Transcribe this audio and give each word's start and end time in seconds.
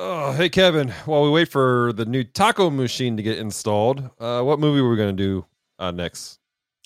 Oh, 0.00 0.30
hey 0.30 0.48
Kevin. 0.48 0.90
While 1.06 1.24
we 1.24 1.30
wait 1.30 1.48
for 1.48 1.92
the 1.92 2.04
new 2.06 2.22
taco 2.22 2.70
machine 2.70 3.16
to 3.16 3.22
get 3.22 3.36
installed, 3.38 4.08
uh, 4.20 4.42
what 4.42 4.60
movie 4.60 4.80
were 4.80 4.90
we 4.90 4.96
going 4.96 5.16
to 5.16 5.22
do 5.22 5.44
uh, 5.80 5.90
next? 5.90 6.38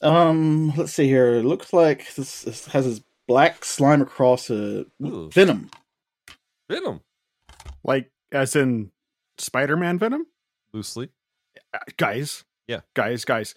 Um, 0.03 0.73
let's 0.79 0.95
see 0.95 1.07
here. 1.07 1.35
It 1.35 1.45
looks 1.45 1.75
like 1.75 2.15
this, 2.15 2.41
this 2.41 2.65
has 2.69 2.87
this 2.87 3.03
black 3.29 3.67
slime 3.67 4.01
across 4.01 4.49
a 4.49 4.87
Ooh. 5.05 5.29
venom. 5.31 5.71
Venom, 6.71 7.03
Like 7.85 8.11
as 8.33 8.57
in 8.57 8.91
Spider-Man 9.37 9.99
Venom? 9.99 10.27
loosely. 10.73 11.11
Uh, 11.75 11.81
guys. 11.99 12.45
Yeah. 12.67 12.81
Guys, 12.95 13.27
guys. 13.27 13.55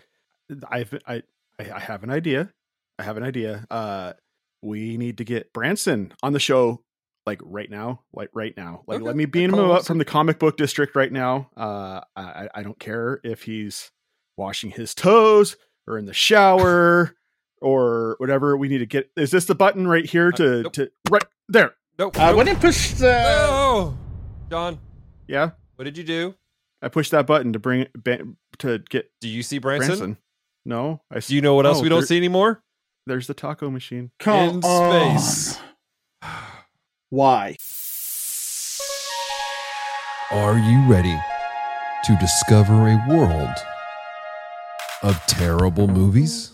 I've 0.70 0.94
I 1.08 1.24
I 1.58 1.72
I 1.72 1.80
have 1.80 2.04
an 2.04 2.10
idea. 2.10 2.52
I 3.00 3.04
have 3.04 3.16
an 3.16 3.24
idea. 3.24 3.66
Uh 3.72 4.14
we 4.62 4.98
need 4.98 5.18
to 5.20 5.24
get 5.24 5.54
Branson 5.54 6.12
on 6.22 6.34
the 6.34 6.40
show 6.42 6.82
like 7.26 7.40
right 7.44 7.70
now. 7.70 8.02
Like 8.14 8.30
right 8.34 8.56
now. 8.56 8.84
Like 8.88 8.98
Okay. 8.98 9.06
let 9.06 9.16
me 9.16 9.26
beam 9.26 9.54
him 9.54 9.60
up 9.60 9.80
us. 9.82 9.88
from 9.88 9.98
the 9.98 10.06
comic 10.06 10.40
book 10.40 10.58
district 10.58 10.96
right 10.96 11.12
now. 11.12 11.50
Uh 11.58 12.02
I 12.16 12.50
I 12.54 12.64
don't 12.64 12.80
care 12.80 13.20
if 13.24 13.44
he's 13.44 13.92
washing 14.38 14.70
his 14.72 14.94
toes 14.94 15.56
or 15.88 15.98
in 15.98 16.06
the 16.06 16.14
shower 16.14 17.16
or 17.62 18.16
whatever 18.20 18.56
we 18.58 18.68
need 18.68 18.80
to 18.80 18.86
get. 18.86 19.10
Is 19.16 19.32
this 19.32 19.46
the 19.46 19.56
button 19.56 19.88
right 19.88 20.06
here 20.06 20.28
Uh, 20.34 20.38
to 20.38 20.62
nope. 20.64 20.74
to 20.74 20.92
right 21.10 21.24
there? 21.50 21.74
Nope. 21.98 22.20
Uh, 22.20 22.28
nope. 22.28 22.38
when 22.38 22.48
you 22.48 22.56
push 22.56 22.92
the 22.94 23.12
no, 23.12 23.98
John. 24.50 24.80
Yeah. 25.28 25.52
What 25.78 25.86
did 25.86 25.98
you 25.98 26.04
do? 26.04 26.36
I 26.82 26.90
pushed 26.90 27.12
that 27.12 27.26
button 27.26 27.54
to 27.54 27.60
bring 27.60 27.82
it 27.82 27.92
ba- 27.96 28.28
to 28.60 28.80
get 28.90 29.10
Do 29.22 29.28
you 29.30 29.42
see 29.44 29.58
Branson? 29.58 29.88
Branson. 29.88 30.18
No, 30.66 31.02
I 31.12 31.20
Do 31.20 31.34
you 31.36 31.42
know 31.42 31.56
what 31.56 31.66
else 31.66 31.80
Oh, 31.80 31.84
we 31.84 31.90
don't 31.90 32.00
there- 32.02 32.08
see 32.08 32.18
anymore? 32.18 32.62
There's 33.08 33.28
the 33.28 33.34
taco 33.34 33.70
machine. 33.70 34.12
come 34.20 34.50
in 34.58 34.64
on. 34.64 35.20
space. 35.20 35.60
Why? 37.12 37.56
Are 40.32 40.58
you 40.58 40.82
ready 40.90 41.16
to 42.06 42.18
discover 42.20 42.88
a 42.88 43.06
world 43.08 43.54
of 45.04 45.16
terrible 45.28 45.88
movies? 45.88 46.50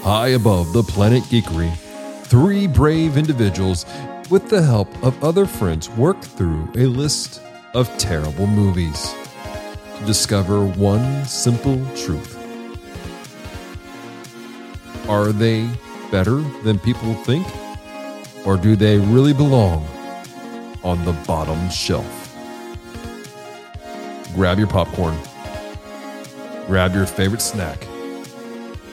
High 0.00 0.28
above 0.28 0.72
the 0.72 0.82
planet 0.82 1.22
geekery, 1.24 1.76
three 2.24 2.66
brave 2.66 3.18
individuals, 3.18 3.84
with 4.30 4.48
the 4.48 4.62
help 4.62 4.88
of 5.04 5.22
other 5.22 5.44
friends, 5.44 5.90
work 5.90 6.22
through 6.22 6.70
a 6.74 6.86
list 6.86 7.42
of 7.74 7.94
terrible 7.98 8.46
movies 8.46 9.14
to 9.98 10.06
discover 10.06 10.64
one 10.64 11.26
simple 11.26 11.78
truth. 11.94 12.38
Are 15.10 15.30
they 15.30 15.68
better 16.10 16.40
than 16.62 16.78
people 16.78 17.12
think? 17.12 17.46
Or 18.44 18.56
do 18.56 18.76
they 18.76 18.98
really 18.98 19.32
belong 19.32 19.86
on 20.82 21.04
the 21.04 21.12
bottom 21.26 21.68
shelf? 21.70 22.20
grab 24.34 24.58
your 24.58 24.68
popcorn, 24.68 25.16
grab 26.66 26.94
your 26.94 27.06
favorite 27.06 27.42
snack, 27.42 27.86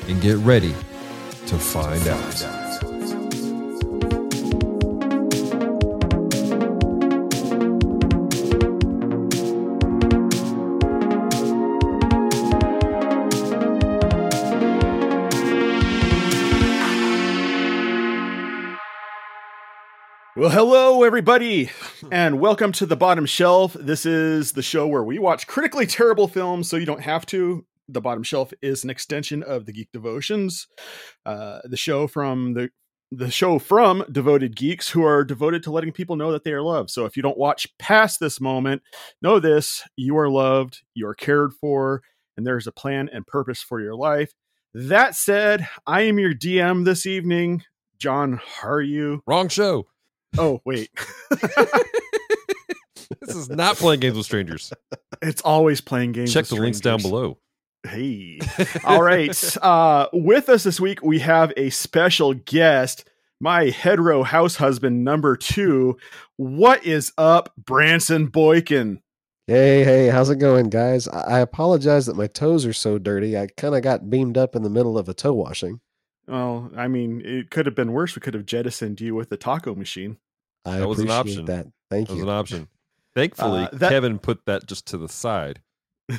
and 0.07 0.21
get 0.21 0.37
ready 0.37 0.73
to 1.45 1.57
find 1.57 2.07
out. 2.07 2.56
Well, 20.47 20.55
hello, 20.55 21.03
everybody, 21.03 21.71
and 22.09 22.39
welcome 22.39 22.71
to 22.71 22.85
the 22.85 22.95
bottom 22.95 23.25
shelf. 23.25 23.73
This 23.73 24.05
is 24.05 24.53
the 24.53 24.61
show 24.61 24.87
where 24.87 25.03
we 25.03 25.19
watch 25.19 25.45
critically 25.45 25.85
terrible 25.85 26.29
films 26.29 26.69
so 26.69 26.77
you 26.77 26.85
don't 26.85 27.01
have 27.01 27.25
to. 27.25 27.65
The 27.89 27.99
bottom 27.99 28.23
shelf 28.23 28.53
is 28.61 28.85
an 28.85 28.89
extension 28.89 29.43
of 29.43 29.65
the 29.65 29.73
Geek 29.73 29.91
Devotions, 29.91 30.65
uh, 31.25 31.59
the 31.65 31.75
show 31.75 32.07
from 32.07 32.53
the 32.53 32.69
the 33.11 33.29
show 33.29 33.59
from 33.59 34.05
devoted 34.09 34.55
geeks 34.55 34.87
who 34.91 35.03
are 35.03 35.25
devoted 35.25 35.63
to 35.63 35.71
letting 35.71 35.91
people 35.91 36.15
know 36.15 36.31
that 36.31 36.45
they 36.45 36.53
are 36.53 36.63
loved. 36.63 36.91
So 36.91 37.03
if 37.03 37.17
you 37.17 37.21
don't 37.21 37.37
watch 37.37 37.67
past 37.77 38.21
this 38.21 38.39
moment, 38.39 38.83
know 39.21 39.41
this: 39.41 39.83
you 39.97 40.17
are 40.17 40.29
loved, 40.29 40.81
you 40.93 41.07
are 41.07 41.13
cared 41.13 41.55
for, 41.55 42.01
and 42.37 42.47
there 42.47 42.57
is 42.57 42.67
a 42.67 42.71
plan 42.71 43.09
and 43.11 43.27
purpose 43.27 43.61
for 43.61 43.81
your 43.81 43.95
life. 43.95 44.31
That 44.73 45.13
said, 45.13 45.67
I 45.85 46.03
am 46.03 46.17
your 46.17 46.33
DM 46.33 46.85
this 46.85 47.05
evening, 47.05 47.63
John. 47.99 48.39
How 48.61 48.69
are 48.69 48.81
you? 48.81 49.23
Wrong 49.27 49.49
show. 49.49 49.87
Oh 50.37 50.61
wait. 50.65 50.89
This 53.21 53.35
is 53.35 53.49
not 53.49 53.77
playing 53.77 53.99
games 54.01 54.17
with 54.17 54.25
strangers. 54.25 54.73
It's 55.21 55.41
always 55.41 55.81
playing 55.81 56.11
games. 56.11 56.33
Check 56.33 56.43
with 56.43 56.49
the 56.49 56.55
links 56.55 56.79
down 56.79 57.01
below. 57.01 57.37
Hey. 57.87 58.39
All 58.83 59.01
right. 59.01 59.57
Uh, 59.63 60.07
with 60.13 60.49
us 60.49 60.63
this 60.63 60.79
week, 60.79 61.01
we 61.01 61.19
have 61.19 61.53
a 61.55 61.69
special 61.69 62.33
guest, 62.33 63.07
my 63.39 63.65
hetero 63.69 64.23
house 64.23 64.57
husband 64.57 65.03
number 65.03 65.37
two. 65.37 65.97
What 66.35 66.85
is 66.85 67.13
up, 67.17 67.53
Branson 67.57 68.27
Boykin? 68.27 69.01
Hey, 69.47 69.85
hey, 69.85 70.07
how's 70.07 70.29
it 70.29 70.39
going, 70.39 70.69
guys? 70.69 71.07
I 71.07 71.37
I 71.37 71.39
apologize 71.39 72.05
that 72.07 72.17
my 72.17 72.27
toes 72.27 72.65
are 72.65 72.73
so 72.73 72.97
dirty. 72.97 73.37
I 73.37 73.47
kind 73.47 73.75
of 73.75 73.81
got 73.81 74.09
beamed 74.09 74.37
up 74.37 74.55
in 74.55 74.63
the 74.63 74.69
middle 74.69 74.97
of 74.97 75.07
a 75.07 75.13
toe 75.13 75.33
washing. 75.33 75.79
Well, 76.27 76.71
I 76.75 76.87
mean, 76.87 77.21
it 77.23 77.49
could 77.51 77.65
have 77.65 77.75
been 77.75 77.93
worse. 77.93 78.15
We 78.15 78.19
could 78.21 78.33
have 78.33 78.45
jettisoned 78.45 78.99
you 78.99 79.15
with 79.15 79.29
the 79.29 79.37
taco 79.37 79.75
machine. 79.75 80.17
I 80.65 80.79
That 80.79 80.87
was 80.87 80.99
an 80.99 81.09
option. 81.09 81.45
that. 81.45 81.67
Thank 81.89 82.07
That 82.09 82.13
was 82.15 82.23
an 82.23 82.29
option. 82.29 82.67
Thankfully, 83.15 83.63
Uh, 83.63 83.69
that- 83.73 83.89
Kevin 83.89 84.19
put 84.19 84.45
that 84.45 84.67
just 84.67 84.85
to 84.87 84.97
the 84.97 85.07
side. 85.09 85.61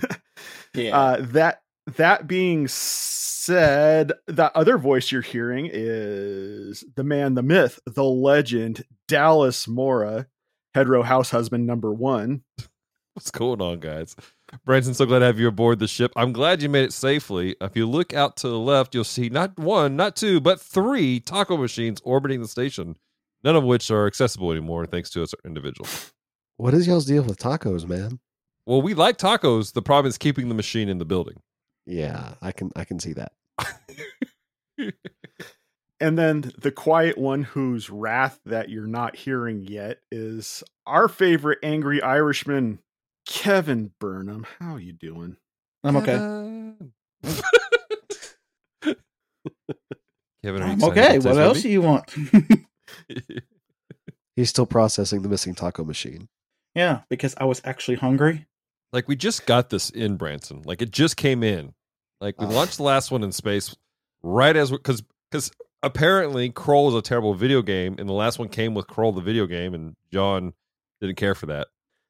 Yeah. 0.75 0.97
Uh, 0.97 1.17
that 1.33 1.63
that 1.97 2.29
being 2.29 2.69
said, 2.69 4.13
the 4.27 4.57
other 4.57 4.79
voice 4.79 5.11
you're 5.11 5.23
hearing 5.23 5.69
is 5.73 6.85
the 6.95 7.03
man, 7.03 7.35
the 7.35 7.43
myth, 7.43 7.81
the 7.87 8.05
legend, 8.05 8.85
Dallas 9.09 9.67
Mora, 9.67 10.27
hetero 10.75 11.03
house 11.03 11.31
husband 11.31 11.67
number 11.67 11.93
one. 11.93 12.43
What's 13.19 13.33
going 13.33 13.61
on, 13.61 13.81
guys? 13.81 14.15
Branson, 14.65 14.95
so 14.95 15.05
glad 15.05 15.19
to 15.19 15.25
have 15.25 15.41
you 15.41 15.49
aboard 15.49 15.81
the 15.81 15.89
ship. 15.89 16.13
I'm 16.15 16.33
glad 16.33 16.63
you 16.63 16.69
made 16.69 16.85
it 16.85 16.93
safely. 16.93 17.57
If 17.61 17.77
you 17.77 17.85
look 17.85 18.15
out 18.15 18.37
to 18.37 18.49
the 18.49 18.61
left, 18.61 18.95
you'll 18.95 19.03
see 19.03 19.29
not 19.29 19.59
one, 19.59 19.97
not 19.97 20.15
two, 20.15 20.41
but 20.41 20.61
three 20.61 21.19
taco 21.19 21.57
machines 21.57 22.01
orbiting 22.05 22.41
the 22.41 22.47
station, 22.47 22.97
none 23.43 23.57
of 23.57 23.65
which 23.65 23.91
are 23.91 24.07
accessible 24.07 24.53
anymore 24.53 24.87
thanks 24.87 25.11
to 25.11 25.25
a 25.25 25.27
certain 25.27 25.49
individual. 25.49 25.89
What 26.59 26.75
is 26.75 26.87
y'all's 26.87 27.07
deal 27.07 27.25
with 27.25 27.39
tacos, 27.39 27.89
man? 27.89 28.21
Well, 28.67 28.83
we 28.83 28.95
like 28.95 29.19
tacos. 29.19 29.73
The 29.73 29.83
problem 29.83 30.09
is 30.09 30.17
keeping 30.17 30.49
the 30.49 30.55
machine 30.55 30.89
in 30.89 30.99
the 30.99 31.05
building. 31.05 31.43
Yeah, 31.87 32.35
I 32.41 32.53
can 32.53 32.71
I 32.77 32.85
can 32.85 33.01
see 33.01 33.15
that. 33.15 33.33
And 36.01 36.17
then 36.17 36.53
the 36.57 36.71
quiet 36.71 37.19
one 37.19 37.43
whose 37.43 37.91
wrath 37.91 38.39
that 38.47 38.69
you're 38.69 38.87
not 38.87 39.17
hearing 39.17 39.65
yet 39.65 39.99
is 40.13 40.63
our 40.87 41.09
favorite 41.09 41.59
angry 41.63 42.01
Irishman, 42.01 42.79
Kevin 43.29 43.93
Burnham. 44.01 44.45
How 44.59 44.75
are 44.75 44.81
you 44.81 44.93
doing? 44.93 45.37
I'm 45.85 45.97
okay. 45.99 46.13
Kevin. 46.17 46.93
Kevin, 50.43 50.63
are 50.63 50.67
you 50.67 50.73
I'm 50.73 50.85
okay. 50.85 51.19
What 51.19 51.35
today's 51.35 51.39
else 51.39 51.63
do 51.63 51.69
you 51.69 51.83
want? 51.83 52.13
He's 54.37 54.49
still 54.51 54.67
processing 54.67 55.23
the 55.23 55.29
missing 55.29 55.55
taco 55.55 55.85
machine. 55.85 56.29
yeah, 56.75 57.01
because 57.11 57.35
I 57.39 57.45
was 57.45 57.61
actually 57.65 57.97
hungry. 57.97 58.47
like 58.93 59.07
we 59.09 59.17
just 59.17 59.47
got 59.47 59.69
this 59.71 59.91
in 59.91 60.17
Branson. 60.17 60.63
Like 60.65 60.81
it 60.81 60.91
just 60.91 61.17
came 61.17 61.43
in. 61.43 61.75
Like 62.21 62.41
we 62.41 62.47
Oh. 62.47 62.51
launched 62.51 62.79
the 62.79 62.83
last 62.85 63.11
one 63.11 63.23
in 63.23 63.33
space 63.33 63.77
right 64.23 64.57
as 64.57 64.71
because 64.71 65.03
because 65.31 65.51
apparently 65.83 66.51
Krull 66.51 66.89
is 66.89 66.95
a 66.95 67.03
terrible 67.03 67.35
video 67.35 67.61
game, 67.63 67.97
and 67.99 68.09
the 68.09 68.13
last 68.15 68.39
one 68.39 68.49
came 68.49 68.75
with 68.75 68.87
Krull 68.87 69.15
the 69.15 69.21
video 69.21 69.47
game, 69.47 69.75
and 69.75 69.95
John 70.13 70.55
didn't 71.01 71.17
care 71.17 71.35
for 71.35 71.47
that. 71.47 71.67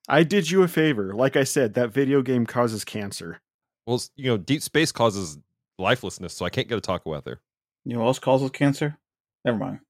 I 0.08 0.22
did 0.22 0.50
you 0.50 0.62
a 0.62 0.68
favor. 0.68 1.14
Like 1.14 1.36
I 1.36 1.44
said, 1.44 1.74
that 1.74 1.90
video 1.92 2.22
game 2.22 2.46
causes 2.46 2.84
cancer. 2.84 3.40
Well, 3.86 4.02
you 4.16 4.30
know, 4.30 4.36
deep 4.36 4.62
space 4.62 4.90
causes 4.92 5.38
lifelessness, 5.78 6.34
so 6.34 6.44
I 6.44 6.50
can't 6.50 6.68
get 6.68 6.78
a 6.78 6.80
taco 6.80 7.14
out 7.14 7.24
there. 7.24 7.40
You 7.84 7.94
know 7.94 8.00
what 8.00 8.06
else 8.06 8.18
causes 8.18 8.50
cancer? 8.50 8.98
Never 9.44 9.58
mind. 9.58 9.80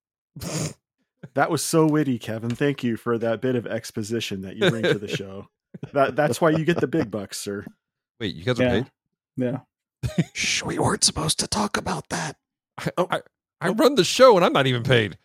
That 1.35 1.51
was 1.51 1.63
so 1.65 1.85
witty, 1.85 2.17
Kevin. 2.19 2.51
Thank 2.51 2.85
you 2.85 2.97
for 2.97 3.19
that 3.19 3.41
bit 3.41 3.57
of 3.57 3.67
exposition 3.67 4.43
that 4.43 4.55
you 4.57 4.71
bring 4.71 4.85
to 4.85 4.95
the 4.99 5.09
show. 5.17 5.49
That 5.93 6.15
that's 6.15 6.41
why 6.41 6.51
you 6.51 6.65
get 6.65 6.81
the 6.81 6.87
big 6.87 7.11
bucks, 7.11 7.39
sir. 7.39 7.67
Wait, 8.21 8.35
you 8.37 8.45
guys 8.45 8.59
are 8.61 8.63
Yeah. 8.63 8.71
paid? 8.71 8.91
Yeah. 9.37 10.25
Shh, 10.33 10.63
we 10.63 10.79
weren't 10.79 11.03
supposed 11.03 11.41
to 11.41 11.49
talk 11.49 11.77
about 11.77 12.09
that. 12.11 12.37
I, 12.79 12.91
I, 13.11 13.21
I 13.61 13.69
run 13.71 13.97
the 13.97 14.05
show, 14.05 14.37
and 14.37 14.45
I'm 14.45 14.53
not 14.53 14.69
even 14.69 14.85
paid. 14.85 15.19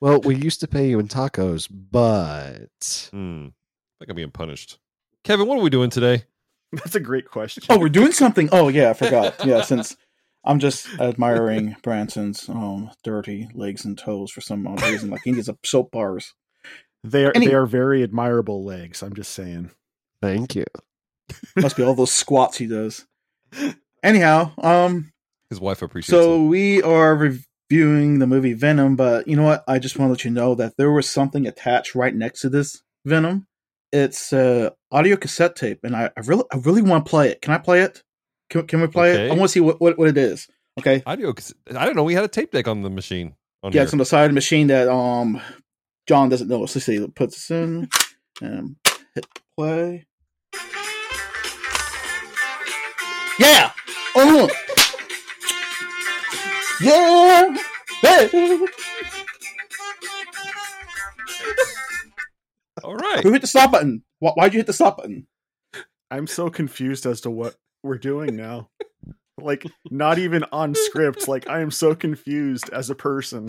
Well, 0.00 0.20
we 0.20 0.36
used 0.36 0.60
to 0.60 0.68
pay 0.68 0.88
you 0.88 0.98
in 0.98 1.08
tacos, 1.08 1.68
but 1.70 3.08
Hmm. 3.10 3.46
I 3.46 4.04
think 4.04 4.10
I'm 4.10 4.16
being 4.16 4.30
punished. 4.30 4.78
Kevin, 5.24 5.46
what 5.48 5.58
are 5.58 5.62
we 5.62 5.70
doing 5.70 5.90
today? 5.90 6.24
That's 6.72 6.94
a 6.94 7.00
great 7.00 7.28
question. 7.28 7.64
Oh, 7.68 7.78
we're 7.78 7.88
doing 7.88 8.12
something. 8.12 8.48
Oh, 8.52 8.68
yeah, 8.68 8.90
I 8.90 8.92
forgot. 8.94 9.44
Yeah, 9.44 9.62
since 9.62 9.96
I'm 10.44 10.58
just 10.60 10.86
admiring 11.00 11.76
Branson's 11.82 12.48
um 12.48 12.90
dirty 13.02 13.48
legs 13.54 13.84
and 13.84 13.98
toes 13.98 14.30
for 14.30 14.40
some 14.40 14.66
odd 14.66 14.82
reason. 14.82 15.10
Like 15.10 15.22
he 15.24 15.32
needs 15.32 15.48
a 15.48 15.56
soap 15.64 15.90
bars. 15.90 16.34
They 17.04 17.24
are 17.26 17.32
Any- 17.34 17.46
they 17.48 17.54
are 17.54 17.66
very 17.66 18.02
admirable 18.02 18.64
legs. 18.64 19.02
I'm 19.02 19.14
just 19.14 19.32
saying. 19.32 19.70
Thank 20.22 20.54
you. 20.54 20.64
Must 21.56 21.76
be 21.76 21.82
all 21.82 21.94
those 21.94 22.12
squats 22.12 22.58
he 22.58 22.66
does. 22.66 23.06
Anyhow, 24.02 24.52
um, 24.58 25.12
His 25.50 25.60
wife 25.60 25.82
appreciates 25.82 26.10
so 26.24 26.44
it. 26.44 26.46
we 26.48 26.82
are 26.82 27.16
reviewing 27.70 28.18
the 28.18 28.26
movie 28.26 28.52
Venom, 28.54 28.96
but 28.96 29.26
you 29.28 29.36
know 29.36 29.42
what? 29.44 29.64
I 29.68 29.78
just 29.78 29.98
want 29.98 30.08
to 30.08 30.12
let 30.12 30.24
you 30.24 30.30
know 30.30 30.54
that 30.54 30.76
there 30.76 30.90
was 30.90 31.08
something 31.08 31.46
attached 31.46 31.94
right 31.94 32.14
next 32.14 32.40
to 32.40 32.48
this 32.48 32.82
Venom. 33.04 33.46
It's 33.92 34.32
a 34.32 34.72
audio 34.90 35.16
cassette 35.16 35.56
tape, 35.56 35.80
and 35.82 35.96
I, 35.96 36.10
I 36.16 36.20
really, 36.24 36.44
I 36.52 36.56
really 36.58 36.82
want 36.82 37.04
to 37.06 37.10
play 37.10 37.30
it. 37.30 37.40
Can 37.42 37.54
I 37.54 37.58
play 37.58 37.82
it? 37.82 38.02
Can, 38.50 38.66
can 38.66 38.80
we 38.80 38.86
play 38.86 39.12
it? 39.12 39.30
I 39.30 39.34
want 39.34 39.42
to 39.42 39.48
see 39.48 39.60
what, 39.60 39.80
what, 39.80 39.98
what 39.98 40.08
it 40.08 40.16
is. 40.18 40.46
Okay. 40.78 41.02
Audio. 41.06 41.34
I 41.76 41.84
don't 41.84 41.96
know. 41.96 42.04
We 42.04 42.14
had 42.14 42.24
a 42.24 42.28
tape 42.28 42.52
deck 42.52 42.68
on 42.68 42.82
the 42.82 42.90
machine. 42.90 43.34
On 43.62 43.72
Yeah, 43.72 43.78
here. 43.78 43.82
it's 43.84 43.92
on 43.92 43.98
the 43.98 44.04
side 44.04 44.24
of 44.24 44.30
the 44.30 44.34
machine 44.34 44.68
that 44.68 44.88
um 44.88 45.40
John 46.06 46.28
doesn't 46.28 46.48
know. 46.48 46.64
So 46.66 46.78
let's 46.78 46.86
see, 46.86 47.06
puts 47.08 47.34
this 47.34 47.50
in 47.50 47.88
and 48.40 48.76
hit 49.14 49.26
play. 49.56 50.06
Yeah. 53.38 53.72
Oh. 54.14 54.48
Yeah. 56.80 57.56
Hey. 58.00 58.58
All 62.84 62.94
right. 62.94 63.22
Who 63.22 63.32
hit 63.32 63.40
the 63.40 63.48
stop 63.48 63.72
button? 63.72 64.02
Why, 64.20 64.30
why'd 64.32 64.52
you 64.54 64.60
hit 64.60 64.66
the 64.66 64.72
stop 64.72 64.98
button? 64.98 65.26
I'm 66.10 66.26
so 66.26 66.48
confused 66.50 67.06
as 67.06 67.20
to 67.22 67.30
what 67.30 67.56
we're 67.82 67.98
doing 67.98 68.36
now. 68.36 68.70
like 69.38 69.64
not 69.90 70.18
even 70.18 70.44
on 70.52 70.74
script. 70.74 71.28
Like 71.28 71.48
I 71.48 71.60
am 71.60 71.70
so 71.70 71.94
confused 71.94 72.70
as 72.72 72.90
a 72.90 72.94
person. 72.94 73.48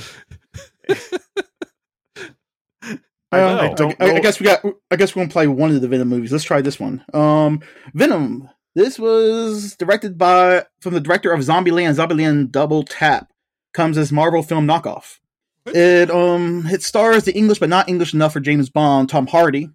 I, 3.31 3.39
Uh, 3.41 3.57
I 3.61 3.73
don't 3.73 3.95
I, 4.01 4.15
I 4.15 4.19
guess 4.21 4.39
we 4.39 4.47
got. 4.47 4.63
I 4.89 4.95
guess 4.95 5.15
we're 5.15 5.21
gonna 5.21 5.31
play 5.31 5.45
one 5.47 5.69
of 5.69 5.81
the 5.81 5.87
Venom 5.87 6.09
movies. 6.09 6.31
Let's 6.31 6.43
try 6.43 6.61
this 6.61 6.79
one. 6.79 7.05
Um, 7.13 7.61
Venom. 7.93 8.49
This 8.79 8.97
was 8.97 9.75
directed 9.75 10.17
by 10.17 10.63
from 10.79 10.93
the 10.93 11.01
director 11.01 11.33
of 11.33 11.41
Zombieland. 11.41 11.97
Zombieland 11.97 12.49
Double 12.51 12.83
Tap 12.83 13.29
comes 13.73 13.97
as 13.97 14.09
Marvel 14.09 14.41
film 14.41 14.65
knockoff. 14.65 15.19
It 15.65 16.09
um 16.09 16.65
it 16.65 16.81
stars 16.81 17.25
the 17.25 17.35
English 17.35 17.59
but 17.59 17.67
not 17.67 17.89
English 17.89 18.13
enough 18.13 18.31
for 18.31 18.39
James 18.39 18.69
Bond 18.69 19.09
Tom 19.09 19.27
Hardy. 19.27 19.69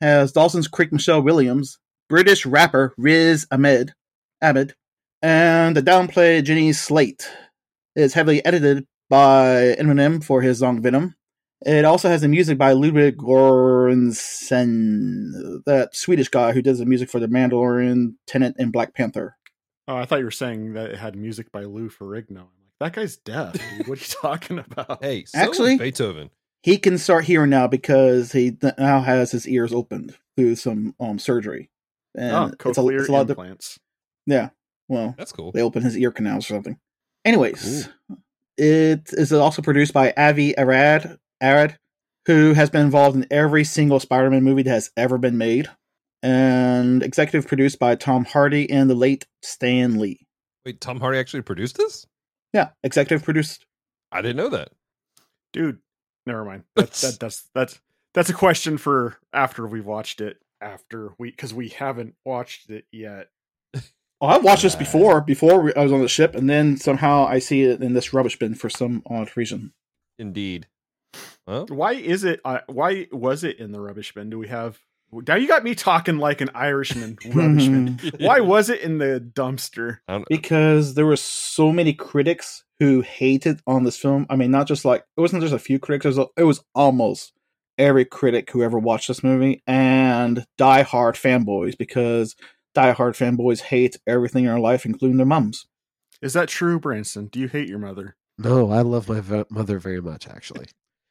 Has 0.00 0.32
Dawson's 0.32 0.66
Creek 0.66 0.92
Michelle 0.92 1.22
Williams, 1.22 1.78
British 2.08 2.44
rapper 2.44 2.94
Riz 2.98 3.46
Ahmed, 3.52 3.92
Ahmed, 4.42 4.74
and 5.22 5.76
the 5.76 5.82
downplay 5.82 6.42
Jenny 6.42 6.72
Slate. 6.72 7.30
It's 7.94 8.14
heavily 8.14 8.44
edited 8.44 8.88
by 9.08 9.76
Eminem 9.78 10.24
for 10.24 10.42
his 10.42 10.58
song 10.58 10.82
Venom. 10.82 11.14
It 11.66 11.84
also 11.84 12.08
has 12.08 12.20
the 12.20 12.28
music 12.28 12.56
by 12.56 12.72
Ludwig 12.72 13.16
Göransson, 14.48 15.64
that 15.66 15.94
Swedish 15.96 16.28
guy 16.28 16.52
who 16.52 16.62
does 16.62 16.78
the 16.78 16.86
music 16.86 17.10
for 17.10 17.18
The 17.20 17.26
Mandalorian, 17.26 18.14
Tenet, 18.26 18.54
and 18.58 18.72
Black 18.72 18.94
Panther. 18.94 19.36
Oh, 19.86 19.96
I 19.96 20.04
thought 20.04 20.18
you 20.20 20.24
were 20.24 20.30
saying 20.30 20.74
that 20.74 20.90
it 20.90 20.98
had 20.98 21.16
music 21.16 21.50
by 21.50 21.64
Lou 21.64 21.88
Ferrigno. 21.88 22.30
I'm 22.30 22.36
like, 22.36 22.78
that 22.80 22.92
guy's 22.92 23.16
deaf. 23.16 23.54
Dude. 23.54 23.88
What 23.88 23.98
are 23.98 24.02
you 24.02 24.06
talking 24.22 24.58
about? 24.58 25.02
Hey, 25.02 25.24
so 25.24 25.38
Actually- 25.38 25.78
Beethoven. 25.78 26.30
He 26.64 26.76
can 26.76 26.98
start 26.98 27.24
hearing 27.24 27.50
now 27.50 27.68
because 27.68 28.32
he 28.32 28.56
now 28.78 29.00
has 29.00 29.30
his 29.30 29.46
ears 29.46 29.72
opened 29.72 30.16
through 30.36 30.56
some 30.56 30.92
um 30.98 31.18
surgery. 31.20 31.70
And 32.16 32.34
oh, 32.34 32.44
it's 32.46 32.54
a, 32.54 32.56
cochlear 32.82 32.98
it's 33.00 33.08
a 33.08 33.12
lot 33.12 33.20
of, 33.22 33.30
implants. 33.30 33.78
yeah. 34.26 34.48
Well, 34.88 35.14
That's 35.16 35.30
cool. 35.30 35.52
they 35.52 35.62
open 35.62 35.82
his 35.84 35.96
ear 35.96 36.10
canals 36.10 36.46
or 36.46 36.54
something. 36.54 36.76
Anyways, 37.24 37.88
it 38.56 39.10
is 39.12 39.32
also 39.32 39.62
produced 39.62 39.92
by 39.94 40.12
Avi 40.16 40.54
Arad, 40.58 41.18
Arad, 41.42 41.78
who 42.26 42.54
has 42.54 42.70
been 42.70 42.82
involved 42.82 43.16
in 43.16 43.26
every 43.30 43.64
single 43.64 44.00
Spider-Man 44.00 44.44
movie 44.44 44.62
that 44.62 44.70
has 44.70 44.90
ever 44.96 45.18
been 45.18 45.38
made, 45.38 45.68
and 46.22 47.02
executive 47.02 47.48
produced 47.48 47.78
by 47.78 47.94
Tom 47.94 48.24
Hardy 48.24 48.68
and 48.70 48.90
the 48.90 48.94
late 48.94 49.26
Stan 49.42 49.98
Lee. 49.98 50.26
Wait, 50.64 50.80
Tom 50.80 51.00
Hardy 51.00 51.18
actually 51.18 51.42
produced 51.42 51.76
this? 51.76 52.06
Yeah, 52.52 52.70
executive 52.82 53.24
produced. 53.24 53.66
I 54.10 54.22
didn't 54.22 54.36
know 54.36 54.50
that. 54.50 54.70
Dude, 55.52 55.78
never 56.26 56.44
mind. 56.44 56.64
That, 56.76 56.92
that, 56.92 57.16
that's 57.20 57.48
that's 57.54 57.80
that's 58.14 58.30
a 58.30 58.34
question 58.34 58.78
for 58.78 59.18
after 59.32 59.66
we've 59.66 59.86
watched 59.86 60.20
it. 60.20 60.38
After 60.60 61.14
we, 61.18 61.30
because 61.30 61.54
we 61.54 61.68
haven't 61.68 62.14
watched 62.24 62.70
it 62.70 62.84
yet. 62.92 63.28
Oh, 64.20 64.26
I 64.26 64.38
watched 64.38 64.64
this 64.64 64.74
before. 64.74 65.20
Before 65.20 65.72
I 65.78 65.84
was 65.84 65.92
on 65.92 66.02
the 66.02 66.08
ship, 66.08 66.34
and 66.34 66.50
then 66.50 66.76
somehow 66.76 67.24
I 67.24 67.38
see 67.38 67.62
it 67.62 67.80
in 67.80 67.94
this 67.94 68.12
rubbish 68.12 68.36
bin 68.36 68.56
for 68.56 68.68
some 68.68 69.00
odd 69.06 69.30
reason. 69.36 69.72
Indeed. 70.18 70.66
Well, 71.48 71.66
Why 71.68 71.92
is 71.94 72.24
it? 72.24 72.40
Uh, 72.44 72.58
why 72.66 73.06
was 73.10 73.42
it 73.42 73.58
in 73.58 73.72
the 73.72 73.80
rubbish 73.80 74.12
bin? 74.12 74.28
Do 74.28 74.38
we 74.38 74.48
have? 74.48 74.78
Now 75.10 75.36
you 75.36 75.48
got 75.48 75.64
me 75.64 75.74
talking 75.74 76.18
like 76.18 76.42
an 76.42 76.50
Irishman. 76.54 77.16
Rubbish 77.24 77.68
bin. 77.68 77.98
Why 78.18 78.40
was 78.54 78.68
it 78.68 78.82
in 78.82 78.98
the 78.98 79.18
dumpster? 79.34 80.00
Because 80.28 80.92
there 80.92 81.06
were 81.06 81.16
so 81.16 81.72
many 81.72 81.94
critics 81.94 82.64
who 82.78 83.00
hated 83.00 83.60
on 83.66 83.84
this 83.84 83.96
film. 83.96 84.26
I 84.28 84.36
mean, 84.36 84.50
not 84.50 84.68
just 84.68 84.84
like 84.84 85.04
it 85.16 85.20
wasn't 85.22 85.40
just 85.40 85.54
a 85.54 85.58
few 85.58 85.78
critics; 85.78 86.04
it 86.04 86.18
was, 86.18 86.28
it 86.36 86.42
was 86.42 86.62
almost 86.74 87.32
every 87.78 88.04
critic 88.04 88.50
who 88.50 88.62
ever 88.62 88.78
watched 88.78 89.08
this 89.08 89.24
movie, 89.24 89.62
and 89.66 90.44
diehard 90.58 91.14
fanboys 91.14 91.78
because 91.78 92.36
diehard 92.76 93.16
fanboys 93.16 93.60
hate 93.62 93.96
everything 94.06 94.44
in 94.44 94.50
their 94.50 94.60
life, 94.60 94.84
including 94.84 95.16
their 95.16 95.24
mums. 95.24 95.66
Is 96.20 96.34
that 96.34 96.50
true, 96.50 96.78
Branson? 96.78 97.28
Do 97.28 97.40
you 97.40 97.48
hate 97.48 97.68
your 97.70 97.78
mother? 97.78 98.16
No, 98.36 98.70
I 98.70 98.82
love 98.82 99.08
my 99.08 99.20
ve- 99.20 99.44
mother 99.48 99.78
very 99.78 100.02
much, 100.02 100.28
actually. 100.28 100.66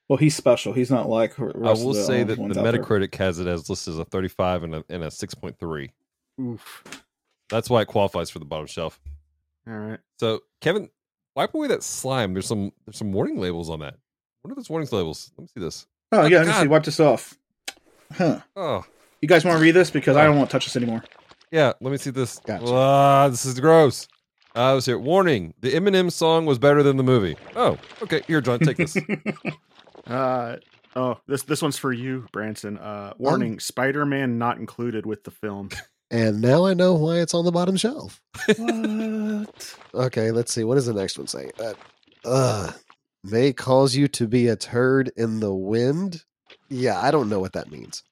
Well, 0.09 0.17
he's 0.17 0.35
special. 0.35 0.71
He's 0.73 0.89
not 0.89 1.09
like 1.09 1.35
the 1.35 1.43
I 1.43 1.73
will 1.73 1.89
of 1.89 1.95
the, 1.97 2.03
say 2.03 2.21
um, 2.21 2.27
that 2.29 2.35
the 2.35 2.41
ones 2.41 2.57
out 2.57 2.63
there. 2.63 2.73
Metacritic 2.73 3.13
has 3.15 3.39
it 3.39 3.47
as 3.47 3.69
listed 3.69 3.93
as 3.95 3.99
a 3.99 4.05
35 4.05 4.63
and 4.63 4.75
a, 4.75 4.83
and 4.89 5.03
a 5.03 5.07
6.3. 5.07 5.89
Oof. 6.39 6.83
That's 7.49 7.69
why 7.69 7.81
it 7.81 7.87
qualifies 7.87 8.29
for 8.29 8.39
the 8.39 8.45
bottom 8.45 8.67
shelf. 8.67 8.99
All 9.67 9.73
right. 9.73 9.99
So, 10.17 10.41
Kevin, 10.61 10.89
wipe 11.35 11.53
away 11.53 11.67
that 11.67 11.83
slime. 11.83 12.33
There's 12.33 12.45
some 12.47 12.71
there's 12.85 12.97
some 12.97 13.11
warning 13.11 13.37
labels 13.39 13.69
on 13.69 13.79
that. 13.81 13.95
What 14.41 14.51
are 14.51 14.55
those 14.55 14.69
warning 14.69 14.87
labels? 14.91 15.31
Let 15.37 15.43
me 15.43 15.47
see 15.53 15.59
this. 15.59 15.87
Oh 16.13 16.25
yeah, 16.25 16.37
let 16.37 16.47
me 16.47 16.53
God. 16.53 16.61
see. 16.61 16.67
Wipe 16.67 16.83
this 16.83 16.99
off. 17.01 17.37
Huh? 18.13 18.39
Oh, 18.55 18.85
You 19.21 19.27
guys 19.27 19.43
want 19.43 19.57
to 19.57 19.61
read 19.61 19.71
this 19.75 19.91
because 19.91 20.15
I 20.15 20.23
don't 20.23 20.37
want 20.37 20.49
to 20.49 20.53
touch 20.53 20.65
this 20.65 20.77
anymore. 20.77 21.03
yeah. 21.51 21.73
Let 21.81 21.91
me 21.91 21.97
see 21.97 22.11
this. 22.11 22.39
Gotcha. 22.39 22.65
Ah, 22.67 23.27
this 23.27 23.45
is 23.45 23.59
gross. 23.59 24.07
I 24.55 24.71
was 24.73 24.85
here. 24.85 24.97
Warning: 24.97 25.53
the 25.59 25.73
Eminem 25.73 26.09
song 26.11 26.45
was 26.45 26.57
better 26.59 26.81
than 26.81 26.95
the 26.95 27.03
movie. 27.03 27.35
Oh, 27.57 27.77
okay. 28.03 28.21
Here, 28.27 28.39
John, 28.39 28.59
take 28.59 28.77
this. 28.77 28.95
Uh 30.07 30.57
oh, 30.95 31.19
this 31.27 31.43
this 31.43 31.61
one's 31.61 31.77
for 31.77 31.91
you, 31.93 32.27
Branson. 32.31 32.77
Uh 32.77 33.13
warning, 33.17 33.59
Spider-Man 33.59 34.37
not 34.37 34.57
included 34.57 35.05
with 35.05 35.23
the 35.23 35.31
film. 35.31 35.69
And 36.09 36.41
now 36.41 36.65
I 36.65 36.73
know 36.73 36.93
why 36.93 37.17
it's 37.19 37.33
on 37.33 37.43
the 37.43 37.51
bottom 37.51 37.75
shelf. 37.75 38.21
what? 38.57 39.75
Okay, 39.93 40.31
let's 40.31 40.53
see. 40.53 40.63
What 40.63 40.75
does 40.75 40.85
the 40.85 40.93
next 40.93 41.17
one 41.17 41.27
say? 41.27 41.51
Uh, 41.59 41.73
uh, 42.23 42.71
may 43.23 43.51
cause 43.51 43.95
you 43.95 44.07
to 44.09 44.27
be 44.27 44.47
a 44.47 44.55
turd 44.55 45.11
in 45.17 45.39
the 45.41 45.53
wind. 45.53 46.23
Yeah, 46.69 46.99
I 47.01 47.11
don't 47.11 47.27
know 47.29 47.39
what 47.39 47.53
that 47.53 47.71
means. 47.71 48.03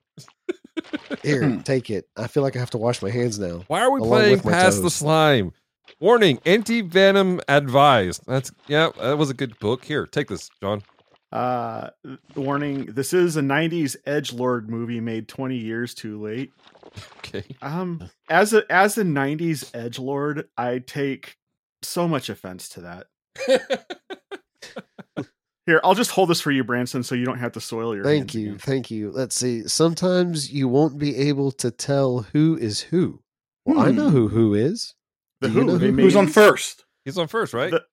Here, 1.23 1.47
Hmm. 1.47 1.59
take 1.61 1.89
it. 1.89 2.05
I 2.17 2.27
feel 2.27 2.43
like 2.43 2.55
I 2.55 2.59
have 2.59 2.71
to 2.71 2.77
wash 2.77 3.01
my 3.01 3.09
hands 3.09 3.39
now. 3.39 3.63
Why 3.67 3.81
are 3.81 3.91
we 3.91 3.99
playing 4.01 4.31
with 4.31 4.45
my 4.45 4.51
past 4.51 4.81
the 4.81 4.89
slime? 4.89 5.53
Warning: 6.01 6.39
anti 6.45 6.81
venom 6.81 7.39
advised. 7.47 8.23
That's 8.27 8.51
yeah. 8.67 8.89
That 8.99 9.17
was 9.17 9.29
a 9.29 9.33
good 9.33 9.57
book. 9.59 9.85
Here, 9.85 10.05
take 10.05 10.27
this, 10.27 10.49
John. 10.61 10.81
Uh 11.35 11.89
warning, 12.35 12.85
this 12.85 13.11
is 13.13 13.35
a 13.35 13.41
90s 13.41 13.95
edge 14.05 14.31
lord 14.31 14.69
movie 14.69 15.01
made 15.01 15.27
20 15.27 15.57
years 15.57 15.93
too 15.93 16.21
late. 16.21 16.51
Okay. 17.17 17.43
Um 17.61 18.09
as 18.29 18.53
a 18.53 18.63
as 18.71 18.97
a 18.97 19.03
90s 19.03 19.69
edge 19.75 19.99
lord, 19.99 20.47
I 20.57 20.79
take 20.79 21.35
so 21.81 22.07
much 22.07 22.29
offense 22.29 22.69
to 22.69 22.81
that. 22.81 23.07
Here, 25.65 25.81
I'll 25.83 25.95
just 25.95 26.11
hold 26.11 26.29
this 26.29 26.41
for 26.41 26.51
you, 26.51 26.63
Branson, 26.63 27.01
so 27.01 27.15
you 27.15 27.25
don't 27.25 27.39
have 27.39 27.53
to 27.53 27.59
soil 27.59 27.95
your 27.95 28.03
Thank 28.03 28.35
you. 28.35 28.49
again. 28.49 28.59
Thank 28.59 28.91
you. 28.91 29.09
Let's 29.11 29.35
see. 29.35 29.67
Sometimes 29.67 30.53
you 30.53 30.67
won't 30.67 30.99
be 30.99 31.15
able 31.17 31.51
to 31.53 31.71
tell 31.71 32.19
who 32.33 32.55
is 32.55 32.81
who. 32.81 33.21
Well, 33.65 33.79
I 33.79 33.89
know 33.89 34.09
Hmm. 34.09 34.15
who 34.15 34.27
who 34.27 34.53
is. 34.53 34.93
The 35.41 35.47
Do 35.47 35.53
you 35.55 35.59
Who, 35.61 35.65
know 35.65 35.77
they 35.79 35.87
who- 35.87 35.91
made, 35.93 36.03
Who's 36.03 36.15
on 36.15 36.27
first? 36.27 36.85
He's 37.03 37.17
on 37.17 37.27
first, 37.27 37.51
right? 37.55 37.71
The- 37.71 37.83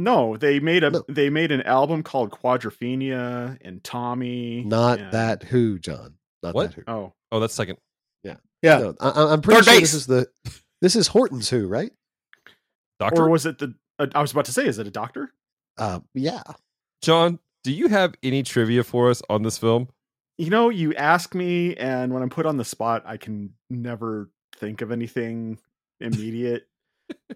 No, 0.00 0.36
they 0.36 0.60
made 0.60 0.84
a 0.84 0.90
No. 0.90 1.04
they 1.08 1.28
made 1.28 1.50
an 1.50 1.62
album 1.62 2.04
called 2.04 2.30
Quadrophenia 2.30 3.58
and 3.62 3.82
Tommy. 3.82 4.62
Not 4.64 5.00
and- 5.00 5.12
that 5.12 5.42
who, 5.42 5.78
John. 5.80 6.14
Not 6.42 6.54
What? 6.54 6.70
that 6.70 6.76
who. 6.76 6.82
Oh, 6.86 7.12
oh, 7.32 7.40
that's 7.40 7.54
second. 7.54 7.78
Yeah. 8.60 8.78
No, 8.80 8.94
I, 9.00 9.10
I- 9.10 9.32
I'm 9.32 9.40
pretty 9.40 9.58
Third 9.60 9.64
sure 9.66 9.74
base. 9.74 9.80
this 9.82 9.94
is 9.94 10.06
the 10.06 10.28
this 10.80 10.96
is 10.96 11.06
Horton's 11.08 11.48
who, 11.48 11.68
right? 11.68 11.92
Doctor 12.98 13.22
or 13.22 13.28
was 13.30 13.46
it 13.46 13.58
the? 13.58 13.74
Uh, 14.00 14.06
I 14.14 14.20
was 14.20 14.32
about 14.32 14.46
to 14.46 14.52
say, 14.52 14.66
is 14.66 14.78
it 14.80 14.86
a 14.86 14.90
doctor? 14.90 15.32
Uh, 15.76 16.00
yeah. 16.14 16.42
John, 17.02 17.38
do 17.62 17.72
you 17.72 17.86
have 17.88 18.14
any 18.24 18.42
trivia 18.42 18.82
for 18.82 19.10
us 19.10 19.22
on 19.30 19.42
this 19.42 19.58
film? 19.58 19.88
You 20.38 20.50
know, 20.50 20.70
you 20.70 20.92
ask 20.94 21.34
me, 21.36 21.76
and 21.76 22.12
when 22.12 22.20
I'm 22.22 22.30
put 22.30 22.46
on 22.46 22.56
the 22.56 22.64
spot, 22.64 23.04
I 23.06 23.16
can 23.16 23.54
never 23.70 24.28
think 24.56 24.80
of 24.82 24.90
anything 24.90 25.58
immediate. 26.00 26.66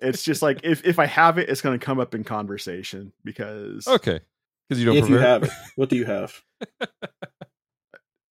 It's 0.01 0.23
just 0.23 0.43
like 0.43 0.61
if 0.65 0.85
if 0.85 0.99
I 0.99 1.07
have 1.07 1.39
it, 1.39 1.49
it's 1.49 1.61
going 1.61 1.79
to 1.79 1.85
come 1.85 1.99
up 2.01 2.15
in 2.15 2.25
conversation 2.25 3.13
because 3.25 3.87
Okay, 3.87 4.21
because 4.69 4.81
you 4.81 4.87
don't. 4.87 4.97
If 4.97 5.09
you 5.09 5.19
have 5.19 5.45
it, 5.45 5.51
what 5.77 5.89
do 5.89 5.97
you 5.97 6.05
have? 6.05 6.41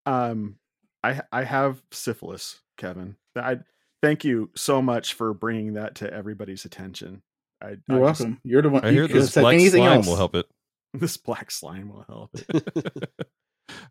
Um, 0.06 0.56
I 1.04 1.22
I 1.32 1.44
have 1.44 1.82
syphilis, 1.92 2.60
Kevin. 2.78 3.16
I 3.36 3.60
thank 4.02 4.24
you 4.26 4.50
so 4.56 4.82
much 4.82 5.14
for 5.14 5.34
bringing 5.34 5.74
that 5.74 5.96
to 5.96 6.12
everybody's 6.12 6.66
attention. 6.66 7.22
I, 7.62 7.78
You're 7.88 8.04
I 8.06 8.10
just- 8.10 8.22
welcome. 8.22 8.40
You're 8.44 8.62
the 8.64 8.70
one. 8.70 8.84
I 8.84 8.90
you 8.90 8.94
hear 8.96 9.08
could've 9.08 9.22
this 9.22 9.34
black 9.36 9.60
slime 9.60 9.84
else. 9.84 10.08
will 10.08 10.16
help 10.16 10.36
it. 10.36 10.48
this 10.94 11.18
black 11.18 11.52
slime 11.52 11.90
will 11.90 12.06
help. 12.08 12.32
It. 12.34 13.10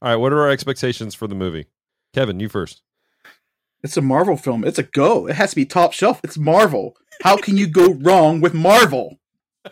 All 0.03 0.11
right, 0.11 0.17
what 0.17 0.33
are 0.33 0.41
our 0.41 0.51
expectations 0.51 1.15
for 1.15 1.27
the 1.27 1.35
movie? 1.35 1.67
Kevin, 2.13 2.41
you 2.41 2.49
first. 2.49 2.83
It's 3.83 3.97
a 3.97 4.03
Marvel 4.03 4.37
film. 4.37 4.65
It's 4.65 4.79
a 4.79 4.83
go. 4.83 5.27
It 5.27 5.37
has 5.37 5.51
to 5.51 5.57
be 5.57 5.65
top 5.65 5.93
shelf. 5.93 6.21
It's 6.23 6.37
Marvel. 6.37 6.97
How 7.23 7.37
can 7.37 7.57
you 7.57 7.67
go 7.67 7.93
wrong 7.95 8.41
with 8.41 8.55
Marvel? 8.55 9.19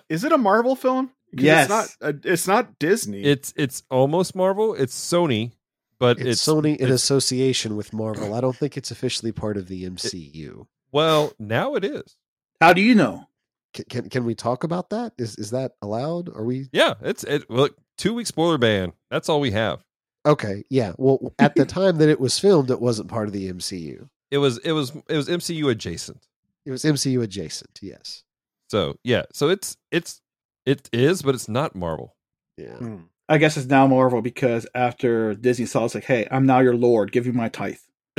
Is 0.08 0.24
it 0.24 0.32
a 0.32 0.38
Marvel 0.38 0.76
film? 0.76 1.10
Yes. 1.32 1.64
it's 1.64 1.70
not. 2.00 2.08
Uh, 2.08 2.18
it's 2.24 2.46
not 2.48 2.78
Disney. 2.78 3.22
It's 3.22 3.52
it's 3.56 3.82
almost 3.90 4.34
Marvel. 4.34 4.74
It's 4.74 4.98
Sony, 4.98 5.52
but 5.98 6.18
It's, 6.18 6.28
it's, 6.28 6.46
Sony 6.46 6.76
in 6.76 6.86
it's- 6.86 6.92
association 7.02 7.76
with 7.76 7.92
Marvel. 7.92 8.34
I 8.34 8.40
don't 8.40 8.56
think 8.56 8.76
it's 8.76 8.90
officially 8.90 9.32
part 9.32 9.56
of 9.56 9.68
the 9.68 9.84
MCU. 9.88 10.66
Well, 10.92 11.32
now 11.38 11.74
it 11.74 11.84
is. 11.84 12.16
How 12.60 12.72
do 12.72 12.80
you 12.80 12.94
know? 12.94 13.26
Can, 13.74 13.84
can 13.90 14.08
can 14.08 14.24
we 14.24 14.34
talk 14.34 14.64
about 14.64 14.90
that? 14.90 15.12
Is 15.18 15.36
is 15.36 15.50
that 15.50 15.72
allowed? 15.82 16.30
Are 16.34 16.44
we 16.44 16.68
Yeah, 16.72 16.94
it's 17.02 17.24
it. 17.24 17.50
Look, 17.50 17.76
two 17.98 18.14
week 18.14 18.26
spoiler 18.26 18.56
ban. 18.58 18.94
That's 19.10 19.28
all 19.28 19.40
we 19.40 19.50
have. 19.50 19.84
okay? 20.26 20.64
Yeah. 20.70 20.92
Well, 20.96 21.34
at 21.38 21.54
the 21.54 21.66
time 21.78 21.98
that 21.98 22.08
it 22.08 22.18
was 22.20 22.38
filmed, 22.38 22.70
it 22.70 22.80
wasn't 22.80 23.08
part 23.08 23.26
of 23.28 23.32
the 23.34 23.52
MCU. 23.52 24.08
It 24.30 24.38
was 24.38 24.56
it 24.58 24.72
was 24.72 24.92
it 25.08 25.16
was 25.16 25.28
MCU 25.28 25.70
adjacent. 25.70 26.26
It 26.68 26.70
was 26.70 26.84
MCU 26.84 27.22
adjacent. 27.22 27.78
Yes. 27.80 28.24
So 28.68 28.96
yeah, 29.02 29.22
so 29.32 29.48
it's 29.48 29.78
it's 29.90 30.20
it 30.66 30.90
is, 30.92 31.22
but 31.22 31.34
it's 31.34 31.48
not 31.48 31.74
Marvel. 31.74 32.14
Yeah. 32.58 32.74
Hmm. 32.76 32.96
I 33.26 33.38
guess 33.38 33.56
it's 33.56 33.66
now 33.68 33.86
Marvel 33.86 34.20
because 34.20 34.66
after 34.74 35.34
Disney 35.34 35.64
saw, 35.64 35.86
it's 35.86 35.94
like, 35.94 36.04
hey, 36.04 36.28
I'm 36.30 36.44
now 36.44 36.58
your 36.60 36.76
lord. 36.76 37.10
Give 37.10 37.24
you 37.24 37.32
my 37.32 37.48
tithe. 37.48 37.76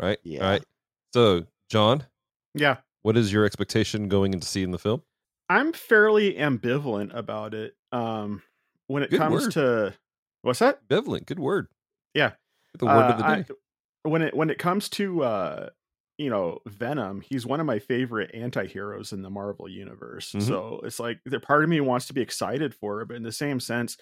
right. 0.00 0.18
Yeah. 0.24 0.42
All 0.44 0.50
right. 0.50 0.64
So 1.12 1.44
John, 1.70 2.04
Yeah, 2.54 2.78
what 3.02 3.16
is 3.16 3.32
your 3.32 3.44
expectation 3.44 4.08
going 4.08 4.32
into 4.34 4.48
seeing 4.48 4.72
the 4.72 4.78
film? 4.78 5.02
I'm 5.48 5.72
fairly 5.72 6.34
ambivalent 6.34 7.14
about 7.14 7.54
it. 7.54 7.74
Um, 7.92 8.42
when 8.88 9.02
it 9.04 9.10
Good 9.10 9.20
comes 9.20 9.42
word. 9.44 9.52
to 9.52 9.94
what's 10.42 10.58
that? 10.58 10.88
Benevolent. 10.88 11.26
Good 11.26 11.38
word. 11.38 11.68
Yeah. 12.14 12.32
The 12.78 12.86
word 12.86 12.92
of 12.92 13.14
Uh, 13.14 13.16
the 13.18 13.24
I- 13.26 13.36
day. 13.42 13.46
When 14.04 14.22
it 14.22 14.34
when 14.36 14.50
it 14.50 14.58
comes 14.58 14.88
to 14.88 15.22
uh 15.24 15.70
you 16.18 16.30
know 16.30 16.60
venom 16.66 17.20
he's 17.20 17.44
one 17.46 17.60
of 17.60 17.66
my 17.66 17.78
favorite 17.78 18.30
anti-heroes 18.34 19.12
in 19.12 19.22
the 19.22 19.30
marvel 19.30 19.68
universe 19.68 20.32
Mhm. 20.32 20.42
so 20.42 20.80
it's 20.84 21.00
like 21.00 21.20
the 21.24 21.40
part 21.40 21.64
of 21.64 21.70
me 21.70 21.80
wants 21.80 22.06
to 22.06 22.14
be 22.14 22.20
excited 22.20 22.74
for 22.74 23.00
it 23.02 23.08
but 23.08 23.16
in 23.16 23.22
the 23.24 23.32
same 23.32 23.60
sense 23.60 23.96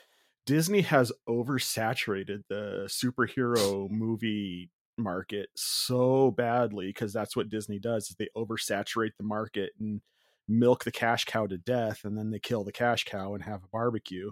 disney 0.45 0.83
has 0.83 1.13
oversaturated 1.29 2.43
the 2.49 2.85
superhero 2.89 3.89
movie 3.91 4.71
market 4.99 5.49
so 5.57 6.31
badly 6.33 6.89
because 6.89 7.13
that's 7.13 7.35
what 7.35 7.49
disney 7.49 7.79
does 7.79 8.11
is 8.11 8.17
they 8.17 8.29
oversaturate 8.37 9.13
the 9.17 9.25
market 9.25 9.73
and 9.81 10.03
milk 10.49 10.85
the 10.85 10.93
cash 10.93 11.25
cow 11.25 11.47
to 11.47 11.57
death 11.57 12.05
and 12.05 12.19
then 12.19 12.31
they 12.31 12.39
kill 12.39 12.65
the 12.65 12.73
cash 12.73 13.05
cow 13.05 13.35
and 13.35 13.45
have 13.45 13.65
a 13.65 13.69
barbecue 13.69 14.31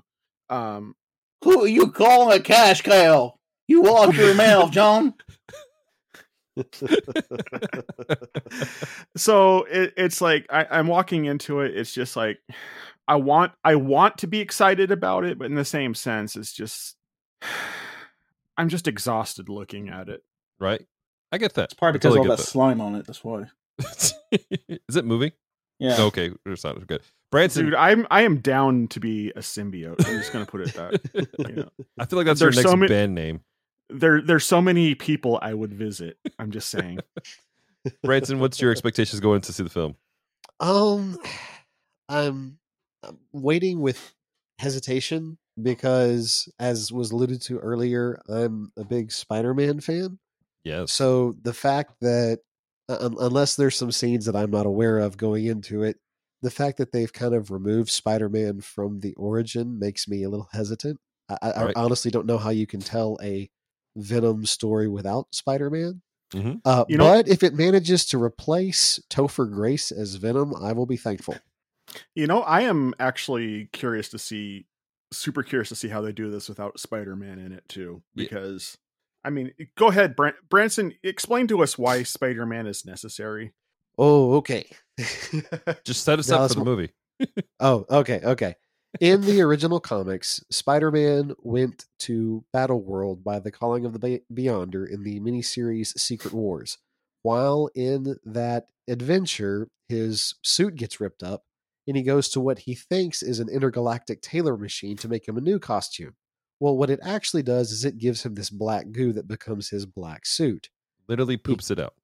um 0.51 0.95
Who 1.45 1.63
are 1.65 1.69
you 1.69 1.91
calling 1.93 2.39
a 2.39 2.43
cash 2.43 2.83
cow? 2.83 3.40
You 3.71 3.83
watch 3.83 4.17
your 4.17 4.35
mouth, 4.35 4.73
John. 4.73 5.15
so 9.17 9.63
it, 9.65 9.95
it's 9.97 10.21
like 10.21 10.47
I, 10.51 10.67
I'm 10.71 10.89
walking 10.89 11.27
into 11.27 11.61
it. 11.61 11.77
It's 11.77 11.93
just 11.93 12.17
like 12.17 12.39
I 13.07 13.15
want 13.17 13.53
I 13.65 13.77
want 13.77 14.19
to 14.19 14.27
be 14.27 14.41
excited 14.41 14.91
about 14.91 15.25
it, 15.25 15.39
but 15.39 15.47
in 15.47 15.55
the 15.55 15.65
same 15.65 15.95
sense, 15.95 16.35
it's 16.35 16.53
just 16.53 16.97
I'm 18.57 18.69
just 18.69 18.89
exhausted 18.89 19.49
looking 19.49 19.89
at 19.89 20.09
it. 20.09 20.23
right. 20.59 20.85
I 21.33 21.39
get 21.39 21.55
that. 21.55 21.67
It's 21.67 21.75
probably 21.75 21.99
because 22.01 22.15
totally 22.15 22.27
of 22.27 22.31
all 22.33 22.37
get 22.37 22.43
that 22.43 22.51
slime 22.51 22.81
on 22.81 22.97
it. 22.97 23.07
That's 23.07 23.23
why. 23.23 23.45
Is 24.33 24.97
it 24.97 25.05
moving? 25.05 25.31
Yeah. 25.79 25.97
Okay, 26.01 26.33
it's 26.45 26.65
not 26.65 26.85
good. 26.89 27.03
Branson, 27.31 27.67
Dude, 27.67 27.75
I'm 27.77 28.05
I 28.11 28.23
am 28.23 28.39
down 28.39 28.89
to 28.89 28.99
be 28.99 29.31
a 29.31 29.39
symbiote. 29.39 30.05
I'm 30.09 30.19
just 30.19 30.33
gonna 30.33 30.45
put 30.45 30.63
it 30.63 30.75
that. 30.75 31.01
You 31.39 31.55
know, 31.55 31.69
I 32.01 32.07
feel 32.07 32.17
like 32.17 32.27
that's 32.27 32.41
your 32.41 32.51
next 32.51 32.63
so 32.69 32.75
many- 32.75 32.89
band 32.89 33.15
name. 33.15 33.43
There 33.93 34.21
there's 34.21 34.47
so 34.47 34.61
many 34.61 34.95
people 34.95 35.39
I 35.43 35.55
would 35.55 35.73
visit. 35.73 36.19
I'm 36.39 36.51
just 36.51 36.71
saying. 36.71 36.99
Branson, 38.03 38.41
what's 38.41 38.61
your 38.61 38.71
expectations 38.71 39.21
going 39.21 39.41
to 39.43 39.53
see 39.53 39.63
the 39.63 39.71
film? 39.71 39.97
Um, 40.61 41.19
I'm, 42.09 42.59
I'm 43.03 43.19
waiting 43.33 43.81
with 43.81 44.15
hesitation 44.59 45.39
because, 45.61 46.49
as 46.59 46.93
was 46.93 47.11
alluded 47.11 47.41
to 47.43 47.59
earlier, 47.59 48.21
I'm 48.29 48.73
a 48.77 48.85
big 48.85 49.13
Spider-Man 49.13 49.81
fan. 49.81 50.19
Yes. 50.65 50.93
So 50.93 51.37
the 51.41 51.55
fact 51.55 51.95
that, 52.03 52.41
uh, 52.89 53.09
unless 53.19 53.57
there's 53.57 53.77
some 53.77 53.93
scenes 53.93 54.27
that 54.27 54.37
I'm 54.37 54.51
not 54.51 54.67
aware 54.67 54.99
of 54.99 55.17
going 55.17 55.47
into 55.47 55.83
it, 55.83 55.97
the 56.43 56.51
fact 56.51 56.79
that 56.79 56.93
they've 56.93 57.13
kind 57.13 57.35
of 57.35 57.51
removed 57.51 57.91
Spider-Man 57.91 58.61
from 58.61 59.01
the 59.01 59.15
origin 59.15 59.79
makes 59.79 60.07
me 60.09 60.23
a 60.23 60.29
little 60.29 60.49
hesitant. 60.53 61.01
I, 61.29 61.37
I, 61.43 61.65
Right. 61.65 61.77
I 61.77 61.81
honestly 61.81 62.11
don't 62.11 62.27
know 62.27 62.39
how 62.39 62.51
you 62.51 62.67
can 62.67 62.81
tell 62.81 63.19
a 63.23 63.49
Venom 63.97 64.47
story 64.47 64.89
without 64.89 65.27
Spider-Man. 65.35 66.03
Mhm. 66.33 66.61
Uh, 66.65 66.85
You 66.89 66.97
know- 66.99 67.05
but 67.05 67.29
if 67.29 67.43
it 67.43 67.55
manages 67.55 68.07
to 68.07 68.23
replace 68.23 69.01
Topher 69.11 69.51
Grace 69.51 69.91
as 69.91 70.15
Venom, 70.15 70.55
I 70.55 70.73
will 70.73 70.87
be 70.87 70.97
thankful. 70.97 71.37
You 72.15 72.29
know, 72.29 72.43
I 72.43 72.61
am 72.63 72.95
actually 73.01 73.67
curious 73.73 74.09
to 74.11 74.19
see, 74.19 74.67
super 75.13 75.43
curious 75.43 75.71
to 75.71 75.75
see 75.75 75.89
how 75.89 76.01
they 76.01 76.13
do 76.13 76.31
this 76.31 76.49
without 76.49 76.79
Spider 76.79 77.17
Man 77.17 77.41
in 77.41 77.51
it 77.51 77.69
too. 77.69 78.03
Yeah. 78.15 78.25
Because, 78.25 78.79
I 79.25 79.31
mean, 79.31 79.53
go 79.77 79.89
ahead, 79.89 80.15
Bran- 80.15 80.35
Branson, 80.49 80.95
explain 81.03 81.49
to 81.49 81.63
us 81.65 81.77
why 81.77 82.05
Spider 82.05 82.47
Man 82.47 82.69
is 82.69 82.85
necessary. 82.87 83.53
Oh, 83.99 84.35
okay. 84.35 84.71
Just 85.85 86.05
set 86.05 86.19
us 86.21 86.29
Now 86.29 86.37
up 86.37 86.41
let's 86.43 86.55
for 86.55 86.61
the 86.61 86.65
movie. 86.65 86.93
oh, 87.59 87.85
okay, 87.91 88.21
okay. 88.23 88.55
In 88.99 89.21
the 89.21 89.41
original 89.41 89.79
comics, 89.79 90.43
Spider-Man 90.51 91.35
went 91.39 91.85
to 92.01 92.45
Battle 92.53 92.83
World 92.83 93.23
by 93.23 93.39
the 93.39 93.53
calling 93.53 93.87
of 93.87 93.93
the 93.93 94.21
Beyonder 94.33 94.91
in 94.91 95.05
the 95.05 95.21
miniseries 95.21 95.97
Secret 95.97 96.35
Wars. 96.35 96.77
While 97.23 97.71
in 97.75 98.17
that 98.25 98.67
adventure, 98.89 99.69
his 99.89 100.35
suit 100.43 100.75
gets 100.75 101.01
ripped 101.01 101.23
up, 101.23 101.45
and 101.87 101.97
he 101.97 102.03
goes 102.03 102.29
to 102.31 102.41
what 102.41 102.61
he 102.61 102.75
thinks 102.75 103.23
is 103.23 103.39
an 103.39 103.49
intergalactic 103.49 104.23
tailor 104.23 104.57
machine 104.57 104.97
to 104.99 105.09
make 105.09 105.29
him 105.29 105.37
a 105.37 105.43
new 105.43 105.61
costume. 105.61 106.17
Well, 106.59 106.77
what 106.77 106.91
it 106.91 107.01
actually 107.03 107.43
does 107.45 107.71
is 107.71 107.85
it 107.85 107.97
gives 107.97 108.25
him 108.25 108.35
this 108.35 108.51
black 108.51 108.91
goo 108.91 109.13
that 109.13 109.29
becomes 109.29 109.71
his 109.71 109.87
black 109.87 110.27
suit. 110.27 110.69
Literally 111.09 111.37
poops 111.37 111.71
it 111.71 111.79
out. 111.79 111.95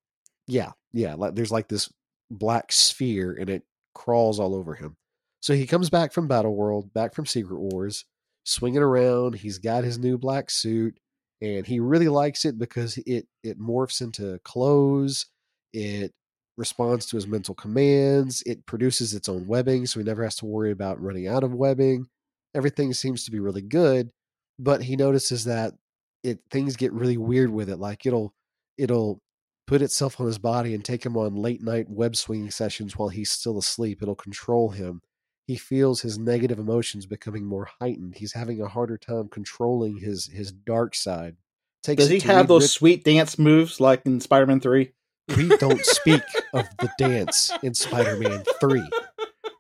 Yeah, 0.47 0.73
yeah. 0.93 1.15
Like 1.15 1.35
there's 1.35 1.53
like 1.53 1.69
this 1.69 1.93
black 2.31 2.73
sphere 2.73 3.37
and 3.39 3.51
it 3.51 3.65
crawls 3.95 4.39
all 4.39 4.55
over 4.55 4.75
him. 4.75 4.97
So 5.41 5.55
he 5.55 5.67
comes 5.67 5.91
back 5.91 6.13
from 6.13 6.29
Battle 6.29 6.55
World, 6.55 6.93
back 6.93 7.15
from 7.15 7.27
Secret 7.27 7.59
Wars, 7.59 8.05
swinging 8.45 8.83
around. 8.83 9.37
He's 9.37 9.59
got 9.59 9.85
his 9.85 9.99
new 9.99 10.19
black 10.19 10.51
suit, 10.51 10.99
and 11.41 11.67
he 11.67 11.81
really 11.81 12.09
likes 12.09 12.45
it 12.45 12.59
because 12.59 12.99
it 13.07 13.27
it 13.43 13.61
morphs 13.61 14.01
into 14.01 14.39
clothes. 14.45 15.27
It 15.73 16.13
responds 16.57 17.07
to 17.07 17.17
his 17.17 17.27
mental 17.27 17.55
commands. 17.55 18.43
It 18.47 18.67
produces 18.67 19.15
its 19.15 19.29
own 19.29 19.47
webbing, 19.47 19.87
so 19.87 20.01
he 20.01 20.05
never 20.05 20.25
has 20.25 20.37
to 20.37 20.47
worry 20.47 20.71
about 20.73 21.01
running 21.01 21.29
out 21.29 21.45
of 21.45 21.55
webbing. 21.55 22.07
Everything 22.55 22.93
seems 22.95 23.25
to 23.25 23.31
be 23.31 23.39
really 23.39 23.63
good, 23.63 24.11
but 24.59 24.83
he 24.83 24.97
notices 24.97 25.45
that 25.45 25.75
it 26.23 26.41
things 26.51 26.77
get 26.77 26.93
really 26.93 27.19
weird 27.19 27.51
with 27.51 27.69
it. 27.69 27.77
Like 27.79 28.07
it'll 28.07 28.35
it'll 28.79 29.21
put 29.67 29.83
itself 29.83 30.21
on 30.21 30.27
his 30.27 30.39
body 30.39 30.75
and 30.75 30.85
take 30.85 31.05
him 31.05 31.17
on 31.17 31.35
late 31.35 31.63
night 31.63 31.89
web 31.89 32.17
swinging 32.17 32.51
sessions 32.51 32.97
while 32.97 33.09
he's 33.09 33.31
still 33.31 33.59
asleep. 33.59 34.01
It'll 34.03 34.15
control 34.15 34.71
him. 34.71 35.03
He 35.47 35.57
feels 35.57 36.01
his 36.01 36.19
negative 36.19 36.59
emotions 36.59 37.07
becoming 37.07 37.45
more 37.45 37.69
heightened. 37.81 38.17
He's 38.17 38.33
having 38.33 38.61
a 38.61 38.69
harder 38.69 38.99
time 38.99 39.29
controlling 39.29 39.99
his 39.99 40.27
his 40.27 40.51
dark 40.53 40.95
side. 40.95 41.37
Takes 41.83 42.03
Does 42.03 42.09
he 42.11 42.19
have 42.21 42.49
those 42.49 42.63
Rip- 42.65 42.71
sweet 42.71 43.05
dance 43.05 43.39
moves 43.39 43.81
like 43.81 44.03
in 44.05 44.21
Spider 44.21 44.47
Man 44.47 44.61
3? 44.61 44.93
we 45.37 45.49
don't 45.57 45.85
speak 45.85 46.23
of 46.55 46.67
the 46.79 46.89
dance 46.99 47.51
in 47.63 47.75
Spider-Man 47.75 48.45
Three. 48.61 48.89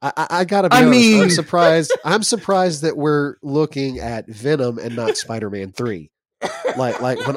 I, 0.00 0.12
I, 0.16 0.26
I 0.30 0.44
gotta 0.44 0.68
be 0.68 0.76
I 0.76 0.84
honest. 0.84 0.90
mean- 0.90 1.22
I'm 1.24 1.30
surprised. 1.42 1.92
I'm 2.04 2.22
surprised 2.22 2.82
that 2.82 2.96
we're 2.96 3.34
looking 3.42 3.98
at 3.98 4.28
Venom 4.28 4.78
and 4.78 4.94
not 4.94 5.16
Spider-Man 5.16 5.72
Three. 5.72 6.10
Like, 6.76 7.00
like, 7.00 7.18
when, 7.26 7.36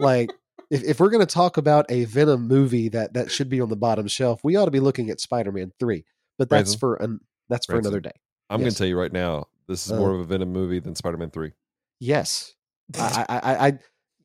like, 0.00 0.32
if, 0.70 0.82
if 0.82 0.98
we're 1.00 1.10
gonna 1.10 1.26
talk 1.26 1.56
about 1.56 1.86
a 1.88 2.04
Venom 2.04 2.48
movie 2.48 2.88
that 2.88 3.14
that 3.14 3.30
should 3.30 3.48
be 3.48 3.60
on 3.60 3.68
the 3.68 3.76
bottom 3.76 4.08
shelf, 4.08 4.40
we 4.42 4.56
ought 4.56 4.64
to 4.64 4.70
be 4.72 4.80
looking 4.80 5.10
at 5.10 5.20
Spider-Man 5.20 5.72
Three. 5.78 6.04
But 6.38 6.48
that's 6.48 6.74
Branson? 6.74 6.78
for 6.80 6.94
an 6.96 7.20
that's 7.50 7.66
for 7.66 7.72
Branson? 7.72 7.88
another 7.92 8.00
day. 8.00 8.12
I'm 8.48 8.60
going 8.60 8.70
to 8.72 8.76
tell 8.76 8.86
you 8.86 8.98
right 8.98 9.12
now, 9.12 9.46
this 9.68 9.84
is 9.86 9.92
Uh. 9.92 9.96
more 9.98 10.12
of 10.14 10.20
a 10.20 10.24
Venom 10.24 10.52
movie 10.52 10.78
than 10.78 10.94
Spider-Man 10.94 11.30
Three. 11.30 11.52
Yes, 12.00 12.54
I, 12.98 13.26
I, 13.28 13.36
I, 13.38 13.66
I, 13.68 13.78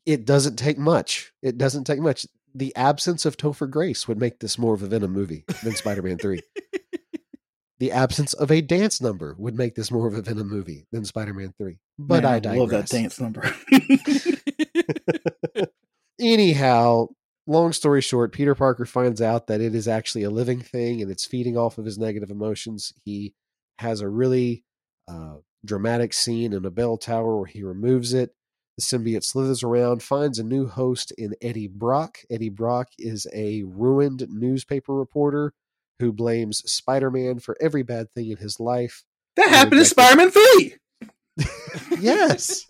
it 0.06 0.26
doesn't 0.26 0.56
take 0.56 0.78
much. 0.78 1.34
It 1.42 1.58
doesn't 1.58 1.84
take 1.84 2.00
much. 2.00 2.26
The 2.54 2.74
absence 2.78 3.26
of 3.26 3.36
Topher 3.36 3.70
Grace 3.70 4.08
would 4.08 4.18
make 4.20 4.40
this 4.40 4.58
more 4.58 4.74
of 4.74 4.82
a 4.82 4.88
Venom 4.88 5.12
movie 5.12 5.44
than 5.64 5.76
Spider-Man 5.76 6.18
Three. 6.18 6.40
the 7.80 7.92
absence 7.92 8.34
of 8.34 8.50
a 8.50 8.62
dance 8.62 9.02
number 9.02 9.36
would 9.38 9.58
make 9.58 9.76
this 9.76 9.92
more 9.92 10.08
of 10.08 10.14
a 10.14 10.22
Venom 10.22 10.48
movie 10.48 10.86
than 10.94 11.04
Spider-Man 11.04 11.54
Three. 11.58 11.80
But 12.00 12.24
Man, 12.24 12.34
I 12.34 12.40
digress. 12.40 12.60
love 12.60 12.70
that 12.70 12.88
dance 12.88 13.20
number. 13.20 13.54
Anyhow, 16.20 17.08
long 17.48 17.74
story 17.74 18.02
short, 18.02 18.32
Peter 18.32 18.56
Parker 18.56 18.86
finds 18.86 19.22
out 19.22 19.48
that 19.48 19.62
it 19.62 19.76
is 19.76 19.88
actually 19.88 20.24
a 20.24 20.30
living 20.30 20.62
thing 20.62 21.02
and 21.02 21.12
it's 21.12 21.26
feeding 21.26 21.58
off 21.58 21.78
of 21.78 21.86
his 21.86 21.98
negative 21.98 22.32
emotions. 22.32 22.94
He 23.04 23.34
has 23.80 24.02
a 24.02 24.10
really 24.10 24.64
uh, 25.08 25.36
dramatic 25.64 26.14
scene 26.14 26.54
in 26.54 26.66
a 26.66 26.72
bell 26.72 26.98
tower 26.98 27.38
where 27.38 27.48
he 27.48 27.64
removes 27.64 28.14
it. 28.14 28.32
The 28.78 28.84
symbiote 28.84 29.24
slithers 29.24 29.64
around, 29.64 30.04
finds 30.04 30.38
a 30.38 30.44
new 30.44 30.68
host 30.68 31.14
in 31.18 31.34
Eddie 31.42 31.70
Brock. 31.70 32.18
Eddie 32.30 32.50
Brock 32.50 32.90
is 33.00 33.26
a 33.34 33.64
ruined 33.64 34.28
newspaper 34.30 34.94
reporter 34.94 35.54
who 36.00 36.12
blames 36.12 36.58
Spider 36.70 37.10
Man 37.10 37.40
for 37.40 37.56
every 37.62 37.84
bad 37.84 38.12
thing 38.14 38.32
in 38.32 38.38
his 38.38 38.60
life. 38.60 39.06
that 39.38 39.48
happened 39.48 39.80
in. 39.80 39.86
Spider-Man 39.86 40.32
3. 40.32 40.76
Yes. 42.00 42.66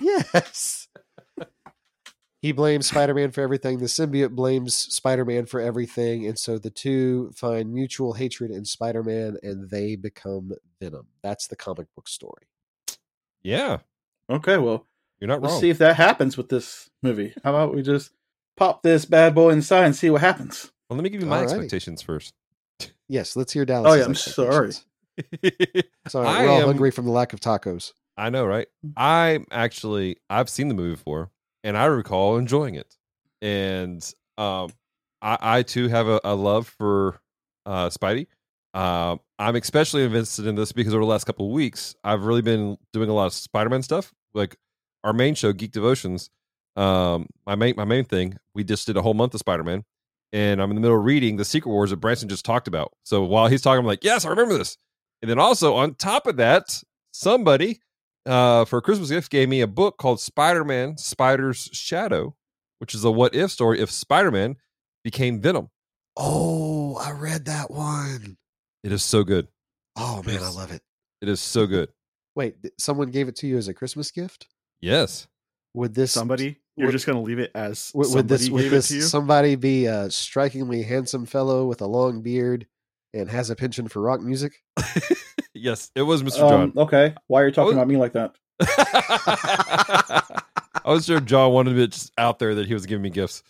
yes. 0.00 0.88
He 2.40 2.52
blames 2.52 2.86
Spider 2.86 3.14
Man 3.14 3.30
for 3.32 3.40
everything. 3.40 3.78
The 3.78 3.86
symbiote 3.86 4.30
blames 4.30 4.76
Spider 4.76 5.24
Man 5.24 5.46
for 5.46 5.60
everything. 5.60 6.26
And 6.26 6.38
so 6.38 6.56
the 6.58 6.70
two 6.70 7.32
find 7.34 7.72
mutual 7.74 8.12
hatred 8.12 8.50
in 8.52 8.64
Spider 8.64 9.02
Man 9.02 9.36
and 9.42 9.70
they 9.70 9.96
become 9.96 10.52
Venom. 10.80 11.08
That's 11.22 11.48
the 11.48 11.56
comic 11.56 11.88
book 11.96 12.06
story. 12.08 12.46
yeah, 13.42 13.78
Okay, 14.30 14.58
well, 14.58 14.86
you're 15.20 15.28
not 15.28 15.40
let's 15.42 15.52
wrong. 15.54 15.60
see 15.62 15.70
if 15.70 15.78
that 15.78 15.96
happens 15.96 16.36
with 16.36 16.48
this 16.48 16.88
movie. 17.02 17.32
How 17.42 17.50
about 17.54 17.74
we 17.74 17.82
just 17.82 18.12
pop 18.56 18.82
this 18.82 19.04
bad 19.04 19.34
boy 19.34 19.50
inside 19.50 19.84
and 19.86 19.96
see 19.96 20.10
what 20.10 20.20
happens? 20.20 20.70
well, 20.88 20.96
let 20.96 21.02
me 21.02 21.08
give 21.10 21.20
you 21.22 21.26
my 21.26 21.38
Alrighty. 21.40 21.44
expectations 21.44 22.02
first. 22.02 22.34
Yes, 23.08 23.34
let's 23.36 23.52
hear 23.52 23.64
Dallas. 23.64 23.90
Oh, 23.90 23.94
yeah, 23.94 24.04
I'm 24.04 24.14
sorry. 24.14 24.72
Sorry, 26.08 26.26
I 26.28 26.44
we're 26.44 26.50
all 26.50 26.60
am- 26.60 26.66
hungry 26.66 26.90
from 26.92 27.06
the 27.06 27.10
lack 27.10 27.32
of 27.32 27.40
tacos. 27.40 27.92
I 28.16 28.30
know, 28.30 28.44
right? 28.46 28.68
I'm 28.96 29.46
actually 29.50 30.18
I've 30.30 30.48
seen 30.48 30.68
the 30.68 30.74
movie 30.74 30.94
before, 30.94 31.30
and 31.64 31.76
I 31.76 31.86
recall 31.86 32.36
enjoying 32.36 32.74
it. 32.74 32.96
And 33.40 34.02
um, 34.36 34.72
I, 35.22 35.38
I 35.40 35.62
too 35.62 35.88
have 35.88 36.08
a, 36.08 36.20
a 36.24 36.34
love 36.34 36.68
for 36.78 37.20
uh, 37.66 37.88
Spidey. 37.88 38.26
Um, 38.74 39.20
I'm 39.38 39.56
especially 39.56 40.04
invested 40.04 40.46
in 40.46 40.54
this 40.54 40.72
because 40.72 40.92
over 40.92 41.02
the 41.02 41.08
last 41.08 41.24
couple 41.24 41.46
of 41.46 41.52
weeks, 41.52 41.94
I've 42.04 42.24
really 42.24 42.42
been 42.42 42.76
doing 42.92 43.08
a 43.08 43.14
lot 43.14 43.26
of 43.26 43.32
Spider-Man 43.32 43.82
stuff. 43.82 44.12
Like 44.34 44.56
our 45.04 45.12
main 45.12 45.34
show, 45.34 45.52
Geek 45.52 45.72
Devotions. 45.72 46.30
Um, 46.76 47.26
my 47.46 47.56
main 47.56 47.74
my 47.76 47.84
main 47.84 48.04
thing, 48.04 48.38
we 48.54 48.62
just 48.62 48.86
did 48.86 48.96
a 48.96 49.02
whole 49.02 49.14
month 49.14 49.34
of 49.34 49.40
Spider-Man, 49.40 49.84
and 50.32 50.62
I'm 50.62 50.70
in 50.70 50.76
the 50.76 50.80
middle 50.80 50.96
of 50.96 51.04
reading 51.04 51.36
the 51.36 51.44
Secret 51.44 51.72
Wars 51.72 51.90
that 51.90 51.96
Branson 51.96 52.28
just 52.28 52.44
talked 52.44 52.68
about. 52.68 52.92
So 53.02 53.24
while 53.24 53.48
he's 53.48 53.62
talking, 53.62 53.80
I'm 53.80 53.86
like, 53.86 54.04
yes, 54.04 54.24
I 54.24 54.30
remember 54.30 54.56
this. 54.56 54.76
And 55.20 55.28
then 55.28 55.40
also 55.40 55.74
on 55.74 55.94
top 55.96 56.28
of 56.28 56.36
that, 56.36 56.80
somebody 57.10 57.80
uh, 58.28 58.64
for 58.64 58.78
a 58.78 58.82
Christmas 58.82 59.08
gift 59.10 59.30
gave 59.30 59.48
me 59.48 59.60
a 59.60 59.66
book 59.66 59.96
called 59.98 60.20
Spider-Man 60.20 60.96
Spider's 60.98 61.68
Shadow, 61.72 62.36
which 62.78 62.94
is 62.94 63.02
a 63.04 63.10
what 63.10 63.34
if 63.34 63.50
story 63.50 63.80
if 63.80 63.90
Spider-Man 63.90 64.56
became 65.02 65.40
Venom. 65.40 65.70
Oh, 66.16 66.96
I 66.96 67.12
read 67.12 67.46
that 67.46 67.70
one. 67.70 68.36
It 68.84 68.92
is 68.92 69.02
so 69.02 69.24
good. 69.24 69.48
Oh, 69.96 70.22
man, 70.24 70.42
I 70.42 70.50
love 70.50 70.70
it. 70.72 70.82
It 71.20 71.28
is 71.28 71.40
so 71.40 71.66
good. 71.66 71.88
Wait, 72.34 72.56
someone 72.78 73.10
gave 73.10 73.26
it 73.28 73.36
to 73.36 73.46
you 73.48 73.56
as 73.56 73.66
a 73.68 73.74
Christmas 73.74 74.10
gift? 74.10 74.46
Yes. 74.80 75.26
Would 75.74 75.94
this 75.94 76.12
Somebody, 76.12 76.58
you're 76.76 76.86
would- 76.86 76.92
just 76.92 77.06
going 77.06 77.16
to 77.18 77.22
leave 77.22 77.38
it 77.40 77.50
as 77.54 77.90
would, 77.94 78.12
would 78.14 78.28
this 78.28 78.42
somebody 78.46 78.52
would 78.52 78.62
gave 78.62 78.70
this 78.70 78.90
it 78.90 78.94
to 78.94 79.00
you. 79.00 79.02
somebody 79.02 79.54
be 79.56 79.86
a 79.86 80.10
strikingly 80.10 80.82
handsome 80.82 81.26
fellow 81.26 81.66
with 81.66 81.80
a 81.82 81.86
long 81.86 82.22
beard 82.22 82.66
and 83.14 83.28
has 83.30 83.50
a 83.50 83.56
penchant 83.56 83.90
for 83.90 84.00
rock 84.00 84.20
music? 84.20 84.62
yes, 85.54 85.90
it 85.94 86.02
was 86.02 86.22
Mr. 86.22 86.42
Um, 86.42 86.72
John. 86.72 86.72
okay, 86.84 87.14
why 87.26 87.42
are 87.42 87.46
you 87.46 87.52
talking 87.52 87.72
Oh. 87.74 87.76
about 87.82 87.88
me 87.88 87.96
like 87.96 88.12
that? 88.12 88.34
I 90.84 90.92
was 90.92 91.06
sure 91.06 91.20
John 91.20 91.52
wanted 91.52 91.78
it 91.78 91.92
just 91.92 92.12
out 92.18 92.38
there 92.38 92.54
that 92.56 92.66
he 92.66 92.74
was 92.74 92.86
giving 92.86 93.02
me 93.02 93.10
gifts. 93.10 93.42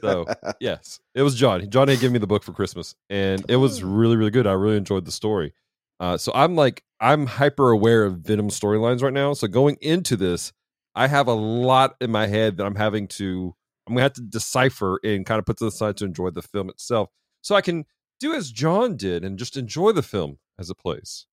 So 0.00 0.26
yes, 0.60 1.00
it 1.14 1.22
was 1.22 1.34
John. 1.34 1.68
John 1.70 1.88
had 1.88 1.98
given 2.00 2.12
me 2.12 2.18
the 2.18 2.26
book 2.26 2.42
for 2.44 2.52
Christmas, 2.52 2.94
and 3.10 3.44
it 3.48 3.56
was 3.56 3.82
really, 3.82 4.16
really 4.16 4.30
good. 4.30 4.46
I 4.46 4.52
really 4.52 4.76
enjoyed 4.76 5.04
the 5.04 5.12
story. 5.12 5.54
Uh, 6.00 6.16
so 6.16 6.30
I'm 6.34 6.54
like, 6.54 6.84
I'm 7.00 7.26
hyper 7.26 7.70
aware 7.70 8.04
of 8.04 8.18
Venom 8.18 8.48
storylines 8.50 9.02
right 9.02 9.12
now. 9.12 9.32
So 9.32 9.48
going 9.48 9.76
into 9.80 10.16
this, 10.16 10.52
I 10.94 11.08
have 11.08 11.26
a 11.26 11.32
lot 11.32 11.96
in 12.00 12.10
my 12.10 12.26
head 12.26 12.56
that 12.58 12.64
I'm 12.66 12.76
having 12.76 13.08
to, 13.08 13.54
I'm 13.86 13.94
gonna 13.94 14.02
have 14.02 14.12
to 14.14 14.20
decipher 14.22 15.00
and 15.02 15.26
kind 15.26 15.38
of 15.38 15.46
put 15.46 15.56
to 15.58 15.64
the 15.64 15.70
side 15.70 15.96
to 15.98 16.04
enjoy 16.04 16.30
the 16.30 16.42
film 16.42 16.68
itself, 16.68 17.08
so 17.42 17.54
I 17.54 17.60
can 17.62 17.84
do 18.20 18.34
as 18.34 18.50
John 18.50 18.96
did 18.96 19.24
and 19.24 19.38
just 19.38 19.56
enjoy 19.56 19.92
the 19.92 20.02
film 20.02 20.38
as 20.58 20.70
it 20.70 20.78
plays. 20.78 21.26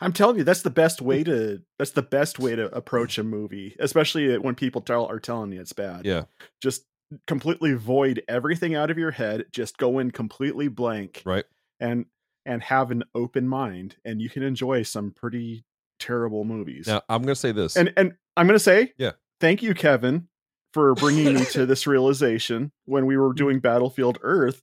I'm 0.00 0.12
telling 0.12 0.38
you, 0.38 0.44
that's 0.44 0.62
the 0.62 0.70
best 0.70 1.02
way 1.02 1.24
to 1.24 1.60
that's 1.78 1.90
the 1.90 2.02
best 2.02 2.38
way 2.38 2.54
to 2.54 2.74
approach 2.74 3.18
a 3.18 3.24
movie, 3.24 3.76
especially 3.80 4.38
when 4.38 4.54
people 4.54 4.80
tell 4.80 5.06
are 5.06 5.18
telling 5.18 5.52
you 5.52 5.60
it's 5.60 5.72
bad. 5.72 6.06
Yeah, 6.06 6.24
Just 6.60 6.84
completely 7.26 7.74
void 7.74 8.22
everything 8.28 8.74
out 8.74 8.90
of 8.90 8.98
your 8.98 9.10
head, 9.10 9.46
just 9.50 9.76
go 9.78 9.98
in 9.98 10.12
completely 10.12 10.68
blank 10.68 11.22
right. 11.24 11.44
and 11.80 12.06
and 12.46 12.62
have 12.62 12.90
an 12.90 13.04
open 13.14 13.48
mind 13.48 13.96
and 14.04 14.20
you 14.20 14.30
can 14.30 14.42
enjoy 14.42 14.82
some 14.82 15.10
pretty 15.10 15.64
terrible 15.98 16.44
movies. 16.44 16.86
Now 16.86 17.02
I'm 17.08 17.22
gonna 17.22 17.34
say 17.34 17.50
this. 17.50 17.76
and 17.76 17.92
and 17.96 18.14
I'm 18.36 18.46
going 18.46 18.58
to 18.58 18.64
say, 18.64 18.92
Yeah. 18.98 19.12
Thank 19.40 19.62
you 19.62 19.74
Kevin 19.74 20.28
for 20.72 20.94
bringing 20.94 21.34
me 21.34 21.44
to 21.46 21.66
this 21.66 21.86
realization 21.86 22.72
when 22.84 23.06
we 23.06 23.16
were 23.16 23.32
mm. 23.32 23.36
doing 23.36 23.60
Battlefield 23.60 24.18
Earth 24.22 24.62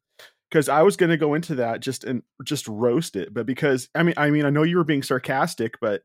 because 0.49 0.67
I 0.69 0.81
was 0.81 0.97
going 0.97 1.09
to 1.11 1.17
go 1.17 1.33
into 1.35 1.55
that 1.55 1.79
just 1.81 2.03
and 2.03 2.23
just 2.43 2.67
roast 2.67 3.15
it, 3.15 3.33
but 3.33 3.45
because 3.45 3.89
I 3.93 4.03
mean, 4.03 4.15
I 4.17 4.29
mean, 4.31 4.45
I 4.45 4.49
know 4.49 4.63
you 4.63 4.77
were 4.77 4.83
being 4.83 5.03
sarcastic, 5.03 5.79
but 5.79 6.01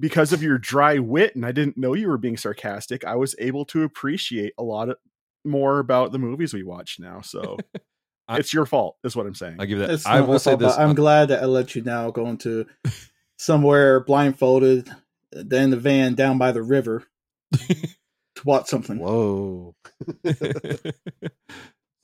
because 0.00 0.32
of 0.32 0.42
your 0.42 0.58
dry 0.58 0.98
wit, 0.98 1.34
and 1.36 1.44
I 1.46 1.52
didn't 1.52 1.76
know 1.78 1.94
you 1.94 2.08
were 2.08 2.18
being 2.18 2.36
sarcastic, 2.36 3.04
I 3.04 3.16
was 3.16 3.34
able 3.38 3.64
to 3.66 3.82
appreciate 3.82 4.52
a 4.58 4.62
lot 4.62 4.88
of 4.90 4.96
more 5.44 5.78
about 5.78 6.12
the 6.12 6.18
movies 6.18 6.52
we 6.52 6.62
watch 6.62 6.98
now. 6.98 7.20
So 7.22 7.56
I- 8.28 8.38
it's 8.38 8.52
your 8.52 8.66
fault, 8.66 8.96
is 9.04 9.14
what 9.16 9.26
I'm 9.26 9.34
saying. 9.34 9.56
I 9.60 9.66
give 9.66 9.78
that. 9.78 9.90
It's 9.90 10.04
I 10.06 10.18
not 10.18 10.26
will 10.28 10.34
my 10.34 10.38
say 10.38 10.50
fault, 10.50 10.60
but 10.60 10.66
this. 10.68 10.78
uh, 10.78 10.82
I'm 10.82 10.94
glad 10.94 11.28
that 11.28 11.42
I 11.42 11.46
let 11.46 11.74
you 11.76 11.82
now 11.82 12.10
go 12.10 12.26
into 12.26 12.66
somewhere 13.38 14.00
blindfolded, 14.00 14.90
then 15.32 15.64
in 15.64 15.70
the 15.70 15.76
van 15.76 16.14
down 16.14 16.36
by 16.38 16.52
the 16.52 16.62
river 16.62 17.04
to 17.52 18.42
watch 18.44 18.66
something. 18.68 18.98
Whoa. 18.98 19.74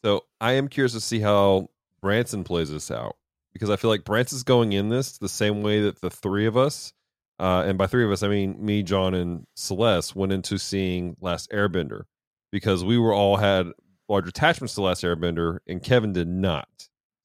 So 0.05 0.25
I 0.41 0.53
am 0.53 0.69
curious 0.69 0.93
to 0.93 1.01
see 1.01 1.21
how 1.21 1.69
Branson 2.01 2.45
plays 2.45 2.71
this 2.71 2.91
out 2.91 3.17
because 3.53 3.71
I 3.71 3.77
feel 3.77 3.91
like 3.91 4.05
Branson's 4.05 4.43
going 4.43 4.73
in 4.73 4.89
this 4.89 5.19
the 5.19 5.29
same 5.29 5.63
way 5.63 5.83
that 5.83 6.01
the 6.01 6.11
three 6.11 6.47
of 6.47 6.57
us, 6.57 6.93
uh, 7.39 7.65
and 7.67 7.79
by 7.79 7.87
three 7.87 8.05
of 8.05 8.11
us 8.11 8.23
I 8.23 8.29
mean 8.29 8.57
me, 8.65 8.83
John, 8.83 9.15
and 9.15 9.47
Celeste, 9.55 10.17
went 10.17 10.33
into 10.33 10.59
seeing 10.59 11.17
Last 11.21 11.51
Airbender 11.51 12.03
because 12.51 12.85
we 12.85 12.99
were 12.99 13.13
all 13.13 13.37
had 13.37 13.67
large 14.09 14.29
attachments 14.29 14.75
to 14.75 14.83
Last 14.83 15.03
Airbender, 15.03 15.59
and 15.67 15.83
Kevin 15.83 16.13
did 16.13 16.29
not. 16.29 16.69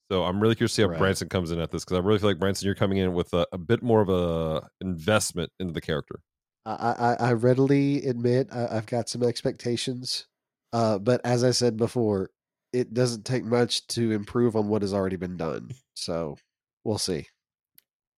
So 0.09 0.23
I'm 0.23 0.39
really 0.39 0.55
curious 0.55 0.71
to 0.71 0.75
see 0.75 0.81
how 0.83 0.89
Right. 0.89 0.99
Branson 0.99 1.27
comes 1.27 1.51
in 1.51 1.59
at 1.59 1.71
this 1.71 1.83
because 1.83 1.97
I 1.97 2.01
really 2.01 2.19
feel 2.19 2.29
like 2.29 2.39
Branson, 2.39 2.65
you're 2.65 2.75
coming 2.75 2.97
in 2.97 3.13
with 3.13 3.33
a, 3.33 3.45
a 3.51 3.57
bit 3.57 3.83
more 3.83 3.99
of 3.99 4.09
a 4.09 4.69
investment 4.79 5.51
into 5.59 5.73
the 5.73 5.81
character. 5.81 6.21
I, 6.65 7.15
I, 7.19 7.27
I 7.29 7.33
readily 7.33 8.05
admit 8.05 8.49
I, 8.51 8.67
I've 8.77 8.85
got 8.85 9.09
some 9.09 9.23
expectations, 9.23 10.27
uh, 10.71 10.97
but 10.97 11.19
as 11.25 11.43
I 11.43 11.51
said 11.51 11.75
before, 11.77 12.29
it 12.73 12.93
doesn't 12.93 13.25
take 13.25 13.43
much 13.43 13.85
to 13.87 14.11
improve 14.11 14.55
on 14.55 14.67
what 14.67 14.81
has 14.81 14.93
already 14.93 15.15
been 15.15 15.37
done. 15.37 15.71
So 15.95 16.37
we'll 16.83 16.97
see. 16.97 17.27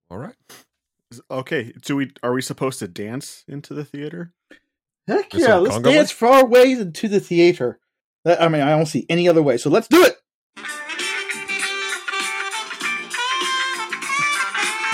All 0.09 0.17
right. 0.17 0.35
Okay, 1.31 1.73
do 1.83 1.95
we 1.95 2.12
are 2.21 2.33
we 2.33 2.41
supposed 2.41 2.79
to 2.79 2.88
dance 2.88 3.43
into 3.47 3.73
the 3.73 3.85
theater? 3.85 4.33
Heck 5.07 5.33
yeah, 5.33 5.55
let's 5.55 5.75
Congo 5.75 5.91
dance 5.91 6.12
far 6.12 6.43
away 6.43 6.73
into 6.73 7.07
the 7.07 7.19
theater. 7.19 7.79
I 8.25 8.47
mean, 8.47 8.62
I 8.62 8.69
don't 8.69 8.85
see 8.85 9.05
any 9.09 9.27
other 9.27 9.41
way, 9.41 9.57
so 9.57 9.69
let's 9.69 9.88
do 9.88 10.03
it. 10.03 10.17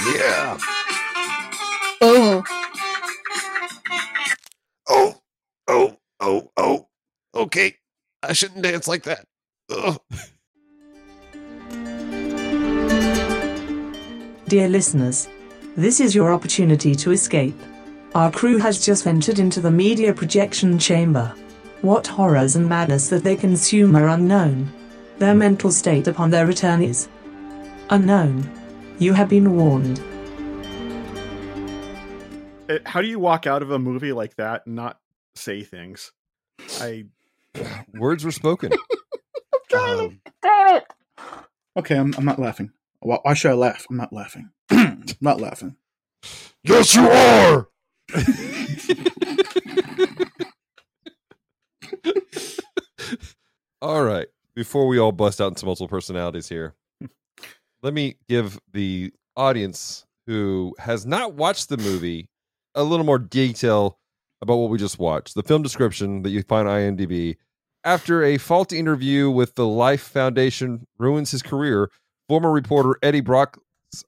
Yeah. 0.06 0.58
Uh, 2.02 2.42
Oh, 4.88 5.16
oh, 5.68 5.98
oh, 6.20 6.52
oh. 6.56 6.88
Okay. 7.34 7.76
I 8.22 8.34
shouldn't 8.34 8.62
dance 8.62 8.88
like 8.88 9.04
that. 9.04 9.26
Ugh. 9.70 10.00
Dear 14.48 14.70
listeners, 14.70 15.28
this 15.76 16.00
is 16.00 16.14
your 16.14 16.32
opportunity 16.32 16.94
to 16.96 17.12
escape. 17.12 17.56
Our 18.14 18.32
crew 18.32 18.58
has 18.60 18.86
just 18.86 19.08
entered 19.08 19.40
into 19.40 19.60
the 19.60 19.72
media 19.72 20.14
projection 20.14 20.78
chamber. 20.78 21.34
What 21.82 22.08
horrors 22.08 22.56
and 22.56 22.70
madness 22.70 23.10
that 23.10 23.24
they 23.24 23.36
consume 23.36 23.96
are 23.96 24.08
unknown. 24.08 24.72
Their 25.18 25.36
mental 25.36 25.72
state 25.72 26.08
upon 26.08 26.30
their 26.30 26.46
return 26.46 26.82
is 26.82 27.08
unknown. 27.90 28.50
You 29.00 29.14
have 29.14 29.30
been 29.30 29.56
warned. 29.56 30.00
Uh, 32.70 32.80
How 32.86 33.02
do 33.02 33.08
you 33.08 33.20
walk 33.20 33.48
out 33.48 33.62
of 33.62 33.72
a 33.72 33.80
movie 33.80 34.14
like 34.14 34.36
that 34.36 34.66
and 34.66 34.76
not 34.76 35.00
say 35.36 35.64
things? 35.64 36.12
I 36.80 37.06
Words 37.94 38.24
were 38.24 38.32
spoken. 38.32 38.72
Um, 39.76 40.20
okay, 41.78 41.98
I'm, 41.98 42.14
I'm 42.18 42.26
not 42.26 42.40
laughing. 42.40 42.72
Why, 43.00 43.18
why 43.22 43.34
should 43.34 43.52
I 43.52 43.56
laugh? 43.56 43.86
I'm 43.90 43.98
not 43.98 44.14
laughing. 44.14 44.50
I'm 44.72 45.06
not 45.22 45.40
laughing. 45.42 45.76
yes, 46.64 46.96
you 46.96 47.08
are. 47.08 47.68
all 53.82 54.04
right. 54.04 54.28
Before 54.56 54.88
we 54.88 54.98
all 54.98 55.12
bust 55.12 55.42
out 55.42 55.50
into 55.50 55.66
multiple 55.66 55.90
personalities 55.90 56.48
here, 56.48 56.76
let 57.82 57.94
me 57.94 58.16
give 58.30 58.58
the 58.72 59.12
audience 59.36 60.06
who 60.28 60.74
has 60.80 61.06
not 61.06 61.34
watched 61.34 61.70
the 61.70 61.78
movie 61.78 62.30
a 62.74 62.84
little 62.84 63.06
more 63.06 63.20
detail 63.20 64.00
about 64.42 64.56
what 64.58 64.70
we 64.70 64.78
just 64.78 64.98
watched. 65.00 65.36
The 65.36 65.44
film 65.44 65.62
description 65.62 66.22
that 66.24 66.30
you 66.30 66.42
find 66.44 66.68
on 66.68 66.80
IMDb. 66.80 67.36
After 67.86 68.24
a 68.24 68.40
faulty 68.40 68.80
interview 68.80 69.30
with 69.30 69.54
the 69.54 69.68
Life 69.68 70.02
Foundation 70.02 70.88
ruins 70.98 71.30
his 71.30 71.44
career, 71.44 71.92
former 72.28 72.52
reporter 72.52 72.98
Eddie 73.04 73.22
Brock's 73.22 73.60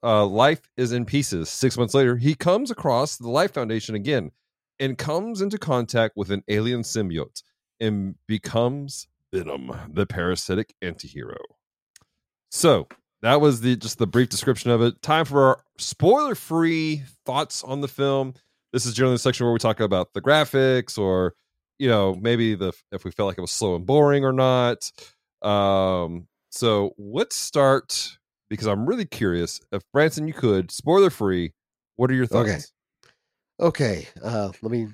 uh, 0.01 0.25
life 0.25 0.61
is 0.77 0.91
in 0.91 1.05
pieces. 1.05 1.47
Six 1.47 1.77
months 1.77 1.93
later, 1.93 2.15
he 2.15 2.33
comes 2.33 2.71
across 2.71 3.17
the 3.17 3.29
Life 3.29 3.53
Foundation 3.53 3.93
again 3.93 4.31
and 4.79 4.97
comes 4.97 5.41
into 5.41 5.59
contact 5.59 6.17
with 6.17 6.31
an 6.31 6.43
alien 6.47 6.81
symbiote 6.81 7.43
and 7.79 8.15
becomes 8.27 9.07
Venom, 9.31 9.71
the 9.93 10.07
parasitic 10.07 10.73
antihero. 10.83 11.37
So 12.49 12.87
that 13.21 13.39
was 13.41 13.61
the 13.61 13.75
just 13.75 13.99
the 13.99 14.07
brief 14.07 14.29
description 14.29 14.71
of 14.71 14.81
it. 14.81 15.03
Time 15.03 15.25
for 15.25 15.43
our 15.43 15.63
spoiler-free 15.77 17.03
thoughts 17.27 17.63
on 17.63 17.81
the 17.81 17.87
film. 17.87 18.33
This 18.73 18.87
is 18.87 18.95
generally 18.95 19.15
the 19.15 19.19
section 19.19 19.45
where 19.45 19.53
we 19.53 19.59
talk 19.59 19.79
about 19.79 20.13
the 20.15 20.21
graphics 20.21 20.97
or 20.97 21.35
you 21.79 21.87
know 21.87 22.15
maybe 22.15 22.55
the 22.55 22.73
if 22.91 23.03
we 23.05 23.11
felt 23.11 23.27
like 23.27 23.37
it 23.37 23.41
was 23.41 23.51
slow 23.51 23.75
and 23.75 23.85
boring 23.85 24.23
or 24.23 24.33
not. 24.33 24.91
Um, 25.41 26.27
so 26.49 26.93
let's 26.97 27.35
start 27.35 28.17
because 28.49 28.67
I'm 28.67 28.85
really 28.85 29.05
curious. 29.05 29.59
If 29.71 29.83
Branson, 29.93 30.27
you 30.27 30.33
could 30.33 30.71
spoiler-free, 30.71 31.53
what 31.95 32.09
are 32.09 32.15
your 32.15 32.25
thoughts? 32.25 32.49
Okay. 32.49 32.63
Okay, 33.59 34.07
uh, 34.23 34.51
let 34.61 34.71
me 34.71 34.87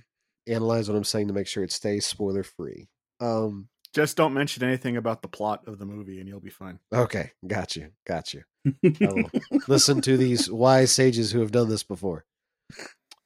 analyze 0.48 0.88
what 0.88 0.96
I'm 0.96 1.04
saying 1.04 1.28
to 1.28 1.34
make 1.34 1.48
sure 1.48 1.64
it 1.64 1.72
stays 1.72 2.06
spoiler 2.06 2.44
free. 2.44 2.88
Um, 3.20 3.68
Just 3.94 4.16
don't 4.16 4.34
mention 4.34 4.64
anything 4.64 4.96
about 4.96 5.22
the 5.22 5.28
plot 5.28 5.68
of 5.68 5.80
the 5.80 5.86
movie, 5.86 6.20
and 6.20 6.30
you'll 6.30 6.40
be 6.40 6.50
fine. 6.50 6.80
okay, 6.94 7.32
got 7.46 7.76
you, 7.76 7.90
got 8.08 8.34
you. 8.34 8.44
Listen 9.68 10.00
to 10.02 10.16
these 10.16 10.50
wise 10.50 10.92
sages 10.94 11.32
who 11.32 11.42
have 11.42 11.52
done 11.52 11.68
this 11.68 11.84
before. 11.84 12.24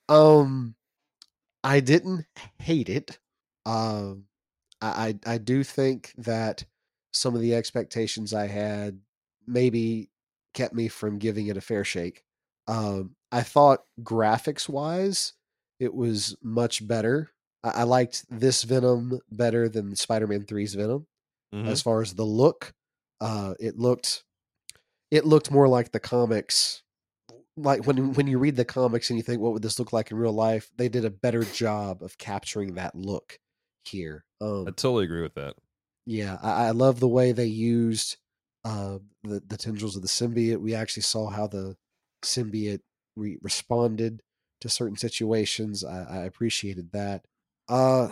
Um, 0.09 0.75
I 1.63 1.81
didn't 1.81 2.25
hate 2.59 2.89
it. 2.89 3.19
Um, 3.67 4.23
I 4.81 5.19
I, 5.25 5.37
do 5.39 5.63
think 5.63 6.13
that 6.17 6.63
some 7.11 7.35
of 7.35 7.41
the 7.41 7.53
expectations 7.53 8.33
I 8.33 8.47
had 8.47 8.99
maybe 9.45 10.09
kept 10.53 10.73
me 10.73 10.87
from 10.87 11.17
giving 11.17 11.47
it 11.47 11.57
a 11.57 11.61
fair 11.61 11.83
shake. 11.83 12.23
Um, 12.67 13.15
I 13.31 13.41
thought 13.41 13.83
graphics 14.01 14.69
wise, 14.69 15.33
it 15.79 15.93
was 15.93 16.35
much 16.41 16.87
better. 16.87 17.31
I, 17.63 17.69
I 17.69 17.83
liked 17.83 18.25
this 18.29 18.63
Venom 18.63 19.19
better 19.31 19.67
than 19.67 19.95
Spider 19.95 20.27
Man 20.27 20.43
3's 20.45 20.75
Venom 20.75 21.07
Mhm. 21.53 21.67
as 21.67 21.81
far 21.81 22.01
as 22.01 22.13
the 22.13 22.25
look. 22.25 22.73
Uh, 23.21 23.55
it 23.59 23.77
looked 23.77 24.23
it 25.11 25.25
looked 25.25 25.51
more 25.51 25.67
like 25.67 25.91
the 25.91 25.99
comics. 25.99 26.83
Like 27.57 27.85
when 27.85 28.13
when 28.13 28.27
you 28.27 28.39
read 28.39 28.55
the 28.55 28.65
comics 28.65 29.09
and 29.09 29.17
you 29.17 29.23
think, 29.23 29.41
what 29.41 29.53
would 29.53 29.63
this 29.63 29.79
look 29.79 29.91
like 29.93 30.11
in 30.11 30.17
real 30.17 30.33
life? 30.33 30.69
They 30.77 30.89
did 30.89 31.05
a 31.05 31.09
better 31.09 31.43
job 31.43 32.03
of 32.03 32.17
capturing 32.17 32.75
that 32.75 32.95
look 32.95 33.39
here. 33.87 34.25
Um, 34.41 34.65
I 34.67 34.71
totally 34.71 35.05
agree 35.05 35.21
with 35.21 35.35
that. 35.35 35.55
yeah, 36.05 36.37
I, 36.41 36.67
I 36.67 36.71
love 36.71 36.99
the 36.99 37.07
way 37.07 37.31
they 37.31 37.45
used 37.45 38.17
uh, 38.65 38.99
the 39.23 39.41
the 39.47 39.57
tendrils 39.57 39.95
of 39.95 40.01
the 40.01 40.07
symbiote. 40.07 40.59
We 40.59 40.75
actually 40.75 41.03
saw 41.03 41.29
how 41.29 41.47
the 41.47 41.75
symbiote 42.23 42.81
re- 43.15 43.39
responded 43.41 44.21
to 44.61 44.69
certain 44.69 44.97
situations. 44.97 45.83
I, 45.83 46.03
I 46.03 46.17
appreciated 46.25 46.91
that. 46.91 47.25
Uh, 47.69 48.09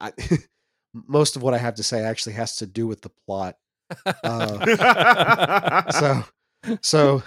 I, 0.00 0.12
most 0.94 1.36
of 1.36 1.42
what 1.42 1.54
I 1.54 1.58
have 1.58 1.74
to 1.76 1.82
say 1.82 2.02
actually 2.02 2.34
has 2.34 2.56
to 2.56 2.66
do 2.66 2.86
with 2.86 3.02
the 3.02 3.10
plot. 3.26 3.56
Uh, 4.22 5.90
so, 5.90 6.24
so 6.82 7.22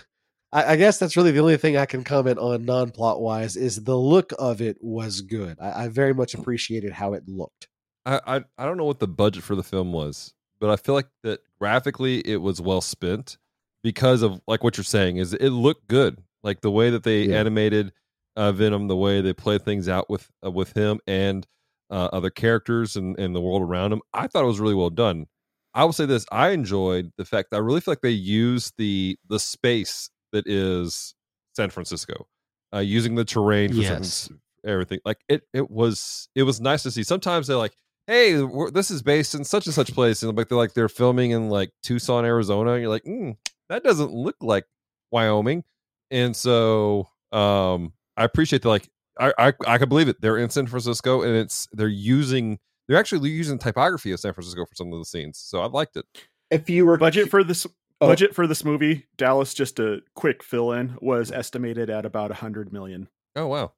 I, 0.54 0.74
I 0.74 0.76
guess 0.78 0.98
that's 0.98 1.18
really 1.18 1.32
the 1.32 1.40
only 1.40 1.58
thing 1.58 1.78
I 1.78 1.86
can 1.86 2.04
comment 2.04 2.40
on 2.40 2.66
non-plot 2.66 3.22
wise 3.22 3.56
is 3.58 3.84
the 3.84 3.98
look 3.98 4.32
of 4.40 4.62
it 4.62 4.78
was 4.82 5.22
good. 5.22 5.58
I, 5.62 5.86
I 5.86 5.88
very 5.90 6.14
much 6.14 6.34
appreciated 6.34 6.94
how 6.94 7.14
it 7.14 7.24
looked. 7.28 7.68
I, 8.06 8.22
I 8.26 8.44
I 8.58 8.66
don't 8.66 8.78
know 8.78 8.86
what 8.86 9.00
the 9.00 9.08
budget 9.08 9.44
for 9.44 9.56
the 9.56 9.64
film 9.64 9.92
was, 9.92 10.34
but 10.60 10.70
I 10.70 10.78
feel 10.78 10.96
like 10.96 11.10
that 11.24 11.42
graphically 11.60 12.20
it 12.26 12.38
was 12.38 12.62
well 12.62 12.82
spent 12.82 13.38
because 13.84 14.22
of 14.22 14.42
like 14.48 14.64
what 14.64 14.78
you're 14.78 14.84
saying 14.86 15.18
is 15.18 15.34
it 15.34 15.50
looked 15.50 15.88
good. 15.88 16.24
Like 16.44 16.62
the 16.62 16.72
way 16.72 16.90
that 16.92 17.04
they 17.04 17.24
Yeah. 17.24 17.40
animated 17.40 17.92
uh, 18.38 18.52
Venom, 18.54 18.88
the 18.88 18.96
way 18.96 19.20
they 19.20 19.34
play 19.34 19.58
things 19.58 19.90
out 19.90 20.10
with 20.10 20.30
uh, 20.46 20.52
with 20.52 20.72
him 20.74 21.00
and 21.08 21.46
uh, 21.90 22.10
other 22.14 22.30
characters 22.30 22.96
and, 22.96 23.20
and 23.20 23.36
the 23.36 23.42
world 23.42 23.62
around 23.62 23.92
him. 23.92 24.02
I 24.14 24.28
thought 24.28 24.44
it 24.44 24.48
was 24.48 24.60
really 24.60 24.76
well 24.76 24.90
done. 24.90 25.26
I 25.74 25.84
will 25.84 25.94
say 25.94 26.06
this: 26.06 26.26
I 26.32 26.50
enjoyed 26.50 27.12
the 27.18 27.26
fact 27.26 27.50
that 27.52 27.58
I 27.58 27.60
really 27.60 27.82
feel 27.82 27.92
like 27.92 28.02
they 28.02 28.12
used 28.12 28.76
the 28.78 29.18
the 29.28 29.40
space 29.40 30.10
that 30.32 30.48
is 30.48 31.16
San 31.56 31.70
Francisco, 31.70 32.28
uh, 32.74 32.80
using 32.80 33.16
the 33.16 33.26
terrain 33.26 33.70
for 33.70 33.82
certain 33.82 34.04
Yes. 34.04 34.30
everything. 34.66 35.00
Like 35.06 35.20
it, 35.28 35.44
it 35.54 35.70
was 35.70 36.30
it 36.36 36.44
was 36.44 36.60
nice 36.62 36.84
to 36.84 36.92
see. 36.92 37.04
Sometimes 37.04 37.48
they're 37.48 37.58
like, 37.58 37.76
"Hey, 38.08 38.42
we're, 38.42 38.72
this 38.72 38.92
is 38.92 39.02
based 39.02 39.34
in 39.36 39.44
such 39.44 39.66
and 39.66 39.74
such 39.74 39.94
place," 39.94 40.24
and 40.24 40.36
like 40.38 40.50
they're 40.50 40.58
like 40.58 40.74
they're 40.74 40.90
filming 40.90 41.32
in 41.32 41.50
like 41.50 41.72
Tucson, 41.84 42.26
Arizona. 42.26 42.74
And 42.74 42.82
you're 42.82 42.90
like, 42.92 43.04
mm, 43.06 43.36
that 43.70 43.84
doesn't 43.84 44.12
look 44.12 44.36
like 44.42 44.66
Wyoming, 45.12 45.64
and 46.12 46.36
so 46.36 47.08
um, 47.32 47.94
I 48.16 48.24
appreciate 48.24 48.62
the 48.62 48.70
like. 48.70 48.90
I, 49.20 49.34
I 49.40 49.54
I 49.66 49.78
can 49.80 49.90
believe 49.90 50.10
it. 50.10 50.22
They're 50.22 50.38
in 50.38 50.52
San 50.52 50.68
Francisco, 50.68 51.24
and 51.24 51.36
it's 51.36 51.68
they're 51.72 51.88
using 51.88 52.60
they're 52.88 53.00
actually 53.00 53.32
using 53.32 53.58
typography 53.58 54.12
of 54.12 54.20
San 54.20 54.32
Francisco 54.32 54.64
for 54.64 54.76
some 54.76 54.94
of 54.94 55.00
the 55.00 55.06
scenes. 55.06 55.40
So 55.40 55.60
I 55.60 55.66
liked 55.66 55.98
it. 55.98 56.06
If 56.52 56.70
you 56.70 56.86
were 56.86 56.98
budget 56.98 57.28
for 57.30 57.44
this 57.44 57.66
Oh. 58.00 58.08
budget 58.08 58.36
for 58.36 58.46
this 58.48 58.64
movie, 58.64 59.08
Dallas. 59.18 59.54
Just 59.54 59.80
a 59.80 60.02
quick 60.16 60.44
fill 60.44 60.72
in 60.72 60.98
was 61.02 61.32
estimated 61.32 61.90
at 61.90 62.06
about 62.06 62.32
a 62.32 62.36
hundred 62.36 62.72
million. 62.72 63.08
Oh 63.36 63.48
wow. 63.48 63.72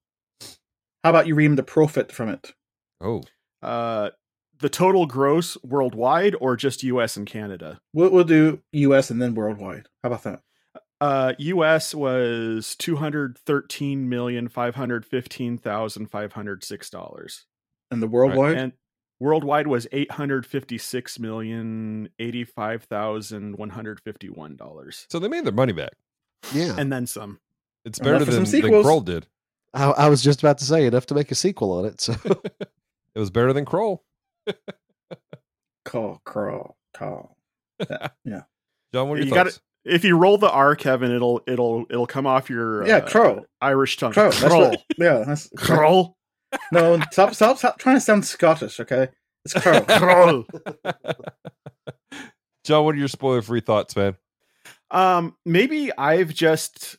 how 1.03 1.09
about 1.11 1.27
you 1.27 1.35
read 1.35 1.45
him 1.45 1.55
the 1.55 1.63
profit 1.63 2.11
from 2.11 2.29
it? 2.29 2.53
Oh, 3.01 3.23
Uh, 3.61 4.09
the 4.59 4.67
total 4.69 5.05
gross 5.05 5.57
worldwide, 5.63 6.35
or 6.41 6.57
just 6.57 6.83
U.S. 6.83 7.15
and 7.15 7.25
Canada? 7.25 7.79
We'll, 7.93 8.09
we'll 8.09 8.23
do 8.25 8.61
U.S. 8.73 9.09
and 9.09 9.21
then 9.21 9.33
worldwide. 9.35 9.87
How 10.03 10.07
about 10.09 10.23
that? 10.23 10.41
Uh, 10.99 11.31
U.S. 11.39 11.95
was 11.95 12.75
two 12.77 12.97
hundred 12.97 13.37
thirteen 13.37 14.09
million 14.09 14.49
five 14.49 14.75
hundred 14.75 15.05
fifteen 15.05 15.57
thousand 15.57 16.07
five 16.11 16.33
hundred 16.33 16.61
six 16.65 16.89
dollars, 16.89 17.45
And 17.89 18.01
the 18.03 18.07
worldwide? 18.07 18.57
and 18.57 18.73
worldwide 19.19 19.67
was 19.67 19.87
eight 19.91 20.11
hundred 20.11 20.45
fifty 20.45 20.77
six 20.77 21.19
million 21.19 22.09
eighty 22.19 22.43
five 22.43 22.83
thousand 22.83 23.57
one 23.57 23.69
hundred 23.69 23.99
fifty 23.99 24.29
one 24.29 24.55
dollars, 24.55 25.05
so 25.09 25.19
they 25.19 25.27
made 25.27 25.45
their 25.45 25.53
money 25.53 25.73
back. 25.73 25.93
Yeah, 26.53 26.75
and 26.77 26.91
then 26.91 27.07
some. 27.07 27.39
It's 27.85 27.99
better 27.99 28.19
than, 28.19 28.27
some 28.27 28.35
than 28.35 28.45
sequels. 28.45 28.85
Krull 28.85 29.03
did. 29.03 29.27
I, 29.73 29.85
I 29.91 30.09
was 30.09 30.21
just 30.21 30.41
about 30.41 30.57
to 30.59 30.65
say 30.65 30.85
enough 30.85 31.05
to 31.07 31.15
make 31.15 31.31
a 31.31 31.35
sequel 31.35 31.71
on 31.71 31.85
it. 31.85 32.01
So 32.01 32.13
It 33.15 33.19
was 33.19 33.29
better 33.29 33.53
than 33.53 33.65
Krull. 33.65 33.99
Call, 35.85 36.21
crawl, 36.23 36.77
call. 36.93 37.35
Yeah, 38.25 38.41
John, 38.93 39.07
what 39.09 39.15
are 39.15 39.17
your 39.17 39.27
You 39.27 39.33
got 39.33 39.47
it. 39.47 39.59
If 39.85 40.03
you 40.03 40.17
roll 40.17 40.37
the 40.37 40.51
R, 40.51 40.75
Kevin, 40.75 41.11
it'll 41.11 41.41
it'll 41.47 41.85
it'll 41.89 42.05
come 42.05 42.27
off 42.27 42.49
your 42.49 42.85
Yeah, 42.85 42.97
uh, 42.97 43.07
crow. 43.09 43.45
Irish 43.61 43.95
tongue. 43.97 44.11
Crow. 44.11 44.31
That's 44.31 44.43
Crow. 44.43 44.69
what, 44.69 44.83
yeah. 44.97 45.23
That's, 45.25 45.49
Crow. 45.57 46.15
No, 46.71 46.99
stop, 47.11 47.33
stop, 47.33 47.57
stop 47.57 47.77
trying 47.79 47.95
to 47.97 48.01
sound 48.01 48.25
Scottish, 48.25 48.79
okay? 48.79 49.09
It's 49.45 49.53
Crow. 49.53 49.81
Crow. 49.87 50.45
John, 52.63 52.85
what 52.85 52.95
are 52.95 52.99
your 52.99 53.07
spoiler-free 53.07 53.61
thoughts, 53.61 53.95
man? 53.95 54.15
Um, 54.91 55.35
maybe 55.45 55.91
I've 55.97 56.33
just, 56.33 56.97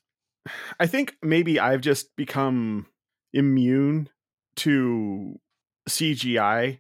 I 0.79 0.87
think 0.87 1.17
maybe 1.23 1.59
I've 1.61 1.81
just 1.81 2.15
become 2.17 2.87
immune 3.33 4.09
to 4.57 5.39
CGI. 5.89 6.79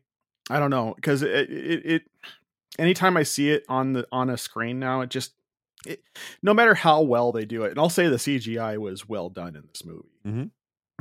I 0.48 0.58
don't 0.58 0.70
know 0.70 0.94
because 0.96 1.22
it, 1.22 1.50
it, 1.50 1.86
it, 1.86 2.02
anytime 2.78 3.16
I 3.16 3.22
see 3.22 3.50
it 3.50 3.64
on 3.68 3.92
the 3.92 4.06
on 4.10 4.30
a 4.30 4.36
screen 4.36 4.78
now, 4.80 5.00
it 5.02 5.10
just, 5.10 5.32
it, 5.86 6.02
no 6.42 6.52
matter 6.54 6.74
how 6.74 7.02
well 7.02 7.32
they 7.32 7.44
do 7.44 7.64
it, 7.64 7.70
and 7.70 7.78
I'll 7.78 7.88
say 7.90 8.08
the 8.08 8.16
CGI 8.16 8.78
was 8.78 9.08
well 9.08 9.28
done 9.30 9.54
in 9.56 9.62
this 9.68 9.84
movie. 9.84 10.08
Mhm. 10.26 10.50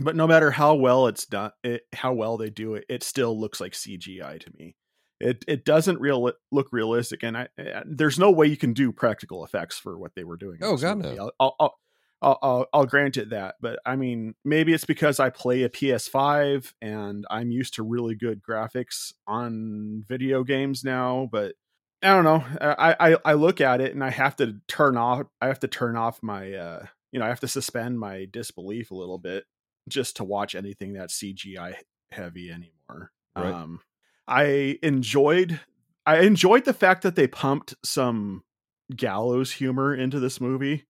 But 0.01 0.15
no 0.15 0.27
matter 0.27 0.51
how 0.51 0.75
well 0.75 1.07
it's 1.07 1.25
done, 1.25 1.51
it, 1.63 1.83
how 1.93 2.13
well 2.13 2.37
they 2.37 2.49
do 2.49 2.75
it, 2.75 2.85
it 2.89 3.03
still 3.03 3.39
looks 3.39 3.59
like 3.59 3.73
CGI 3.73 4.39
to 4.39 4.51
me. 4.57 4.75
It 5.19 5.43
it 5.47 5.65
doesn't 5.65 5.99
real 5.99 6.31
look 6.51 6.67
realistic, 6.71 7.23
and 7.23 7.37
I, 7.37 7.49
I- 7.57 7.83
there's 7.85 8.17
no 8.17 8.31
way 8.31 8.47
you 8.47 8.55
can 8.57 8.73
do 8.73 8.91
practical 8.91 9.43
effects 9.43 9.77
for 9.77 9.97
what 9.97 10.15
they 10.15 10.23
were 10.23 10.37
doing. 10.37 10.59
Oh, 10.61 10.77
God, 10.77 10.99
movie. 10.99 11.17
no. 11.17 11.31
I'll, 11.39 11.55
I'll, 11.59 11.75
I'll, 12.21 12.39
I'll, 12.41 12.65
I'll 12.73 12.85
grant 12.85 13.17
it 13.17 13.29
that, 13.31 13.55
but 13.61 13.79
I 13.85 13.95
mean, 13.95 14.35
maybe 14.45 14.73
it's 14.73 14.85
because 14.85 15.19
I 15.19 15.29
play 15.29 15.63
a 15.63 15.69
PS5 15.69 16.73
and 16.81 17.25
I'm 17.29 17.51
used 17.51 17.73
to 17.75 17.83
really 17.83 18.15
good 18.15 18.41
graphics 18.41 19.13
on 19.27 20.05
video 20.07 20.43
games 20.43 20.83
now. 20.83 21.27
But 21.31 21.55
I 22.01 22.09
don't 22.13 22.23
know. 22.23 22.43
I 22.61 22.95
I, 23.11 23.17
I 23.25 23.33
look 23.33 23.59
at 23.61 23.81
it 23.81 23.93
and 23.93 24.03
I 24.03 24.09
have 24.09 24.35
to 24.37 24.55
turn 24.67 24.95
off. 24.97 25.27
I 25.41 25.47
have 25.47 25.59
to 25.61 25.67
turn 25.67 25.95
off 25.97 26.21
my. 26.23 26.53
uh 26.53 26.85
you 27.11 27.19
know, 27.19 27.25
I 27.25 27.29
have 27.29 27.39
to 27.39 27.47
suspend 27.47 27.99
my 27.99 28.27
disbelief 28.31 28.91
a 28.91 28.95
little 28.95 29.17
bit 29.17 29.43
just 29.87 30.17
to 30.17 30.23
watch 30.23 30.55
anything 30.55 30.93
that's 30.93 31.17
CGI 31.19 31.75
heavy 32.11 32.51
anymore. 32.51 33.11
Right. 33.35 33.53
Um, 33.53 33.79
I 34.27 34.77
enjoyed 34.83 35.59
I 36.05 36.21
enjoyed 36.21 36.65
the 36.65 36.73
fact 36.73 37.03
that 37.03 37.15
they 37.15 37.27
pumped 37.27 37.75
some 37.83 38.43
gallows 38.95 39.51
humor 39.51 39.93
into 39.93 40.19
this 40.19 40.41
movie. 40.41 40.85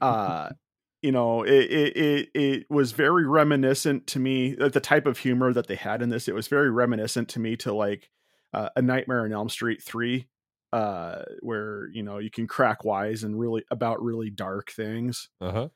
Uh, 0.00 0.50
you 1.02 1.12
know, 1.12 1.42
it, 1.42 1.64
it 1.70 1.96
it 1.96 2.28
it 2.34 2.66
was 2.70 2.92
very 2.92 3.26
reminiscent 3.26 4.06
to 4.08 4.18
me 4.18 4.54
the 4.54 4.80
type 4.80 5.06
of 5.06 5.18
humor 5.18 5.52
that 5.52 5.66
they 5.66 5.76
had 5.76 6.02
in 6.02 6.08
this. 6.10 6.28
It 6.28 6.34
was 6.34 6.48
very 6.48 6.70
reminiscent 6.70 7.28
to 7.30 7.40
me 7.40 7.56
to 7.56 7.72
like 7.72 8.10
uh, 8.52 8.68
a 8.76 8.82
Nightmare 8.82 9.24
on 9.24 9.32
Elm 9.32 9.48
Street 9.48 9.82
three, 9.82 10.28
uh, 10.72 11.22
where 11.40 11.88
you 11.92 12.02
know 12.02 12.18
you 12.18 12.30
can 12.30 12.46
crack 12.46 12.84
wise 12.84 13.24
and 13.24 13.38
really 13.38 13.64
about 13.70 14.02
really 14.02 14.30
dark 14.30 14.70
things. 14.70 15.30
Uh 15.40 15.52
huh. 15.52 15.68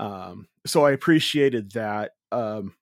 Um, 0.00 0.48
so 0.66 0.84
I 0.84 0.90
appreciated 0.92 1.72
that. 1.72 2.12
Um, 2.32 2.74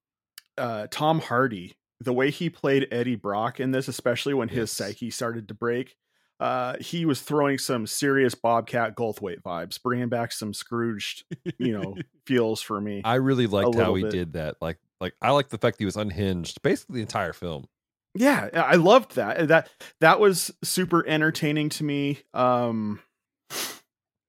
uh, 0.56 0.86
Tom 0.90 1.20
Hardy, 1.20 1.76
the 2.00 2.12
way 2.12 2.30
he 2.30 2.48
played 2.48 2.88
Eddie 2.90 3.16
Brock 3.16 3.60
in 3.60 3.72
this, 3.72 3.88
especially 3.88 4.34
when 4.34 4.48
his 4.48 4.70
Yes. 4.70 4.72
psyche 4.72 5.10
started 5.10 5.48
to 5.48 5.54
break, 5.54 5.96
uh, 6.40 6.76
he 6.80 7.04
was 7.04 7.20
throwing 7.20 7.58
some 7.58 7.86
serious 7.86 8.34
Bobcat 8.34 8.94
Goldthwait 8.96 9.42
vibes, 9.42 9.82
bringing 9.82 10.08
back 10.08 10.30
some 10.32 10.54
Scrooged, 10.54 11.24
you 11.58 11.72
know, 11.76 11.96
feels 12.26 12.62
for 12.62 12.80
me. 12.80 13.02
I 13.04 13.16
really 13.16 13.48
liked 13.48 13.74
how 13.74 13.94
he 13.94 14.02
bit. 14.04 14.12
did 14.12 14.32
that. 14.34 14.54
Like, 14.60 14.78
like 15.00 15.14
I 15.20 15.32
like 15.32 15.48
the 15.48 15.58
fact 15.58 15.76
he 15.80 15.84
was 15.84 15.96
unhinged 15.96 16.62
basically 16.62 16.96
the 16.96 17.02
entire 17.02 17.32
film. 17.32 17.66
yeah, 18.14 18.48
I 18.54 18.76
loved 18.76 19.16
that. 19.16 19.48
That 19.48 19.68
that 20.00 20.20
was 20.20 20.52
super 20.62 21.04
entertaining 21.06 21.68
to 21.70 21.84
me. 21.84 22.18
Um, 22.34 23.00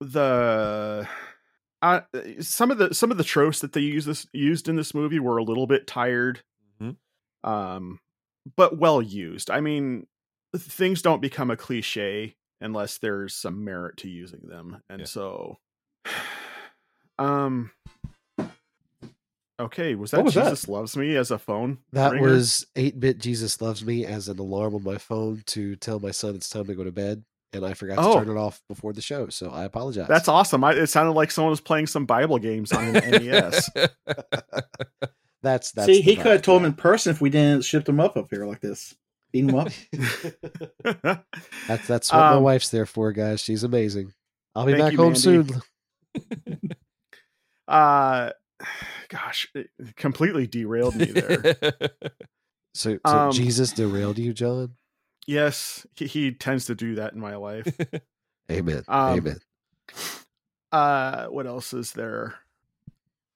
the 0.00 1.08
uh, 1.82 2.00
some 2.40 2.70
of 2.70 2.78
the 2.78 2.94
some 2.94 3.10
of 3.10 3.16
the 3.18 3.24
tropes 3.24 3.60
that 3.60 3.72
they 3.72 3.80
use 3.80 4.04
this 4.04 4.26
used 4.32 4.68
in 4.68 4.76
this 4.76 4.94
movie 4.94 5.18
were 5.18 5.38
a 5.38 5.42
little 5.44 5.66
bit 5.66 5.86
tired, 5.86 6.40
Mhm. 6.80 6.96
um, 7.44 8.00
but 8.56 8.78
well 8.78 9.00
used. 9.02 9.50
I 9.50 9.60
mean, 9.60 10.06
things 10.56 11.00
don't 11.02 11.22
become 11.22 11.50
a 11.50 11.56
cliche 11.56 12.36
unless 12.60 12.98
there's 12.98 13.34
some 13.34 13.64
merit 13.64 13.96
to 13.98 14.08
using 14.08 14.40
them, 14.48 14.82
and 14.90 15.00
Yeah. 15.00 15.06
so, 15.06 15.58
um. 17.18 17.70
Okay, 19.58 19.94
was 19.94 20.10
that 20.12 20.18
What 20.18 20.24
was 20.26 20.34
that? 20.36 20.44
Jesus 20.44 20.68
loves 20.68 20.96
me 20.96 21.16
as 21.16 21.30
a 21.30 21.38
phone? 21.38 21.78
That 21.92 22.12
ringer? 22.12 22.30
was 22.30 22.66
8 22.76 22.98
bit 22.98 23.18
Jesus 23.18 23.60
Loves 23.60 23.84
Me 23.84 24.06
as 24.06 24.26
an 24.26 24.38
alarm 24.38 24.74
on 24.74 24.82
my 24.82 24.96
phone 24.96 25.42
to 25.48 25.76
tell 25.76 26.00
my 26.00 26.12
son 26.12 26.34
it's 26.34 26.48
time 26.48 26.64
to 26.66 26.74
go 26.74 26.82
to 26.82 26.90
bed. 26.90 27.24
And 27.52 27.64
I 27.66 27.74
forgot 27.74 27.96
to 27.96 28.00
Oh. 28.02 28.14
turn 28.22 28.28
it 28.36 28.38
off 28.38 28.60
before 28.68 28.92
the 28.92 29.00
show. 29.02 29.28
So 29.28 29.50
I 29.50 29.64
apologize. 29.64 30.06
That's 30.08 30.28
awesome. 30.28 30.62
I, 30.62 30.72
it 30.72 30.86
sounded 30.86 31.12
like 31.12 31.30
someone 31.32 31.50
was 31.50 31.60
playing 31.60 31.88
some 31.88 32.06
Bible 32.06 32.38
games 32.38 32.70
on 32.72 32.94
an 32.96 33.10
NES. 33.10 33.68
That's, 35.42 35.72
that's 35.72 35.86
See, 35.86 36.02
he 36.02 36.16
could 36.16 36.26
have 36.26 36.42
told 36.42 36.60
yeah. 36.60 36.66
him 36.66 36.72
in 36.72 36.76
person 36.76 37.12
if 37.12 37.22
we 37.22 37.30
didn't 37.30 37.64
ship 37.64 37.86
them 37.86 37.98
up 37.98 38.14
up 38.18 38.26
here 38.30 38.44
like 38.44 38.60
this. 38.60 38.94
Beat 39.32 39.46
him 39.48 39.54
up. 39.54 39.68
That's 41.66 41.86
that's 41.88 42.12
what 42.12 42.18
my 42.18 42.32
Um, 42.34 42.42
wife's 42.42 42.68
there 42.68 42.84
for, 42.84 43.10
guys. 43.12 43.40
She's 43.40 43.64
amazing. 43.64 44.12
I'll 44.54 44.66
be 44.66 44.74
back 44.74 44.92
you, 44.92 44.98
home 44.98 45.14
Mandy. 45.14 45.20
soon. 45.20 46.82
uh, 47.68 48.30
gosh, 49.08 49.48
it 49.54 49.70
completely 49.96 50.46
derailed 50.46 50.96
me 50.96 51.06
there. 51.06 51.56
So, 52.74 52.98
so 53.06 53.18
Um, 53.18 53.32
Jesus 53.32 53.72
derailed 53.72 54.18
you, 54.18 54.32
John? 54.34 54.74
Yes, 55.30 55.86
he, 55.94 56.06
he 56.06 56.32
tends 56.32 56.66
to 56.66 56.74
do 56.74 56.96
that 56.96 57.12
in 57.12 57.20
my 57.20 57.36
life. 57.36 57.66
Amen. 58.50 58.82
Um, 58.88 59.18
Amen. 59.18 59.40
Uh, 60.72 61.26
what 61.26 61.46
else 61.46 61.72
is 61.72 61.92
there? 61.92 62.34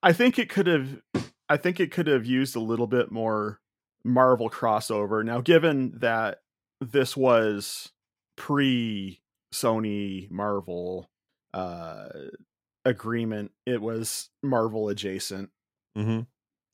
I 0.03 0.13
think 0.13 0.39
it 0.39 0.49
could 0.49 0.67
have. 0.67 1.01
I 1.49 1.57
think 1.57 1.81
it 1.81 1.91
could 1.91 2.07
have 2.07 2.27
used 2.27 2.57
a 2.57 2.61
little 2.61 2.87
bit 2.87 3.11
more 3.11 3.61
Marvel 4.05 4.51
crossover. 4.51 5.25
Now, 5.25 5.41
given 5.41 5.99
that 5.99 6.41
this 6.81 7.17
was 7.17 7.93
pre 8.37 9.21
Sony 9.53 10.31
Marvel 10.31 11.09
uh, 11.53 12.09
agreement, 12.85 13.53
it 13.67 13.81
was 13.81 14.31
Marvel 14.43 14.89
adjacent. 14.89 15.51
hmm 15.97 16.21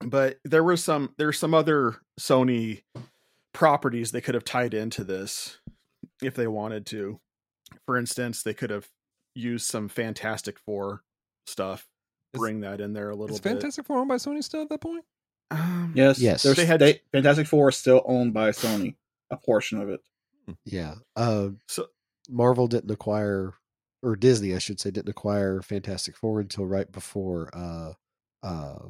but 0.02 0.38
there 0.44 0.64
were 0.64 0.76
some 0.76 1.14
there's 1.18 1.38
some 1.38 1.54
other 1.54 1.96
Sony 2.18 2.82
properties 3.52 4.10
they 4.12 4.20
could 4.20 4.34
have 4.34 4.44
tied 4.44 4.74
into 4.74 5.04
this 5.04 5.58
if 6.22 6.34
they 6.34 6.46
wanted 6.46 6.86
to. 6.86 7.20
For 7.86 7.96
instance, 7.96 8.42
they 8.42 8.54
could 8.54 8.70
have 8.70 8.88
used 9.34 9.66
some 9.66 9.88
Fantastic 9.88 10.58
Four 10.58 11.02
stuff, 11.46 11.88
Is- 12.34 12.38
bring 12.40 12.60
that 12.60 12.80
in 12.80 12.92
there 12.92 13.10
a 13.10 13.14
little 13.16 13.34
Is 13.36 13.40
bit. 13.40 13.50
Fantastic 13.50 13.86
Four 13.86 13.98
owned 13.98 14.08
by 14.08 14.16
Sony 14.16 14.42
still 14.42 14.62
at 14.62 14.68
that 14.68 14.80
point? 14.80 15.04
Um, 15.50 15.92
Yes. 15.96 16.18
Yes. 16.20 16.42
They 16.42 16.52
they 16.54 16.66
had- 16.66 16.80
had 16.80 17.00
Fantastic 17.12 17.46
Four 17.46 17.70
is 17.70 17.76
still 17.76 18.02
owned 18.04 18.32
by 18.34 18.50
Sony. 18.50 18.96
A 19.30 19.36
portion 19.36 19.80
of 19.80 19.88
it. 19.88 20.00
Yeah. 20.64 20.96
Uh, 21.14 21.50
So 21.68 21.86
Marvel 22.28 22.66
didn't 22.66 22.90
acquire, 22.90 23.54
or 24.02 24.16
Disney, 24.16 24.54
I 24.54 24.58
should 24.58 24.80
say, 24.80 24.90
didn't 24.90 25.08
acquire 25.08 25.62
Fantastic 25.62 26.16
Four 26.16 26.40
until 26.40 26.66
right 26.66 26.90
before 26.90 27.50
uh, 27.56 27.92
uh, 28.42 28.88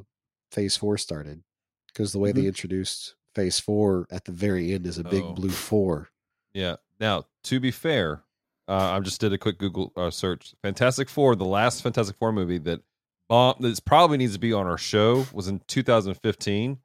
Phase 0.51 0.75
Four 0.77 0.97
started, 0.97 1.43
because 1.87 2.11
the 2.11 2.19
way 2.19 2.31
they 2.31 2.43
Mhm. 2.43 2.47
introduced 2.47 3.15
Phase 3.35 3.59
Four 3.59 4.07
at 4.11 4.25
the 4.25 4.31
very 4.31 4.73
end 4.73 4.85
is 4.85 4.97
a 4.97 5.03
big 5.03 5.23
Oh. 5.23 5.33
blue 5.33 5.49
four. 5.49 6.09
Yeah. 6.53 6.75
Now, 6.99 7.25
to 7.45 7.59
be 7.59 7.71
fair, 7.71 8.23
uh, 8.67 8.91
I 8.91 8.99
just 8.99 9.19
did 9.21 9.33
a 9.33 9.37
quick 9.37 9.57
Google 9.57 9.91
uh, 9.95 10.11
search. 10.11 10.53
Fantastic 10.61 11.09
Four, 11.09 11.35
the 11.35 11.45
last 11.45 11.81
Fantastic 11.81 12.17
Four 12.17 12.31
movie 12.31 12.57
that 12.59 12.81
bomb 13.29 13.55
that 13.61 13.83
probably 13.85 14.17
needs 14.17 14.33
to 14.33 14.39
be 14.39 14.53
on 14.53 14.67
our 14.67 14.77
show 14.77 15.25
was 15.33 15.47
in 15.47 15.61
2015, 15.67 16.77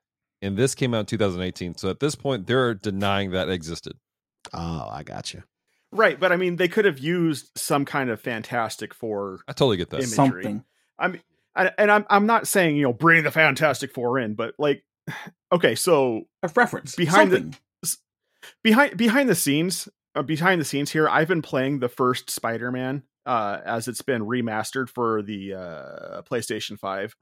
and 0.42 0.56
this 0.56 0.74
came 0.74 0.94
out 0.94 1.00
in 1.00 1.06
2018. 1.06 1.76
So 1.76 1.90
at 1.90 2.00
this 2.00 2.14
point, 2.14 2.46
they're 2.46 2.74
denying 2.74 3.30
that 3.32 3.48
existed. 3.48 3.94
Oh, 4.52 4.88
I 4.90 5.02
got 5.02 5.34
you. 5.34 5.42
right, 5.92 6.18
but 6.18 6.32
I 6.32 6.36
mean, 6.36 6.56
they 6.56 6.68
could 6.68 6.84
have 6.84 6.98
used 6.98 7.50
some 7.56 7.84
kind 7.84 8.10
of 8.10 8.20
Fantastic 8.20 8.94
Four. 8.94 9.40
I 9.48 9.52
totally 9.52 9.76
get 9.76 9.90
that. 9.90 9.96
Imagery. 9.98 10.14
Something. 10.14 10.64
I 10.98 11.08
mean, 11.08 11.20
and, 11.54 11.72
and 11.78 11.90
I'm 11.90 12.06
I'm 12.08 12.26
not 12.26 12.46
saying 12.46 12.76
you 12.76 12.84
know 12.84 12.92
bring 12.92 13.24
the 13.24 13.30
Fantastic 13.30 13.92
Four 13.92 14.18
in, 14.18 14.34
but 14.34 14.54
like, 14.58 14.84
okay, 15.52 15.74
so 15.74 16.22
A 16.42 16.50
reference. 16.54 16.94
Behind 16.96 17.30
the- 17.32 17.56
behind 18.62 18.96
behind 18.96 19.28
the 19.28 19.34
scenes 19.34 19.88
uh, 20.14 20.22
behind 20.22 20.60
the 20.60 20.64
scenes 20.64 20.92
here 20.92 21.08
i've 21.08 21.26
been 21.26 21.42
playing 21.42 21.80
the 21.80 21.88
first 21.88 22.30
spider-man 22.30 23.02
uh 23.24 23.58
as 23.64 23.88
it's 23.88 24.02
been 24.02 24.22
remastered 24.22 24.88
for 24.88 25.20
the 25.22 25.52
uh 25.54 26.22
playstation 26.22 26.78
5 26.78 27.16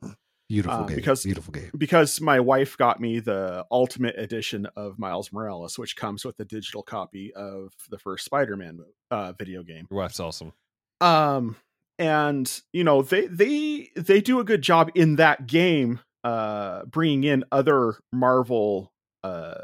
Beautiful 0.50 0.80
Uh, 0.80 0.86
game. 0.86 0.96
because- 0.96 1.22
Beautiful 1.24 1.52
game. 1.52 1.70
because 1.78 2.20
my 2.20 2.38
wife 2.40 2.76
got 2.76 3.00
me 3.00 3.20
the 3.20 3.64
ultimate 3.70 4.18
edition 4.18 4.66
of 4.76 4.98
miles 4.98 5.32
morales 5.32 5.78
which 5.78 5.96
comes 5.96 6.26
with 6.26 6.38
a 6.40 6.44
digital 6.44 6.82
copy 6.82 7.32
of 7.34 7.72
the 7.88 7.98
first 7.98 8.26
spider-man 8.26 8.80
uh 9.10 9.32
video 9.38 9.62
game 9.62 9.86
Your 9.90 10.00
wife's 10.00 10.20
awesome. 10.20 10.52
um 11.00 11.56
and 11.98 12.60
you 12.74 12.84
know 12.84 13.00
they 13.00 13.26
they 13.28 13.88
they 13.96 14.20
do 14.20 14.40
a 14.40 14.44
good 14.44 14.60
job 14.60 14.90
in 14.94 15.16
that 15.16 15.46
game 15.46 16.00
uh 16.24 16.84
bringing 16.86 17.24
in 17.24 17.44
other 17.52 17.94
marvel 18.12 18.92
uh 19.22 19.62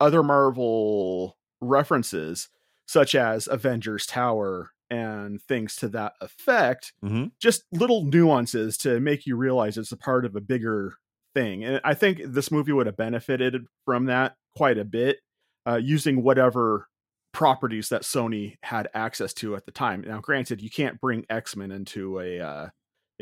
other 0.00 0.22
marvel 0.22 1.36
references 1.60 2.48
such 2.86 3.14
as 3.14 3.46
avengers 3.46 4.06
tower 4.06 4.70
and 4.90 5.40
things 5.42 5.74
to 5.76 5.88
that 5.88 6.12
effect 6.20 6.92
hmm 7.02 7.24
just 7.40 7.64
little 7.72 8.04
nuances 8.04 8.76
to 8.76 9.00
make 9.00 9.26
you 9.26 9.36
realize 9.36 9.76
it's 9.76 9.92
a 9.92 9.96
part 9.96 10.24
of 10.24 10.36
a 10.36 10.40
bigger 10.40 10.96
thing 11.34 11.64
and 11.64 11.80
i 11.82 11.94
think 11.94 12.20
this 12.26 12.50
movie 12.50 12.72
would 12.72 12.86
have 12.86 12.96
benefited 12.96 13.64
from 13.84 14.04
that 14.06 14.34
quite 14.54 14.76
a 14.76 14.84
bit 14.84 15.18
uh, 15.66 15.76
using 15.76 16.22
whatever 16.22 16.88
properties 17.32 17.88
that 17.88 18.02
sony 18.02 18.56
had 18.62 18.88
access 18.94 19.32
to 19.32 19.56
at 19.56 19.64
the 19.64 19.72
time. 19.72 20.04
Now 20.06 20.20
granted 20.20 20.60
you 20.60 20.70
can't 20.70 21.00
bring 21.00 21.24
x-men 21.30 21.70
into 21.70 22.20
a 22.20 22.40
uh, 22.40 22.68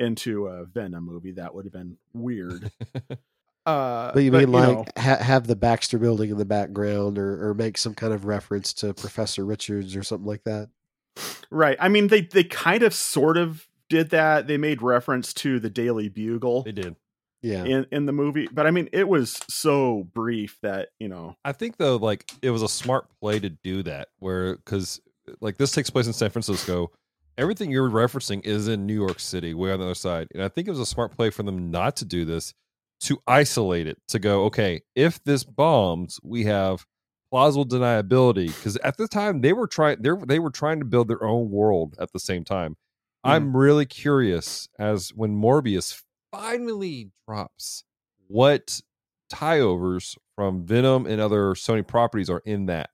into 0.00 0.46
a 0.48 0.64
venom 0.64 1.04
movie 1.04 1.32
that 1.32 1.54
would 1.54 1.64
have 1.64 1.72
been 1.72 1.96
weird 2.14 2.70
uh 3.66 4.12
But 4.12 4.20
you 4.22 4.32
mean 4.32 4.50
like 4.50 4.68
know, 4.68 4.84
ha- 4.96 5.22
have 5.22 5.46
the 5.46 5.56
Baxter 5.56 5.98
building 5.98 6.30
in 6.30 6.38
the 6.38 6.44
background, 6.44 7.18
or 7.18 7.48
or 7.50 7.54
make 7.54 7.76
some 7.78 7.94
kind 7.94 8.12
of 8.12 8.24
reference 8.24 8.72
to 8.74 8.94
Professor 8.94 9.44
Richards 9.44 9.94
or 9.94 10.02
something 10.02 10.26
like 10.26 10.44
that? 10.44 10.68
right 11.50 11.76
i 11.80 11.88
mean 11.88 12.06
they 12.06 12.22
they 12.22 12.44
kind 12.44 12.82
of 12.82 12.94
sort 12.94 13.36
of 13.36 13.66
did 13.88 14.10
that 14.10 14.46
they 14.46 14.56
made 14.56 14.80
reference 14.80 15.34
to 15.34 15.58
the 15.58 15.68
daily 15.68 16.08
bugle 16.08 16.62
They 16.62 16.72
did. 16.72 16.96
Yeah. 17.42 17.64
in 17.64 17.86
in 17.90 18.06
the 18.06 18.12
movie 18.12 18.48
but 18.52 18.66
i 18.66 18.70
mean 18.70 18.88
it 18.92 19.08
was 19.08 19.38
so 19.48 20.04
brief 20.14 20.56
that 20.62 20.90
you 21.00 21.08
know 21.08 21.36
I 21.44 21.52
think 21.52 21.76
though, 21.78 21.96
like 21.96 22.30
it 22.42 22.50
was 22.50 22.62
a 22.62 22.68
smart 22.68 23.06
play 23.20 23.40
to 23.40 23.48
do 23.50 23.82
that, 23.82 24.08
where 24.20 24.56
because 24.56 25.00
like 25.40 25.56
this 25.58 25.72
takes 25.72 25.90
place 25.90 26.06
in 26.06 26.12
San 26.12 26.30
Francisco, 26.30 26.90
everything 27.38 27.70
you're 27.70 27.90
referencing 27.90 28.44
is 28.44 28.68
in 28.68 28.86
New 28.86 28.94
York 28.94 29.20
City, 29.20 29.54
way 29.54 29.72
on 29.72 29.78
the 29.78 29.86
other 29.86 29.94
side, 29.94 30.28
and 30.34 30.42
I 30.42 30.48
think 30.48 30.68
it 30.68 30.70
was 30.70 30.80
a 30.80 30.86
smart 30.86 31.16
play 31.16 31.30
for 31.30 31.42
them 31.42 31.70
not 31.70 31.96
to 31.96 32.04
do 32.04 32.24
this, 32.24 32.54
to 33.00 33.18
isolate 33.26 33.86
it, 33.86 33.98
to 34.08 34.18
go, 34.18 34.44
okay, 34.44 34.82
if 34.94 35.22
this 35.24 35.44
bombs, 35.44 36.20
we 36.22 36.44
have 36.44 36.86
plausible 37.30 37.66
deniability, 37.66 38.48
because 38.48 38.76
at 38.78 38.96
the 38.96 39.08
time 39.08 39.40
they 39.40 39.52
were 39.52 39.66
trying, 39.66 40.02
they 40.02 40.10
they 40.26 40.38
were 40.38 40.50
trying 40.50 40.80
to 40.80 40.84
build 40.84 41.08
their 41.08 41.24
own 41.24 41.50
world 41.50 41.94
at 41.98 42.12
the 42.12 42.20
same 42.20 42.44
time. 42.44 42.76
I'm 43.24 43.48
mm-hmm. 43.48 43.56
really 43.56 43.86
curious 43.86 44.68
as 44.78 45.10
when 45.14 45.36
Morbius 45.36 46.02
finally 46.32 47.10
drops 47.26 47.84
what 48.28 48.80
tie-overs 49.28 50.16
from 50.34 50.64
Venom 50.66 51.06
and 51.06 51.20
other 51.20 51.54
Sony 51.54 51.86
properties 51.86 52.30
are 52.30 52.42
in 52.44 52.66
that. 52.66 52.90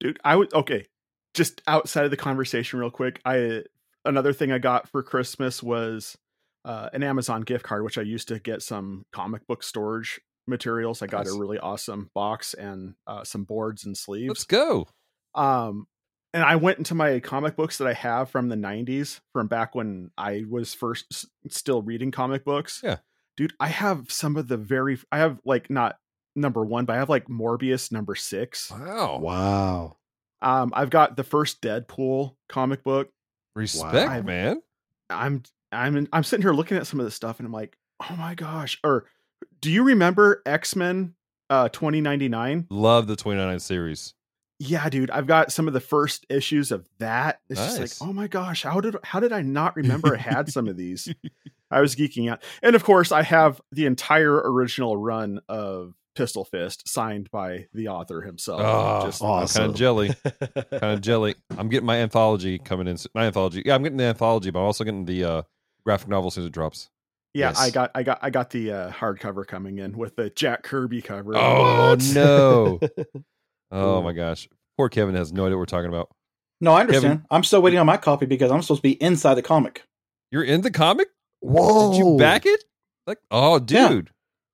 dude 0.00 0.18
i 0.24 0.34
would 0.34 0.52
okay 0.54 0.86
just 1.34 1.62
outside 1.66 2.04
of 2.04 2.10
the 2.10 2.16
conversation 2.16 2.78
real 2.78 2.90
quick 2.90 3.20
i 3.24 3.62
another 4.04 4.32
thing 4.32 4.50
i 4.52 4.58
got 4.58 4.88
for 4.88 5.02
christmas 5.02 5.62
was 5.62 6.16
uh, 6.64 6.88
an 6.92 7.02
amazon 7.02 7.40
gift 7.42 7.64
card 7.64 7.82
which 7.84 7.98
i 7.98 8.02
used 8.02 8.28
to 8.28 8.38
get 8.38 8.62
some 8.62 9.04
comic 9.12 9.46
book 9.46 9.62
storage 9.62 10.20
materials 10.46 11.02
i 11.02 11.06
got 11.06 11.24
Nice. 11.26 11.34
a 11.34 11.38
really 11.38 11.58
awesome 11.58 12.10
box 12.14 12.54
and 12.54 12.94
uh, 13.06 13.22
some 13.24 13.44
boards 13.44 13.84
and 13.84 13.96
sleeves. 13.96 14.28
Let's 14.28 14.44
go. 14.44 14.88
um 15.34 15.86
and 16.34 16.42
i 16.42 16.56
went 16.56 16.78
into 16.78 16.94
my 16.94 17.20
comic 17.20 17.56
books 17.56 17.78
that 17.78 17.86
i 17.88 17.92
have 17.92 18.30
from 18.30 18.48
the 18.48 18.56
90s 18.56 19.20
from 19.32 19.46
back 19.46 19.74
when 19.74 20.10
i 20.18 20.44
was 20.48 20.74
first 20.74 21.06
s- 21.12 21.26
still 21.48 21.82
reading 21.82 22.10
comic 22.10 22.44
books 22.44 22.80
Yeah. 22.82 22.96
dude 23.36 23.52
i 23.60 23.68
have 23.68 24.10
some 24.10 24.36
of 24.36 24.48
the 24.48 24.56
very 24.56 24.98
i 25.12 25.18
have 25.18 25.38
like 25.44 25.70
not 25.70 25.96
number 26.36 26.64
one 26.64 26.84
but 26.84 26.94
i 26.94 26.98
have 26.98 27.08
like 27.08 27.26
morbius 27.28 27.90
number 27.92 28.14
six 28.14 28.70
Wow. 28.70 29.18
Wow. 29.20 29.96
Um, 30.42 30.72
I've 30.74 30.90
got 30.90 31.16
the 31.16 31.24
first 31.24 31.60
Deadpool 31.62 32.34
comic 32.48 32.82
book. 32.82 33.10
Respect, 33.54 33.94
Wow. 33.94 34.22
man. 34.22 34.62
I'm 35.08 35.42
I'm 35.72 35.96
in, 35.96 36.08
I'm 36.12 36.24
sitting 36.24 36.42
here 36.42 36.52
looking 36.52 36.76
at 36.76 36.86
some 36.86 37.00
of 37.00 37.06
this 37.06 37.14
stuff, 37.14 37.38
and 37.40 37.46
I'm 37.46 37.52
like, 37.52 37.76
oh 38.08 38.16
my 38.16 38.34
gosh. 38.34 38.78
Or 38.84 39.06
do 39.60 39.70
you 39.70 39.82
remember 39.84 40.42
X 40.46 40.74
Men 40.76 41.14
uh 41.48 41.68
2099? 41.68 42.66
Love 42.70 43.06
the 43.06 43.16
29 43.16 43.58
series. 43.60 44.14
Yeah, 44.62 44.88
dude. 44.90 45.10
I've 45.10 45.26
got 45.26 45.52
some 45.52 45.66
of 45.68 45.74
the 45.74 45.80
first 45.80 46.26
issues 46.28 46.70
of 46.70 46.86
that. 46.98 47.40
It's 47.48 47.58
Nice. 47.58 47.78
just 47.78 48.00
like, 48.00 48.08
oh 48.08 48.12
my 48.12 48.28
gosh, 48.28 48.62
how 48.62 48.80
did 48.80 48.94
how 49.02 49.18
did 49.20 49.32
I 49.32 49.42
not 49.42 49.74
remember 49.76 50.14
I 50.14 50.18
had 50.18 50.50
some 50.52 50.68
of 50.68 50.76
these? 50.76 51.12
I 51.70 51.80
was 51.80 51.94
geeking 51.96 52.30
out, 52.30 52.42
and 52.62 52.74
of 52.76 52.84
course, 52.84 53.10
I 53.12 53.22
have 53.22 53.60
the 53.72 53.86
entire 53.86 54.34
original 54.34 54.96
run 54.96 55.40
of 55.48 55.94
Pistol 56.20 56.44
Fist 56.44 56.86
signed 56.88 57.30
by 57.30 57.66
the 57.72 57.88
author 57.88 58.20
himself. 58.20 58.60
Oh, 58.62 59.06
just 59.06 59.22
awesome. 59.22 59.60
Kind 59.60 59.70
of 59.70 59.76
jelly. 59.76 60.10
kind 60.70 60.84
of 60.92 61.00
jelly. 61.00 61.34
I'm 61.56 61.68
getting 61.68 61.86
my 61.86 61.96
anthology 61.96 62.58
coming 62.58 62.86
in. 62.88 62.96
My 63.14 63.24
anthology. 63.26 63.62
Yeah, 63.64 63.74
I'm 63.74 63.82
getting 63.82 63.98
the 63.98 64.04
anthology, 64.04 64.50
but 64.50 64.58
I'm 64.60 64.66
also 64.66 64.84
getting 64.84 65.04
the 65.06 65.24
uh, 65.24 65.42
graphic 65.84 66.08
novel 66.08 66.28
as 66.28 66.34
soon 66.34 66.42
as 66.44 66.48
it 66.48 66.52
drops. 66.52 66.90
Yeah, 67.32 67.52
I 67.56 67.70
got 67.70 67.90
I 67.94 68.02
got 68.02 68.18
I 68.22 68.30
got 68.30 68.50
the 68.50 68.72
uh, 68.72 68.90
hardcover 68.90 69.46
coming 69.46 69.78
in 69.78 69.96
with 69.96 70.16
the 70.16 70.30
Jack 70.30 70.62
Kirby 70.64 71.00
cover. 71.00 71.36
Oh, 71.36 71.90
What? 71.90 72.10
no. 72.14 72.80
Oh 73.72 74.02
my 74.02 74.12
gosh. 74.12 74.48
Poor 74.76 74.88
Kevin 74.88 75.14
has 75.14 75.32
no 75.32 75.44
idea 75.44 75.56
what 75.56 75.60
we're 75.60 75.66
talking 75.66 75.88
about. 75.88 76.10
No, 76.60 76.72
I 76.72 76.80
understand. 76.80 77.04
Kevin- 77.04 77.26
I'm 77.30 77.44
still 77.44 77.62
waiting 77.62 77.78
on 77.78 77.86
my 77.86 77.96
copy 77.96 78.26
because 78.26 78.50
I'm 78.50 78.62
supposed 78.62 78.80
to 78.80 78.88
be 78.88 79.00
inside 79.02 79.34
the 79.34 79.42
comic, 79.42 79.84
You're 80.32 80.42
in 80.42 80.62
the 80.62 80.70
comic? 80.72 81.08
Whoa. 81.40 81.92
Did 81.92 81.98
you 81.98 82.16
back 82.18 82.46
it? 82.46 82.64
Like, 83.06 83.18
oh, 83.30 83.64
Yeah. 83.68 84.00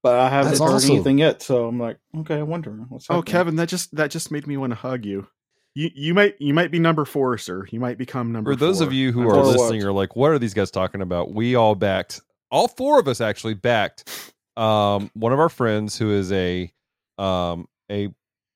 Dude. 0.06 0.12
but 0.12 0.18
I 0.20 0.28
haven't 0.28 0.52
That's 0.52 0.60
heard 0.60 0.74
awesome. 0.74 0.90
anything 0.94 1.18
yet. 1.18 1.42
So 1.42 1.66
I'm 1.68 1.78
like, 1.78 1.98
okay, 2.18 2.36
I 2.38 2.42
wonder 2.42 2.72
what's 2.88 3.06
Oh. 3.10 3.22
Kevin, 3.22 3.56
that 3.56 3.68
just 3.68 3.94
that 3.96 4.10
just 4.10 4.30
made 4.30 4.46
me 4.46 4.56
want 4.56 4.70
to 4.72 4.76
hug 4.76 5.04
you. 5.04 5.26
You 5.74 5.90
you 5.94 6.14
might 6.14 6.36
you 6.40 6.54
might 6.54 6.70
be 6.70 6.78
number 6.78 7.04
four, 7.04 7.36
sir. 7.38 7.66
You 7.70 7.80
might 7.80 7.98
become 7.98 8.32
number. 8.32 8.52
For 8.52 8.56
those 8.56 8.78
four. 8.78 8.86
of 8.86 8.92
you 8.92 9.12
who 9.12 9.22
I'm 9.22 9.26
are 9.28 9.30
For 9.30 9.36
just- 9.36 9.46
what? 9.58 9.62
listening, 9.64 9.82
are 9.84 9.92
like, 9.92 10.16
what 10.16 10.30
are 10.30 10.38
these 10.38 10.54
guys 10.54 10.70
talking 10.70 11.02
about? 11.02 11.32
We 11.34 11.54
all 11.54 11.74
backed, 11.74 12.20
all 12.50 12.68
four 12.68 12.98
of 12.98 13.08
us 13.08 13.20
actually 13.20 13.54
backed 13.54 14.32
um, 14.56 15.10
one 15.14 15.32
of 15.34 15.38
our 15.38 15.50
friends 15.50 15.98
who 15.98 16.10
is 16.12 16.32
a 16.32 16.72
um, 17.18 17.68
a 17.90 18.08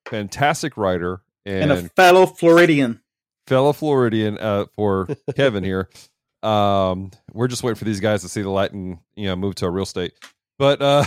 fantastic 0.07 0.77
writer 0.77 1.21
and, 1.47 1.71
and 1.71 1.87
a 1.87 1.89
fellow 1.91 2.27
Floridian. 2.27 3.01
fellow 3.47 3.73
Floridian 3.75 4.39
uh, 4.39 4.65
for 4.75 5.09
Kevin 5.37 5.65
here. 5.65 5.89
Um, 6.43 7.11
we're 7.35 7.49
just 7.49 7.63
waiting 7.63 7.77
for 7.77 7.85
these 7.85 8.01
guys 8.01 8.23
to 8.23 8.29
see 8.31 8.41
the 8.41 8.49
light 8.49 8.73
and 8.73 8.97
you 9.15 9.27
know 9.27 9.37
move 9.37 9.57
to 9.57 9.67
a 9.67 9.71
real 9.71 9.83
estate. 9.83 10.15
But 10.61 10.83
uh, 10.83 11.05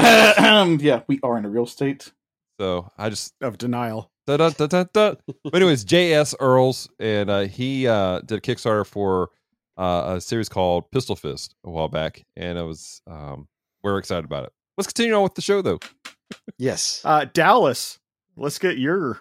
yeah, 0.80 1.02
we 1.06 1.20
are 1.22 1.36
in 1.36 1.44
a 1.44 1.50
real 1.50 1.66
state. 1.66 2.10
so 2.58 2.90
I 2.96 3.10
just 3.10 3.34
of 3.42 3.58
denial. 3.58 4.10
Da, 4.26 4.38
da, 4.38 4.48
da, 4.48 4.66
da, 4.66 4.84
da. 4.90 5.14
But 5.44 5.54
anyways, 5.54 5.84
J.S. 5.84 6.34
Earls, 6.40 6.88
and 6.98 7.28
uh, 7.28 7.40
he 7.40 7.86
uh, 7.86 8.20
did 8.20 8.38
a 8.38 8.40
Kickstarter 8.40 8.86
for 8.86 9.28
uh, 9.76 10.14
a 10.16 10.20
series 10.22 10.48
called 10.48 10.90
Pistol 10.92 11.14
Fist 11.14 11.54
a 11.62 11.70
while 11.70 11.88
back, 11.88 12.24
and 12.38 12.58
I 12.58 12.62
was 12.62 13.02
um, 13.06 13.48
we're 13.82 13.98
excited 13.98 14.24
about 14.24 14.44
it. 14.44 14.52
Let's 14.78 14.86
continue 14.86 15.12
on 15.14 15.24
with 15.24 15.34
the 15.34 15.42
show, 15.42 15.60
though. 15.60 15.80
Yes. 16.56 17.02
Uh, 17.04 17.26
Dallas, 17.30 17.98
let's 18.38 18.58
get 18.58 18.78
your 18.78 19.18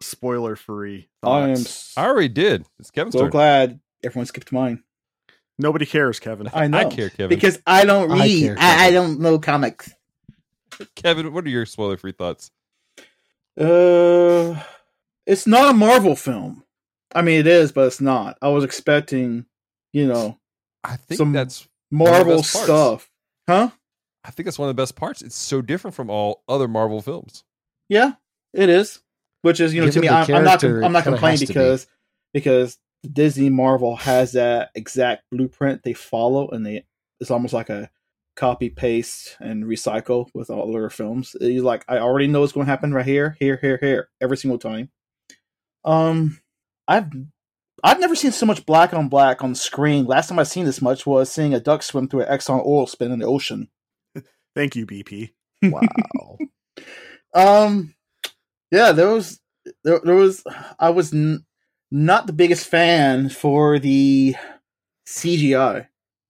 spoiler 0.00 0.56
free. 0.56 1.10
I 1.22 1.50
am 1.50 1.56
thoughts. 1.56 1.98
I 1.98 2.06
already 2.06 2.28
did. 2.28 2.64
It's 2.78 2.90
Kevin's 2.90 3.12
so 3.12 3.22
turn. 3.22 3.30
glad 3.30 3.80
everyone 4.02 4.24
skipped 4.24 4.52
mine. 4.52 4.82
Nobody 5.62 5.86
cares, 5.86 6.20
Kevin. 6.20 6.50
I 6.52 6.66
know 6.66 6.78
I 6.78 6.84
care, 6.84 7.08
Kevin. 7.10 7.28
because 7.28 7.60
I 7.66 7.84
don't 7.84 8.10
I 8.10 8.24
read. 8.24 8.42
care, 8.42 8.56
I, 8.58 8.86
I, 8.86 8.90
don't 8.90 9.20
know 9.20 9.38
comics. 9.38 9.92
Kevin, 10.96 11.32
what 11.32 11.44
are 11.44 11.48
your 11.48 11.66
spoiler-free 11.66 12.12
thoughts? 12.12 12.50
Uh, 13.58 14.60
it's 15.26 15.46
not 15.46 15.70
a 15.70 15.74
Marvel 15.74 16.16
film. 16.16 16.64
I 17.14 17.22
mean, 17.22 17.38
it 17.38 17.46
is, 17.46 17.72
but 17.72 17.86
it's 17.86 18.00
not. 18.00 18.38
I 18.42 18.48
was 18.48 18.64
expecting, 18.64 19.46
you 19.92 20.06
know, 20.06 20.38
I 20.82 20.96
think 20.96 21.18
Some- 21.18 21.32
that's 21.32 21.68
Marvel 21.90 22.42
stuff. 22.42 23.10
Huh? 23.48 23.70
I 24.24 24.30
think 24.30 24.46
that's 24.46 24.58
one 24.58 24.68
of 24.68 24.76
the 24.76 24.80
best 24.80 24.96
parts. 24.96 25.22
It's 25.22 25.36
so 25.36 25.62
different 25.62 25.94
from 25.94 26.08
all 26.08 26.42
other 26.48 26.68
Marvel 26.68 27.02
films. 27.02 27.44
Yeah, 27.88 28.12
it 28.54 28.68
is. 28.68 29.00
Which 29.42 29.60
is, 29.60 29.74
you 29.74 29.84
know, 29.84 29.90
to 29.90 30.00
me, 30.00 30.08
I'm, 30.08 30.32
I'm 30.32 30.44
not. 30.44 30.62
I'm 30.62 30.92
not 30.92 31.02
complaining 31.02 31.40
has 31.40 31.40
to 31.40 31.46
be. 31.46 31.52
because 31.52 31.86
because 32.32 32.78
Disney 33.10 33.50
Marvel 33.50 33.96
has 33.96 34.32
that 34.32 34.70
exact 34.74 35.24
blueprint 35.30 35.82
they 35.82 35.92
follow, 35.92 36.48
and 36.48 36.64
they 36.64 36.84
it's 37.20 37.30
almost 37.30 37.54
like 37.54 37.68
a 37.68 37.90
copy 38.34 38.70
paste 38.70 39.36
and 39.40 39.64
recycle 39.64 40.28
with 40.34 40.50
all 40.50 40.72
their 40.72 40.90
films. 40.90 41.36
You 41.40 41.62
like, 41.62 41.84
I 41.88 41.98
already 41.98 42.26
know 42.26 42.40
what's 42.40 42.52
going 42.52 42.66
to 42.66 42.70
happen 42.70 42.94
right 42.94 43.04
here, 43.04 43.36
here, 43.38 43.58
here, 43.60 43.78
here, 43.80 44.08
every 44.20 44.36
single 44.36 44.58
time. 44.58 44.90
Um, 45.84 46.40
I've 46.88 47.10
I've 47.84 48.00
never 48.00 48.14
seen 48.14 48.32
so 48.32 48.46
much 48.46 48.64
black 48.64 48.94
on 48.94 49.08
black 49.08 49.42
on 49.42 49.54
screen. 49.54 50.06
Last 50.06 50.28
time 50.28 50.38
I 50.38 50.44
seen 50.44 50.64
this 50.64 50.82
much 50.82 51.06
was 51.06 51.30
seeing 51.30 51.54
a 51.54 51.60
duck 51.60 51.82
swim 51.82 52.08
through 52.08 52.22
an 52.22 52.38
Exxon 52.38 52.64
oil 52.64 52.86
spill 52.86 53.12
in 53.12 53.18
the 53.18 53.26
ocean. 53.26 53.68
Thank 54.54 54.76
you, 54.76 54.86
BP. 54.86 55.30
Wow. 55.64 55.82
Um, 57.34 57.94
yeah, 58.70 58.92
there 58.92 59.08
was 59.08 59.40
there, 59.84 60.00
there 60.04 60.14
was 60.14 60.44
I 60.78 60.90
was 60.90 61.14
n- 61.14 61.46
not 61.92 62.26
the 62.26 62.32
biggest 62.32 62.66
fan 62.66 63.28
for 63.28 63.78
the 63.78 64.34
CGI. 65.06 65.86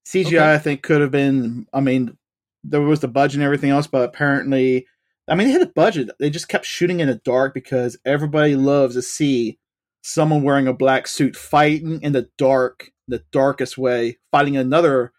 CGI, 0.07 0.27
Okay. 0.27 0.53
I 0.55 0.59
think, 0.59 0.83
could 0.83 1.01
have 1.01 1.12
been. 1.12 1.66
I 1.72 1.81
mean, 1.81 2.18
there 2.64 2.81
was 2.81 3.01
the 3.01 3.09
budget 3.09 3.37
and 3.37 3.44
everything 3.44 3.70
else, 3.70 3.87
but 3.87 4.03
apparently, 4.03 4.87
I 5.29 5.37
mean, 5.37 5.46
they 5.46 5.53
had 5.53 5.62
a 5.62 5.66
budget. 5.66 6.11
They 6.18 6.31
just 6.31 6.48
kept 6.48 6.66
shooting 6.66 7.01
in 7.01 7.09
the 7.09 7.20
dark 7.25 7.55
because 7.55 7.96
everybody 8.05 8.57
loves 8.57 8.96
to 8.96 9.03
see 9.03 9.59
someone 10.03 10.42
wearing 10.42 10.66
a 10.66 10.75
black 10.75 11.07
suit 11.07 11.37
fighting 11.37 12.03
in 12.03 12.12
the 12.12 12.29
dark, 12.37 12.90
the 13.07 13.22
darkest 13.31 13.79
way, 13.79 14.18
fighting 14.33 14.57
another 14.57 15.12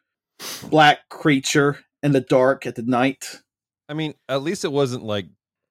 black 0.69 1.07
creature 1.09 1.79
in 2.01 2.11
the 2.11 2.21
dark 2.21 2.65
at 2.65 2.75
the 2.75 2.81
night. 2.81 3.41
I 3.87 3.93
mean, 3.93 4.13
at 4.27 4.43
least 4.43 4.65
it 4.65 4.71
wasn't 4.71 5.03
like 5.03 5.27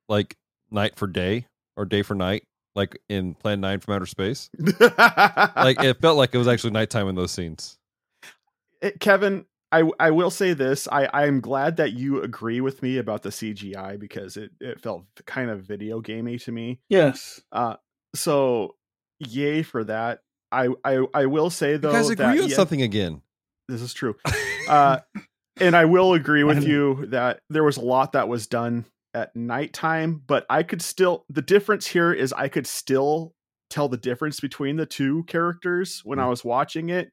like 0.09 0.37
night 0.71 0.97
for 0.97 1.07
day 1.07 1.47
or 1.77 1.85
day 1.85 2.01
for 2.03 2.15
night, 2.15 2.45
like 2.75 2.99
in 3.09 3.35
Plan 3.35 3.61
Nine 3.61 3.81
from 3.81 3.95
Outer 3.95 4.07
Space. 4.07 4.51
Like 5.59 5.83
it 5.83 6.01
felt 6.01 6.17
like 6.17 6.35
it 6.35 6.39
was 6.39 6.49
actually 6.49 6.71
nighttime 6.71 7.09
in 7.09 7.15
those 7.15 7.31
scenes. 7.31 7.79
Eh, 8.81 8.91
Kevin, 9.01 9.47
I 9.71 9.91
I 9.99 10.11
will 10.11 10.31
say 10.31 10.53
this. 10.55 10.89
I 10.91 11.07
I 11.07 11.27
am 11.27 11.41
glad 11.41 11.77
that 11.77 11.93
you 11.93 12.23
agree 12.23 12.61
with 12.61 12.83
me 12.83 12.99
about 12.99 13.23
the 13.23 13.31
CGI 13.31 13.99
because 13.99 14.37
it 14.37 14.51
it 14.61 14.81
felt 14.81 15.05
kind 15.27 15.51
of 15.51 15.61
video 15.63 16.01
gamey 16.01 16.39
to 16.41 16.53
me. 16.53 16.81
Yes. 16.89 17.41
Uh, 17.51 17.77
so 18.15 18.77
yay 19.19 19.63
for 19.63 19.85
that. 19.85 20.21
I 20.51 20.69
I 20.85 21.05
I 21.15 21.27
will 21.27 21.51
say 21.51 21.77
though 21.77 21.91
you 21.91 21.97
guys 21.97 22.09
that 22.09 22.21
agree 22.21 22.43
on 22.43 22.49
yeah, 22.49 22.57
something 22.57 22.83
again. 22.83 23.23
this 23.69 23.83
is 23.83 23.95
true. 23.95 24.17
Uh, 24.69 25.01
and 25.61 25.75
I 25.75 25.87
will 25.87 26.15
agree 26.15 26.45
with 26.45 26.63
you 26.63 27.07
that 27.07 27.41
there 27.51 27.65
was 27.65 27.77
a 27.77 27.81
lot 27.81 28.13
that 28.13 28.29
was 28.29 28.47
done 28.47 28.85
at 29.15 29.35
nighttime, 29.37 30.23
but 30.27 30.47
I 30.49 30.63
could 30.63 30.83
still 30.83 31.25
the 31.29 31.43
difference 31.43 31.87
here 31.87 32.13
is 32.13 32.33
I 32.33 32.49
could 32.49 32.67
still 32.67 33.35
tell 33.71 33.89
the 33.89 33.97
difference 33.97 34.41
between 34.41 34.77
the 34.77 34.87
two 34.87 35.25
characters 35.25 36.01
when 36.05 36.19
Mm. 36.19 36.23
I 36.23 36.29
was 36.29 36.45
watching 36.45 36.91
it. 36.91 37.11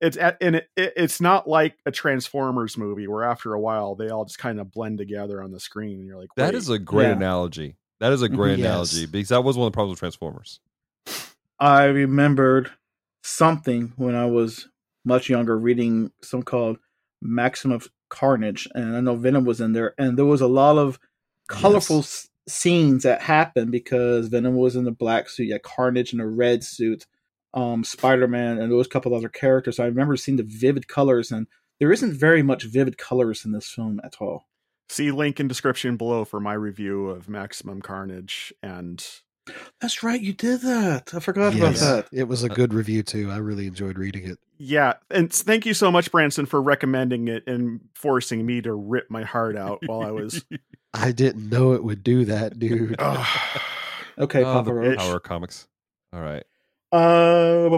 It's 0.00 0.16
at, 0.18 0.36
and 0.42 0.56
it, 0.56 0.68
it, 0.76 0.92
it's 0.96 1.20
not 1.22 1.48
like 1.48 1.78
a 1.86 1.90
Transformers 1.90 2.76
movie 2.76 3.06
where 3.08 3.24
after 3.24 3.54
a 3.54 3.60
while 3.60 3.94
they 3.94 4.08
all 4.10 4.26
just 4.26 4.38
kind 4.38 4.60
of 4.60 4.70
blend 4.70 4.98
together 4.98 5.42
on 5.42 5.52
the 5.52 5.60
screen 5.60 5.98
and 6.00 6.06
you're 6.06 6.18
like, 6.20 6.28
That 6.36 6.52
"Wait." 6.52 6.54
is 6.54 6.68
a 6.68 6.78
great 6.78 7.06
Yeah. 7.08 7.12
analogy. 7.16 7.76
That 8.00 8.12
is 8.12 8.20
a 8.20 8.28
great 8.28 8.56
Mhm. 8.56 8.62
Yes. 8.62 8.66
analogy 8.66 9.06
because 9.06 9.30
that 9.30 9.42
was 9.42 9.56
one 9.56 9.66
of 9.66 9.72
the 9.72 9.76
problems 9.76 9.92
with 9.94 10.00
Transformers. 10.00 10.60
I 11.58 11.84
remembered 11.84 12.70
something 13.22 13.92
when 13.96 14.14
I 14.14 14.26
was 14.26 14.68
much 15.04 15.30
younger 15.30 15.58
reading 15.58 16.12
some 16.22 16.42
called 16.42 16.78
Maximum 17.22 17.80
Carnage, 18.10 18.68
and 18.74 18.94
I 18.96 19.00
know 19.00 19.16
Venom 19.16 19.44
was 19.44 19.60
in 19.60 19.72
there, 19.72 19.94
and 19.98 20.18
there 20.18 20.26
was 20.26 20.42
a 20.42 20.46
lot 20.46 20.76
of 20.76 20.98
colorful 21.48 22.00
s- 22.00 22.28
scenes 22.48 23.02
that 23.02 23.22
happen 23.22 23.70
because 23.70 24.28
Venom 24.28 24.54
was 24.56 24.76
in 24.76 24.84
the 24.84 24.90
black 24.92 25.28
suit, 25.28 25.44
you 25.46 25.52
had 25.54 25.62
Carnage 25.62 26.12
in 26.12 26.20
a 26.20 26.26
red 26.26 26.62
suit, 26.64 27.06
um, 27.54 27.82
Spider 27.84 28.28
Man, 28.28 28.58
and 28.58 28.70
there 28.70 28.76
was 28.78 28.86
a 28.86 28.90
couple 28.90 29.14
other 29.14 29.28
characters. 29.28 29.78
I 29.80 29.86
remember 29.86 30.16
seeing 30.16 30.36
the 30.36 30.42
vivid 30.44 30.88
colors, 30.88 31.30
and 31.32 31.46
there 31.80 31.92
isn't 31.92 32.12
very 32.12 32.42
much 32.42 32.64
vivid 32.64 32.98
colors 32.98 33.44
in 33.44 33.52
this 33.52 33.68
film 33.68 34.00
at 34.04 34.16
all. 34.20 34.46
See 34.88 35.10
link 35.10 35.40
in 35.40 35.48
description 35.48 35.96
below 35.96 36.24
for 36.24 36.38
my 36.38 36.52
review 36.54 37.08
of 37.08 37.28
Maximum 37.28 37.82
Carnage 37.82 38.52
and 38.62 39.04
That's 39.80 40.02
right, 40.02 40.20
you 40.20 40.32
did 40.32 40.60
that. 40.62 41.12
I 41.14 41.18
forgot 41.20 41.54
Yes. 41.54 41.80
about 41.82 41.94
that. 42.10 42.18
It 42.18 42.28
was 42.28 42.42
a 42.44 42.48
good 42.48 42.72
review 42.72 43.02
too. 43.02 43.30
I 43.30 43.38
really 43.38 43.66
enjoyed 43.66 43.98
reading 43.98 44.24
it. 44.28 44.38
Yeah, 44.58 44.94
and 45.10 45.32
thank 45.32 45.66
you 45.66 45.74
so 45.74 45.90
much, 45.90 46.10
Branson, 46.10 46.46
for 46.46 46.60
recommending 46.62 47.28
it 47.28 47.46
and 47.46 47.80
forcing 47.94 48.44
me 48.46 48.60
to 48.62 48.72
rip 48.74 49.10
my 49.10 49.22
heart 49.24 49.56
out 49.56 49.80
while 49.86 50.02
I 50.02 50.10
was. 50.10 50.44
I 50.94 51.12
didn't 51.12 51.50
know 51.50 51.72
it 51.74 51.84
would 51.84 52.02
do 52.02 52.24
that, 52.26 52.58
dude. 52.58 52.96
Okay, 54.18 54.40
Oh, 54.40 54.44
Papa 54.44 54.64
the 54.64 54.72
Roach. 54.72 54.98
power 54.98 55.20
comics. 55.20 55.68
All 56.10 56.22
right. 56.22 56.42
Uh, 56.90 57.68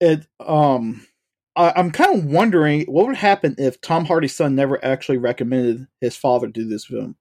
it 0.00 0.26
um, 0.44 1.06
I, 1.54 1.72
I'm 1.76 1.92
kind 1.92 2.18
of 2.18 2.24
wondering 2.24 2.82
what 2.86 3.06
would 3.06 3.14
happen 3.16 3.54
if 3.58 3.80
Tom 3.80 4.04
Hardy's 4.06 4.34
son 4.34 4.56
never 4.56 4.84
actually 4.84 5.18
recommended 5.18 5.86
his 6.00 6.16
father 6.16 6.48
do 6.48 6.66
this 6.68 6.86
film, 6.86 7.14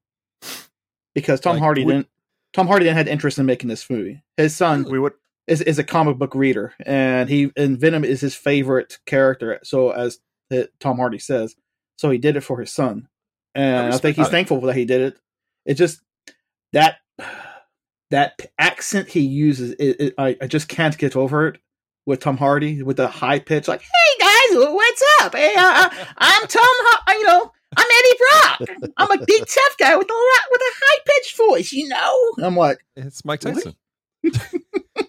because 1.14 1.40
Tom 1.40 1.54
Like, 1.58 1.62
Hardy 1.62 1.86
would- 1.86 1.92
didn't. 1.94 2.08
Tom 2.54 2.66
Hardy 2.66 2.86
didn't 2.86 2.98
have 2.98 3.08
interest 3.08 3.38
in 3.38 3.46
making 3.46 3.70
this 3.70 3.88
movie. 3.90 4.24
His 4.38 4.56
son 4.56 4.86
we 4.90 4.98
would 4.98 5.14
is 5.48 5.62
is 5.62 5.80
a 5.80 5.84
comic 5.84 6.18
book 6.18 6.36
reader, 6.36 6.74
and 6.86 7.30
he 7.30 7.52
and 7.56 7.80
Venom 7.80 8.04
is 8.04 8.22
his 8.22 8.36
favorite 8.36 9.00
character. 9.06 9.60
So 9.64 9.92
as 9.92 10.20
the, 10.50 10.70
Tom 10.80 10.98
Hardy 10.98 11.20
says, 11.20 11.56
so 11.98 12.10
he 12.10 12.18
did 12.18 12.36
it 12.36 12.42
for 12.42 12.60
his 12.60 12.72
son, 12.72 13.08
and 13.56 13.94
I, 13.94 13.98
think 13.98 14.18
he's 14.18 14.28
thankful 14.28 14.62
that 14.62 14.76
he 14.76 14.86
did 14.86 15.02
it. 15.02 15.20
It 15.66 15.76
just 15.76 16.02
that 16.74 16.98
that 18.12 18.40
accent 18.60 19.08
he 19.10 19.22
uses, 19.22 19.72
it, 19.72 19.96
it, 20.00 20.14
I 20.18 20.38
I 20.42 20.48
just 20.48 20.68
can't 20.68 20.98
get 20.98 21.16
over 21.16 21.48
it 21.48 21.60
with 22.06 22.20
Tom 22.20 22.38
Hardy 22.38 22.84
with 22.84 22.98
the 22.98 23.08
high 23.08 23.40
pitch, 23.40 23.68
like 23.68 23.82
"Hey 23.82 24.20
guys, 24.20 24.58
what's 24.58 25.04
up? 25.22 25.36
Hey, 25.36 25.54
uh, 25.58 25.90
I'm 26.18 26.48
Tom. 26.48 26.62
Har- 26.64 27.16
you 27.16 27.26
know." 27.26 27.52
I'm 27.76 27.86
Eddie 27.86 28.70
Brock. 28.80 28.92
I'm 28.98 29.12
a 29.12 29.26
big 29.26 29.46
tough 29.46 29.78
guy 29.78 29.96
with 29.98 30.10
a 30.10 30.14
lot 30.14 30.52
with 30.52 30.62
a 30.62 30.74
high 30.74 31.00
pitched 31.06 31.38
voice, 31.38 31.72
you 31.74 31.88
know. 31.90 32.32
I'm 32.42 32.56
like, 32.56 32.80
It's 32.96 33.26
Mike? 33.26 33.42
Tyson. 33.42 33.76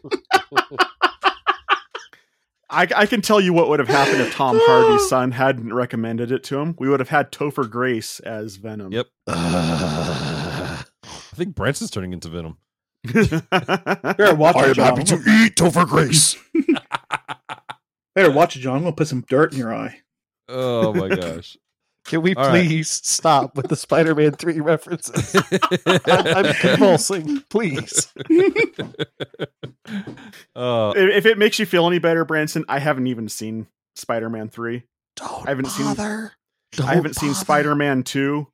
I, 2.70 2.86
I 2.94 3.06
can 3.06 3.22
tell 3.22 3.40
you 3.40 3.52
what 3.54 3.68
would 3.68 3.78
have 3.78 3.88
happened 3.88 4.20
if 4.20 4.34
Tom 4.34 4.58
Hardy's 4.60 5.08
son 5.08 5.30
hadn't 5.32 5.72
recommended 5.72 6.30
it 6.30 6.44
to 6.44 6.58
him. 6.58 6.76
We 6.78 6.88
would 6.88 7.00
have 7.00 7.08
had 7.08 7.32
Topher 7.32 7.68
Grace 7.68 8.20
as 8.20 8.56
Venom. 8.56 8.92
Yep. 8.92 9.06
Uh, 9.26 10.82
I 11.04 11.36
think 11.36 11.54
Branch 11.54 11.80
is 11.80 11.90
turning 11.90 12.12
into 12.12 12.28
Venom. 12.28 12.58
better 13.04 14.34
watch 14.34 14.56
it, 14.58 14.74
John. 14.74 15.00
eat 15.00 15.56
Topher 15.56 15.86
Grace. 15.86 16.36
Better 18.14 18.32
watch 18.32 18.56
it, 18.56 18.60
John. 18.60 18.76
I'm 18.76 18.82
gonna 18.82 18.96
put 18.96 19.08
some 19.08 19.24
dirt 19.28 19.52
in 19.52 19.58
your 19.58 19.72
eye. 19.72 20.00
Oh 20.48 20.92
my 20.92 21.08
gosh. 21.08 21.56
Can 22.09 22.22
we 22.22 22.34
All 22.34 22.46
right. 22.46 22.66
please 22.66 22.88
stop 22.88 23.54
with 23.54 23.68
the 23.68 23.76
Spider-Man 23.76 24.32
three 24.32 24.61
references? 24.61 25.36
I'm, 25.86 26.00
I'm 26.06 26.54
convulsing. 26.54 27.42
Please. 27.50 28.11
uh, 30.56 30.92
if 30.96 31.16
if 31.16 31.26
it 31.26 31.36
makes 31.36 31.59
you 31.59 31.66
feel 31.66 31.86
any 31.86 31.98
better, 31.98 32.24
Branson, 32.24 32.64
I 32.66 32.78
haven't 32.78 33.09
even 33.09 33.28
seen 33.28 33.66
Spider 33.94 34.30
Man 34.30 34.48
3. 34.48 34.84
Don't 35.16 35.46
I 35.46 35.50
haven't 35.50 35.66
seen- 35.66 35.84
bother. 35.84 36.32
Don't 36.72 36.88
I 36.88 36.94
haven't 36.94 37.16
seen. 37.16 37.34
Spider 37.34 37.74
Man 37.74 38.02
2. 38.02 38.46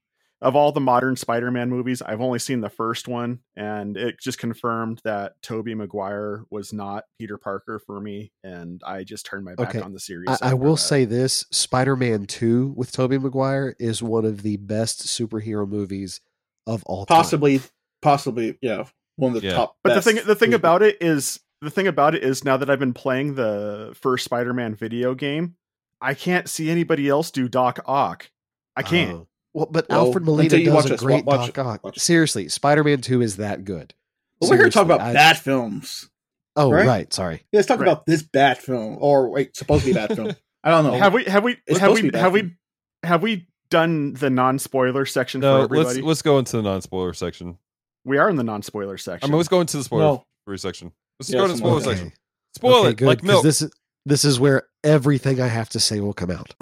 Of 0.45 0.55
all 0.57 0.73
the 0.73 0.81
modern 0.81 1.17
Spider 1.17 1.51
Man 1.51 1.71
movies, 1.71 2.03
I've 2.03 2.21
only 2.21 2.39
seen 2.39 2.61
the 2.61 2.69
first 2.69 3.09
one, 3.09 3.39
and 3.57 3.97
it 3.97 4.21
just 4.21 4.39
confirmed 4.39 5.01
that 5.03 5.41
Tobey 5.41 5.75
Maguire 5.75 6.45
was 6.51 6.71
not 6.71 7.05
Peter 7.19 7.39
Parker 7.39 7.79
for 7.79 7.99
me, 7.99 8.31
and 8.45 8.83
I 8.87 9.05
just 9.05 9.25
turned 9.25 9.47
my 9.47 9.55
back 9.55 9.71
Okay. 9.71 9.81
on 9.81 9.95
the 9.95 9.99
series. 10.01 10.39
I, 10.43 10.51
I 10.51 10.55
will 10.55 10.75
that. 10.77 10.83
say 10.83 11.07
this: 11.07 11.47
Spider-Man 11.51 12.27
Two 12.27 12.75
with 12.77 12.93
Tobey 12.93 13.17
Maguire 13.17 13.75
is 13.79 14.03
one 14.03 14.27
of 14.27 14.43
the 14.43 14.59
best 14.59 15.07
superhero 15.07 15.67
movies 15.67 16.21
of 16.67 16.83
all 16.85 17.07
time. 17.07 17.17
Possibly, 17.17 17.63
possibly, 18.03 18.59
yeah, 18.61 18.85
one 19.17 19.35
of 19.35 19.41
the 19.41 19.49
Yeah. 19.49 19.55
top. 19.55 19.79
But 19.83 19.95
the 19.95 20.03
thing 20.03 20.17
the 20.17 20.35
thing 20.35 20.51
movies. 20.51 20.57
about 20.57 20.83
it 20.83 20.99
is 21.01 21.41
the 21.63 21.71
thing 21.71 21.87
about 21.87 22.15
it 22.15 22.23
is 22.23 22.45
now 22.45 22.59
that 22.59 22.69
I've 22.69 22.79
been 22.79 22.93
playing 22.93 23.37
the 23.37 23.97
first 23.99 24.27
Spider-Man 24.27 24.75
video 24.75 25.15
game, 25.15 25.57
I 26.03 26.13
can't 26.13 26.51
see 26.51 26.69
anybody 26.69 27.09
else 27.09 27.31
do 27.31 27.49
Doc 27.49 27.81
Ock. 27.87 28.29
I 28.77 28.83
can't. 28.83 29.15
Oh. 29.15 29.29
Well, 29.55 29.67
but 29.71 29.87
Well, 29.89 30.07
Alfred 30.07 30.25
Molina 30.25 30.57
you 30.57 30.73
watch 30.73 30.87
does 30.87 31.01
a 31.01 31.05
great 31.05 31.25
watch 31.25 31.53
Doc 31.55 31.67
Ock. 31.67 31.85
watch. 31.85 31.99
Seriously, 31.99 32.49
Spider-Man 32.49 33.01
Two 33.01 33.23
is 33.23 33.37
that 33.37 33.65
good. 33.65 33.95
But 34.41 34.51
we're 34.51 34.57
here 34.57 34.65
to 34.67 34.71
talk 34.71 34.85
about 34.85 35.01
I- 35.01 35.13
bad 35.13 35.39
films. 35.39 36.11
Oh, 36.57 36.71
right? 36.71 36.87
right. 36.87 37.13
Sorry. 37.13 37.43
Yeah, 37.53 37.59
let's 37.59 37.69
talk 37.69 37.81
Right. 37.81 37.89
about 37.89 38.07
this 38.07 38.23
bad 38.23 38.59
film, 38.59 38.97
or 39.01 39.29
wait, 39.31 39.57
supposed 39.57 39.85
to 39.85 39.91
be 39.91 39.95
bad 39.95 40.15
film. 40.15 40.33
I 40.65 40.71
don't 40.71 40.85
know. 40.85 40.93
have 40.93 41.13
we 41.15 41.25
have 41.25 41.43
we 41.45 41.53
It's 41.67 41.79
have 41.79 41.89
supposed 41.89 41.97
to 41.99 42.03
we 42.05 42.09
be 42.09 42.11
bad 42.13 42.21
have 42.23 42.33
we 42.33 42.57
have 43.03 43.23
we 43.23 43.47
done 43.71 44.13
the 44.15 44.31
non-spoiler 44.31 45.05
section 45.07 45.41
for 45.41 45.47
no, 45.47 45.63
everybody? 45.65 45.97
let's 45.97 46.07
let's 46.07 46.23
go 46.23 46.39
into 46.39 46.57
the 46.57 46.63
non-spoiler 46.63 47.13
section. 47.13 47.59
we 48.05 48.19
are 48.19 48.29
in 48.31 48.37
the 48.37 48.45
non-spoiler 48.45 48.97
section. 48.99 49.13
I 49.13 49.15
section. 49.17 49.31
mean, 49.31 49.37
let's 49.39 49.49
go 49.49 49.61
into 49.61 49.77
the 49.77 49.85
spoiler 49.85 50.03
No. 50.05 50.25
free 50.47 50.59
section. 50.59 50.93
Let's 51.21 51.31
Yeah, 51.31 51.39
go 51.41 51.47
to 51.47 51.53
the 51.53 51.59
spoiler 51.59 51.75
like 51.77 51.85
section. 51.85 52.07
Okay. 52.09 52.17
Spoil 52.57 52.75
okay, 52.81 52.89
it 52.91 52.97
good, 52.99 53.07
like 53.07 53.19
'cause 53.19 53.27
milk. 53.27 53.43
This 53.43 53.63
is 53.63 53.71
this 54.07 54.25
is 54.25 54.39
where 54.39 54.69
everything 54.85 55.41
I 55.41 55.49
have 55.49 55.69
to 55.71 55.81
say 55.81 55.99
will 56.01 56.13
come 56.13 56.31
out. 56.31 56.55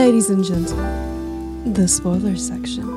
Ladies 0.00 0.30
and 0.30 0.42
gentlemen, 0.42 1.74
the 1.74 1.86
spoiler 1.86 2.34
section. 2.34 2.88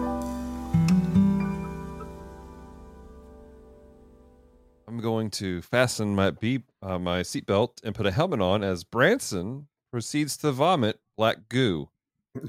I'm 4.87 5.01
going 5.01 5.29
to 5.31 5.61
fasten 5.63 6.15
my 6.15 6.31
beep, 6.31 6.71
uh, 6.81 6.97
my 6.97 7.19
seatbelt 7.19 7.83
and 7.83 7.93
put 7.93 8.05
a 8.05 8.11
helmet 8.11 8.39
on 8.39 8.63
as 8.63 8.85
Branson 8.85 9.67
proceeds 9.91 10.37
to 10.37 10.53
vomit 10.53 11.01
black 11.17 11.49
goo. 11.49 11.89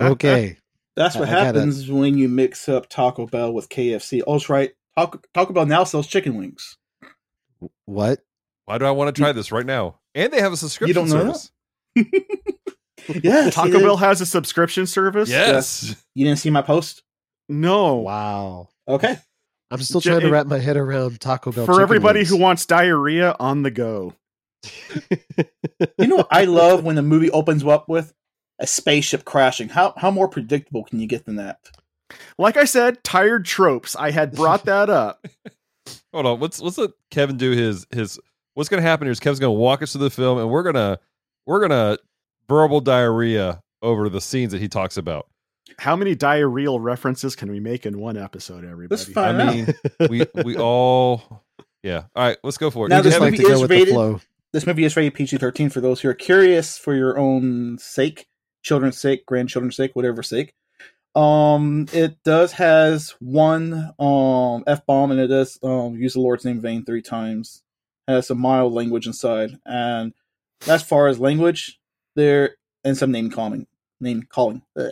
Okay. 0.00 0.56
That's 0.96 1.14
what 1.14 1.28
I 1.28 1.32
gotta- 1.32 1.60
happens 1.60 1.88
when 1.88 2.18
you 2.18 2.28
mix 2.28 2.68
up 2.68 2.88
Taco 2.88 3.26
Bell 3.28 3.52
with 3.52 3.68
KFC. 3.68 4.22
Oh, 4.26 4.32
that's 4.32 4.48
right. 4.48 4.72
Taco, 4.98 5.20
Taco 5.32 5.52
Bell 5.52 5.66
now 5.66 5.84
sells 5.84 6.08
chicken 6.08 6.36
wings. 6.36 6.76
what? 7.84 8.24
Why 8.64 8.78
do 8.78 8.84
I 8.84 8.90
want 8.90 9.14
to 9.14 9.22
try 9.22 9.30
this 9.30 9.52
right 9.52 9.64
now? 9.64 10.00
And 10.16 10.32
they 10.32 10.40
have 10.40 10.52
a 10.52 10.56
subscription 10.56 11.06
don't 11.06 11.08
know 11.08 11.34
service. 11.34 11.52
Yeah, 13.22 13.50
Taco 13.50 13.78
Bell 13.80 13.98
has 13.98 14.20
a 14.20 14.26
subscription 14.26 14.86
service. 14.86 15.28
Yes. 15.28 15.94
You 16.14 16.24
didn't 16.24 16.38
see 16.38 16.50
my 16.50 16.62
post? 16.62 17.02
No. 17.48 17.96
Wow. 17.96 18.68
Okay. 18.88 19.18
I'm 19.70 19.80
still 19.82 20.00
trying 20.00 20.20
to 20.20 20.30
wrap 20.30 20.46
my 20.46 20.58
head 20.58 20.76
around 20.76 21.20
Taco 21.20 21.52
Bell. 21.52 21.66
For 21.66 21.82
everybody 21.82 22.20
wings. 22.20 22.30
who 22.30 22.36
wants 22.38 22.66
diarrhea 22.66 23.36
on 23.38 23.62
the 23.62 23.70
go. 23.70 24.14
You 25.98 26.06
know 26.06 26.16
what 26.16 26.28
I 26.30 26.44
love 26.44 26.84
when 26.84 26.96
the 26.96 27.02
movie 27.02 27.30
opens 27.30 27.64
up 27.64 27.88
with 27.88 28.14
a 28.58 28.66
spaceship 28.66 29.24
crashing. 29.24 29.68
How 29.68 29.92
how 29.96 30.10
more 30.10 30.28
predictable 30.28 30.84
can 30.84 31.00
you 31.00 31.06
get 31.06 31.26
than 31.26 31.36
that? 31.36 31.58
Like 32.38 32.56
I 32.56 32.64
said, 32.64 33.02
tired 33.04 33.44
tropes. 33.44 33.94
I 33.94 34.10
had 34.10 34.32
brought 34.32 34.64
that 34.66 34.88
up. 34.88 35.26
Hold 36.12 36.26
on. 36.26 36.40
Let's 36.40 36.60
let's 36.60 36.78
let 36.78 36.90
Kevin 37.10 37.36
do 37.36 37.50
his 37.50 37.86
his. 37.90 38.18
What's 38.54 38.70
going 38.70 38.82
to 38.82 38.88
happen 38.88 39.06
here 39.06 39.12
is 39.12 39.20
Kevin's 39.20 39.38
going 39.38 39.54
to 39.54 39.60
walk 39.60 39.82
us 39.82 39.92
through 39.92 40.04
the 40.04 40.10
film, 40.10 40.38
and 40.38 40.48
we're 40.48 40.62
gonna 40.62 40.98
we're 41.46 41.60
gonna 41.60 41.98
verbal 42.48 42.80
diarrhea 42.80 43.60
over 43.82 44.08
the 44.08 44.20
scenes 44.20 44.52
that 44.52 44.60
he 44.60 44.68
talks 44.68 44.96
about. 44.96 45.26
How 45.78 45.96
many 45.96 46.14
diarrheal 46.16 46.78
references 46.80 47.36
can 47.36 47.50
we 47.50 47.60
make 47.60 47.86
in 47.86 47.98
one 47.98 48.16
episode, 48.16 48.64
everybody? 48.64 48.98
Let's 49.00 49.12
find 49.12 49.42
I 49.42 49.46
out. 49.46 49.54
mean, 49.54 49.74
we 50.08 50.26
we 50.44 50.56
all 50.58 51.44
yeah. 51.82 52.04
All 52.14 52.24
right, 52.24 52.38
let's 52.42 52.56
go 52.56 52.70
for 52.70 52.86
it. 52.86 52.90
Now 52.90 53.02
this 53.02 53.14
just 53.14 53.18
Kevin, 53.18 53.32
like 53.34 53.40
to 53.40 53.48
movie 53.48 53.62
is 53.62 53.68
rated- 53.70 53.94
flow. 53.94 54.20
This 54.52 54.66
movie 54.66 54.84
is 54.84 54.96
rated 54.96 55.14
PG 55.14 55.36
thirteen 55.38 55.68
for 55.68 55.80
those 55.80 56.00
who 56.00 56.08
are 56.08 56.14
curious 56.14 56.78
for 56.78 56.94
your 56.94 57.18
own 57.18 57.78
sake, 57.78 58.26
children's 58.62 58.98
sake, 58.98 59.26
grandchildren's 59.26 59.76
sake, 59.76 59.94
whatever 59.94 60.22
sake. 60.22 60.54
Um, 61.14 61.86
it 61.92 62.22
does 62.24 62.52
has 62.52 63.14
one 63.20 63.92
um 63.98 64.64
f 64.66 64.84
bomb 64.86 65.10
and 65.10 65.20
it 65.20 65.26
does 65.28 65.58
um 65.62 65.96
use 65.96 66.14
the 66.14 66.20
Lord's 66.20 66.44
name 66.44 66.60
vain 66.60 66.84
three 66.84 67.02
times. 67.02 67.62
Has 68.08 68.28
some 68.28 68.38
mild 68.38 68.72
language 68.72 69.06
inside, 69.06 69.58
and 69.66 70.12
as 70.68 70.82
far 70.82 71.08
as 71.08 71.18
language, 71.18 71.80
there 72.16 72.56
and 72.84 72.96
some 72.96 73.12
name 73.12 73.30
calling, 73.30 73.66
name 74.00 74.24
calling. 74.28 74.62
Ugh. 74.76 74.90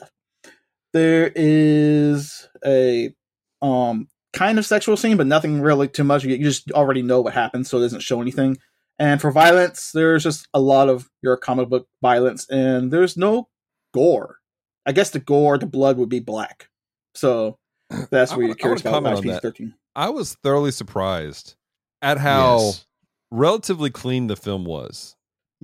There 0.93 1.33
is 1.35 2.49
a 2.65 3.13
um 3.61 4.09
kind 4.33 4.59
of 4.59 4.67
sexual 4.67 4.97
scene, 4.97 5.17
but 5.17 5.27
nothing 5.27 5.61
really 5.61 5.89
too 5.89 6.05
much. 6.05 6.25
You 6.25 6.39
just 6.39 6.71
already 6.73 7.03
know 7.03 7.21
what 7.21 7.35
happens, 7.35 7.69
so 7.69 7.79
it 7.79 7.83
doesn't 7.83 8.01
show 8.03 8.21
anything. 8.21 8.59
And 8.99 9.21
for 9.21 9.33
violence, 9.33 9.91
there's 9.93 10.23
just 10.23 10.47
a 10.55 10.61
lot 10.61 10.89
of 10.89 11.11
your 11.23 11.37
comic 11.37 11.69
book 11.69 11.89
violence, 12.01 12.49
and 12.49 12.93
there's 12.93 13.17
no 13.17 13.49
gore. 13.93 14.39
I 14.87 14.93
guess 14.93 15.11
the 15.11 15.19
gore, 15.19 15.59
the 15.59 15.67
blood 15.67 15.97
would 15.97 16.09
be 16.09 16.21
black. 16.21 16.69
So 17.15 17.59
that's 18.11 18.37
where 18.37 18.47
you're 18.47 18.55
curious 18.55 18.83
about 18.83 18.93
comment 19.03 19.17
on 19.17 19.23
PG 19.23 19.33
that. 19.35 19.43
thirteen. 19.43 19.75
I 19.97 20.11
was 20.11 20.35
thoroughly 20.35 20.71
surprised 20.73 21.55
at 22.03 22.19
how 22.19 22.57
Yes. 22.59 22.87
relatively 23.31 23.91
clean 23.91 24.27
the 24.29 24.37
film 24.37 24.65
was. 24.65 25.14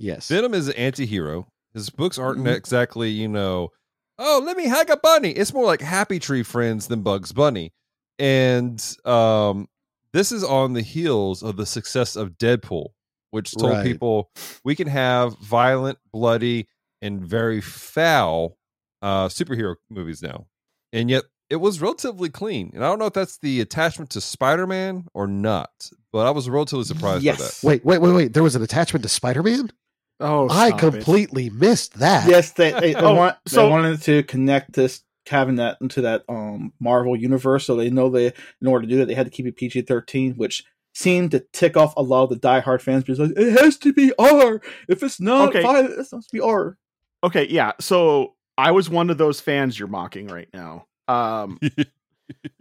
Yes. 0.01 0.27
Venom 0.27 0.53
is 0.53 0.67
an 0.67 0.75
anti-hero. 0.75 1.47
His 1.73 1.89
books 1.89 2.17
aren't 2.17 2.39
Mhm. 2.39 2.55
exactly, 2.55 3.09
you 3.09 3.27
know, 3.27 3.69
oh, 4.19 4.41
let 4.43 4.57
me 4.57 4.67
hug 4.67 4.89
a 4.89 4.97
bunny. 4.97 5.31
It's 5.31 5.53
more 5.53 5.65
like 5.65 5.81
Happy 5.81 6.19
Tree 6.19 6.43
Friends 6.43 6.87
than 6.87 7.01
Bugs 7.01 7.31
Bunny. 7.31 7.71
And 8.19 8.79
um, 9.05 9.67
this 10.13 10.31
is 10.31 10.43
on 10.43 10.73
the 10.73 10.81
heels 10.81 11.41
of 11.43 11.55
the 11.57 11.65
success 11.65 12.15
of 12.15 12.31
Deadpool. 12.37 12.87
which 13.33 13.53
told 13.53 13.71
Right. 13.71 13.85
people 13.85 14.29
we 14.65 14.75
can 14.75 14.89
have 14.89 15.37
violent, 15.39 15.97
bloody, 16.11 16.67
and 17.01 17.23
very 17.23 17.61
foul 17.61 18.57
uh, 19.01 19.29
superhero 19.29 19.75
movies 19.89 20.21
now, 20.21 20.47
and 20.91 21.09
yet 21.09 21.23
it 21.49 21.55
was 21.55 21.79
relatively 21.79 22.27
clean. 22.29 22.71
And 22.73 22.83
I 22.83 22.89
don't 22.89 22.99
know 22.99 23.05
if 23.05 23.13
that's 23.13 23.37
the 23.37 23.61
attachment 23.61 24.09
to 24.11 24.19
Spider-Man 24.21 25.05
or 25.13 25.27
not, 25.27 25.69
but 26.11 26.27
I 26.27 26.31
was 26.31 26.49
relatively 26.49 26.83
surprised 26.83 27.23
by 27.25 27.31
that. 27.31 27.59
Wait, 27.63 27.85
wait, 27.85 28.01
wait, 28.01 28.11
wait. 28.13 28.33
There 28.33 28.43
was 28.43 28.55
an 28.57 28.63
attachment 28.63 29.03
to 29.03 29.09
Spider 29.09 29.43
Man? 29.43 29.71
Oh, 30.21 30.47
I 30.49 30.69
stop 30.69 30.77
it. 30.77 30.79
completely 30.93 31.49
missed 31.49 31.99
that. 31.99 32.27
Yes, 32.29 32.51
they 32.51 32.71
they, 32.71 32.93
they, 32.93 32.95
Oh, 32.95 33.15
want, 33.15 33.37
so- 33.47 33.63
they 33.65 33.69
wanted 33.71 34.01
to 34.03 34.23
connect 34.23 34.73
this 34.73 35.03
having 35.27 35.55
that 35.57 35.77
into 35.81 36.01
that 36.01 36.23
um 36.29 36.73
Marvel 36.79 37.15
universe, 37.15 37.65
so 37.65 37.75
they 37.75 37.89
know 37.89 38.09
they 38.09 38.27
in 38.61 38.67
order 38.67 38.85
to 38.85 38.89
do 38.89 38.97
that 38.97 39.07
they 39.07 39.13
had 39.13 39.25
to 39.27 39.31
keep 39.31 39.45
it 39.45 39.55
PG 39.55 39.83
thirteen, 39.83 40.33
which 40.35 40.63
seemed 40.93 41.31
to 41.31 41.39
tick 41.53 41.77
off 41.77 41.93
a 41.95 42.01
lot 42.01 42.23
of 42.23 42.29
the 42.29 42.35
diehard 42.47 42.81
fans 42.81 43.03
because 43.03 43.19
like 43.19 43.31
it 43.37 43.59
has 43.61 43.77
to 43.77 43.93
be 43.93 44.11
R. 44.19 44.61
If 44.89 45.03
it's 45.03 45.19
not 45.21 45.49
Okay. 45.49 45.61
violent, 45.61 45.91
it 45.91 45.97
has 45.97 46.09
to 46.09 46.21
be 46.33 46.39
R. 46.41 46.77
Okay, 47.23 47.47
yeah. 47.49 47.73
So 47.79 48.35
I 48.57 48.71
was 48.71 48.89
one 48.89 49.09
of 49.09 49.17
those 49.17 49.39
fans 49.39 49.77
you're 49.79 49.87
mocking 49.87 50.27
right 50.27 50.49
now. 50.53 50.87
Um, 51.07 51.59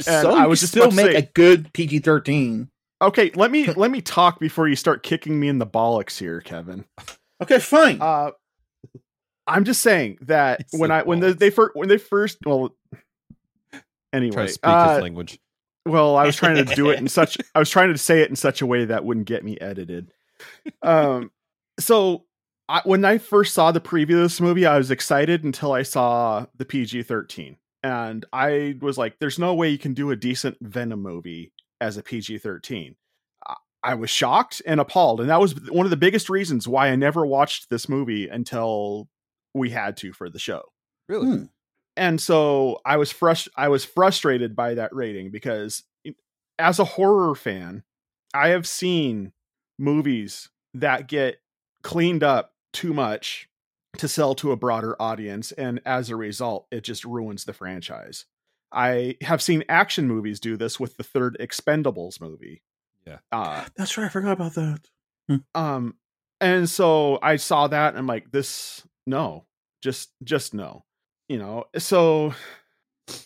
And 0.07 0.23
so 0.23 0.33
I 0.35 0.43
you 0.43 0.49
was 0.49 0.61
just 0.61 0.73
still 0.73 0.91
make 0.91 1.13
say- 1.13 1.17
a 1.17 1.23
good 1.23 1.73
PG 1.73 2.01
thirteen. 2.01 2.69
okay, 3.01 3.31
let 3.37 3.51
me 3.51 3.67
let 3.77 3.91
me 3.91 4.01
talk 4.01 4.39
before 4.41 4.69
you 4.69 4.77
start 4.77 5.03
kicking 5.03 5.39
me 5.41 5.49
in 5.49 5.59
the 5.59 5.67
bollocks 5.67 6.19
here, 6.19 6.41
Kevin. 6.41 6.85
Okay, 7.43 7.59
fine. 7.59 7.99
Uh, 8.01 8.33
I'm 9.47 9.65
just 9.65 9.83
saying 9.83 10.19
that 10.23 10.67
He 10.73 10.79
when 10.79 10.91
I 10.91 11.03
when 11.03 11.21
the, 11.21 11.35
they 11.35 11.51
first 11.51 11.75
when 11.75 11.89
they 11.89 11.99
first 11.99 12.39
well 12.45 12.75
Try 13.73 13.81
anyway 14.13 14.47
to 14.47 14.53
speak 14.53 14.69
uh, 14.69 14.95
his 14.95 15.03
language. 15.03 15.39
well 15.87 16.17
I 16.17 16.27
was 16.27 16.37
trying 16.37 16.57
to 16.57 16.75
do 16.75 16.91
it 16.91 16.99
in 16.99 17.09
such 17.09 17.39
I 17.55 17.59
was 17.59 17.71
trying 17.71 17.93
to 17.93 17.99
say 17.99 18.21
it 18.21 18.31
in 18.31 18.37
such 18.37 18.63
a 18.63 18.67
way 18.67 18.85
that 18.85 19.05
wouldn't 19.05 19.27
get 19.27 19.45
me 19.45 19.59
edited. 19.61 20.13
Um, 20.83 21.31
so 21.79 22.25
I, 22.69 22.83
when 22.85 23.05
I 23.05 23.19
first 23.19 23.55
saw 23.55 23.73
the 23.73 23.81
preview 23.81 24.17
of 24.17 24.23
this 24.23 24.41
movie, 24.41 24.65
I 24.67 24.79
was 24.79 24.91
excited 24.91 25.43
until 25.45 25.73
I 25.73 25.83
saw 25.83 26.47
the 26.57 26.65
PG-13, 26.65 27.57
and 27.83 28.25
I 28.33 28.77
was 28.81 28.97
like, 28.97 29.19
"There's 29.19 29.39
no 29.41 29.55
way 29.55 29.71
you 29.71 29.79
can 29.79 29.93
do 29.93 30.13
a 30.13 30.17
decent 30.17 30.57
Venom 30.61 31.03
movie 31.03 31.53
as 31.81 31.97
a 31.97 32.03
PG-13." 32.03 32.91
I- 32.91 32.95
I 33.83 33.95
was 33.95 34.11
shocked 34.11 34.61
and 34.67 34.81
appalled, 34.81 35.21
and 35.21 35.31
that 35.31 35.41
was 35.41 35.55
one 35.71 35.87
of 35.87 35.91
the 35.91 35.97
biggest 35.97 36.29
reasons 36.29 36.69
why 36.69 36.89
I 36.89 36.97
never 36.97 37.25
watched 37.25 37.71
this 37.71 37.89
movie 37.89 38.29
until 38.29 39.09
we 39.55 39.71
had 39.71 39.97
to 39.99 40.13
for 40.13 40.29
the 40.29 40.39
show. 40.39 40.63
Really? 41.09 41.27
Hmm. 41.27 41.45
And 41.97 42.21
so 42.21 42.81
I 42.85 42.97
was 42.97 43.13
frust- 43.13 43.49
I 43.57 43.69
was 43.69 43.85
frustrated 43.85 44.55
by 44.55 44.75
that 44.75 44.95
rating 44.95 45.31
because 45.31 45.83
as 46.59 46.79
a 46.79 46.85
horror 46.85 47.35
fan, 47.35 47.83
I 48.33 48.49
have 48.49 48.67
seen 48.67 49.33
movies 49.79 50.51
that 50.75 51.09
get 51.09 51.41
cleaned 51.83 52.23
up 52.23 52.53
too 52.73 52.95
much 52.95 53.49
to 53.99 54.07
sell 54.07 54.35
to 54.37 54.53
a 54.53 54.57
broader 54.57 54.95
audience 55.01 55.51
and 55.53 55.81
as 55.85 56.11
a 56.11 56.17
result 56.17 56.67
it 56.71 56.83
just 56.83 57.05
ruins 57.05 57.45
the 57.45 57.53
franchise. 57.53 58.27
I 58.73 59.17
have 59.23 59.43
seen 59.43 59.65
action 59.69 60.07
movies 60.07 60.39
do 60.39 60.57
this 60.57 60.79
with 60.79 60.97
the 60.97 61.03
third 61.03 61.37
Expendables 61.41 62.21
movie. 62.21 62.63
Yeah. 63.07 63.19
Uh 63.33 63.65
That's 63.77 63.97
right. 63.97 64.07
I 64.07 64.09
forgot 64.09 64.33
about 64.33 64.55
that. 64.55 64.81
um 65.55 65.95
and 66.41 66.69
so 66.69 67.19
i 67.23 67.37
saw 67.37 67.69
that 67.69 67.91
and 67.91 67.99
i'm 67.99 68.07
like 68.07 68.31
this 68.33 68.83
no 69.07 69.45
just 69.83 70.11
just 70.25 70.55
no 70.55 70.85
you 71.29 71.39
know 71.39 71.65
so 71.79 72.35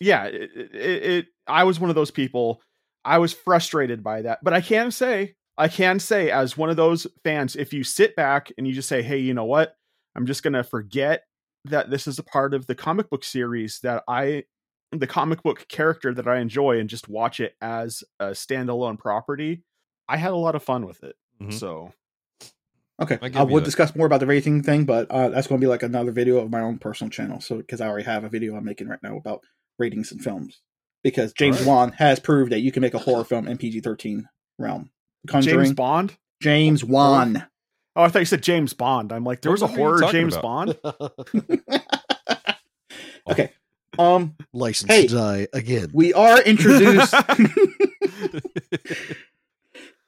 yeah 0.01 0.25
it, 0.25 0.51
it, 0.55 0.75
it 0.75 1.27
i 1.47 1.65
was 1.65 1.81
one 1.81 1.89
of 1.91 1.97
those 1.97 2.11
people 2.11 2.61
i 3.05 3.17
was 3.19 3.33
frustrated 3.33 4.03
by 4.03 4.21
that 4.23 4.39
but 4.43 4.53
i 4.53 4.61
can 4.61 4.91
say 4.91 5.35
i 5.57 5.69
can 5.69 5.99
say 5.99 6.31
as 6.31 6.57
one 6.59 6.69
of 6.71 6.77
those 6.77 7.07
fans 7.23 7.57
if 7.57 7.73
you 7.73 7.83
sit 7.85 8.15
back 8.17 8.53
and 8.59 8.67
you 8.67 8.75
just 8.75 8.89
say 8.89 9.01
hey 9.03 9.19
you 9.19 9.33
know 9.33 9.45
what 9.45 9.75
i'm 10.15 10.27
just 10.27 10.43
gonna 10.43 10.65
forget 10.65 11.23
that 11.65 11.89
this 11.91 12.07
is 12.07 12.19
a 12.19 12.23
part 12.25 12.53
of 12.53 12.67
the 12.67 12.75
comic 12.75 13.09
book 13.09 13.25
series 13.25 13.81
that 13.83 14.03
i 14.09 14.45
the 14.99 15.07
comic 15.07 15.43
book 15.43 15.67
character 15.69 16.13
that 16.15 16.27
i 16.29 16.39
enjoy 16.39 16.79
and 16.79 16.89
just 16.89 17.09
watch 17.09 17.41
it 17.41 17.55
as 17.61 18.03
a 18.21 18.27
standalone 18.27 18.99
property 18.99 19.63
i 20.09 20.17
had 20.17 20.33
a 20.33 20.37
lot 20.37 20.55
of 20.55 20.63
fun 20.63 20.87
with 20.87 21.03
it 21.05 21.17
Mhm. 21.43 21.53
so 21.53 21.93
Okay, 23.03 23.19
I 23.21 23.27
I, 23.27 23.29
give 23.29 23.51
would 23.51 23.65
discuss 23.65 23.97
more 23.97 24.07
about 24.07 24.21
the 24.21 24.27
rating 24.27 24.63
thing, 24.63 24.85
but 24.85 25.11
uh, 25.11 25.29
that's 25.31 25.49
going 25.49 25.61
to 25.61 25.65
be 25.65 25.69
like 25.69 25.83
another 25.83 26.13
video 26.13 26.39
of 26.39 26.49
my 26.53 26.61
own 26.61 26.79
personal 26.79 27.11
channel. 27.11 27.41
So 27.41 27.57
because 27.57 27.81
I 27.81 27.89
already 27.89 28.05
have 28.05 28.23
a 28.23 28.29
video 28.29 28.55
I'm 28.55 28.65
making 28.65 28.87
right 28.87 29.03
now 29.03 29.17
about 29.17 29.41
ratings 29.81 30.13
and 30.13 30.23
films, 30.23 30.61
because 31.03 31.33
James 31.33 31.57
Alright. 31.57 31.67
Wan 31.67 31.93
has 31.99 32.21
proved 32.21 32.53
that 32.53 32.61
you 32.61 32.71
can 32.71 32.83
make 32.83 32.95
a 32.95 32.99
horror 33.01 33.25
film 33.25 33.49
in 33.49 33.59
PG-13 33.59 34.27
realm. 34.61 34.91
Conjuring 35.27 35.65
james 35.65 35.73
Bond, 35.75 36.17
James, 36.41 36.83
bond 36.85 37.35
Wan. 37.35 37.47
oh 37.97 38.03
i 38.05 38.09
thought 38.09 38.21
you 38.21 38.25
said 38.27 38.45
james 38.45 38.73
bond 38.75 39.11
i'm 39.13 39.25
like 39.25 39.41
there 39.41 39.51
What 39.51 39.61
was 39.61 39.63
a 39.63 39.77
movie 39.77 39.83
are 39.83 39.97
you 39.97 39.99
horror 39.99 40.13
james 40.13 40.37
about? 40.37 40.77
bond 41.33 41.75
okay, 43.31 43.51
um, 43.99 44.35
License 44.53 44.91
Hey. 44.93 45.07
to 45.07 45.15
die 45.15 45.49
again. 45.53 45.91
we 45.93 46.13
are 46.13 46.41
introduced. 46.43 47.15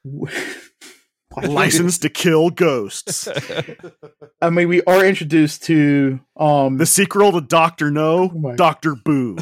license 1.43 1.99
to 1.99 2.09
kill 2.09 2.49
ghosts 2.49 3.27
I 4.41 4.49
mean, 4.49 4.67
we 4.69 4.81
are 4.83 5.05
introduced 5.05 5.63
to 5.65 6.19
um 6.35 6.77
the 6.77 6.85
sequel 6.85 7.31
to 7.33 7.41
dr 7.41 7.91
no 7.91 8.31
Oh 8.43 8.55
dr 8.55 8.95
boo 9.03 9.37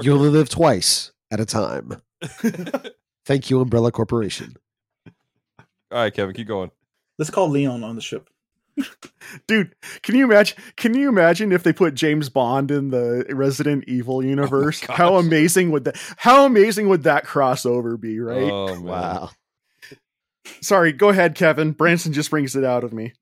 You 0.00 0.12
only 0.14 0.28
live 0.30 0.48
twice 0.48 1.12
at 1.30 1.40
a 1.40 1.44
time. 1.44 2.00
Thank 3.26 3.50
you, 3.50 3.60
Umbrella 3.60 3.90
Corporation. 3.92 4.56
All 5.90 5.98
right, 5.98 6.14
Kevin, 6.14 6.34
keep 6.34 6.46
going. 6.46 6.70
Let's 7.18 7.30
call 7.30 7.48
Leon 7.48 7.82
on 7.84 7.96
the 7.96 8.00
ship. 8.00 8.30
Dude 9.46 9.74
can 10.02 10.14
you 10.14 10.24
imagine 10.24 10.56
can 10.76 10.94
you 10.94 11.08
imagine 11.08 11.52
if 11.52 11.62
they 11.62 11.72
put 11.72 11.94
james 11.94 12.28
bond 12.28 12.70
in 12.70 12.90
the 12.90 13.24
resident 13.30 13.84
evil 13.86 14.24
universe 14.24 14.80
gosh. 14.80 14.96
how 14.96 15.16
amazing 15.16 15.70
would 15.70 15.84
that 15.84 15.96
how 16.16 16.44
amazing 16.46 16.88
would 16.88 17.02
that 17.02 17.24
crossover 17.26 18.00
be 18.00 18.18
right 18.20 18.50
Oh. 18.52 18.80
Wow. 18.80 19.30
sorry 20.60 20.92
go 20.92 21.08
ahead 21.10 21.34
kevin 21.34 21.72
branson 21.72 22.12
just 22.12 22.30
brings 22.30 22.56
it 22.56 22.64
out 22.64 22.84
of 22.84 22.92
me 22.92 23.12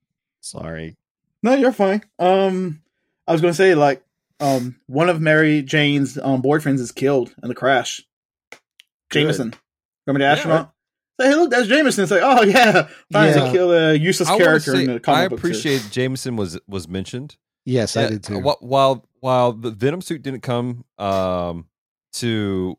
Sorry. 0.40 0.96
No, 1.42 1.54
you're 1.54 1.72
fine. 1.72 2.04
Um, 2.20 2.80
I 3.26 3.32
was 3.32 3.40
going 3.40 3.50
to 3.52 3.56
say 3.56 3.74
like 3.74 4.00
um 4.38 4.76
one 4.86 5.08
of 5.08 5.20
Mary 5.20 5.60
Jane's 5.62 6.16
um 6.16 6.40
boyfriends 6.40 6.78
is 6.78 6.92
killed 6.92 7.34
in 7.42 7.48
the 7.48 7.54
crash. 7.54 8.00
Good. 9.10 9.22
Jameson, 9.22 9.54
remember 10.06 10.20
the 10.20 10.24
Yeah. 10.26 10.32
astronaut? 10.32 10.72
Say, 11.20 11.28
hey, 11.28 11.34
look, 11.34 11.50
that's 11.50 11.66
Jameson. 11.68 12.02
It's 12.02 12.10
like, 12.12 12.22
oh 12.22 12.42
yeah, 12.44 12.88
finally 13.12 13.40
Yeah. 13.46 13.52
kill 13.52 13.72
a 13.72 13.94
useless 13.94 14.28
I 14.28 14.36
character 14.38 14.72
say, 14.72 14.84
in 14.84 14.92
the 14.94 15.00
comic 15.00 15.18
I 15.18 15.28
book 15.28 15.40
series. 15.40 15.58
appreciate 15.60 15.90
Jameson 15.92 16.36
was 16.36 16.58
was 16.68 16.88
mentioned. 16.88 17.36
Yes, 17.64 17.96
I 17.96 18.08
did 18.08 18.22
too. 18.24 18.38
While 18.40 19.04
while 19.20 19.52
the 19.52 19.70
Venom 19.70 20.00
suit 20.02 20.22
didn't 20.22 20.42
come 20.42 20.84
um 20.98 21.66
to 22.14 22.76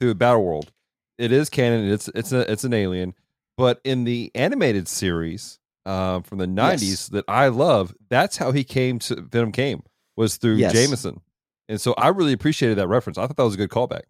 through 0.00 0.14
Battle 0.14 0.44
World, 0.44 0.72
it 1.18 1.32
is 1.32 1.50
canon. 1.50 1.88
It's 1.90 2.08
it's 2.14 2.32
a 2.32 2.50
it's 2.50 2.64
an 2.64 2.72
alien. 2.72 3.14
But 3.56 3.80
in 3.84 4.04
the 4.04 4.30
animated 4.34 4.88
series 4.88 5.58
um, 5.84 6.22
from 6.22 6.38
the 6.38 6.46
'90s 6.46 6.80
Yes. 6.82 7.08
that 7.08 7.24
I 7.28 7.48
love, 7.48 7.94
that's 8.08 8.36
how 8.38 8.52
he 8.52 8.64
came 8.64 8.98
to 9.00 9.16
Venom 9.20 9.52
came 9.52 9.82
was 10.16 10.36
through 10.36 10.56
Yes. 10.56 10.72
Jameson, 10.72 11.20
and 11.68 11.78
so 11.80 11.92
I 11.98 12.08
really 12.08 12.32
appreciated 12.32 12.78
that 12.78 12.88
reference. 12.88 13.18
I 13.18 13.26
thought 13.26 13.36
that 13.36 13.44
was 13.44 13.54
a 13.54 13.58
good 13.58 13.70
callback. 13.70 14.02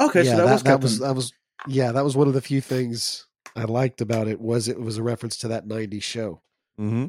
Okay, 0.00 0.24
yeah, 0.24 0.32
so 0.36 0.46
that, 0.46 0.52
was 0.52 0.62
that 0.64 0.80
was 0.80 0.98
that 1.00 1.14
was 1.14 1.32
yeah, 1.68 1.92
that 1.92 2.04
was 2.04 2.16
one 2.16 2.28
of 2.28 2.34
the 2.34 2.40
few 2.40 2.60
things 2.60 3.26
I 3.54 3.64
liked 3.64 4.00
about 4.00 4.28
it 4.28 4.40
was 4.40 4.68
it 4.68 4.80
was 4.80 4.98
a 4.98 5.02
reference 5.02 5.36
to 5.38 5.48
that 5.48 5.66
'90s 5.66 6.02
show. 6.02 6.40
hmm 6.78 7.06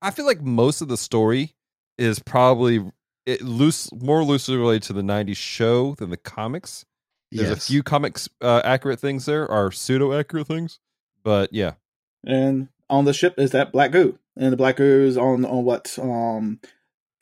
I 0.00 0.10
feel 0.12 0.26
like 0.26 0.40
most 0.40 0.80
of 0.80 0.88
the 0.88 0.96
story 0.96 1.54
is 1.96 2.18
probably 2.20 2.84
it 3.26 3.42
loose 3.42 3.90
more 3.92 4.22
loosely 4.24 4.56
related 4.56 4.84
to 4.84 4.92
the 4.92 5.02
'90s 5.02 5.36
show 5.36 5.94
than 5.94 6.10
the 6.10 6.16
comics. 6.16 6.84
There's 7.32 7.50
Yes. 7.50 7.58
a 7.58 7.60
few 7.72 7.82
comics 7.82 8.28
uh, 8.40 8.62
accurate 8.64 9.00
things 9.00 9.26
there, 9.26 9.50
are 9.50 9.70
pseudo 9.70 10.18
accurate 10.18 10.46
things, 10.46 10.78
but 11.22 11.52
yeah, 11.52 11.72
and 12.24 12.68
on 12.88 13.04
the 13.04 13.12
ship 13.12 13.34
is 13.38 13.50
that 13.50 13.72
black 13.72 13.90
goo, 13.92 14.18
and 14.36 14.52
the 14.52 14.56
black 14.56 14.76
goo 14.76 15.02
is 15.04 15.16
on 15.18 15.44
on 15.44 15.64
what 15.64 15.98
um 15.98 16.60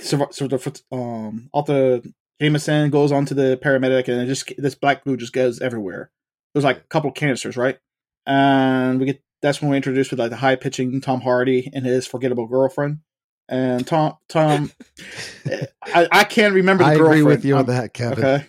sort 0.00 0.34
sort 0.34 0.52
of 0.52 0.82
um 0.92 1.50
Arthur 1.52 2.02
Jameson 2.40 2.90
goes 2.90 3.10
on 3.10 3.24
to 3.26 3.34
the 3.34 3.58
paramedic, 3.62 4.08
and 4.08 4.20
it 4.20 4.26
just 4.26 4.52
this 4.58 4.74
black 4.74 5.04
goo 5.04 5.16
just 5.16 5.32
goes 5.32 5.60
everywhere. 5.60 6.10
There's 6.56 6.64
like 6.64 6.78
a 6.78 6.88
couple 6.88 7.10
of 7.10 7.14
canisters, 7.14 7.54
right? 7.58 7.78
And 8.24 8.98
we 8.98 9.04
get 9.04 9.22
that's 9.42 9.60
when 9.60 9.70
we 9.70 9.76
introduced 9.76 10.10
with 10.10 10.18
like 10.18 10.30
the 10.30 10.36
high 10.36 10.56
pitching 10.56 11.02
Tom 11.02 11.20
Hardy 11.20 11.70
and 11.74 11.84
his 11.84 12.06
forgettable 12.06 12.46
girlfriend. 12.46 13.00
And 13.46 13.86
Tom 13.86 14.14
Tom, 14.30 14.72
I, 15.84 16.08
I 16.10 16.24
can't 16.24 16.54
remember 16.54 16.82
the 16.82 16.88
I 16.90 16.96
girlfriend. 16.96 17.20
agree 17.20 17.30
with 17.34 17.44
you 17.44 17.54
on 17.56 17.60
Um, 17.60 17.66
that, 17.66 17.92
Kevin. 17.92 18.24
Okay. 18.24 18.46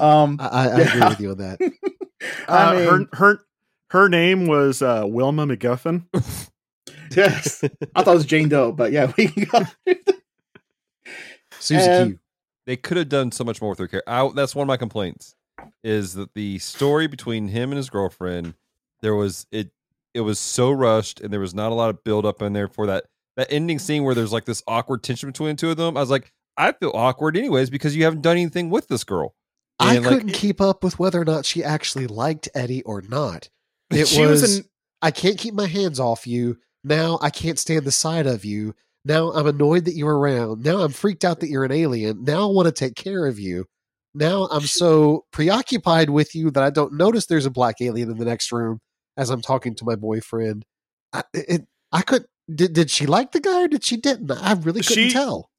Um, 0.00 0.38
I, 0.40 0.46
I 0.48 0.64
I 0.68 0.80
agree 0.80 1.00
with 1.08 1.20
you 1.20 1.30
on 1.32 1.36
that. 1.38 1.58
I 2.48 2.52
Uh, 2.58 2.72
mean, 2.74 2.86
her 2.88 3.16
her 3.18 3.38
her 3.90 4.08
name 4.08 4.46
was 4.46 4.80
uh, 4.80 5.04
Wilma 5.06 5.46
McGuffin. 5.46 6.06
yes, 7.14 7.62
I 7.94 8.02
thought 8.02 8.12
it 8.12 8.16
was 8.16 8.24
Jane 8.24 8.48
Doe, 8.48 8.72
but 8.72 8.92
yeah, 8.92 9.12
we 9.18 9.26
got 9.28 9.76
Susie 11.60 11.80
And- 11.88 12.10
Q. 12.12 12.18
they 12.66 12.76
could 12.76 12.96
have 12.96 13.08
done 13.08 13.30
so 13.32 13.44
much 13.44 13.60
more 13.60 13.70
with 13.70 13.78
her 13.78 13.88
character. 13.88 14.10
I, 14.10 14.28
that's 14.34 14.54
one 14.54 14.62
of 14.64 14.68
my 14.68 14.76
complaints 14.76 15.34
is 15.82 16.14
that 16.14 16.34
the 16.34 16.58
story 16.58 17.06
between 17.06 17.48
him 17.48 17.70
and 17.70 17.76
his 17.76 17.88
girlfriend 17.90 18.54
there 19.00 19.14
was 19.14 19.46
it 19.50 19.70
it 20.14 20.20
was 20.20 20.38
so 20.38 20.70
rushed 20.70 21.20
and 21.20 21.32
there 21.32 21.40
was 21.40 21.54
not 21.54 21.72
a 21.72 21.74
lot 21.74 21.90
of 21.90 22.02
build 22.04 22.24
up 22.24 22.40
in 22.42 22.52
there 22.52 22.68
for 22.68 22.86
that 22.86 23.04
that 23.36 23.52
ending 23.52 23.78
scene 23.78 24.02
where 24.02 24.14
there's 24.14 24.32
like 24.32 24.46
this 24.46 24.62
awkward 24.66 25.02
tension 25.02 25.28
between 25.28 25.50
the 25.50 25.54
two 25.56 25.70
of 25.70 25.76
them. 25.76 25.94
I 25.96 26.00
was 26.00 26.08
like, 26.08 26.32
I 26.56 26.72
feel 26.72 26.90
awkward 26.94 27.36
anyways 27.36 27.68
because 27.68 27.94
you 27.94 28.04
haven't 28.04 28.22
done 28.22 28.38
anything 28.38 28.70
with 28.70 28.88
this 28.88 29.04
girl. 29.04 29.34
I 29.78 29.96
And, 29.96 30.06
like, 30.06 30.14
couldn't 30.14 30.32
keep 30.32 30.58
up 30.58 30.82
with 30.82 30.98
whether 30.98 31.20
or 31.20 31.24
not 31.26 31.44
she 31.44 31.62
actually 31.62 32.06
liked 32.06 32.48
Eddie 32.54 32.82
or 32.84 33.02
not. 33.02 33.50
It 33.90 34.08
She 34.08 34.22
was 34.22 34.40
was, 34.40 34.58
an- 34.58 34.64
I 35.02 35.10
can't 35.10 35.36
keep 35.36 35.52
my 35.52 35.66
hands 35.66 36.00
off 36.00 36.26
you. 36.26 36.56
Now 36.82 37.18
I 37.20 37.28
can't 37.28 37.58
stand 37.58 37.84
the 37.84 37.92
sight 37.92 38.26
of 38.26 38.42
you. 38.44 38.74
Now 39.04 39.32
I'm 39.32 39.46
annoyed 39.46 39.84
that 39.84 39.94
you're 39.94 40.16
around. 40.18 40.64
Now 40.64 40.78
I'm 40.78 40.92
freaked 40.92 41.24
out 41.26 41.40
that 41.40 41.50
you're 41.50 41.64
an 41.64 41.72
alien. 41.72 42.24
Now 42.24 42.48
I 42.48 42.52
want 42.52 42.66
to 42.66 42.72
take 42.72 42.96
care 42.96 43.26
of 43.26 43.38
you. 43.38 43.66
Now 44.16 44.48
I'm 44.50 44.62
so 44.66 45.26
preoccupied 45.32 46.10
with 46.10 46.34
you 46.34 46.50
that 46.52 46.62
I 46.62 46.70
don't 46.70 46.94
notice 46.94 47.26
there's 47.26 47.46
a 47.46 47.50
black 47.50 47.76
alien 47.80 48.10
in 48.10 48.16
the 48.16 48.24
next 48.24 48.50
room 48.50 48.80
as 49.16 49.30
I'm 49.30 49.42
talking 49.42 49.74
to 49.76 49.84
my 49.84 49.94
boyfriend. 49.94 50.64
I, 51.12 51.22
it, 51.34 51.66
I 51.92 52.02
could 52.02 52.24
did 52.52 52.72
did 52.72 52.90
she 52.90 53.06
like 53.06 53.32
the 53.32 53.40
guy 53.40 53.62
or 53.64 53.68
did 53.68 53.84
she 53.84 53.96
didn't? 53.96 54.30
I 54.30 54.52
really 54.54 54.80
couldn't 54.82 55.04
She- 55.08 55.12
tell. 55.12 55.50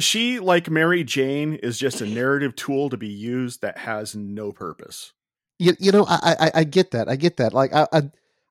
she 0.00 0.38
like 0.38 0.70
Mary 0.70 1.02
Jane 1.04 1.54
is 1.54 1.78
just 1.78 2.00
a 2.00 2.06
narrative 2.06 2.54
tool 2.56 2.88
to 2.90 2.96
be 2.96 3.08
used 3.08 3.60
that 3.62 3.78
has 3.78 4.14
no 4.14 4.52
purpose. 4.52 5.12
you, 5.58 5.74
you 5.78 5.90
know 5.92 6.04
I, 6.08 6.36
I 6.40 6.50
I 6.60 6.64
get 6.64 6.90
that 6.92 7.08
I 7.08 7.16
get 7.16 7.36
that 7.38 7.52
like 7.52 7.72
I, 7.74 7.86
I 7.92 8.02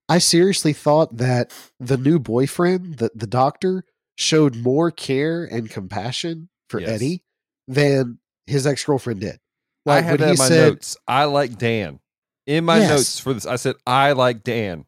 I 0.10 0.18
seriously 0.18 0.74
thought 0.74 1.18
that 1.18 1.54
the 1.80 1.98
new 1.98 2.20
boyfriend 2.20 2.98
the 2.98 3.12
the 3.16 3.28
doctor 3.28 3.84
showed 4.18 4.56
more 4.58 4.92
care 4.92 5.44
and 5.46 5.70
compassion 5.70 6.50
for 6.70 6.80
Yes. 6.80 6.90
Eddie 6.90 7.24
than 7.68 8.20
his 8.48 8.68
ex 8.68 8.84
girlfriend 8.84 9.22
did. 9.22 9.40
I 9.86 9.96
Like 9.96 10.04
had 10.06 10.12
when 10.12 10.20
that 10.22 10.26
he 10.28 10.32
in 10.34 10.38
my 10.38 10.48
said, 10.48 10.72
notes. 10.74 10.98
I 11.08 11.26
like 11.26 11.58
Dan. 11.58 12.00
In 12.46 12.66
my 12.66 12.78
Yes. 12.80 12.90
notes 12.90 13.20
for 13.20 13.34
this, 13.34 13.46
I 13.46 13.56
said 13.58 13.76
I 13.88 14.12
like 14.14 14.44
Dan. 14.44 14.86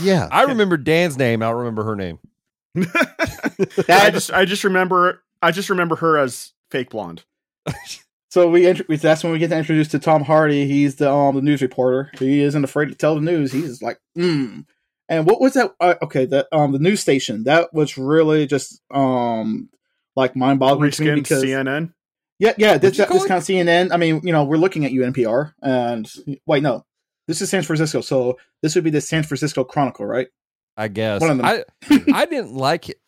"Yeah, 0.00 0.28
I 0.30 0.42
remember 0.44 0.76
Dan's 0.76 1.16
name. 1.16 1.42
I 1.42 1.46
don't 1.46 1.58
remember 1.58 1.84
her 1.84 1.96
name. 1.96 2.18
I 3.88 4.10
just 4.10 4.30
I 4.32 4.44
just 4.44 4.64
remember 4.64 5.22
I 5.42 5.50
just 5.50 5.70
remember 5.70 5.96
her 5.96 6.18
as 6.18 6.52
fake 6.70 6.90
blonde. 6.90 7.24
So 8.28 8.50
we 8.50 8.66
int- 8.66 8.86
that's 9.00 9.22
when 9.24 9.32
we 9.32 9.38
get 9.38 9.50
introduced 9.50 9.92
to 9.92 9.98
Tom 9.98 10.22
Hardy. 10.22 10.66
He's 10.66 10.96
the 10.96 11.10
um 11.10 11.36
the 11.36 11.40
news 11.40 11.62
reporter. 11.62 12.10
He 12.18 12.42
isn't 12.42 12.64
afraid 12.64 12.90
to 12.90 12.94
tell 12.94 13.14
the 13.14 13.22
news. 13.22 13.50
He's 13.50 13.80
like, 13.80 13.98
mm. 14.18 14.66
And 15.08 15.24
what 15.26 15.40
was 15.40 15.54
that? 15.54 15.74
Uh, 15.80 15.94
okay, 16.02 16.26
that 16.26 16.46
um 16.52 16.72
the 16.72 16.78
news 16.78 17.00
station 17.00 17.44
that 17.44 17.72
was 17.72 17.96
really 17.96 18.46
just 18.46 18.82
um 18.90 19.70
like 20.16 20.36
mind 20.36 20.58
boggling 20.58 20.90
to 20.90 21.02
me 21.02 21.14
because 21.14 21.42
CNN. 21.44 21.94
Yeah 22.38 22.52
yeah 22.58 22.78
this 22.78 22.98
you 22.98 23.04
this 23.04 23.08
call 23.08 23.24
it? 23.24 23.28
kind 23.28 23.38
of 23.38 23.44
CNN. 23.44 23.92
I 23.92 23.96
mean 23.96 24.20
you 24.24 24.32
know 24.32 24.44
we're 24.44 24.56
looking 24.58 24.84
at 24.84 24.92
you 24.92 25.02
NPR 25.02 25.52
and 25.62 26.10
wait 26.46 26.62
no 26.62 26.84
this 27.28 27.40
is 27.42 27.50
San 27.50 27.62
Francisco 27.62 28.00
so 28.00 28.38
this 28.62 28.74
would 28.74 28.84
be 28.84 28.90
the 28.90 29.00
San 29.00 29.22
Francisco 29.22 29.64
Chronicle 29.64 30.06
right? 30.06 30.28
I 30.76 30.88
guess. 30.88 31.20
One 31.22 31.30
of 31.30 31.38
them. 31.38 31.46
I 31.46 31.64
I 32.12 32.26
didn't 32.26 32.54
like 32.54 32.90
it. 32.90 33.00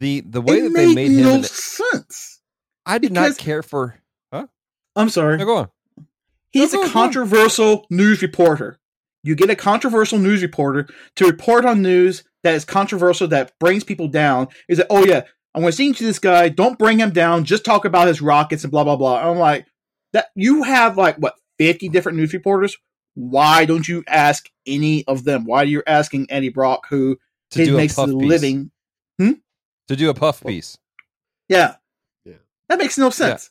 The 0.00 0.20
the 0.20 0.40
way 0.42 0.58
it 0.58 0.62
that 0.64 0.72
they 0.74 0.94
made 0.94 1.10
no 1.12 1.34
in 1.34 1.40
it- 1.40 1.46
sense. 1.46 2.40
I 2.86 2.98
did 2.98 3.12
because- 3.12 3.36
not 3.36 3.38
care 3.38 3.62
for. 3.62 3.96
Huh? 4.32 4.46
I'm 4.96 5.08
sorry. 5.08 5.38
No, 5.38 5.44
go 5.46 5.56
on. 5.56 5.68
He's 6.50 6.72
No, 6.72 6.80
go 6.80 6.82
a 6.82 6.86
on. 6.86 6.92
controversial 6.92 7.86
news 7.90 8.20
reporter. 8.22 8.78
You 9.22 9.34
get 9.34 9.50
a 9.50 9.56
controversial 9.56 10.18
news 10.18 10.42
reporter 10.42 10.88
to 11.16 11.26
report 11.26 11.64
on 11.64 11.80
news 11.82 12.24
that 12.42 12.54
is 12.54 12.64
controversial, 12.64 13.28
that 13.28 13.52
brings 13.58 13.84
people 13.84 14.08
down. 14.08 14.48
Is 14.68 14.78
that, 14.78 14.86
oh 14.90 15.04
yeah, 15.04 15.22
I'm 15.54 15.62
going 15.62 15.70
to 15.72 15.76
sing 15.76 15.94
to 15.94 16.04
this 16.04 16.18
guy. 16.18 16.48
Don't 16.48 16.78
bring 16.78 16.98
him 16.98 17.10
down. 17.10 17.44
Just 17.44 17.64
talk 17.64 17.84
about 17.84 18.08
his 18.08 18.22
rockets 18.22 18.62
and 18.64 18.70
blah, 18.70 18.84
blah, 18.84 18.96
blah. 18.96 19.28
I'm 19.30 19.38
like, 19.38 19.66
that 20.12 20.26
you 20.34 20.62
have 20.62 20.96
like, 20.96 21.16
what, 21.16 21.34
50 21.58 21.88
different 21.88 22.18
news 22.18 22.32
reporters? 22.32 22.76
Why 23.14 23.64
don't 23.64 23.86
you 23.88 24.04
ask 24.06 24.48
any 24.66 25.04
of 25.06 25.24
them? 25.24 25.44
Why 25.44 25.62
are 25.62 25.64
you 25.66 25.82
asking 25.86 26.26
Eddie 26.30 26.48
Brock, 26.50 26.86
who 26.88 27.18
To 27.52 27.58
he 27.58 27.64
do 27.66 27.74
a 27.74 27.76
makes 27.78 27.94
a 27.94 27.96
puff 27.96 28.06
piece. 28.10 28.16
living? 28.28 28.70
To 29.88 29.96
do 29.96 30.08
a 30.08 30.14
puff 30.14 30.44
piece. 30.44 30.78
Yeah. 31.48 31.74
Yeah. 32.24 32.34
That 32.68 32.78
makes 32.78 32.96
no 32.96 33.10
sense. 33.10 33.50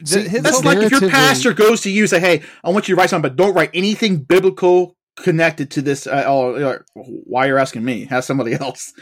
The- 0.00 0.06
See, 0.06 0.28
his 0.28 0.42
That's 0.42 0.64
like 0.64 0.78
if 0.78 0.90
your 0.90 1.08
pastor 1.08 1.54
goes 1.54 1.80
to 1.82 1.90
you 1.90 2.02
and 2.02 2.10
say, 2.10 2.18
"Hey, 2.20 2.42
I 2.64 2.70
want 2.70 2.88
you 2.88 2.96
to 2.96 3.00
write 3.00 3.08
something, 3.08 3.30
but 3.30 3.36
don't 3.36 3.54
write 3.54 3.70
anything 3.72 4.18
biblical 4.18 4.96
connected 5.16 5.70
to 5.70 5.82
this." 5.82 6.06
Uh, 6.08 6.24
oh, 6.26 6.58
you're 6.58 6.84
why 6.94 7.46
you're 7.46 7.56
asking 7.58 7.84
me? 7.84 8.04
Have 8.06 8.24
somebody 8.24 8.52
else. 8.60 8.92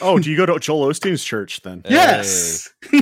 Oh, 0.00 0.18
do 0.18 0.30
you 0.30 0.36
go 0.36 0.46
to 0.46 0.58
Joel 0.58 0.88
Osteen's 0.88 1.22
church 1.24 1.60
then? 1.62 1.82
Hey. 1.84 1.94
Yes. 1.94 2.72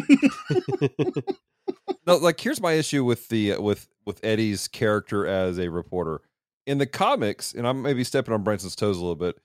no, 2.06 2.16
like 2.16 2.40
here's 2.40 2.60
my 2.60 2.72
issue 2.72 3.04
with 3.04 3.28
the 3.28 3.52
uh, 3.54 3.60
with 3.62 3.88
with 4.06 4.20
Eddie's 4.24 4.68
character 4.68 5.26
as 5.26 5.58
a 5.58 5.68
reporter 5.70 6.20
in 6.66 6.78
the 6.78 6.86
comics, 6.86 7.54
and 7.54 7.66
I'm 7.66 7.82
maybe 7.82 8.04
stepping 8.04 8.34
on 8.34 8.42
Branson's 8.42 8.76
toes 8.76 8.96
a 8.96 9.00
little 9.00 9.16
bit. 9.16 9.36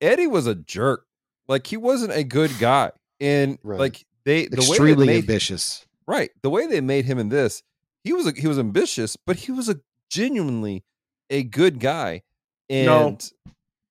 Eddie 0.00 0.26
was 0.26 0.46
a 0.46 0.54
jerk. 0.54 1.06
Like 1.48 1.66
he 1.66 1.76
wasn't 1.76 2.12
a 2.12 2.24
good 2.24 2.50
guy, 2.58 2.92
and 3.20 3.58
Right. 3.62 3.78
like 3.78 4.04
they 4.24 4.46
the 4.46 4.56
way 4.62 4.66
extremely 4.68 5.06
they 5.06 5.12
made, 5.14 5.24
ambitious." 5.24 5.86
right 6.06 6.30
the 6.42 6.50
way 6.50 6.66
they 6.66 6.80
made 6.82 7.04
him 7.06 7.18
in 7.18 7.28
this, 7.30 7.62
he 8.02 8.12
was 8.12 8.26
a, 8.26 8.32
he 8.32 8.46
was 8.46 8.58
ambitious, 8.58 9.16
but 9.26 9.36
he 9.36 9.52
was 9.52 9.68
a 9.68 9.80
genuinely 10.10 10.84
a 11.30 11.42
good 11.42 11.80
guy. 11.80 12.22
And 12.70 12.86
No. 12.86 13.18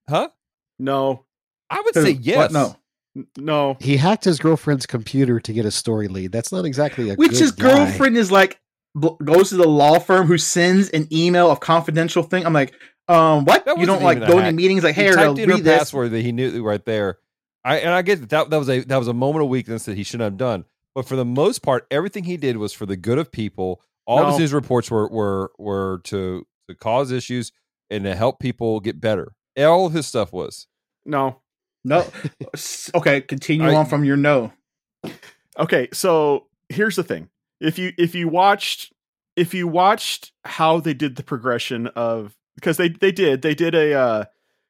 huh? 0.09 0.29
No, 0.79 1.25
I 1.69 1.81
would 1.81 1.93
Who? 1.95 2.03
say 2.03 2.13
What? 2.13 2.23
yes. 2.25 2.51
No. 2.51 2.75
N- 3.15 3.27
no. 3.37 3.77
He 3.79 3.97
hacked 3.97 4.23
his 4.25 4.39
girlfriend's 4.39 4.85
computer 4.85 5.39
to 5.39 5.53
get 5.53 5.65
a 5.65 5.71
story 5.71 6.07
lead. 6.07 6.31
That's 6.31 6.51
not 6.51 6.65
exactly 6.65 7.09
a 7.09 7.15
Which 7.15 7.31
good 7.31 7.39
his 7.39 7.51
guy. 7.51 7.85
girlfriend 7.85 8.17
is 8.17 8.31
like 8.31 8.59
goes 9.23 9.49
to 9.49 9.55
the 9.57 9.67
law 9.67 9.99
firm 9.99 10.27
who 10.27 10.37
sends 10.37 10.89
an 10.91 11.07
email 11.11 11.49
of 11.49 11.59
confidential 11.59 12.23
thing. 12.23 12.45
I'm 12.45 12.53
like, 12.53 12.73
um, 13.07 13.45
what? 13.45 13.65
You 13.77 13.85
don't 13.85 14.03
like 14.03 14.17
even 14.17 14.29
a 14.29 14.31
go 14.31 14.37
into 14.37 14.45
hack. 14.45 14.55
meetings 14.55 14.83
like, 14.83 14.95
he 14.95 15.01
hey, 15.03 15.11
typed 15.11 15.39
in 15.39 15.49
her 15.49 15.55
read 15.55 15.63
this. 15.63 15.77
password 15.77 16.11
that 16.11 16.21
he 16.21 16.31
knew 16.31 16.63
right 16.63 16.83
there. 16.85 17.17
I 17.65 17.77
and 17.77 17.89
I 17.91 18.01
get 18.01 18.19
that, 18.21 18.29
that 18.29 18.49
that 18.49 18.57
was 18.57 18.69
a 18.69 18.81
that 18.81 18.97
was 18.97 19.07
a 19.07 19.13
moment 19.13 19.43
of 19.43 19.49
weakness 19.49 19.85
that 19.85 19.95
he 19.97 20.03
shouldn't 20.03 20.25
have 20.25 20.37
done. 20.37 20.65
But 20.95 21.07
for 21.07 21.15
the 21.15 21.25
most 21.25 21.63
part, 21.63 21.87
everything 21.89 22.25
he 22.25 22.37
did 22.37 22.57
was 22.57 22.71
for 22.73 22.85
the 22.85 22.95
good 22.97 23.17
of 23.17 23.31
people. 23.31 23.81
All 24.05 24.25
of 24.25 24.39
his 24.39 24.53
reports 24.53 24.91
were 24.91 25.07
were 25.07 25.51
were 25.57 26.01
to 26.05 26.45
to 26.67 26.75
cause 26.75 27.11
issues 27.11 27.51
and 27.89 28.03
to 28.03 28.15
help 28.15 28.39
people 28.39 28.79
get 28.79 28.99
better. 28.99 29.33
All 29.57 29.85
of 29.85 29.93
his 29.93 30.05
stuff 30.07 30.33
was. 30.33 30.67
No. 31.05 31.39
No. 31.83 32.05
Okay, 32.95 33.21
continue 33.21 33.69
I- 33.69 33.75
on 33.75 33.85
from 33.85 34.03
your 34.03 34.17
no. 34.17 34.51
Okay, 35.57 35.87
so 35.91 36.47
here's 36.69 36.95
the 36.95 37.03
thing. 37.03 37.29
If 37.59 37.77
you 37.77 37.93
if 37.97 38.15
you 38.15 38.27
watched 38.27 38.93
if 39.35 39.53
you 39.53 39.67
watched 39.67 40.31
how 40.45 40.79
they 40.79 40.93
did 40.93 41.15
the 41.15 41.23
progression 41.23 41.87
of 41.87 42.35
because 42.55 42.77
they 42.77 42.89
they 42.89 43.11
did 43.11 43.41
they 43.41 43.55
did 43.55 43.75
a 43.75 43.93
uh, 43.93 44.25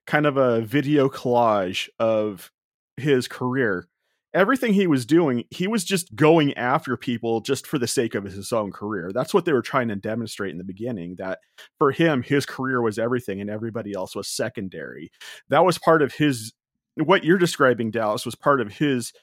kind 0.08 0.26
of 0.26 0.38
a 0.38 0.62
video 0.62 1.10
collage 1.10 1.90
of 2.00 2.52
his 2.98 3.28
career. 3.28 3.88
Everything 4.34 4.74
he 4.74 4.88
was 4.88 5.06
doing, 5.06 5.44
he 5.52 5.68
was 5.68 5.84
just 5.84 6.16
going 6.16 6.56
after 6.56 6.98
people 6.98 7.40
just 7.42 7.68
for 7.68 7.78
the 7.78 7.88
sake 7.88 8.16
of 8.16 8.24
his 8.24 8.52
own 8.52 8.72
career. 8.72 9.12
That's 9.14 9.32
what 9.32 9.46
they 9.46 9.54
were 9.54 9.62
trying 9.62 9.90
to 9.90 9.96
demonstrate 9.96 10.52
in 10.52 10.58
the 10.58 10.64
beginning 10.64 11.16
that 11.20 11.38
for 11.78 11.92
him 11.92 12.24
his 12.24 12.44
career 12.44 12.82
was 12.82 12.98
everything 12.98 13.42
and 13.42 13.50
everybody 13.50 13.94
else 13.94 14.16
was 14.16 14.28
secondary. 14.28 15.12
That 15.50 15.64
was 15.64 15.78
part 15.78 16.02
of 16.02 16.16
his 16.16 16.52
what 16.98 17.24
you're 17.24 17.38
describing 17.38 17.92
Dallas 17.92 18.26
was 18.26 18.36
part 18.36 18.62
of 18.62 18.74
his 18.74 19.14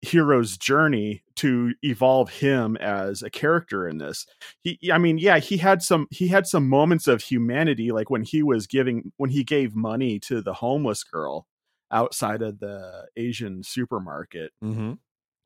hero's 0.00 0.56
journey 0.56 1.24
to 1.34 1.74
evolve 1.82 2.30
him 2.30 2.76
as 2.76 3.20
a 3.20 3.30
character 3.30 3.88
in 3.88 3.98
this 3.98 4.26
he 4.62 4.78
i 4.92 4.96
mean 4.98 5.18
yeah 5.18 5.38
he 5.38 5.56
had 5.56 5.82
some 5.82 6.06
he 6.12 6.28
had 6.28 6.46
some 6.46 6.68
moments 6.68 7.08
of 7.08 7.20
humanity 7.20 7.90
like 7.90 8.08
when 8.08 8.22
he 8.22 8.40
was 8.40 8.68
giving 8.68 9.10
when 9.16 9.30
he 9.30 9.42
gave 9.42 9.74
money 9.74 10.20
to 10.20 10.40
the 10.40 10.52
homeless 10.52 11.02
girl 11.02 11.48
outside 11.90 12.42
of 12.42 12.60
the 12.60 13.06
asian 13.16 13.60
supermarket 13.64 14.52
Mm-hmm. 14.62 14.92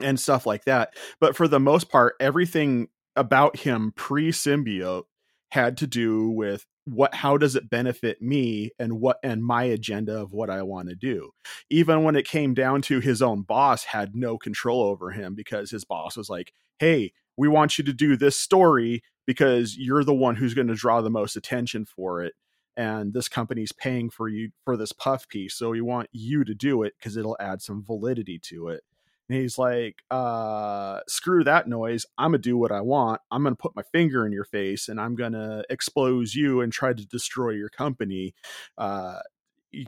and 0.01 0.21
stuff 0.21 0.45
like 0.45 0.67
that 0.67 0.93
but 1.19 1.35
for 1.35 1.49
the 1.49 1.61
most 1.61 1.89
part 1.89 2.15
everything 2.21 2.89
about 3.17 3.57
him 3.57 3.95
pre-symbiote 3.97 5.05
had 5.53 5.77
to 5.77 5.87
do 5.87 6.31
with 6.31 6.65
what 6.87 7.15
how 7.15 7.37
does 7.37 7.55
it 7.55 7.69
benefit 7.69 8.23
me 8.23 8.71
and 8.79 8.99
what 8.99 9.19
and 9.23 9.45
my 9.45 9.65
agenda 9.65 10.19
of 10.19 10.33
what 10.33 10.49
I 10.49 10.63
want 10.63 10.89
to 10.89 10.95
do. 10.95 11.33
Even 11.69 12.05
when 12.05 12.17
it 12.17 12.27
came 12.27 12.55
down 12.55 12.81
to 12.83 13.01
his 13.01 13.21
own 13.21 13.43
boss 13.43 13.85
had 13.85 14.17
no 14.17 14.39
control 14.39 14.83
over 14.83 15.11
him 15.11 15.35
because 15.35 15.71
his 15.71 15.85
boss 15.85 16.17
was 16.17 16.31
like, 16.31 16.55
"Hey, 16.79 17.13
we 17.37 17.49
want 17.49 17.77
you 17.77 17.85
to 17.85 17.93
do 17.93 18.17
this 18.17 18.35
story 18.35 19.03
because 19.27 19.77
you're 19.77 20.05
the 20.05 20.15
one 20.15 20.37
who's 20.37 20.55
going 20.55 20.69
to 20.69 20.75
draw 20.75 21.03
the 21.03 21.11
most 21.11 21.37
attention 21.37 21.85
for 21.85 22.23
it 22.23 22.33
and 22.75 23.13
this 23.13 23.29
company's 23.29 23.73
paying 23.73 24.09
for 24.09 24.29
you 24.29 24.53
for 24.65 24.79
this 24.79 24.93
puff 24.93 25.29
piece, 25.29 25.55
so 25.55 25.69
we 25.69 25.83
want 25.83 26.09
you 26.13 26.45
to 26.45 26.55
do 26.55 26.83
it 26.83 26.95
because 26.99 27.19
it'll 27.19 27.37
add 27.39 27.61
some 27.61 27.85
validity 27.85 28.39
to 28.39 28.69
it." 28.69 28.85
And 29.29 29.39
he's 29.41 29.57
like, 29.57 29.97
uh, 30.11 31.01
screw 31.09 31.45
that 31.45 31.69
noise. 31.69 32.05
I'm 32.19 32.33
going 32.33 32.43
to 32.43 32.49
do 32.49 32.59
what 32.59 32.73
I 32.73 32.81
want. 32.81 33.21
I'm 33.31 33.43
going 33.43 33.55
to 33.55 33.61
put 33.61 33.77
my 33.77 33.83
finger 33.93 34.27
in 34.27 34.33
your 34.33 34.45
face 34.45 34.89
and 34.89 35.01
I'm 35.01 35.15
going 35.15 35.33
to 35.33 35.65
expose 35.71 36.35
you 36.35 36.61
and 36.61 36.73
try 36.73 36.93
to 36.93 37.07
destroy 37.07 37.51
your 37.51 37.71
company 37.71 38.35
uh, 38.77 39.21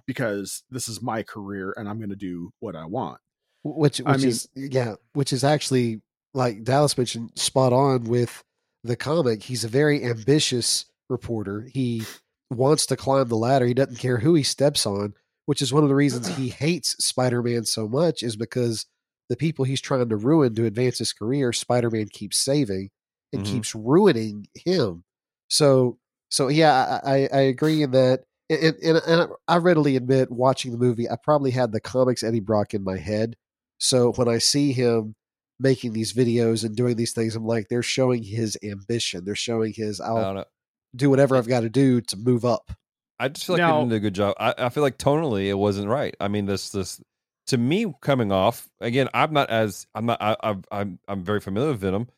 because 0.07 0.62
this 0.70 0.89
is 0.89 1.03
my 1.03 1.22
career 1.22 1.74
and 1.76 1.89
I'm 1.89 1.99
going 1.99 2.11
to 2.11 2.16
do 2.16 2.53
what 2.61 2.74
I 2.76 2.87
want. 2.87 3.18
which 3.64 3.99
which 3.99 4.07
I 4.07 4.16
mean- 4.16 4.28
is 4.28 4.49
yeah, 4.55 4.95
which 5.12 5.32
is 5.32 5.45
actually 5.45 6.01
like 6.32 6.64
Dallas 6.64 6.97
mentioned, 6.99 7.32
spot 7.37 7.72
on 7.72 8.05
with 8.05 8.43
the 8.82 8.97
comic. 8.97 9.43
He's 9.43 9.64
a 9.64 9.68
very 9.68 10.05
ambitious 10.05 10.87
reporter. 11.09 11.68
He 11.72 12.03
wants 12.51 12.87
to 12.87 12.97
climb 12.97 13.28
the 13.28 13.37
ladder. 13.37 13.66
He 13.66 13.74
doesn't 13.74 13.99
care 13.99 14.18
who 14.18 14.35
he 14.35 14.43
steps 14.43 14.85
on, 14.87 15.14
which 15.47 15.62
is 15.62 15.72
one 15.72 15.82
of 15.82 15.89
the 15.89 15.95
reasons 15.95 16.28
he 16.28 16.49
hates 16.49 16.97
Spider 17.05 17.43
Man 17.43 17.64
so 17.64 17.89
much, 17.89 18.22
is 18.22 18.37
because 18.37 18.87
the 19.29 19.37
people 19.37 19.64
he's 19.64 19.81
trying 19.81 20.09
to 20.09 20.16
ruin 20.16 20.55
to 20.55 20.66
advance 20.66 20.99
his 20.99 21.12
career, 21.12 21.53
Spider 21.53 21.91
Man 21.91 22.09
keeps 22.09 22.39
saving 22.39 22.91
and 23.33 23.43
Mhm. 23.43 23.47
keeps 23.47 23.75
ruining 23.75 24.47
him. 24.55 25.05
So, 25.49 25.99
so 26.31 26.49
yeah, 26.49 27.01
I, 27.05 27.12
I, 27.12 27.29
I 27.33 27.41
agree 27.43 27.83
in 27.83 27.91
that. 27.93 28.25
And, 28.51 28.77
and, 28.83 28.99
and 29.07 29.31
I 29.49 29.57
readily 29.57 29.97
admit, 29.97 30.31
watching 30.31 30.72
the 30.72 30.79
movie, 30.79 31.09
I 31.09 31.16
probably 31.22 31.51
had 31.51 31.72
the 31.72 31.81
comics 31.81 32.22
Eddie 32.22 32.41
Brock 32.41 32.75
in 32.75 32.85
my 32.85 32.99
head. 32.99 33.37
So 33.79 34.12
when 34.12 34.29
I 34.29 34.39
see 34.39 34.72
him 34.72 35.14
making 35.59 35.93
these 35.95 36.12
videos 36.12 36.64
and 36.64 36.77
doing 36.77 36.97
these 36.97 37.12
things, 37.12 37.35
I'm 37.37 37.47
like, 37.47 37.68
they're 37.68 37.83
showing 37.83 38.22
his 38.22 38.59
ambition. 38.62 39.25
They're 39.25 39.35
showing 39.35 39.72
his, 39.75 40.01
I 40.01 40.07
I'll 40.09 40.35
don't 40.35 40.49
do 40.95 41.09
whatever 41.11 41.37
I've 41.37 41.49
got 41.49 41.61
to 41.61 41.70
do 41.70 42.01
to 42.03 42.16
move 42.16 42.45
up. 42.45 42.70
I 43.18 43.29
just 43.29 43.47
feel 43.47 43.55
like 43.55 43.61
Now- 43.61 43.83
they 43.83 43.89
did 43.91 43.97
a 43.97 44.01
good 44.01 44.14
job. 44.14 44.35
I, 44.39 44.55
I 44.59 44.68
feel 44.68 44.83
like 44.83 44.99
tonally 44.99 45.47
it 45.47 45.55
wasn't 45.55 45.89
right. 45.89 46.14
I 46.20 46.29
mean, 46.29 46.47
this 46.47 46.70
this 46.70 47.01
to 47.49 47.59
me 47.59 47.92
coming 48.01 48.32
off 48.32 48.68
again. 48.80 49.09
I'm 49.14 49.32
not 49.32 49.51
as 49.51 49.86
I'm 49.95 50.07
not 50.07 50.20
I, 50.20 50.36
I've, 50.42 50.64
I'm 50.70 50.99
I'm 51.09 51.22
very 51.24 51.40
familiar 51.40 51.70
with 51.70 51.80
Venom, 51.80 52.09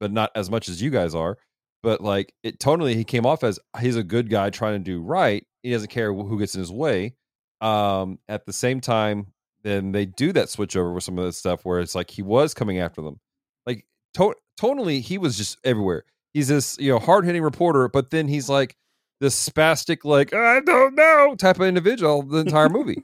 but 0.00 0.12
not 0.12 0.30
as 0.34 0.50
much 0.50 0.68
as 0.68 0.80
you 0.80 0.90
guys 0.90 1.14
are. 1.14 1.38
But 1.82 2.00
like 2.00 2.32
it 2.42 2.58
totally 2.60 2.94
he 2.94 3.04
came 3.04 3.26
off 3.26 3.44
as 3.44 3.58
he's 3.80 3.96
a 3.96 4.02
good 4.02 4.30
guy 4.30 4.50
trying 4.50 4.74
to 4.74 4.78
do 4.78 5.00
right. 5.00 5.46
He 5.62 5.70
doesn't 5.70 5.90
care 5.90 6.12
who 6.12 6.38
gets 6.38 6.54
in 6.54 6.60
his 6.60 6.72
way. 6.72 7.14
Um, 7.60 8.18
at 8.28 8.44
the 8.44 8.52
same 8.52 8.80
time, 8.80 9.28
then 9.62 9.92
they 9.92 10.06
do 10.06 10.32
that 10.32 10.48
switch 10.50 10.76
over 10.76 10.92
with 10.92 11.04
some 11.04 11.18
of 11.18 11.24
this 11.24 11.38
stuff 11.38 11.64
where 11.64 11.80
it's 11.80 11.94
like 11.94 12.10
he 12.10 12.22
was 12.22 12.54
coming 12.54 12.78
after 12.78 13.02
them. 13.02 13.18
Like 13.66 13.84
to- 14.14 14.34
tonally, 14.60 15.00
he 15.00 15.18
was 15.18 15.36
just 15.36 15.58
everywhere. 15.64 16.04
He's 16.34 16.48
this 16.48 16.76
you 16.78 16.92
know 16.92 16.98
hard 16.98 17.24
hitting 17.24 17.42
reporter, 17.42 17.88
but 17.88 18.10
then 18.10 18.28
he's 18.28 18.48
like 18.48 18.76
this 19.20 19.48
spastic, 19.48 20.04
like 20.04 20.34
I 20.34 20.60
don't 20.60 20.94
know 20.94 21.34
type 21.36 21.56
of 21.58 21.66
individual 21.66 22.22
the 22.22 22.38
entire 22.38 22.68
movie. 22.68 23.02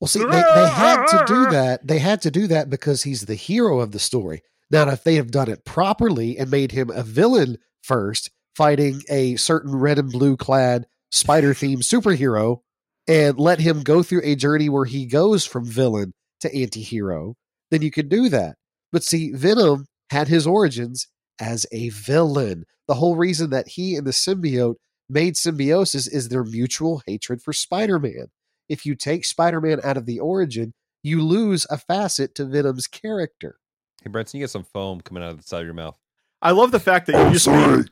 Well, 0.00 0.08
see, 0.08 0.20
they, 0.20 0.26
they 0.26 0.68
had 0.68 1.06
to 1.06 1.24
do 1.26 1.46
that. 1.50 1.86
They 1.86 1.98
had 1.98 2.22
to 2.22 2.30
do 2.30 2.46
that 2.48 2.70
because 2.70 3.02
he's 3.02 3.26
the 3.26 3.34
hero 3.34 3.80
of 3.80 3.92
the 3.92 3.98
story. 3.98 4.42
Now, 4.70 4.88
if 4.90 5.02
they 5.02 5.16
have 5.16 5.30
done 5.30 5.48
it 5.48 5.64
properly 5.64 6.38
and 6.38 6.50
made 6.50 6.72
him 6.72 6.90
a 6.90 7.02
villain 7.02 7.58
first, 7.82 8.30
fighting 8.54 9.02
a 9.08 9.36
certain 9.36 9.74
red 9.74 9.98
and 9.98 10.10
blue 10.10 10.36
clad 10.36 10.86
spider 11.10 11.54
themed 11.54 11.78
superhero, 11.78 12.58
and 13.06 13.38
let 13.38 13.60
him 13.60 13.82
go 13.82 14.02
through 14.02 14.20
a 14.22 14.36
journey 14.36 14.68
where 14.68 14.84
he 14.84 15.06
goes 15.06 15.46
from 15.46 15.64
villain 15.64 16.12
to 16.40 16.54
anti 16.54 16.82
hero, 16.82 17.34
then 17.70 17.82
you 17.82 17.90
can 17.90 18.08
do 18.08 18.28
that. 18.28 18.56
But 18.92 19.02
see, 19.02 19.32
Venom 19.32 19.86
had 20.10 20.28
his 20.28 20.46
origins 20.46 21.08
as 21.40 21.66
a 21.72 21.88
villain. 21.88 22.64
The 22.86 22.94
whole 22.94 23.16
reason 23.16 23.50
that 23.50 23.68
he 23.68 23.96
and 23.96 24.06
the 24.06 24.12
symbiote 24.12 24.76
made 25.08 25.36
symbiosis 25.36 26.06
is 26.06 26.28
their 26.28 26.44
mutual 26.44 27.02
hatred 27.06 27.42
for 27.42 27.52
Spider 27.52 27.98
Man 27.98 28.28
if 28.68 28.84
you 28.86 28.94
take 28.94 29.24
Spider-Man 29.24 29.80
out 29.84 29.96
of 29.96 30.06
the 30.06 30.20
origin, 30.20 30.74
you 31.02 31.22
lose 31.22 31.66
a 31.70 31.78
facet 31.78 32.34
to 32.36 32.44
Venom's 32.44 32.86
character. 32.86 33.58
Hey, 34.02 34.10
Branson, 34.10 34.38
you 34.38 34.44
get 34.44 34.50
some 34.50 34.64
foam 34.64 35.00
coming 35.00 35.22
out 35.22 35.30
of 35.30 35.38
the 35.38 35.42
side 35.44 35.60
of 35.60 35.66
your 35.66 35.74
mouth. 35.74 35.98
I 36.42 36.50
love 36.52 36.70
the 36.70 36.80
fact 36.80 37.06
that 37.06 37.26
you 37.26 37.32
just 37.32 37.48
made. 37.48 37.86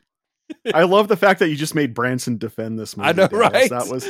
I 0.75 0.85
love 0.85 1.09
the 1.09 1.17
fact 1.17 1.41
that 1.41 1.49
you 1.49 1.57
just 1.57 1.75
made 1.75 1.93
Branson 1.95 2.39
defend 2.39 2.79
this 2.79 2.97
movie. 2.97 3.09
I 3.11 3.13
know, 3.13 3.27
Dallas. 3.29 3.53
right? 3.53 3.71
That 3.71 3.89
was. 3.91 4.05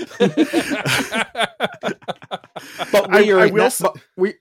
But 2.92 3.10
I- 3.10 3.22
we 3.22 3.32
are 3.32 3.40
I 3.40 3.46
in 3.46 3.52
will 3.54 3.60
that- 3.60 3.66
s- 3.66 3.80
but 3.80 3.96
we. 4.16 4.34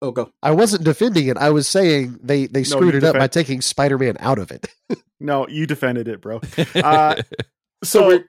Oh, 0.00 0.10
go. 0.10 0.30
I 0.42 0.50
wasn't 0.50 0.82
defending 0.84 1.28
it. 1.28 1.36
I 1.36 1.50
was 1.50 1.68
saying 1.68 2.18
they 2.22 2.46
they 2.46 2.64
screwed 2.64 2.94
you 2.94 2.98
it 2.98 3.04
up 3.04 3.14
by 3.14 3.28
taking 3.28 3.60
Spider-Man 3.60 4.16
out 4.18 4.38
of 4.38 4.50
it. 4.50 4.66
no, 5.20 5.46
you 5.46 5.64
defended 5.66 6.08
it, 6.08 6.20
bro. 6.20 6.40
Uh, 6.74 7.22
So 7.84 8.00
So 8.00 8.06
we're- 8.08 8.24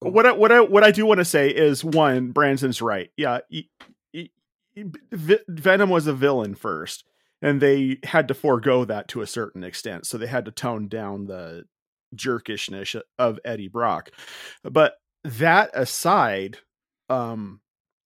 what 0.00 0.26
I, 0.26 0.32
what 0.32 0.52
I 0.52 0.60
what 0.60 0.84
I 0.84 0.90
do 0.90 1.06
want 1.06 1.18
to 1.18 1.24
say 1.24 1.48
is 1.48 1.84
one, 1.84 2.30
Branson's 2.30 2.80
right. 2.80 3.10
Yeah, 3.16 3.40
he- 3.48 3.70
he- 4.12 4.32
V- 4.76 5.38
Venom 5.48 5.90
was 5.90 6.06
a 6.06 6.12
villain 6.12 6.54
first, 6.54 7.04
and 7.42 7.60
they 7.60 7.98
had 8.04 8.28
to 8.28 8.34
forego 8.34 8.84
that 8.84 9.08
to 9.08 9.22
a 9.22 9.26
certain 9.26 9.64
extent. 9.64 10.06
So 10.06 10.18
they 10.18 10.28
had 10.28 10.44
to 10.44 10.52
tone 10.52 10.86
down 10.86 11.26
the 11.26 11.64
jerkishness 12.14 13.00
of 13.18 13.40
Eddie 13.44 13.68
Brock. 13.68 14.10
But 14.62 14.94
that 15.24 15.70
aside, 15.74 16.58
um, 17.08 17.60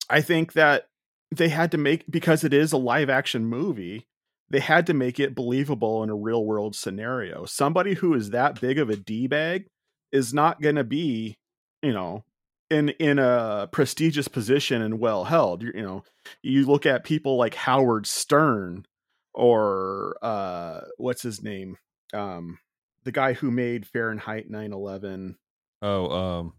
I 0.09 0.21
think 0.21 0.53
that 0.53 0.87
they 1.31 1.49
had 1.49 1.71
to 1.71 1.77
make 1.77 2.09
because 2.09 2.43
it 2.43 2.53
is 2.53 2.71
a 2.73 2.77
live 2.77 3.09
action 3.09 3.45
movie. 3.45 4.07
They 4.49 4.59
had 4.59 4.87
to 4.87 4.93
make 4.93 5.19
it 5.19 5.35
believable 5.35 6.03
in 6.03 6.09
a 6.09 6.15
real 6.15 6.43
world 6.45 6.75
scenario. 6.75 7.45
Somebody 7.45 7.93
who 7.95 8.13
is 8.13 8.31
that 8.31 8.59
big 8.61 8.77
of 8.77 8.89
a 8.89 8.95
d 8.95 9.27
bag 9.27 9.67
is 10.11 10.33
not 10.33 10.61
going 10.61 10.75
to 10.75 10.83
be, 10.83 11.37
you 11.83 11.93
know, 11.93 12.23
in 12.69 12.89
in 12.89 13.19
a 13.19 13.69
prestigious 13.71 14.27
position 14.27 14.81
and 14.81 14.99
well 14.99 15.25
held. 15.25 15.61
You, 15.61 15.71
you 15.75 15.83
know, 15.83 16.03
you 16.41 16.65
look 16.65 16.85
at 16.85 17.03
people 17.03 17.37
like 17.37 17.53
Howard 17.53 18.07
Stern 18.07 18.85
or 19.33 20.15
uh 20.21 20.81
what's 20.97 21.21
his 21.21 21.43
name? 21.43 21.77
Um 22.13 22.57
the 23.03 23.11
guy 23.11 23.33
who 23.33 23.51
made 23.51 23.85
Fahrenheit 23.85 24.49
9/11 24.49 25.35
oh, 25.81 26.09
um, 26.11 26.53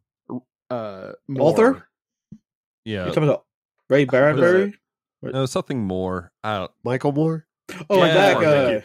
uh 0.71 1.13
Author? 1.39 1.71
Moore. 1.73 1.89
yeah, 2.85 3.05
You're 3.05 3.15
talking 3.15 3.25
about 3.25 3.45
Ray 3.89 4.05
Bradbury. 4.05 4.75
no, 5.23 5.47
something 5.47 5.81
more. 5.83 6.33
I 6.43 6.59
don't. 6.59 6.71
Michael 6.85 7.13
Moore. 7.13 7.47
Oh, 7.89 8.03
and 8.03 8.09
Yeah, 8.09 8.15
that 8.15 8.41
thank 8.41 8.85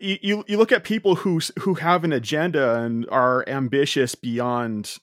you. 0.00 0.08
you, 0.08 0.18
you 0.22 0.44
you 0.48 0.56
look 0.58 0.72
at 0.72 0.82
people 0.84 1.14
who 1.16 1.40
who 1.60 1.74
have 1.74 2.02
an 2.04 2.12
agenda 2.12 2.80
and 2.80 3.06
are 3.10 3.44
ambitious 3.48 4.14
beyond 4.16 4.98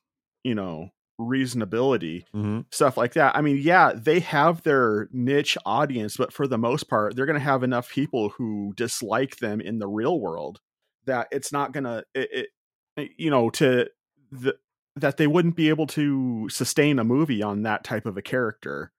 you 0.45 0.55
know 0.55 0.89
reasonability 1.19 2.23
Mhm. 2.35 2.65
stuff 2.71 2.97
like 2.97 3.13
that 3.13 3.35
i 3.37 3.41
mean 3.41 3.57
yeah 3.61 3.93
they 3.95 4.19
have 4.19 4.63
their 4.63 5.07
niche 5.11 5.57
audience 5.65 6.17
but 6.17 6.33
for 6.33 6.45
the 6.47 6.57
most 6.57 6.89
part 6.89 7.15
they're 7.15 7.25
going 7.25 7.39
to 7.39 7.43
have 7.43 7.63
enough 7.63 7.89
people 7.89 8.29
who 8.29 8.73
dislike 8.75 9.37
them 9.37 9.61
in 9.61 9.79
the 9.79 9.87
real 9.87 10.19
world 10.19 10.59
that 11.05 11.27
it's 11.31 11.51
not 11.53 11.71
going 11.71 11.85
to 11.85 12.03
it, 12.13 12.49
it 12.97 13.11
you 13.17 13.29
know 13.29 13.49
to 13.49 13.89
the 14.31 14.55
that 14.97 15.17
they 15.17 15.27
wouldn't 15.27 15.55
be 15.55 15.69
able 15.69 15.87
to 15.87 16.47
sustain 16.49 16.99
a 16.99 17.03
movie 17.03 17.41
on 17.43 17.63
that 17.63 17.83
type 17.83 18.05
of 18.05 18.17
a 18.17 18.21
character 18.21 18.91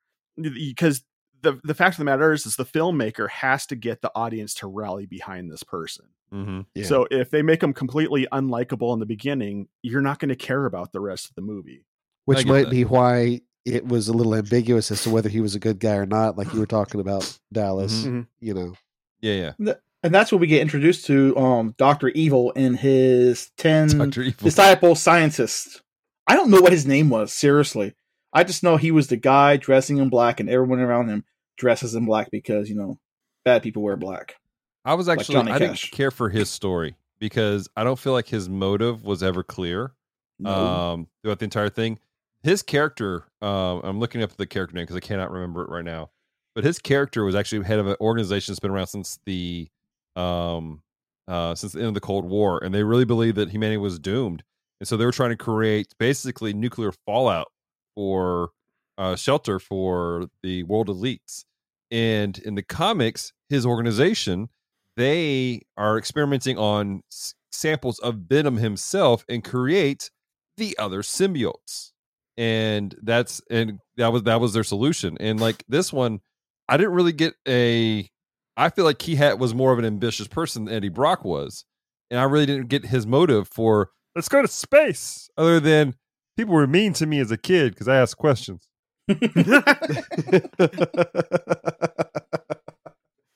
because 0.42 1.04
the 1.46 1.60
the 1.64 1.74
fact 1.74 1.94
of 1.94 1.98
the 1.98 2.04
matter 2.04 2.32
is, 2.32 2.44
is 2.46 2.56
the 2.56 2.64
filmmaker 2.64 3.28
has 3.30 3.66
to 3.66 3.76
get 3.76 4.02
the 4.02 4.10
audience 4.14 4.54
to 4.54 4.66
rally 4.66 5.06
behind 5.06 5.50
this 5.50 5.62
person. 5.62 6.06
Mhm. 6.32 6.66
Yeah. 6.74 6.84
So 6.84 7.06
if 7.10 7.30
they 7.30 7.42
make 7.42 7.60
them 7.60 7.72
completely 7.72 8.26
unlikable 8.32 8.92
in 8.92 9.00
the 9.00 9.06
beginning, 9.06 9.68
you're 9.82 10.02
not 10.02 10.18
going 10.18 10.28
to 10.30 10.36
care 10.36 10.66
about 10.66 10.92
the 10.92 11.00
rest 11.00 11.28
of 11.28 11.34
the 11.36 11.42
movie. 11.42 11.84
Which 12.24 12.44
might 12.44 12.64
that. 12.64 12.70
be 12.70 12.84
why 12.84 13.42
it 13.64 13.86
was 13.86 14.08
a 14.08 14.12
little 14.12 14.34
ambiguous 14.34 14.90
as 14.90 15.02
to 15.04 15.10
whether 15.10 15.28
he 15.28 15.40
was 15.40 15.54
a 15.54 15.58
good 15.60 15.78
guy 15.80 15.94
or 15.96 16.06
not, 16.06 16.36
like 16.36 16.52
you 16.52 16.60
were 16.60 16.66
talking 16.66 17.00
about 17.00 17.38
Dallas. 17.52 18.04
Mhm. 18.04 18.26
You 18.40 18.54
know. 18.54 18.74
Yeah, 19.20 19.52
yeah. 19.58 19.74
and 20.02 20.14
that's 20.14 20.30
what 20.30 20.40
we 20.40 20.46
get 20.46 20.60
introduced 20.62 21.06
to 21.06 21.36
um 21.36 21.74
Doctor 21.78 22.08
Evil 22.08 22.52
and 22.56 22.76
his 22.76 23.50
ten 23.56 23.88
Doctor 23.98 24.22
Evil. 24.22 24.44
disciple 24.44 24.94
scientists. 24.94 25.80
I 26.28 26.34
don't 26.34 26.50
know 26.50 26.60
what 26.60 26.72
his 26.72 26.86
name 26.86 27.08
was, 27.08 27.32
seriously. 27.32 27.94
I 28.32 28.42
just 28.44 28.62
know 28.62 28.76
he 28.76 28.90
was 28.90 29.06
the 29.06 29.16
guy 29.16 29.56
dressing 29.56 29.96
in 29.98 30.08
black 30.10 30.40
and 30.40 30.50
everyone 30.50 30.80
around 30.80 31.08
him 31.08 31.24
dresses 31.56 31.94
in 31.94 32.04
black 32.06 32.30
because, 32.30 32.68
you 32.68 32.76
know, 32.76 32.98
bad 33.44 33.62
people 33.62 33.82
wear 33.82 33.96
black. 33.96 34.36
I 34.84 34.94
was 34.94 35.08
actually 35.08 35.34
Johnny 35.34 35.52
I 35.52 35.58
didn't 35.58 35.80
care 35.90 36.10
for 36.10 36.28
his 36.28 36.48
story 36.48 36.96
because 37.18 37.68
I 37.76 37.84
don't 37.84 37.98
feel 37.98 38.12
like 38.12 38.28
his 38.28 38.48
motive 38.48 39.04
was 39.04 39.22
ever 39.22 39.42
clear 39.42 39.92
No. 40.38 40.50
um 40.50 41.08
throughout 41.22 41.38
the 41.40 41.44
entire 41.44 41.68
thing. 41.68 41.98
His 42.42 42.62
character, 42.62 43.24
um, 43.42 43.80
I'm 43.82 43.98
looking 43.98 44.22
up 44.22 44.36
the 44.36 44.46
character 44.46 44.76
name 44.76 44.84
because 44.84 44.96
I 44.96 45.00
cannot 45.00 45.32
remember 45.32 45.62
it 45.62 45.68
right 45.68 45.84
now. 45.84 46.10
But 46.54 46.62
his 46.64 46.78
character 46.78 47.24
was 47.24 47.34
actually 47.34 47.64
head 47.64 47.80
of 47.80 47.86
an 47.88 47.96
organization 48.00 48.52
that's 48.52 48.60
been 48.60 48.70
around 48.70 48.86
since 48.86 49.18
the 49.26 49.68
um 50.14 50.82
uh 51.26 51.54
since 51.56 51.72
the 51.72 51.80
end 51.80 51.88
of 51.88 51.94
the 51.94 52.00
Cold 52.00 52.24
War, 52.24 52.62
and 52.62 52.74
they 52.74 52.84
really 52.84 53.04
believed 53.04 53.36
that 53.36 53.50
humanity 53.50 53.78
was 53.78 53.98
doomed, 53.98 54.44
and 54.80 54.86
so 54.86 54.96
they 54.96 55.04
were 55.04 55.12
trying 55.12 55.30
to 55.30 55.36
create 55.36 55.92
basically 55.98 56.52
nuclear 56.54 56.92
fallout 56.92 57.48
for 57.96 58.50
uh, 58.98 59.16
shelter 59.16 59.58
for 59.58 60.28
the 60.42 60.62
world 60.64 60.88
elites. 60.88 61.44
And 61.90 62.38
in 62.38 62.54
the 62.54 62.62
comics, 62.62 63.32
his 63.48 63.64
organization 63.64 64.48
they 64.96 65.62
are 65.76 65.98
experimenting 65.98 66.58
on 66.58 67.02
s- 67.12 67.34
samples 67.52 67.98
of 68.00 68.14
Venom 68.28 68.56
himself 68.56 69.24
and 69.28 69.44
create 69.44 70.10
the 70.56 70.76
other 70.78 71.02
symbiotes. 71.02 71.92
And 72.38 72.94
that's 73.02 73.40
and 73.50 73.80
that 73.96 74.12
was 74.12 74.24
that 74.24 74.40
was 74.40 74.52
their 74.52 74.64
solution. 74.64 75.16
And 75.20 75.40
like 75.40 75.64
this 75.68 75.92
one, 75.92 76.20
I 76.68 76.76
didn't 76.76 76.92
really 76.92 77.12
get 77.12 77.34
a 77.48 78.10
I 78.58 78.70
feel 78.70 78.84
like 78.84 79.02
he 79.02 79.16
had 79.16 79.38
was 79.38 79.54
more 79.54 79.72
of 79.72 79.78
an 79.78 79.84
ambitious 79.84 80.28
person 80.28 80.64
than 80.64 80.74
Eddie 80.74 80.88
Brock 80.88 81.24
was. 81.24 81.64
And 82.10 82.20
I 82.20 82.24
really 82.24 82.46
didn't 82.46 82.68
get 82.68 82.86
his 82.86 83.06
motive 83.06 83.48
for 83.48 83.90
let's 84.14 84.28
go 84.28 84.42
to 84.42 84.48
space 84.48 85.28
other 85.36 85.60
than 85.60 85.94
people 86.36 86.54
were 86.54 86.66
mean 86.66 86.92
to 86.94 87.06
me 87.06 87.20
as 87.20 87.30
a 87.30 87.38
kid 87.38 87.72
because 87.72 87.88
I 87.88 87.96
asked 87.96 88.18
questions. 88.18 88.68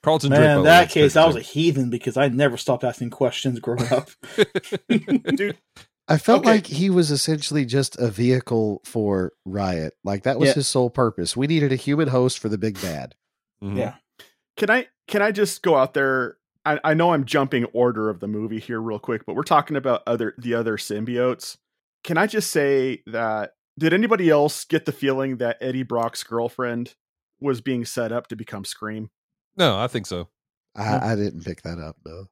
Carlton 0.03 0.31
Man, 0.31 0.41
by 0.41 0.57
in 0.57 0.63
that 0.65 0.89
way, 0.89 0.93
case, 0.93 1.15
I 1.17 1.27
was 1.27 1.37
a 1.37 1.41
heathen 1.41 1.91
because 1.91 2.17
I 2.17 2.29
never 2.29 2.57
stopped 2.57 2.85
asking 2.85 3.11
questions 3.11 3.61
growing 3.61 3.87
up. 3.93 4.09
Dude, 4.89 5.59
I 6.09 6.17
felt 6.17 6.41
Okay. 6.41 6.51
like 6.53 6.67
he 6.67 6.89
was 6.89 7.11
essentially 7.11 7.67
just 7.67 7.99
a 7.99 8.09
vehicle 8.11 8.81
for 8.85 9.33
Riot. 9.45 9.93
Like 10.03 10.23
that 10.23 10.39
was 10.39 10.49
Yeah. 10.49 10.55
his 10.55 10.69
sole 10.69 10.89
purpose. 10.89 11.37
We 11.37 11.47
needed 11.47 11.71
a 11.71 11.77
human 11.77 12.09
host 12.09 12.39
for 12.39 12.49
the 12.49 12.57
big 12.57 12.81
bad. 12.81 13.15
Mhm. 13.63 13.77
Yeah. 13.77 13.95
Can 14.57 14.71
I 14.71 14.87
can 15.07 15.21
I 15.23 15.33
just 15.33 15.63
go 15.63 15.77
out 15.77 15.93
there? 15.93 16.39
I, 16.65 16.79
I 16.83 16.95
know 16.95 17.13
I'm 17.13 17.25
jumping 17.27 17.65
order 17.67 18.09
of 18.11 18.21
the 18.21 18.29
movie 18.29 18.61
here 18.61 18.81
real 18.81 18.99
quick, 18.99 19.27
but 19.27 19.35
we're 19.37 19.43
talking 19.43 19.77
about 19.77 20.03
other 20.07 20.35
the 20.39 20.55
other 20.55 20.79
symbiotes. 20.79 21.59
Can 22.05 22.17
I 22.17 22.27
just 22.27 22.51
say 22.51 23.03
that 23.07 23.53
did 23.79 23.93
anybody 23.93 24.29
else 24.31 24.65
get 24.65 24.85
the 24.85 24.93
feeling 24.93 25.37
that 25.39 25.57
Eddie 25.61 25.83
Brock's 25.83 26.23
girlfriend 26.23 26.95
was 27.41 27.61
being 27.61 27.85
set 27.85 28.13
up 28.13 28.27
to 28.29 28.37
become 28.37 28.65
Scream? 28.65 29.11
No, 29.57 29.79
I 29.79 29.87
think 29.87 30.07
so. 30.07 30.29
I, 30.77 31.13
I 31.13 31.17
didn't 31.17 31.45
pick 31.45 31.63
that 31.63 31.79
up 31.79 31.97
though. 32.05 32.27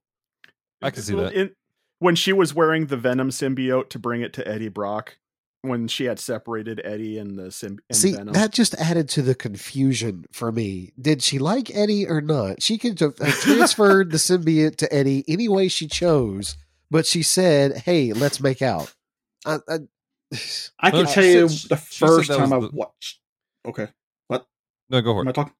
I 0.82 0.90
can 0.90 1.02
see 1.02 1.14
that. 1.16 1.32
in- 1.32 1.54
when 1.98 2.14
she 2.14 2.32
was 2.32 2.54
wearing 2.54 2.86
the 2.86 2.96
Venom 2.96 3.30
symbiote 3.30 3.88
to 3.90 3.98
bring 3.98 4.20
it 4.22 4.32
to 4.34 4.46
Eddie 4.46 4.68
Brock, 4.68 5.18
when 5.62 5.88
she 5.88 6.04
had 6.04 6.20
separated 6.20 6.80
Eddie 6.84 7.18
and 7.18 7.36
the 7.36 7.48
symb- 7.48 7.78
and 7.90 7.96
See, 7.98 8.12
Venom. 8.12 8.32
that 8.34 8.52
just 8.52 8.74
added 8.76 9.08
to 9.10 9.22
the 9.22 9.34
confusion 9.34 10.24
for 10.32 10.52
me. 10.52 10.92
Did 11.00 11.20
she 11.22 11.40
like 11.40 11.74
Eddie 11.74 12.06
or 12.06 12.20
not? 12.20 12.62
She 12.62 12.78
could 12.78 13.00
have 13.00 13.20
uh, 13.20 13.32
transferred 13.32 14.12
the 14.12 14.18
symbiote 14.18 14.76
to 14.76 14.94
Eddie 14.94 15.24
any 15.26 15.48
way 15.48 15.66
she 15.66 15.88
chose, 15.88 16.56
but 16.92 17.04
she 17.06 17.24
said, 17.24 17.78
"Hey, 17.78 18.12
let's 18.12 18.40
make 18.40 18.62
out." 18.62 18.94
I, 19.44 19.58
I, 19.68 19.78
I 20.80 20.90
can 20.90 21.06
she 21.06 21.12
tell 21.14 21.24
you 21.24 21.48
said- 21.48 21.70
the 21.70 21.76
first 21.76 22.30
time 22.30 22.52
I 22.52 22.60
the- 22.60 22.70
watched. 22.72 23.20
Okay, 23.66 23.88
what? 24.28 24.46
No, 24.90 25.00
go 25.00 25.14
for 25.14 25.20
am 25.20 25.28
I 25.28 25.32
talking? 25.32 25.54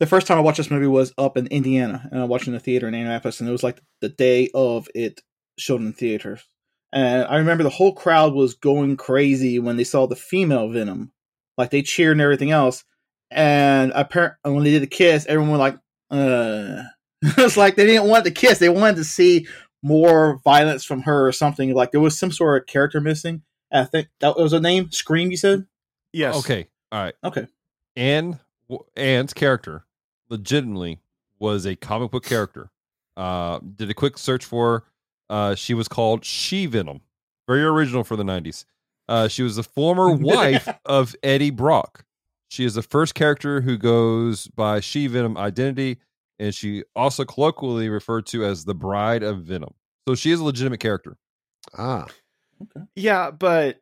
The 0.00 0.06
first 0.06 0.26
time 0.26 0.38
I 0.38 0.42
watched 0.42 0.56
this 0.56 0.70
movie 0.70 0.86
was 0.86 1.12
up 1.18 1.36
in 1.36 1.46
Indiana, 1.48 2.08
and 2.10 2.20
I 2.20 2.24
watched 2.24 2.44
it 2.44 2.48
in 2.50 2.54
the 2.54 2.60
theater 2.60 2.88
in 2.88 2.94
Indianapolis, 2.94 3.40
and 3.40 3.48
it 3.48 3.52
was 3.52 3.62
like 3.62 3.80
the 4.00 4.08
day 4.08 4.50
of 4.54 4.88
it 4.94 5.20
showed 5.58 5.80
in 5.80 5.92
theaters. 5.92 6.46
And 6.92 7.24
I 7.24 7.36
remember 7.36 7.62
the 7.62 7.70
whole 7.70 7.94
crowd 7.94 8.34
was 8.34 8.54
going 8.54 8.96
crazy 8.96 9.58
when 9.58 9.76
they 9.76 9.84
saw 9.84 10.06
the 10.06 10.16
female 10.16 10.68
Venom, 10.68 11.12
like 11.56 11.70
they 11.70 11.82
cheered 11.82 12.12
and 12.12 12.20
everything 12.20 12.50
else. 12.50 12.84
And 13.30 13.92
apparently, 13.94 14.52
when 14.52 14.64
they 14.64 14.72
did 14.72 14.82
the 14.82 14.88
kiss, 14.88 15.26
everyone 15.26 15.52
was 15.52 15.58
like, 15.58 15.78
"Uh." 16.10 16.82
it's 17.38 17.56
like 17.56 17.76
they 17.76 17.86
didn't 17.86 18.08
want 18.08 18.24
the 18.24 18.30
kiss; 18.32 18.58
they 18.58 18.68
wanted 18.68 18.96
to 18.96 19.04
see 19.04 19.46
more 19.82 20.40
violence 20.44 20.84
from 20.84 21.02
her 21.02 21.26
or 21.26 21.32
something. 21.32 21.72
Like 21.72 21.92
there 21.92 22.00
was 22.00 22.18
some 22.18 22.32
sort 22.32 22.60
of 22.60 22.66
character 22.66 23.00
missing. 23.00 23.42
And 23.72 23.82
I 23.82 23.84
think 23.86 24.08
that 24.20 24.36
was 24.36 24.52
a 24.52 24.60
name. 24.60 24.92
Scream, 24.92 25.30
you 25.30 25.36
said? 25.36 25.66
yes. 26.12 26.36
Okay. 26.36 26.68
All 26.92 27.02
right. 27.02 27.14
Okay. 27.24 27.46
Anne 27.96 28.38
Anne's 28.96 29.32
character 29.34 29.84
legitimately 30.28 31.00
was 31.38 31.66
a 31.66 31.74
comic 31.74 32.10
book 32.10 32.24
character. 32.24 32.70
Uh, 33.16 33.58
did 33.76 33.90
a 33.90 33.94
quick 33.94 34.16
search 34.18 34.44
for 34.44 34.72
her. 34.72 34.84
Uh, 35.28 35.54
she 35.54 35.74
was 35.74 35.88
called 35.88 36.24
She 36.24 36.66
Venom, 36.66 37.00
very 37.48 37.62
original 37.62 38.04
for 38.04 38.16
the 38.16 38.22
'90s. 38.22 38.64
Uh, 39.08 39.28
she 39.28 39.42
was 39.42 39.56
the 39.56 39.62
former 39.62 40.10
wife 40.14 40.68
of 40.84 41.16
Eddie 41.22 41.50
Brock. 41.50 42.04
She 42.50 42.64
is 42.64 42.74
the 42.74 42.82
first 42.82 43.14
character 43.14 43.62
who 43.62 43.78
goes 43.78 44.46
by 44.48 44.80
She 44.80 45.06
Venom 45.06 45.36
identity, 45.38 45.98
and 46.38 46.54
she 46.54 46.84
also 46.94 47.24
colloquially 47.24 47.88
referred 47.88 48.26
to 48.26 48.44
as 48.44 48.64
the 48.66 48.74
Bride 48.74 49.22
of 49.22 49.42
Venom. 49.44 49.72
So 50.06 50.14
she 50.14 50.30
is 50.32 50.40
a 50.40 50.44
legitimate 50.44 50.80
character. 50.80 51.16
ah, 51.78 52.06
Yeah, 52.94 53.30
but 53.30 53.80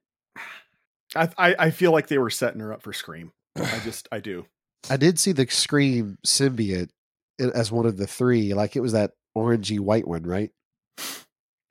I, 1.14 1.28
I 1.36 1.54
I 1.58 1.70
feel 1.70 1.92
like 1.92 2.08
they 2.08 2.18
were 2.18 2.30
setting 2.30 2.60
her 2.60 2.72
up 2.72 2.82
for 2.82 2.92
Scream. 2.92 3.32
I 3.56 3.80
just 3.84 4.08
I 4.12 4.20
do. 4.20 4.46
I 4.88 4.96
did 4.96 5.18
see 5.18 5.32
the 5.32 5.46
Scream 5.48 6.18
symbiote 6.26 6.90
as 7.38 7.70
one 7.72 7.86
of 7.86 7.96
the 7.96 8.06
three. 8.06 8.54
Like 8.54 8.76
it 8.76 8.80
was 8.80 8.92
that 8.92 9.12
orangey 9.36 9.78
white 9.80 10.06
one, 10.08 10.22
right? 10.24 10.50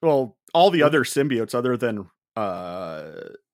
Well, 0.01 0.37
all 0.53 0.69
the 0.71 0.83
other 0.83 1.03
symbiotes 1.03 1.53
other 1.53 1.77
than 1.77 2.09
uh 2.35 3.11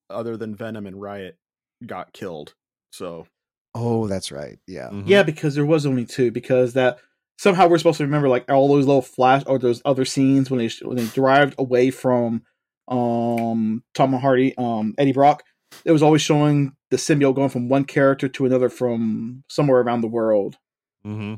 other 0.10 0.38
than 0.38 0.56
Venom 0.56 0.86
and 0.86 1.02
Riot 1.02 1.38
got 1.86 2.14
killed. 2.14 2.54
So 2.92 3.28
Oh, 3.74 4.08
that's 4.08 4.32
right. 4.32 4.58
Yeah. 4.68 4.90
Mhm. 4.90 5.04
Yeah, 5.08 5.24
because 5.24 5.56
there 5.56 5.66
was 5.66 5.86
only 5.86 6.06
two. 6.06 6.32
Because 6.32 6.74
that 6.74 7.00
somehow 7.38 7.68
we're 7.68 7.78
supposed 7.78 7.98
to 7.98 8.06
remember 8.06 8.30
like 8.30 8.50
all 8.50 8.68
those 8.70 8.86
little 8.86 9.02
flash 9.02 9.44
or 9.48 9.60
those 9.60 9.82
other 9.84 10.06
scenes 10.06 10.50
when 10.50 10.60
they 10.60 10.70
when 10.82 10.98
they 10.98 11.08
derived 11.08 11.56
away 11.58 11.92
from 11.92 12.44
um 12.88 13.84
Tom 13.94 14.14
Hardy, 14.14 14.56
um 14.58 14.94
Eddie 14.98 15.14
Brock. 15.14 15.44
It 15.84 15.92
was 15.92 16.04
always 16.04 16.22
showing 16.22 16.74
the 16.92 16.98
symbiote 16.98 17.36
going 17.36 17.50
from 17.50 17.68
one 17.68 17.86
character 17.86 18.30
to 18.30 18.46
another 18.46 18.70
from 18.70 19.44
somewhere 19.50 19.82
around 19.82 20.02
the 20.02 20.08
world. 20.08 20.58
Mm-hmm. 21.06 21.36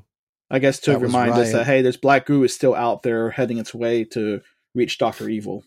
I 0.49 0.59
guess 0.59 0.79
to 0.81 0.91
That 0.91 0.99
remind 0.99 1.33
us 1.33 1.51
that 1.51 1.65
hey, 1.65 1.81
this 1.81 1.97
black 1.97 2.25
goo 2.25 2.43
is 2.43 2.53
still 2.53 2.75
out 2.75 3.03
there 3.03 3.31
heading 3.31 3.57
its 3.57 3.73
way 3.73 4.03
to 4.05 4.41
reach 4.73 4.97
Doctor 4.97 5.27
Evil. 5.27 5.63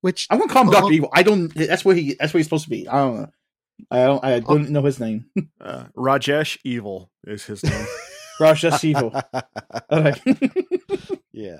Which 0.00 0.26
I'm 0.30 0.38
gonna 0.38 0.52
call 0.52 0.64
him. 0.64 0.70
Doctor 0.70 0.92
Evil. 0.92 1.10
I 1.12 1.22
don't. 1.22 1.52
That's 1.54 1.84
what 1.84 1.96
he. 1.96 2.16
That's 2.18 2.32
what 2.32 2.38
he's 2.38 2.46
supposed 2.46 2.64
to 2.64 2.70
be. 2.70 2.88
I 2.88 2.98
don't 2.98 3.20
know. 3.20 3.28
I 3.90 4.04
don't. 4.04 4.24
I 4.24 4.40
don't 4.40 4.70
know 4.70 4.82
his 4.82 5.00
name. 5.00 5.26
uh, 5.60 5.84
Rajesh 5.96 6.58
Evil 6.64 7.10
is 7.26 7.44
his 7.44 7.64
name. 7.64 7.86
Rajesh 8.40 8.84
evil. 8.84 9.12
Yeah. 11.32 11.58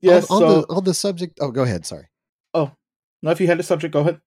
yes. 0.00 0.30
on, 0.30 0.42
on 0.42 0.50
so, 0.50 0.60
the 0.60 0.74
on 0.74 0.84
the 0.84 0.94
subject. 0.94 1.38
Oh, 1.40 1.50
go 1.50 1.64
ahead. 1.64 1.84
Sorry. 1.84 2.06
Oh, 2.54 2.72
now 3.22 3.30
if 3.30 3.40
you 3.40 3.46
had 3.46 3.60
a 3.60 3.62
subject, 3.62 3.92
go 3.92 4.00
ahead. 4.00 4.20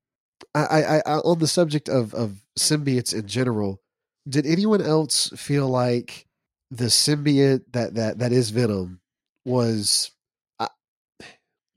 I, 0.54 0.62
I, 0.62 0.98
I 1.06 1.14
on 1.20 1.40
the 1.40 1.48
subject 1.48 1.90
of 1.90 2.14
of 2.14 2.42
symbiotes 2.58 3.14
in 3.14 3.28
general, 3.28 3.82
did 4.28 4.46
anyone 4.46 4.82
else 4.82 5.30
feel 5.36 5.68
like 5.68 6.28
the 6.72 6.86
symbiote 6.86 7.64
that 7.72 7.96
that 7.96 8.20
that 8.20 8.32
is 8.32 8.50
Venom 8.50 9.00
was? 9.46 10.12
I, 10.60 10.70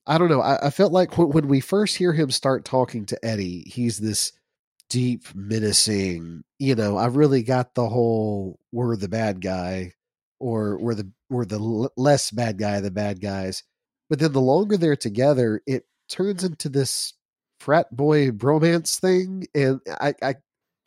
I 0.06 0.18
don't 0.18 0.28
know. 0.28 0.40
I, 0.40 0.66
I 0.66 0.70
felt 0.70 0.92
like 0.92 1.18
when, 1.18 1.30
when 1.30 1.48
we 1.48 1.60
first 1.60 1.96
hear 1.96 2.12
him 2.12 2.30
start 2.30 2.64
talking 2.64 3.06
to 3.06 3.24
Eddie, 3.24 3.64
he's 3.66 3.98
this 3.98 4.32
deep, 4.88 5.24
menacing. 5.34 6.44
You 6.58 6.74
know, 6.74 6.96
I 6.96 7.06
really 7.06 7.42
got 7.42 7.74
the 7.74 7.88
whole 7.88 8.58
"we're 8.72 8.96
the 8.96 9.08
bad 9.08 9.40
guy" 9.40 9.92
or 10.40 10.78
"we're 10.78 10.94
the 10.94 11.10
we're 11.30 11.44
the 11.44 11.58
l- 11.58 11.92
less 11.96 12.30
bad 12.30 12.58
guy, 12.58 12.80
the 12.80 12.90
bad 12.90 13.20
guys." 13.20 13.62
But 14.10 14.18
then 14.20 14.32
the 14.32 14.40
longer 14.40 14.76
they're 14.76 14.96
together, 14.96 15.60
it 15.66 15.84
turns 16.08 16.44
into 16.44 16.68
this 16.68 17.14
frat 17.60 17.94
boy 17.94 18.30
bromance 18.30 18.98
thing, 18.98 19.46
and 19.54 19.80
I, 19.88 20.14
I 20.22 20.34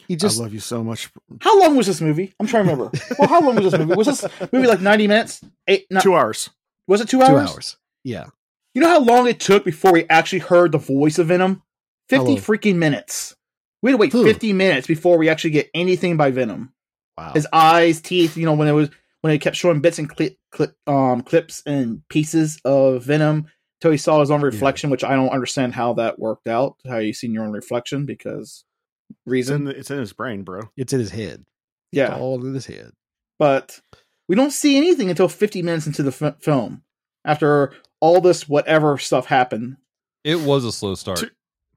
he 0.07 0.15
just 0.15 0.39
I 0.39 0.43
love 0.43 0.53
you 0.53 0.59
so 0.59 0.83
much. 0.83 1.09
How 1.41 1.59
long 1.59 1.75
was 1.77 1.87
this 1.87 2.01
movie? 2.01 2.33
I'm 2.39 2.47
trying 2.47 2.65
to 2.65 2.71
remember. 2.71 2.97
well, 3.19 3.27
how 3.29 3.41
long 3.41 3.55
was 3.55 3.71
this 3.71 3.79
movie? 3.79 3.93
Was 3.95 4.07
this 4.07 4.25
movie 4.51 4.67
like 4.67 4.81
90 4.81 5.07
minutes? 5.07 5.41
Eight? 5.67 5.85
No, 5.91 5.99
Two 6.01 6.15
hours. 6.15 6.49
was 6.87 7.01
it 7.01 7.09
two 7.09 7.21
hours? 7.21 7.29
two 7.29 7.37
hours? 7.37 7.49
hours. 7.51 7.77
Yeah, 8.03 8.25
You 8.73 8.81
know 8.81 8.89
how 8.89 8.99
long 8.99 9.27
it 9.27 9.39
took 9.39 9.63
before 9.63 9.91
we 9.93 10.05
actually 10.09 10.39
heard 10.39 10.71
the 10.71 10.79
voice 10.79 11.19
of 11.19 11.27
Venom? 11.27 11.61
50 12.09 12.37
freaking 12.37 12.75
minutes. 12.77 13.35
We 13.83 13.91
had 13.91 13.97
to 13.97 14.01
wait 14.01 14.11
Huh. 14.11 14.23
50 14.23 14.53
minutes 14.53 14.87
before 14.87 15.17
we 15.17 15.29
actually 15.29 15.51
get 15.51 15.69
anything 15.73 16.17
by 16.17 16.31
Venom. 16.31 16.73
wow. 17.17 17.31
His 17.33 17.47
eyes, 17.53 18.01
teeth, 18.01 18.37
you 18.37 18.45
know, 18.45 18.53
when 18.53 18.67
it 18.67 18.73
was 18.73 18.89
when 19.21 19.31
it 19.33 19.37
kept 19.39 19.55
showing 19.55 19.81
bits 19.81 19.99
and 19.99 20.09
clip, 20.09 20.35
clip 20.51 20.75
um 20.87 21.21
clips 21.21 21.61
and 21.65 22.01
pieces 22.09 22.59
of 22.65 23.03
Venom 23.03 23.45
till 23.81 23.91
he 23.91 23.97
saw 23.97 24.19
his 24.19 24.31
own 24.31 24.41
reflection, 24.41 24.89
which 24.89 25.03
I 25.03 25.15
don't 25.15 25.29
understand 25.29 25.73
how 25.73 25.93
that 25.95 26.19
worked 26.19 26.47
out. 26.47 26.75
How 26.87 26.97
you 26.99 27.13
seen 27.13 27.33
your 27.33 27.43
own 27.43 27.51
reflection 27.51 28.05
because 28.05 28.63
It's 29.09 29.19
reason. 29.25 29.55
in 29.57 29.63
the, 29.65 29.77
it's 29.77 29.91
in 29.91 29.97
his 29.99 30.13
brain, 30.13 30.43
bro. 30.43 30.69
it's 30.77 30.93
in 30.93 30.99
his 30.99 31.11
head. 31.11 31.45
yeah. 31.91 32.11
It's 32.11 32.19
all 32.21 32.45
in 32.45 32.53
his 32.53 32.67
head. 32.67 32.91
but 33.39 33.81
we 34.27 34.35
don't 34.35 34.51
see 34.51 34.77
anything 34.77 35.09
until 35.09 35.27
50 35.27 35.61
minutes 35.61 35.87
into 35.87 36.03
the 36.03 36.15
f- 36.27 36.41
film 36.41 36.83
after 37.25 37.73
all 37.99 38.21
this 38.21 38.47
whatever 38.47 38.97
stuff 38.97 39.25
happened 39.25 39.77
It 40.23 40.39
was 40.39 40.63
a 40.63 40.71
slow 40.71 40.95
start. 40.95 41.17
To- 41.19 41.31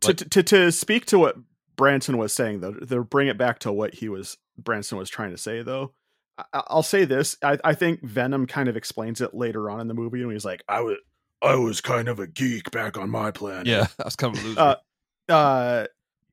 Like- 0.06 0.16
to, 0.18 0.24
to 0.28 0.42
to 0.42 0.72
speak 0.72 1.06
to 1.06 1.18
what 1.18 1.36
Branson 1.76 2.18
was 2.18 2.32
saying 2.32 2.60
though, 2.60 2.72
to 2.74 3.02
bring 3.04 3.26
it 3.28 3.38
back 3.38 3.58
to 3.60 3.72
what 3.72 3.94
he 3.94 4.08
was 4.08 4.36
Branson 4.58 4.98
was 4.98 5.08
trying 5.10 5.30
to 5.30 5.38
say 5.38 5.62
though. 5.62 5.92
I, 6.38 6.44
I'll 6.68 6.82
say 6.82 7.04
this: 7.04 7.36
I, 7.42 7.58
I 7.64 7.74
think 7.74 8.02
Venom 8.02 8.46
kind 8.46 8.68
of 8.68 8.76
explains 8.76 9.20
it 9.20 9.34
later 9.34 9.70
on 9.70 9.80
in 9.80 9.88
the 9.88 9.94
movie, 9.94 10.24
when 10.24 10.34
he's 10.34 10.44
like, 10.44 10.62
"I 10.68 10.80
was, 10.82 10.98
I 11.44 11.56
was 11.56 11.80
kind 11.80 12.08
of 12.08 12.18
a 12.18 12.26
geek 12.26 12.70
back 12.70 12.96
on 12.98 13.10
my 13.10 13.30
planet." 13.30 13.66
yeah, 13.66 13.86
I 14.00 14.04
was 14.04 14.16
kind 14.16 14.36
of 14.36 14.42
a 14.42 14.46
loser. 14.46 14.60
Uh, 14.60 15.32
uh, 15.32 15.86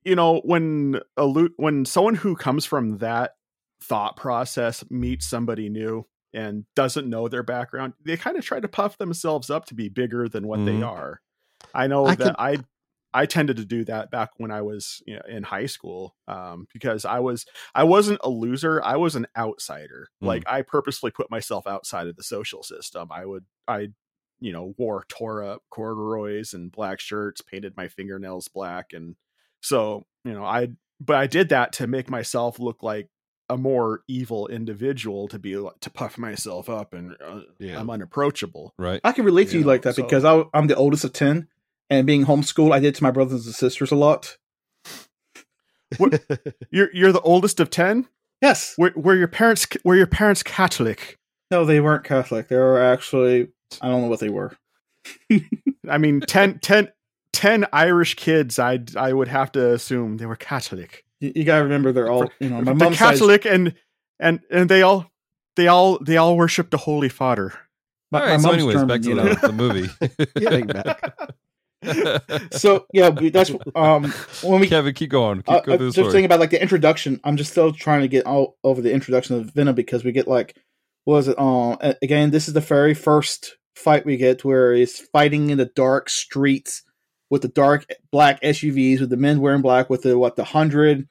you 0.04 0.16
know, 0.16 0.40
when 0.44 1.00
a 1.18 1.26
lo- 1.26 1.50
when 1.58 1.86
someone 1.86 2.16
who 2.16 2.36
comes 2.36 2.66
from 2.66 2.98
that 3.00 3.36
thought 3.84 4.16
process 4.18 4.84
meets 4.90 5.26
somebody 5.28 5.70
new 5.70 6.06
and 6.34 6.66
doesn't 6.76 7.10
know 7.10 7.28
their 7.28 7.44
background, 7.44 7.94
they 8.04 8.18
kind 8.18 8.38
of 8.38 8.46
try 8.46 8.60
to 8.60 8.68
puff 8.68 8.98
themselves 8.98 9.50
up 9.50 9.66
to 9.66 9.74
be 9.76 9.90
bigger 9.90 10.30
than 10.30 10.48
what 10.48 10.64
they 10.66 10.74
Mhm. 10.74 10.88
are. 10.88 11.22
I 11.74 11.88
know 11.88 12.06
I 12.06 12.16
that 12.16 12.36
I 12.40 12.58
I 13.14 13.26
tended 13.26 13.58
to 13.58 13.66
do 13.66 13.84
that 13.86 14.10
back 14.10 14.30
when 14.38 14.52
I 14.52 14.62
was 14.62 15.04
you 15.06 15.16
know, 15.16 15.22
in 15.28 15.44
high 15.44 15.66
school 15.66 16.16
um, 16.30 16.68
because 16.74 17.04
I 17.04 17.20
was 17.20 17.46
I 17.76 17.84
wasn't 17.84 18.22
a 18.24 18.30
loser. 18.30 18.82
I 18.84 18.96
was 18.96 19.16
an 19.16 19.28
outsider. 19.38 20.08
Mm. 20.24 20.28
Like 20.28 20.44
I 20.48 20.62
purposely 20.62 21.12
put 21.12 21.30
myself 21.30 21.68
outside 21.68 22.08
of 22.08 22.16
the 22.16 22.24
social 22.24 22.64
system. 22.64 23.10
I 23.12 23.26
would 23.26 23.46
I 23.68 23.90
you 24.42 24.52
know 24.52 24.74
wore 24.78 25.06
tore 25.08 25.44
up 25.44 25.62
corduroys 25.70 26.54
and 26.54 26.72
black 26.72 27.00
shirts, 27.00 27.42
painted 27.42 27.78
my 27.78 27.88
fingernails 27.88 28.48
black, 28.50 28.88
and 28.94 29.16
so 29.62 30.06
you 30.26 30.34
know 30.34 30.44
I 30.44 30.70
but 31.00 31.16
I 31.16 31.28
did 31.28 31.50
that 31.50 31.72
to 31.74 31.88
make 31.88 32.10
myself 32.10 32.60
look 32.60 32.84
like 32.84 33.08
a 33.50 33.58
more 33.58 34.02
evil 34.08 34.48
individual 34.48 35.28
to 35.28 35.38
be 35.40 35.52
to 35.54 35.90
puff 35.90 36.18
myself 36.18 36.70
up 36.70 36.94
and 36.94 37.16
uh, 37.26 37.42
Yeah. 37.60 37.80
I'm 37.80 37.90
unapproachable. 37.90 38.74
right. 38.78 39.02
i 39.04 39.12
can 39.12 39.26
relate 39.26 39.50
to 39.50 39.56
you 39.56 39.62
Yeah, 39.62 39.68
like 39.68 39.82
that 39.82 39.96
so- 39.96 40.04
because 40.04 40.24
I, 40.24 40.44
i'm 40.54 40.68
the 40.68 40.76
oldest 40.76 41.04
of 41.04 41.12
10 41.12 41.48
and 41.90 42.08
being 42.08 42.26
homeschooled, 42.26 42.72
I 42.72 42.80
did 42.80 42.96
to 42.96 43.04
my 43.04 43.12
brothers 43.12 43.46
and 43.46 43.54
sisters 43.54 43.92
a 43.92 43.96
lot. 43.98 44.38
You're 46.72 46.90
you're 46.94 47.12
the 47.12 47.20
oldest 47.22 47.60
of 47.60 47.70
ten. 47.70 48.08
Yes. 48.42 48.76
Were, 48.78 48.94
were 48.96 49.16
your 49.16 49.28
parents 49.28 49.68
were 49.84 49.96
your 49.96 50.08
parents 50.08 50.42
Catholic? 50.42 51.20
No, 51.52 51.66
they 51.66 51.82
weren't 51.82 52.06
Catholic. 52.06 52.48
They 52.48 52.56
were 52.56 52.82
actually 52.82 53.50
I 53.82 53.88
don't 53.90 54.02
know 54.02 54.08
what 54.08 54.20
they 54.20 54.30
were. 54.30 54.56
I 55.90 55.98
mean, 55.98 56.22
10, 56.22 56.60
10, 56.60 56.92
10 57.34 57.66
Irish 57.74 58.16
kids. 58.16 58.60
I 58.60 58.80
I 58.98 59.14
would 59.14 59.28
have 59.28 59.52
to 59.54 59.74
assume 59.74 60.18
they 60.18 60.26
were 60.26 60.36
Catholic. 60.36 61.04
You, 61.20 61.32
you 61.36 61.44
gotta 61.44 61.64
remember 61.64 61.92
they're 61.92 62.10
all 62.12 62.30
you 62.40 62.50
know 62.50 62.58
my 62.62 62.64
the 62.74 62.76
mom's 62.76 62.98
side- 63.00 63.14
Catholic 63.14 63.46
and 63.46 63.74
and 64.20 64.40
and 64.52 64.70
they 64.70 64.82
all 64.82 65.10
they 65.56 65.68
all 65.68 65.98
they 66.00 66.18
all 66.18 66.36
worship 66.38 66.70
the 66.70 66.78
Holy 66.78 67.10
Father. 67.10 67.54
my, 68.12 68.22
All 68.22 68.28
my 68.28 68.38
so 68.38 68.42
mom's 68.48 68.54
anyways, 68.58 68.76
German, 68.76 68.88
back 68.88 69.02
to 69.02 69.10
you 69.10 69.16
the, 69.16 69.24
know. 69.24 69.34
the 69.34 69.54
movie. 69.54 69.90
Getting 70.36 70.68
back. 70.68 71.14
so 72.52 72.86
yeah, 72.94 73.10
that's 73.10 73.52
um 73.76 74.14
when 74.44 74.62
we 74.62 74.68
Kevin, 74.68 74.94
keep 74.94 75.10
going. 75.10 75.40
Keep 75.42 75.50
Uh, 75.50 75.60
going 75.62 75.80
uh, 75.82 75.84
just 75.86 75.96
story. 75.96 76.12
thinking 76.12 76.26
about 76.26 76.40
like 76.40 76.52
the 76.52 76.62
introduction. 76.62 77.20
I'm 77.24 77.38
just 77.38 77.52
still 77.52 77.72
trying 77.74 78.02
to 78.02 78.08
get 78.08 78.26
all 78.28 78.58
over 78.64 78.82
the 78.82 78.94
introduction 78.94 79.36
of 79.36 79.52
Venom 79.52 79.74
because 79.76 80.04
we 80.04 80.12
get 80.12 80.28
like, 80.28 80.56
what 81.06 81.16
was 81.16 81.28
it? 81.28 81.40
Um, 81.40 81.78
a- 81.82 81.96
again, 82.04 82.30
this 82.32 82.48
is 82.48 82.54
the 82.54 82.60
very 82.62 82.94
first 82.94 83.58
fight 83.76 84.06
we 84.06 84.18
get 84.18 84.44
where 84.44 84.74
he's 84.74 85.00
fighting 85.00 85.50
in 85.50 85.58
the 85.58 85.66
dark 85.66 86.10
streets 86.10 86.84
with 87.30 87.42
the 87.42 87.48
dark 87.48 87.86
black 88.12 88.42
SUVs 88.42 89.00
with 89.00 89.10
the 89.10 89.18
men 89.18 89.42
wearing 89.42 89.62
black 89.62 89.90
with 89.90 90.04
the 90.04 90.18
what 90.18 90.36
the 90.36 90.44
hundred, 90.44 91.08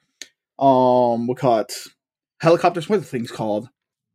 um, 0.59 1.27
we 1.27 1.35
call 1.35 1.59
it 1.59 1.73
helicopters. 2.39 2.87
What 2.87 2.97
are 2.97 2.99
the 2.99 3.05
things 3.05 3.31
called? 3.31 3.69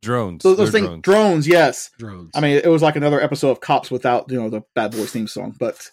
drones. 0.06 0.42
Those, 0.42 0.56
those 0.56 0.70
things, 0.70 0.86
drones. 0.86 1.02
drones. 1.02 1.48
Yes. 1.48 1.90
Drones. 1.98 2.30
I 2.34 2.40
mean, 2.40 2.60
it 2.62 2.68
was 2.68 2.82
like 2.82 2.96
another 2.96 3.20
episode 3.20 3.50
of 3.50 3.60
Cops 3.60 3.90
without 3.90 4.30
you 4.30 4.40
know 4.40 4.48
the 4.48 4.62
Bad 4.74 4.92
Boys 4.92 5.10
theme 5.10 5.26
song, 5.26 5.54
but 5.58 5.90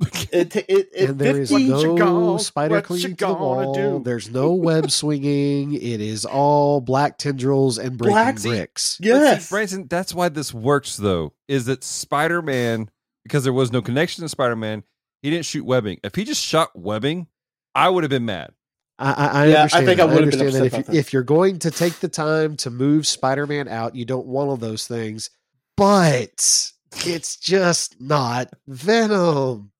it 0.00 0.54
it 0.54 0.56
it, 0.68 0.88
it 0.94 1.08
and 1.10 1.18
there 1.18 1.40
is 1.40 1.50
50 1.50 1.68
no 1.68 1.96
gonna- 1.96 2.38
spider 2.38 2.74
what 2.74 2.84
clinging 2.84 3.16
to 3.16 3.26
the 3.26 3.32
wall. 3.32 3.72
do? 3.74 4.02
There's 4.04 4.30
no 4.30 4.52
web 4.52 4.90
swinging. 5.00 5.72
It 5.74 6.00
is 6.00 6.24
all 6.24 6.80
black 6.80 7.16
tendrils 7.18 7.78
and 7.78 7.96
breaking 7.96 8.12
Black- 8.14 8.42
bricks. 8.42 8.98
But 8.98 9.04
see, 9.04 9.08
yes, 9.08 9.50
Branson, 9.50 9.86
that's 9.88 10.12
why 10.14 10.28
this 10.28 10.52
works 10.52 10.96
though, 10.96 11.32
is 11.48 11.64
that 11.66 11.82
Spider 11.82 12.42
Man, 12.42 12.90
because 13.22 13.44
there 13.44 13.52
was 13.52 13.72
no 13.72 13.80
connection 13.80 14.22
to 14.22 14.28
Spider 14.28 14.56
Man, 14.56 14.82
he 15.22 15.30
didn't 15.30 15.46
shoot 15.46 15.64
webbing. 15.64 15.98
If 16.04 16.14
he 16.14 16.24
just 16.24 16.44
shot 16.44 16.78
webbing, 16.78 17.26
I 17.74 17.88
would 17.88 18.04
have 18.04 18.10
been 18.10 18.26
mad. 18.26 18.50
I, 18.98 19.12
I, 19.12 19.26
I 19.26 19.46
Yeah, 19.46 19.54
I 19.56 19.60
understand. 19.60 19.86
think 19.86 20.00
I 20.00 20.06
that. 20.06 20.14
would've 20.14 20.30
been 20.30 20.40
understand 20.40 20.64
that 20.64 20.66
if, 20.66 20.78
you, 20.78 20.92
that. 20.92 20.98
if 20.98 21.12
you're 21.12 21.22
going 21.22 21.58
to 21.60 21.70
take 21.70 21.94
the 22.00 22.08
time 22.08 22.56
to 22.58 22.70
move 22.70 23.06
Spider-Man 23.06 23.68
out, 23.68 23.94
you 23.94 24.04
don't 24.04 24.26
want 24.26 24.48
all 24.50 24.56
those 24.56 24.86
things. 24.86 25.28
But 25.76 26.72
it's 27.04 27.36
just 27.36 28.00
not 28.00 28.54
Venom. 28.66 29.70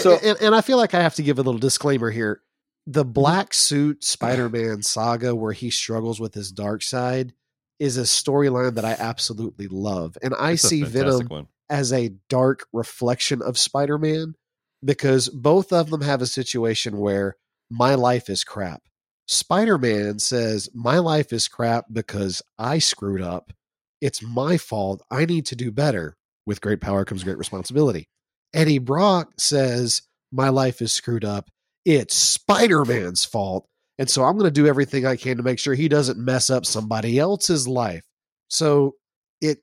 So- 0.00 0.18
and, 0.22 0.38
and 0.40 0.54
I 0.54 0.60
feel 0.60 0.76
like 0.76 0.94
I 0.94 1.02
have 1.02 1.14
to 1.16 1.22
give 1.22 1.38
a 1.38 1.42
little 1.42 1.58
disclaimer 1.60 2.10
here. 2.10 2.42
The 2.86 3.04
black 3.04 3.52
suit 3.52 4.04
Spider-Man 4.04 4.82
saga, 4.82 5.34
where 5.34 5.52
he 5.52 5.70
struggles 5.70 6.20
with 6.20 6.34
his 6.34 6.52
dark 6.52 6.82
side, 6.82 7.32
is 7.80 7.98
a 7.98 8.02
storyline 8.02 8.74
that 8.74 8.84
I 8.84 8.92
absolutely 8.92 9.66
love, 9.68 10.16
and 10.22 10.34
I 10.38 10.54
see 10.54 10.82
Venom 10.82 11.26
one. 11.28 11.46
as 11.68 11.92
a 11.92 12.10
dark 12.28 12.66
reflection 12.72 13.42
of 13.42 13.58
Spider 13.58 13.98
Man 13.98 14.34
because 14.84 15.28
both 15.28 15.72
of 15.72 15.90
them 15.90 16.00
have 16.02 16.22
a 16.22 16.26
situation 16.26 16.98
where 16.98 17.36
my 17.70 17.94
life 17.96 18.30
is 18.30 18.44
crap. 18.44 18.82
Spider 19.26 19.76
Man 19.78 20.20
says, 20.20 20.68
My 20.72 20.98
life 20.98 21.32
is 21.32 21.48
crap 21.48 21.86
because 21.92 22.40
I 22.58 22.78
screwed 22.78 23.20
up. 23.20 23.52
It's 24.00 24.22
my 24.22 24.56
fault. 24.58 25.02
I 25.10 25.24
need 25.24 25.44
to 25.46 25.56
do 25.56 25.72
better. 25.72 26.16
With 26.46 26.60
great 26.60 26.80
power 26.80 27.04
comes 27.04 27.24
great 27.24 27.38
responsibility. 27.38 28.08
Eddie 28.54 28.78
Brock 28.78 29.32
says, 29.38 30.02
My 30.32 30.48
life 30.48 30.80
is 30.80 30.92
screwed 30.92 31.24
up. 31.24 31.50
It's 31.84 32.16
Spider 32.16 32.84
Man's 32.84 33.24
fault. 33.24 33.68
And 33.98 34.10
so 34.10 34.24
I'm 34.24 34.36
going 34.36 34.50
to 34.50 34.50
do 34.50 34.66
everything 34.66 35.06
I 35.06 35.16
can 35.16 35.38
to 35.38 35.42
make 35.42 35.58
sure 35.58 35.74
he 35.74 35.88
doesn't 35.88 36.18
mess 36.18 36.50
up 36.50 36.66
somebody 36.66 37.18
else's 37.18 37.66
life. 37.66 38.04
So 38.48 38.96
it, 39.40 39.58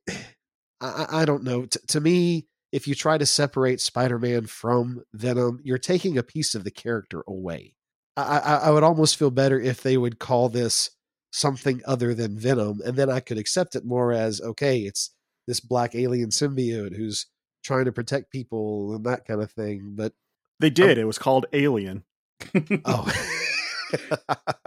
I, 0.82 1.06
I 1.12 1.26
don't 1.26 1.44
know. 1.44 1.66
T- 1.66 1.80
to 1.88 2.02
me, 2.02 2.48
if 2.72 2.88
you 2.88 2.96
try 2.96 3.18
to 3.18 3.26
separate 3.26 3.80
Spider-Man 3.80 4.48
from 4.48 5.04
Venom, 5.14 5.60
you're 5.64 5.78
taking 5.78 6.18
a 6.18 6.24
piece 6.24 6.56
of 6.56 6.64
the 6.64 6.72
character 6.72 7.24
away. 7.28 7.76
I, 8.18 8.40
I, 8.40 8.56
I 8.56 8.70
would 8.72 8.84
almost 8.84 9.18
feel 9.18 9.32
better 9.32 9.60
if 9.60 9.84
they 9.84 9.98
would 9.98 10.20
call 10.20 10.50
this 10.50 10.90
something 11.32 11.82
other 11.86 12.14
than 12.14 12.38
Venom, 12.38 12.80
and 12.86 12.96
then 12.96 13.10
I 13.10 13.20
could 13.20 13.38
accept 13.38 13.76
it 13.76 13.86
more 13.86 14.12
as 14.12 14.40
okay, 14.40 14.80
it's 14.82 15.12
this 15.48 15.60
black 15.60 15.96
alien 15.96 16.30
symbiote 16.30 16.96
who's 16.96 17.26
trying 17.64 17.86
to 17.86 17.91
protect 17.91 18.32
people 18.32 18.95
and 18.95 19.05
that 19.05 19.26
kind 19.26 19.41
of 19.41 19.51
thing. 19.51 19.93
But 19.95 20.14
They 20.59 20.70
did. 20.70 20.97
It 20.97 21.05
was 21.05 21.18
called 21.18 21.45
Alien. 21.53 22.03
oh, 22.86 23.11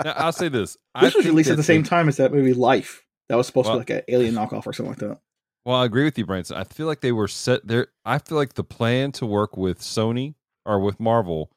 Now, 0.05 0.12
I'll 0.16 0.32
say 0.32 0.49
this. 0.49 0.76
I 0.94 1.03
This 1.05 1.14
was 1.14 1.26
released 1.26 1.51
at 1.51 1.57
the 1.57 1.62
same 1.62 1.82
they- 1.82 1.88
time 1.88 2.09
as 2.09 2.16
that 2.16 2.32
movie 2.32 2.55
Life. 2.55 3.05
That 3.28 3.36
was 3.36 3.47
supposed 3.47 3.68
Well- 3.68 3.80
to 3.80 3.84
be 3.84 3.94
like 3.94 4.05
an 4.09 4.14
alien 4.14 4.34
knockoff 4.34 4.66
or 4.66 4.72
something 4.72 4.90
like 4.92 4.99
that. 4.99 5.18
Well, 5.64 5.76
I 5.76 5.84
agree 5.84 6.05
with 6.05 6.16
you, 6.16 6.24
Branson. 6.24 6.57
I 6.57 6.62
feel 6.62 6.86
like 6.86 7.01
they 7.01 7.11
were 7.11 7.26
set 7.26 7.66
there. 7.66 7.88
I 8.05 8.18
feel 8.18 8.38
like 8.38 8.55
the 8.55 8.62
plan 8.62 9.11
to 9.12 9.26
work 9.26 9.57
with 9.57 9.80
Sony 9.80 10.34
or 10.64 10.78
with 10.78 11.01
Marvel 11.01 11.51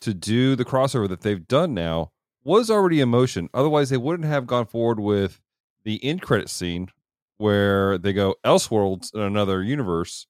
to 0.00 0.14
do 0.14 0.56
the 0.56 0.64
crossover 0.64 1.06
that 1.10 1.20
they've 1.20 1.46
done 1.46 1.74
now 1.74 2.10
was 2.42 2.70
already 2.70 3.00
in 3.02 3.10
motion. 3.10 3.50
Otherwise, 3.52 3.90
they 3.90 3.98
wouldn't 3.98 4.26
have 4.26 4.46
gone 4.46 4.64
forward 4.64 4.98
with 4.98 5.42
the 5.84 6.02
end 6.02 6.22
credit 6.22 6.48
scene 6.48 6.88
where 7.36 7.98
they 7.98 8.14
go 8.14 8.34
Elseworlds 8.46 9.14
in 9.14 9.20
another 9.20 9.62
universe 9.62 10.26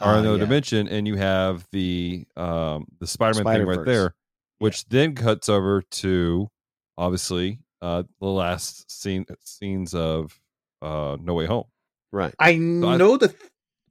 or 0.00 0.08
Ah, 0.08 0.18
another 0.18 0.36
yeah. 0.36 0.44
dimension, 0.44 0.88
and 0.88 1.06
you 1.06 1.16
have 1.16 1.66
the 1.72 2.26
um 2.36 2.86
the 3.00 3.06
Spider 3.06 3.42
Man 3.42 3.54
thing 3.58 3.66
right 3.66 3.84
there, 3.86 4.14
which 4.58 4.84
then 4.88 5.14
cuts 5.14 5.48
over 5.48 5.82
to 5.82 6.48
obviously 6.96 7.60
uh 7.82 8.02
the 8.20 8.26
last 8.26 8.90
scene 8.90 9.26
scenes 9.44 9.94
of 9.94 10.38
uh 10.82 11.16
No 11.20 11.34
Way 11.34 11.46
Home. 11.46 11.64
right. 12.12 12.34
I 12.38 12.50
I- 12.50 12.56
know 12.56 13.16
the. 13.16 13.34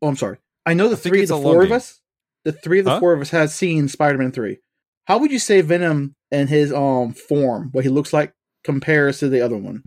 Oh, 0.01 0.07
I'm 0.07 0.15
sorry. 0.15 0.37
I 0.65 0.73
know 0.73 0.89
the 0.89 0.95
I 0.95 0.99
three 0.99 1.21
of 1.23 1.27
the 1.29 1.37
four 1.41 1.63
of 1.63 1.71
us. 1.71 1.99
The 2.45 2.51
three 2.51 2.79
of 2.79 2.85
the 2.85 2.91
Huh? 2.91 2.99
four 2.99 3.13
of 3.13 3.21
us 3.21 3.29
has 3.31 3.53
seen 3.53 3.87
Spider-Man 3.87 4.31
three. 4.31 4.59
How 5.05 5.17
would 5.17 5.31
you 5.31 5.39
say 5.39 5.61
Venom 5.61 6.15
and 6.31 6.47
his 6.49 6.71
um 6.73 7.13
form, 7.13 7.69
what 7.71 7.83
he 7.83 7.89
looks 7.89 8.13
like, 8.13 8.33
compares 8.63 9.19
to 9.19 9.29
the 9.29 9.41
other 9.41 9.57
one? 9.57 9.83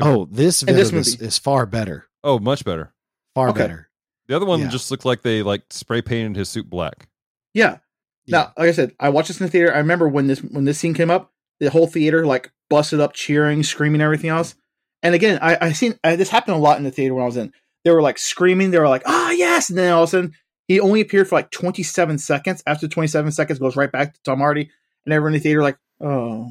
Oh, 0.00 0.26
this 0.30 0.62
Venom 0.62 0.76
this 0.80 0.92
is, 0.92 1.20
is 1.20 1.38
far 1.38 1.66
better. 1.66 2.06
Oh, 2.24 2.38
much 2.38 2.64
better. 2.64 2.94
Far 3.34 3.50
Okay. 3.50 3.58
better. 3.58 3.88
The 4.32 4.36
other 4.36 4.46
one 4.46 4.60
Yeah. 4.60 4.68
just 4.68 4.90
looked 4.90 5.04
like 5.04 5.20
they 5.20 5.42
like 5.42 5.62
spray 5.68 6.00
painted 6.00 6.36
his 6.36 6.48
suit 6.48 6.70
black. 6.70 7.06
Yeah. 7.52 7.80
Yeah. 8.24 8.38
Now, 8.38 8.52
like 8.56 8.68
I 8.70 8.72
said, 8.72 8.94
I 8.98 9.10
watched 9.10 9.28
this 9.28 9.38
in 9.38 9.44
the 9.44 9.52
theater. 9.52 9.74
I 9.74 9.76
remember 9.76 10.08
when 10.08 10.26
this 10.26 10.38
when 10.38 10.64
this 10.64 10.78
scene 10.78 10.94
came 10.94 11.10
up, 11.10 11.30
the 11.60 11.68
whole 11.68 11.86
theater 11.86 12.24
like 12.24 12.50
busted 12.70 12.98
up, 12.98 13.12
cheering, 13.12 13.62
screaming, 13.62 14.00
everything 14.00 14.30
else. 14.30 14.54
And 15.02 15.14
again, 15.14 15.38
I 15.42 15.58
I 15.60 15.72
seen 15.72 15.98
I, 16.02 16.16
this 16.16 16.30
happened 16.30 16.56
a 16.56 16.60
lot 16.60 16.78
in 16.78 16.84
the 16.84 16.90
theater 16.90 17.12
when 17.12 17.24
I 17.24 17.26
was 17.26 17.36
in. 17.36 17.52
They 17.84 17.90
were 17.90 18.00
like 18.00 18.16
screaming. 18.16 18.70
They 18.70 18.78
were 18.78 18.88
like, 18.88 19.02
"Ah, 19.04 19.32
yes!" 19.32 19.68
And 19.68 19.76
then 19.76 19.92
all 19.92 20.04
of 20.04 20.08
a 20.08 20.10
sudden, 20.10 20.32
he 20.66 20.80
only 20.80 21.02
appeared 21.02 21.28
for 21.28 21.34
like 21.34 21.50
27 21.50 22.16
seconds. 22.16 22.62
After 22.66 22.88
27 22.88 23.32
seconds, 23.32 23.58
goes 23.58 23.76
right 23.76 23.92
back 23.92 24.14
to 24.14 24.20
Tom 24.24 24.38
Hardy, 24.38 24.70
and 25.04 25.12
everyone 25.12 25.34
in 25.34 25.40
the 25.40 25.42
theater 25.42 25.60
like, 25.62 25.76
"Oh." 26.00 26.48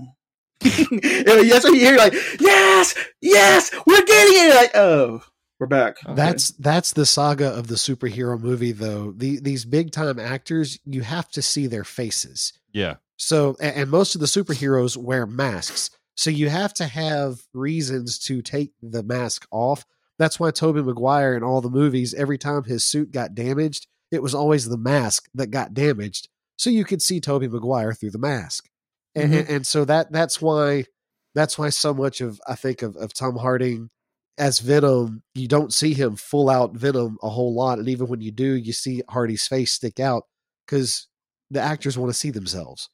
That's 0.62 1.64
what 1.66 1.74
you 1.74 1.80
hear, 1.80 1.98
like, 1.98 2.14
"Yes, 2.40 2.94
yes, 3.22 3.72
we're 3.88 4.04
getting 4.06 4.34
it!" 4.52 4.54
Like, 4.56 4.72
oh, 4.76 5.24
we're 5.62 5.68
back. 5.68 5.98
Okay. 6.04 6.16
That's 6.16 6.50
that's 6.54 6.94
the 6.94 7.06
saga 7.06 7.50
of 7.50 7.68
the 7.68 7.76
superhero 7.76 8.38
movie 8.38 8.72
though. 8.72 9.14
The, 9.16 9.40
these 9.40 9.64
big 9.64 9.92
time 9.92 10.20
actors, 10.20 10.80
you 10.86 11.02
have 11.04 11.30
to 11.32 11.42
see 11.44 11.68
their 11.68 11.84
faces. 11.84 12.54
Yeah. 12.74 12.96
So 13.18 13.56
a- 13.60 13.78
and 13.78 13.92
most 13.92 14.16
of 14.16 14.22
the 14.22 14.28
superheroes 14.28 14.98
wear 14.98 15.28
masks. 15.28 15.92
So 16.16 16.32
you 16.32 16.50
have 16.50 16.74
to 16.76 16.88
have 16.88 17.42
reasons 17.54 18.18
to 18.26 18.42
take 18.42 18.74
the 18.82 19.04
mask 19.04 19.46
off. 19.52 19.86
That's 20.18 20.40
why 20.40 20.50
Tobey 20.50 20.82
Maguire 20.82 21.38
in 21.38 21.44
all 21.44 21.62
the 21.62 21.70
movies, 21.70 22.16
every 22.16 22.40
time 22.40 22.64
his 22.64 22.84
suit 22.84 23.12
got 23.12 23.36
damaged, 23.36 23.86
it 24.12 24.24
was 24.24 24.34
always 24.34 24.68
the 24.68 24.78
mask 24.78 25.30
that 25.36 25.52
got 25.52 25.76
damaged. 25.76 26.28
So 26.58 26.72
you 26.72 26.86
could 26.86 27.04
see 27.04 27.22
Tobey 27.22 27.48
Maguire 27.48 27.94
through 27.94 28.12
the 28.12 28.18
mask. 28.18 28.68
And, 29.14 29.26
mm-hmm. 29.26 29.40
and, 29.40 29.50
and 29.50 29.68
so 29.68 29.86
that 29.86 30.12
that's 30.12 30.42
why 30.42 30.86
that's 31.36 31.60
why 31.60 31.70
so 31.70 31.94
much 31.94 32.20
of 32.20 32.42
I 32.48 32.56
think 32.56 32.82
of, 32.82 32.96
of 32.96 33.14
Tom 33.14 33.36
Harding 33.36 33.92
as 34.38 34.60
Venom, 34.60 35.24
you 35.36 35.48
don't 35.48 35.74
see 35.74 35.94
him 35.94 36.16
full 36.16 36.50
out 36.50 36.76
Venom 36.76 37.18
a 37.22 37.30
whole 37.30 37.54
lot. 37.54 37.80
And 37.80 37.90
even 37.90 38.08
when 38.08 38.22
you 38.22 38.32
do, 38.32 38.54
you 38.54 38.74
see 38.74 39.04
Hardy's 39.10 39.46
face 39.48 39.74
stick 39.74 40.00
out 40.00 40.24
because 40.66 41.08
the 41.50 41.60
actors 41.62 41.98
want 41.98 42.10
to 42.12 42.18
see 42.18 42.32
themselves. 42.32 42.90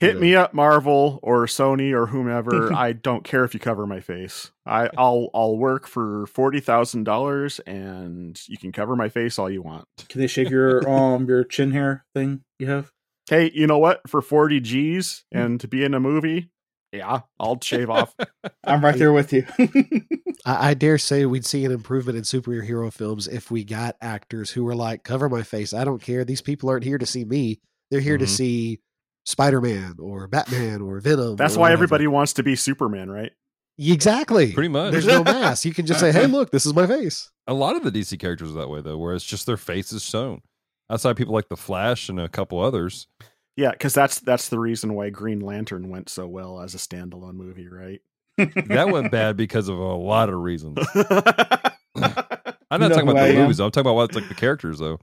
Hit 0.00 0.14
Yeah. 0.16 0.20
me 0.20 0.34
up, 0.34 0.52
Marvel 0.54 1.20
or 1.22 1.46
Sony 1.46 1.92
or 1.92 2.06
whomever. 2.06 2.72
I 2.74 2.92
don't 2.92 3.22
care 3.24 3.44
if 3.44 3.54
you 3.54 3.60
cover 3.60 3.86
my 3.86 4.00
face. 4.00 4.50
I, 4.66 4.90
I'll 4.98 5.30
I'll 5.32 5.56
work 5.56 5.86
for 5.86 6.26
forty 6.26 6.58
thousand 6.60 7.04
dollars, 7.04 7.60
and 7.60 8.40
you 8.48 8.58
can 8.58 8.72
cover 8.72 8.96
my 8.96 9.08
face 9.08 9.38
all 9.38 9.48
you 9.48 9.62
want. 9.62 9.86
Can 10.08 10.20
they 10.20 10.26
shave 10.26 10.50
your 10.50 10.88
um 10.88 11.28
your 11.28 11.44
chin 11.44 11.70
hair 11.70 12.04
thing 12.14 12.42
you 12.58 12.66
have? 12.66 12.90
Hey, 13.30 13.52
you 13.54 13.66
know 13.68 13.78
what? 13.78 14.00
For 14.08 14.20
forty 14.20 14.58
G's 14.60 15.24
and 15.30 15.60
to 15.60 15.68
be 15.68 15.84
in 15.84 15.94
a 15.94 16.00
movie, 16.00 16.50
Yeah, 16.94 17.20
I'll 17.40 17.60
shave 17.60 17.90
off. 17.90 18.14
I'm 18.64 18.84
right 18.84 18.96
there 18.96 19.12
with 19.12 19.32
you. 19.32 19.44
I, 20.46 20.70
I 20.70 20.74
dare 20.74 20.98
say 20.98 21.26
we'd 21.26 21.44
see 21.44 21.64
an 21.64 21.72
improvement 21.72 22.16
in 22.16 22.24
superhero 22.24 22.92
films 22.92 23.26
if 23.26 23.50
we 23.50 23.64
got 23.64 23.96
actors 24.00 24.50
who 24.50 24.64
were 24.64 24.74
like, 24.76 25.02
cover 25.02 25.28
my 25.28 25.42
face. 25.42 25.74
I 25.74 25.84
don't 25.84 26.00
care. 26.02 26.24
These 26.24 26.40
people 26.42 26.70
aren't 26.70 26.84
here 26.84 26.98
to 26.98 27.06
see 27.06 27.24
me. 27.24 27.60
They're 27.90 28.00
here 28.00 28.18
to 28.18 28.24
Mhm. 28.26 28.28
see 28.28 28.80
Spider 29.26 29.60
Man 29.60 29.96
or 29.98 30.26
Batman 30.28 30.80
or 30.82 31.00
Venom. 31.00 31.36
That's 31.36 31.56
or 31.56 31.60
why 31.60 31.62
whatever." 31.64 31.72
everybody 31.84 32.06
wants 32.06 32.32
to 32.34 32.42
be 32.42 32.54
Superman, 32.56 33.10
right? 33.10 33.32
Exactly. 33.78 34.52
Pretty 34.52 34.68
much. 34.68 34.92
There's 34.92 35.06
no 35.06 35.24
mask. 35.24 35.64
You 35.64 35.74
can 35.74 35.86
just 35.86 35.98
say, 36.00 36.12
hey, 36.12 36.26
look, 36.28 36.50
this 36.50 36.64
is 36.64 36.74
my 36.74 36.86
face. 36.86 37.30
A 37.46 37.54
lot 37.54 37.74
of 37.76 37.82
the 37.82 37.90
DC 37.90 38.18
characters 38.20 38.50
are 38.50 38.60
that 38.60 38.68
way 38.70 38.80
though, 38.80 38.96
where 38.98 39.14
it's 39.14 39.24
just 39.24 39.46
their 39.46 39.56
face 39.56 39.92
is 39.92 40.02
shown. 40.04 40.42
Outside 40.90 41.16
people 41.16 41.34
like 41.34 41.48
the 41.48 41.56
Flash 41.56 42.08
and 42.08 42.20
a 42.20 42.28
couple 42.28 42.60
others. 42.60 43.08
Yeah, 43.56 43.70
because 43.70 43.94
that's 43.94 44.20
that's 44.20 44.48
the 44.48 44.58
reason 44.58 44.94
why 44.94 45.10
Green 45.10 45.40
Lantern 45.40 45.88
went 45.88 46.08
so 46.08 46.26
well 46.26 46.60
as 46.60 46.74
a 46.74 46.78
standalone 46.78 47.34
movie, 47.34 47.68
right? 47.68 48.00
That 48.36 48.88
went 48.90 49.10
bad 49.12 49.36
because 49.36 49.68
of 49.68 49.78
a 49.78 49.94
lot 49.94 50.28
of 50.28 50.36
reasons. 50.40 50.78
I'm 50.94 52.80
not 52.80 52.88
know 52.88 52.88
talking 52.88 53.08
about 53.08 53.28
the 53.28 53.34
movies. 53.34 53.60
I'm 53.60 53.70
talking 53.70 53.82
about 53.82 53.94
what 53.94 54.14
like 54.14 54.28
the 54.28 54.34
characters 54.34 54.78
though. 54.80 54.98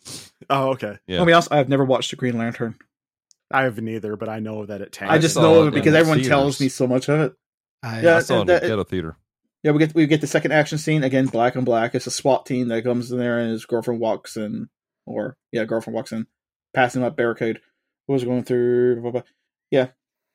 oh, 0.49 0.70
okay. 0.72 0.97
Yeah. 1.08 1.20
Let 1.20 1.28
me 1.28 1.34
also, 1.34 1.56
I've 1.56 1.70
never 1.70 1.86
watched 1.86 2.12
a 2.12 2.16
Green 2.18 2.38
Lantern. 2.38 2.76
I 3.49 3.64
haven't 3.64 3.88
either, 3.88 4.16
but 4.18 4.30
I 4.30 4.39
know 4.39 4.66
that 4.66 4.82
it 4.82 4.91
tanks. 4.91 5.14
I 5.14 5.18
just 5.18 5.36
saw 5.36 5.41
know 5.41 5.56
it 5.64 5.68
of 5.68 5.68
it 5.70 5.74
because 5.76 5.93
everyone 5.93 6.18
theaters. 6.18 6.30
tells 6.30 6.60
me 6.62 6.70
so 6.70 6.88
much 6.88 7.10
of 7.10 7.20
it. 7.22 7.34
I, 7.84 8.02
Yeah, 8.02 8.18
I 8.18 8.20
saw 8.22 8.38
it 8.39 8.41
in 8.41 8.47
that- 8.47 8.64
the 8.64 8.86
theater. 8.86 9.16
Yeah, 9.64 9.72
we 9.74 9.80
get 9.80 9.93
we 9.93 10.08
get 10.08 10.22
the 10.22 10.28
second 10.28 10.54
action 10.54 10.80
scene 10.80 11.04
again, 11.04 11.28
black 11.28 11.56
on 11.56 11.64
black. 11.64 11.93
It's 11.93 12.08
a 12.08 12.12
SWAT 12.12 12.47
team 12.47 12.70
that 12.70 12.84
comes 12.84 13.12
in 13.12 13.20
there 13.20 13.38
and 13.39 13.52
his 13.52 13.66
girlfriend 13.66 13.99
walks 13.99 14.36
in, 14.36 14.70
or 15.06 15.38
yeah, 15.52 15.66
girlfriend 15.66 15.93
walks 15.95 16.12
in, 16.12 16.26
passing 16.74 17.04
up 17.04 17.16
barricade. 17.16 17.60
What 18.06 18.14
was 18.14 18.24
going 18.24 18.43
through? 18.43 19.02
Blah, 19.02 19.12
blah. 19.12 19.22
Yeah. 19.70 19.88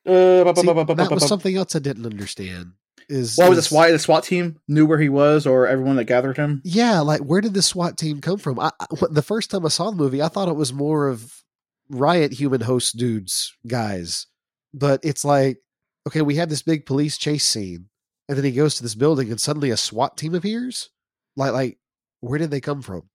Uh, 0.07 0.55
See, 0.55 0.63
blah, 0.63 0.85
that 0.85 1.11
was 1.11 1.27
something 1.27 1.57
else 1.57 1.75
I 1.75 1.81
didn't 1.81 2.07
understand. 2.07 2.73
Is 3.09 3.37
What 3.37 3.51
was 3.51 3.57
the 3.57 3.61
is- 3.61 3.67
SWAT? 3.69 3.91
The 3.91 3.99
SWAT 3.99 4.25
team 4.25 4.59
knew 4.69 4.87
where 4.87 4.99
he 5.01 5.09
was, 5.09 5.47
or 5.47 5.67
everyone 5.67 5.97
that 5.97 6.05
gathered 6.05 6.37
him. 6.37 6.61
Yeah, 6.65 7.01
like 7.01 7.21
where 7.21 7.41
did 7.41 7.55
the 7.55 7.63
SWAT 7.63 7.97
team 7.99 8.21
come 8.21 8.39
from? 8.39 8.59
I, 8.59 8.71
I- 8.81 8.87
the 9.11 9.23
first 9.23 9.51
time 9.51 9.65
I 9.65 9.69
saw 9.69 9.91
the 9.91 9.97
movie, 9.97 10.23
I 10.23 10.29
thought 10.29 10.49
it 10.49 10.57
was 10.57 10.73
more 10.73 11.09
of 11.09 11.43
riot 11.89 12.33
human 12.33 12.63
host 12.63 12.97
dudes, 12.97 13.55
guys. 13.67 14.27
But 14.75 15.01
it's 15.05 15.25
like, 15.25 15.59
okay, 16.07 16.23
we 16.23 16.37
have 16.37 16.49
this 16.49 16.63
big 16.63 16.85
police 16.87 17.17
chase 17.19 17.45
scene, 17.45 17.89
and 18.29 18.37
then 18.37 18.45
he 18.45 18.53
goes 18.53 18.75
to 18.77 18.83
this 18.83 18.95
building, 18.95 19.31
and 19.31 19.41
suddenly 19.41 19.71
a 19.71 19.77
SWAT 19.77 20.17
team 20.17 20.35
appears. 20.35 20.91
Like, 21.37 21.53
like 21.53 21.79
where 22.21 22.39
did 22.39 22.51
they 22.51 22.61
come 22.61 22.83
from? 22.83 23.09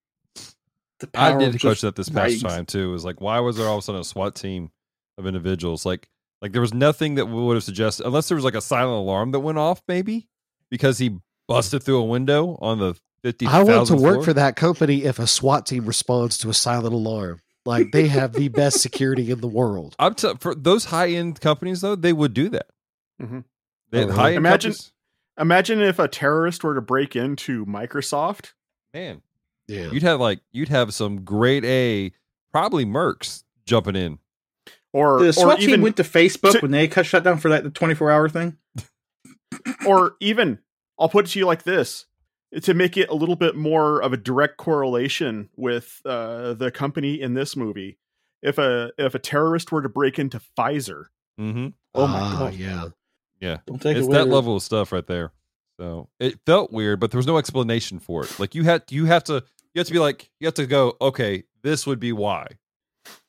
The 1.02 1.10
I 1.20 1.38
did 1.38 1.48
of 1.50 1.54
just 1.54 1.62
question 1.64 1.88
that 1.88 1.96
this 1.96 2.10
past 2.10 2.24
ratings. 2.26 2.44
time 2.44 2.66
too. 2.66 2.94
Is 2.94 3.04
like, 3.06 3.20
why 3.22 3.40
was 3.40 3.58
there 3.58 3.68
all 3.68 3.76
of 3.78 3.80
a 3.80 3.82
sudden 3.84 4.02
a 4.02 4.04
SWAT 4.06 4.36
team 4.36 4.72
of 5.18 5.26
individuals? 5.26 5.86
Like, 5.86 6.10
like 6.42 6.52
there 6.54 6.62
was 6.62 6.74
nothing 6.74 7.16
that 7.16 7.26
would 7.28 7.56
have 7.56 7.64
suggested, 7.64 8.06
unless 8.06 8.28
there 8.28 8.36
was 8.36 8.44
like 8.46 8.56
a 8.56 8.62
silent 8.62 8.98
alarm 9.00 9.32
that 9.32 9.40
went 9.40 9.58
off, 9.58 9.82
maybe 9.88 10.28
because 10.70 10.98
he 10.98 11.18
busted 11.48 11.84
through 11.84 11.98
a 12.00 12.06
window 12.06 12.58
on 12.62 12.80
the 12.80 12.96
fifty. 13.24 13.46
I 13.48 13.64
want 13.64 13.88
to 13.88 13.96
work 13.96 14.16
floor. 14.16 14.24
for 14.24 14.34
that 14.34 14.56
company 14.56 15.04
if 15.04 15.20
a 15.20 15.28
SWAT 15.28 15.66
team 15.66 15.86
responds 15.86 16.38
to 16.40 16.50
a 16.50 16.54
silent 16.54 16.94
alarm. 16.94 17.40
Like 17.66 17.92
they 17.92 18.08
have 18.08 18.34
the 18.34 18.48
best 18.48 18.80
security 18.82 19.30
in 19.30 19.40
the 19.42 19.48
world. 19.48 19.96
I'm 20.00 20.16
t- 20.16 20.34
for 20.40 20.56
those 20.56 20.86
high 20.86 21.10
end 21.10 21.40
companies 21.42 21.82
though, 21.82 21.96
they 21.96 22.12
would 22.14 22.34
do 22.34 22.50
that. 22.50 22.66
Mhm. 23.22 23.44
They 23.92 24.06
Oh, 24.06 24.12
high 24.12 24.30
end 24.30 24.38
Imagine- 24.38 24.72
companies, 24.72 24.92
Imagine 25.40 25.82
if 25.82 25.98
a 26.00 26.08
terrorist 26.08 26.64
were 26.64 26.76
to 26.76 26.82
break 26.82 27.16
into 27.16 27.66
Microsoft. 27.66 28.54
man. 28.94 29.22
Yeah. 29.72 29.92
You'd 29.92 30.04
have 30.04 30.20
like 30.20 30.40
you'd 30.52 30.70
have 30.70 30.94
some 30.94 31.24
grade 31.24 31.66
A, 31.66 32.12
probably 32.52 32.86
mercs 32.86 33.44
jumping 33.66 33.96
in. 33.96 34.20
Or, 34.94 35.20
The 35.20 35.30
or 35.30 35.32
SWAT 35.32 35.60
team 35.60 35.70
even 35.70 35.82
went 35.82 35.98
to 35.98 36.04
Facebook 36.04 36.52
to- 36.54 36.60
when 36.60 36.72
they 36.72 36.88
cut 36.88 37.06
shut 37.06 37.24
down 37.24 37.38
for 37.38 37.50
that 37.50 37.64
the 37.64 37.70
24 37.70 38.12
hour 38.12 38.28
thing. 38.30 38.58
or 39.88 40.16
even 40.20 40.60
I'll 41.00 41.10
put 41.10 41.26
it 41.26 41.32
to 41.32 41.40
you 41.40 41.46
like 41.46 41.64
this 41.64 42.06
to 42.62 42.74
make 42.74 42.98
it 42.98 43.10
a 43.10 43.14
little 43.16 43.36
bit 43.38 43.56
more 43.56 44.02
of 44.02 44.12
a 44.14 44.18
direct 44.18 44.58
correlation 44.58 45.50
with 45.56 46.02
uh, 46.06 46.54
the 46.54 46.70
company 46.72 47.22
in 47.22 47.34
this 47.34 47.56
movie. 47.56 47.98
If 48.42 48.58
a 48.58 48.92
if 48.98 49.16
a 49.16 49.20
terrorist 49.20 49.72
were 49.72 49.82
to 49.82 49.90
break 49.90 50.20
into 50.20 50.42
Pfizer, 50.58 51.06
Mm-hmm. 51.40 51.68
Oh 51.96 52.08
my 52.08 52.20
Ah, 52.20 52.40
God. 52.52 52.94
yeah. 53.40 53.58
Don't 53.66 53.82
take 53.82 53.98
it's 53.98 54.08
it 54.08 54.12
that 54.12 54.28
level 54.28 54.56
of 54.58 54.62
stuff 54.64 54.92
right 54.92 55.06
there. 55.08 55.32
So 55.80 56.10
it 56.20 56.40
felt 56.46 56.72
weird, 56.72 57.00
but 57.00 57.10
there 57.12 57.18
was 57.18 57.26
no 57.26 57.38
explanation 57.38 58.00
for 58.00 58.24
it. 58.26 58.40
Like 58.40 58.54
you 58.54 58.64
had, 58.64 58.84
you 58.92 59.06
have 59.06 59.24
to, 59.26 59.44
you 59.74 59.80
have 59.80 59.88
to 59.88 59.94
be 59.94 60.00
like, 60.00 60.30
you 60.40 60.48
have 60.48 60.54
to 60.56 60.66
go, 60.68 60.96
okay, 61.02 61.44
this 61.64 61.86
would 61.88 62.00
be 62.00 62.12
why. 62.12 62.48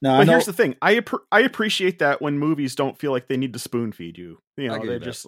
No, 0.02 0.14
I 0.14 0.18
but 0.18 0.24
know. 0.26 0.32
here's 0.32 0.46
the 0.46 0.52
thing: 0.52 0.76
I 0.82 0.96
appre- 0.96 1.20
I 1.32 1.40
appreciate 1.40 1.98
that 2.00 2.20
when 2.20 2.38
movies 2.38 2.74
don't 2.74 2.98
feel 2.98 3.10
like 3.10 3.28
they 3.28 3.36
need 3.38 3.52
to 3.54 3.58
spoon 3.58 3.92
feed 3.92 4.18
you. 4.18 4.38
You 4.56 4.68
know, 4.68 4.78
they 4.78 4.84
you 4.84 4.90
that. 4.98 5.02
just 5.02 5.26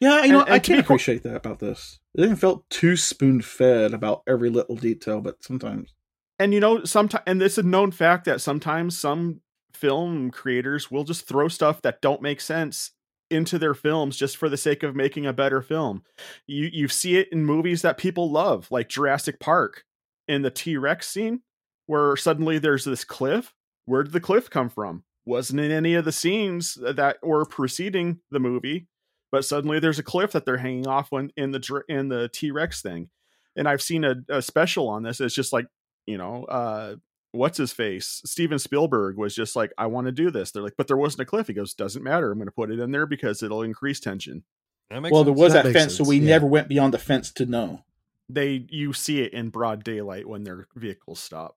Yeah, 0.00 0.24
you 0.24 0.32
know, 0.32 0.40
And- 0.40 0.50
I 0.50 0.54
and 0.56 0.64
to 0.64 0.66
can 0.72 0.76
be 0.78 0.82
qu- 0.82 0.86
appreciate 0.94 1.22
that 1.22 1.36
about 1.36 1.60
this. 1.60 2.00
It 2.16 2.22
didn't 2.22 2.36
feel 2.36 2.64
too 2.68 2.96
spoon 2.96 3.42
fed 3.42 3.94
about 3.94 4.22
every 4.26 4.50
little 4.50 4.74
detail, 4.76 5.20
but 5.20 5.42
sometimes. 5.42 5.94
and 6.38 6.52
you 6.52 6.58
know 6.60 6.82
sometimes 6.84 7.22
and 7.28 7.40
it's 7.42 7.58
a 7.58 7.62
known 7.62 7.90
fact 7.92 8.24
that 8.24 8.40
sometimes 8.40 8.98
some 8.98 9.40
film 9.72 10.30
creators 10.32 10.90
will 10.90 11.04
just 11.04 11.26
throw 11.28 11.46
stuff 11.48 11.80
that 11.82 12.00
don't 12.00 12.22
make 12.22 12.40
sense 12.40 12.90
into 13.30 13.58
their 13.58 13.74
films 13.74 14.16
just 14.16 14.36
for 14.36 14.48
the 14.48 14.56
sake 14.56 14.82
of 14.82 14.94
making 14.96 15.26
a 15.26 15.32
better 15.32 15.60
film 15.62 16.02
you 16.46 16.68
you 16.72 16.86
see 16.88 17.16
it 17.16 17.28
in 17.32 17.44
movies 17.44 17.82
that 17.82 17.96
people 17.98 18.30
love 18.30 18.68
like 18.70 18.88
jurassic 18.88 19.40
park 19.40 19.84
in 20.28 20.42
the 20.42 20.50
t-rex 20.50 21.08
scene 21.08 21.40
where 21.86 22.16
suddenly 22.16 22.58
there's 22.58 22.84
this 22.84 23.04
cliff 23.04 23.54
where 23.86 24.02
did 24.02 24.12
the 24.12 24.20
cliff 24.20 24.48
come 24.50 24.68
from 24.68 25.04
wasn't 25.26 25.60
in 25.60 25.70
any 25.70 25.94
of 25.94 26.04
the 26.04 26.12
scenes 26.12 26.78
that 26.80 27.16
were 27.22 27.44
preceding 27.44 28.20
the 28.30 28.40
movie 28.40 28.86
but 29.32 29.44
suddenly 29.44 29.78
there's 29.78 29.98
a 29.98 30.02
cliff 30.02 30.32
that 30.32 30.44
they're 30.44 30.58
hanging 30.58 30.86
off 30.86 31.10
when 31.10 31.30
in 31.36 31.50
the 31.50 31.82
in 31.88 32.08
the 32.08 32.28
t-rex 32.28 32.80
thing 32.82 33.08
and 33.56 33.68
i've 33.68 33.82
seen 33.82 34.04
a, 34.04 34.16
a 34.28 34.40
special 34.40 34.88
on 34.88 35.02
this 35.02 35.20
it's 35.20 35.34
just 35.34 35.52
like 35.52 35.66
you 36.06 36.18
know, 36.18 36.44
uh, 36.44 36.96
what's 37.32 37.58
his 37.58 37.72
face? 37.72 38.20
Steven 38.24 38.58
Spielberg 38.58 39.16
was 39.16 39.34
just 39.34 39.56
like, 39.56 39.72
I 39.78 39.86
want 39.86 40.06
to 40.06 40.12
do 40.12 40.30
this. 40.30 40.50
They're 40.50 40.62
like, 40.62 40.74
but 40.76 40.86
there 40.86 40.96
wasn't 40.96 41.22
a 41.22 41.26
cliff. 41.26 41.46
He 41.46 41.54
goes, 41.54 41.74
doesn't 41.74 42.02
matter. 42.02 42.30
I'm 42.30 42.38
going 42.38 42.46
to 42.46 42.52
put 42.52 42.70
it 42.70 42.80
in 42.80 42.90
there 42.90 43.06
because 43.06 43.42
it'll 43.42 43.62
increase 43.62 44.00
tension. 44.00 44.44
That 44.90 45.00
makes 45.00 45.12
Well, 45.12 45.24
there 45.24 45.32
was 45.32 45.52
That 45.52 45.64
that, 45.64 45.72
makes 45.72 45.80
fence, 45.80 45.96
so 45.96 46.04
we 46.04 46.18
yeah. 46.18 46.28
never 46.28 46.46
went 46.46 46.68
beyond 46.68 46.94
the 46.94 46.98
fence 46.98 47.32
to 47.32 47.46
know. 47.46 47.84
They, 48.28 48.66
you 48.70 48.92
see 48.92 49.20
it 49.20 49.32
in 49.32 49.50
broad 49.50 49.84
daylight 49.84 50.28
when 50.28 50.44
their 50.44 50.66
vehicles 50.74 51.20
stop. 51.20 51.56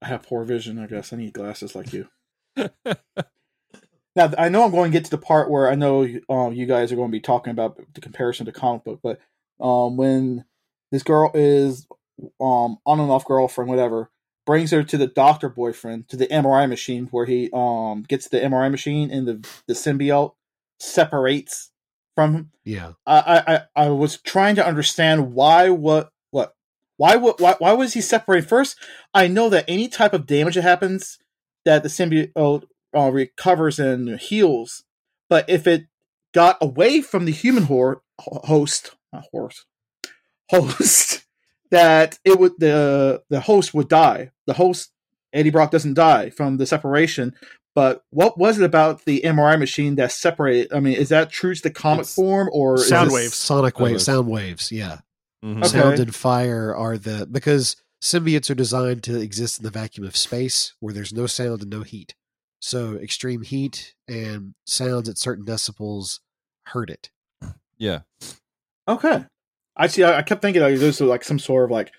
I 0.00 0.06
have 0.08 0.22
poor 0.22 0.44
vision, 0.44 0.78
I 0.78 0.86
guess. 0.86 1.12
I 1.12 1.16
need 1.16 1.32
glasses 1.32 1.74
like 1.74 1.92
you. 1.92 2.08
Now, 4.18 4.32
I 4.36 4.48
know 4.48 4.64
I'm 4.64 4.72
going 4.72 4.90
to 4.90 4.98
get 4.98 5.04
to 5.04 5.12
the 5.12 5.16
part 5.16 5.48
where 5.48 5.70
I 5.70 5.76
know 5.76 6.04
um, 6.28 6.52
you 6.52 6.66
guys 6.66 6.90
are 6.90 6.96
going 6.96 7.06
to 7.06 7.16
be 7.16 7.20
talking 7.20 7.52
about 7.52 7.78
the 7.94 8.00
comparison 8.00 8.46
to 8.46 8.52
comic 8.52 8.82
book, 8.82 8.98
but 9.00 9.20
um, 9.60 9.96
when 9.96 10.44
this 10.90 11.04
girl 11.04 11.30
is 11.34 11.86
um, 12.40 12.78
on 12.84 12.98
and 12.98 13.12
off 13.12 13.24
girlfriend, 13.24 13.70
whatever, 13.70 14.10
brings 14.44 14.72
her 14.72 14.82
to 14.82 14.96
the 14.96 15.06
doctor 15.06 15.48
boyfriend 15.48 16.08
to 16.08 16.16
the 16.16 16.26
MRI 16.26 16.68
machine 16.68 17.06
where 17.12 17.26
he 17.26 17.48
um 17.52 18.02
gets 18.02 18.28
the 18.28 18.40
MRI 18.40 18.70
machine 18.72 19.08
and 19.10 19.28
the 19.28 19.48
the 19.68 19.74
symbiote 19.74 20.34
separates 20.80 21.70
from 22.18 22.34
him. 22.34 22.50
Yeah. 22.64 22.94
I 23.06 23.44
I 23.76 23.84
I 23.84 23.88
was 23.90 24.20
trying 24.20 24.56
to 24.56 24.66
understand 24.66 25.34
why 25.34 25.70
what 25.70 26.10
what 26.32 26.56
why 26.96 27.14
what 27.14 27.40
why, 27.40 27.54
why 27.60 27.72
was 27.74 27.94
he 27.94 28.00
separated 28.00 28.48
first? 28.48 28.76
I 29.14 29.28
know 29.28 29.48
that 29.50 29.66
any 29.68 29.86
type 29.86 30.12
of 30.12 30.26
damage 30.26 30.56
that 30.56 30.62
happens 30.62 31.20
that 31.64 31.84
the 31.84 31.88
symbiote 31.88 32.64
uh, 32.92 33.12
recovers 33.12 33.78
and 33.78 34.18
heals, 34.18 34.82
but 35.30 35.48
if 35.48 35.68
it 35.68 35.84
got 36.34 36.58
away 36.60 37.02
from 37.02 37.24
the 37.24 37.30
human 37.30 37.62
hor- 37.62 38.02
host, 38.18 38.96
horse, 39.30 39.64
host, 40.50 41.24
that 41.70 42.18
it 42.24 42.40
would 42.40 42.54
the 42.58 43.22
the 43.30 43.42
host 43.42 43.72
would 43.74 43.88
die. 43.88 44.32
The 44.48 44.54
host 44.54 44.90
Eddie 45.32 45.50
Brock 45.50 45.70
doesn't 45.70 45.94
die 45.94 46.30
from 46.30 46.56
the 46.56 46.66
separation. 46.66 47.36
But 47.78 48.02
what 48.10 48.36
was 48.36 48.58
it 48.58 48.64
about 48.64 49.04
the 49.04 49.20
MRI 49.24 49.56
machine 49.56 49.94
that 49.94 50.10
separated? 50.10 50.72
I 50.72 50.80
mean, 50.80 50.94
is 50.94 51.10
that 51.10 51.30
true 51.30 51.54
to 51.54 51.62
the 51.62 51.70
comic 51.70 52.00
It's 52.06 52.14
form 52.16 52.48
or 52.52 52.76
sound 52.78 53.06
this- 53.10 53.14
waves. 53.14 53.34
Sonic 53.36 53.74
Sound 53.76 53.84
waves, 53.84 53.92
waves. 53.92 54.04
sound 54.04 54.28
waves. 54.28 54.72
Yeah. 54.72 54.98
Mhm. 55.44 55.58
Okay. 55.58 55.68
Sound 55.68 56.00
and 56.00 56.12
fire 56.12 56.74
are 56.74 56.98
the 56.98 57.28
because 57.30 57.76
symbiotes 58.02 58.50
are 58.50 58.56
designed 58.56 59.04
to 59.04 59.20
exist 59.20 59.58
in 59.60 59.62
the 59.62 59.70
vacuum 59.70 60.04
of 60.04 60.16
space 60.16 60.72
where 60.80 60.92
there's 60.92 61.12
no 61.12 61.28
sound 61.28 61.62
and 61.62 61.70
no 61.70 61.82
heat. 61.82 62.16
So 62.60 62.96
extreme 62.96 63.42
heat 63.42 63.94
and 64.08 64.54
sounds 64.66 65.08
at 65.08 65.16
certain 65.16 65.44
decibels 65.44 66.18
hurt 66.66 66.90
it. 66.90 67.10
Yeah. 67.78 68.00
Okay. 68.88 69.24
I 69.76 69.86
see. 69.86 70.02
I, 70.02 70.18
I 70.18 70.22
kept 70.22 70.42
thinking 70.42 70.62
like 70.62 70.78
those 70.80 71.00
are 71.00 71.04
like 71.06 71.22
some 71.22 71.38
sort 71.38 71.66
of 71.66 71.70
like 71.70 71.92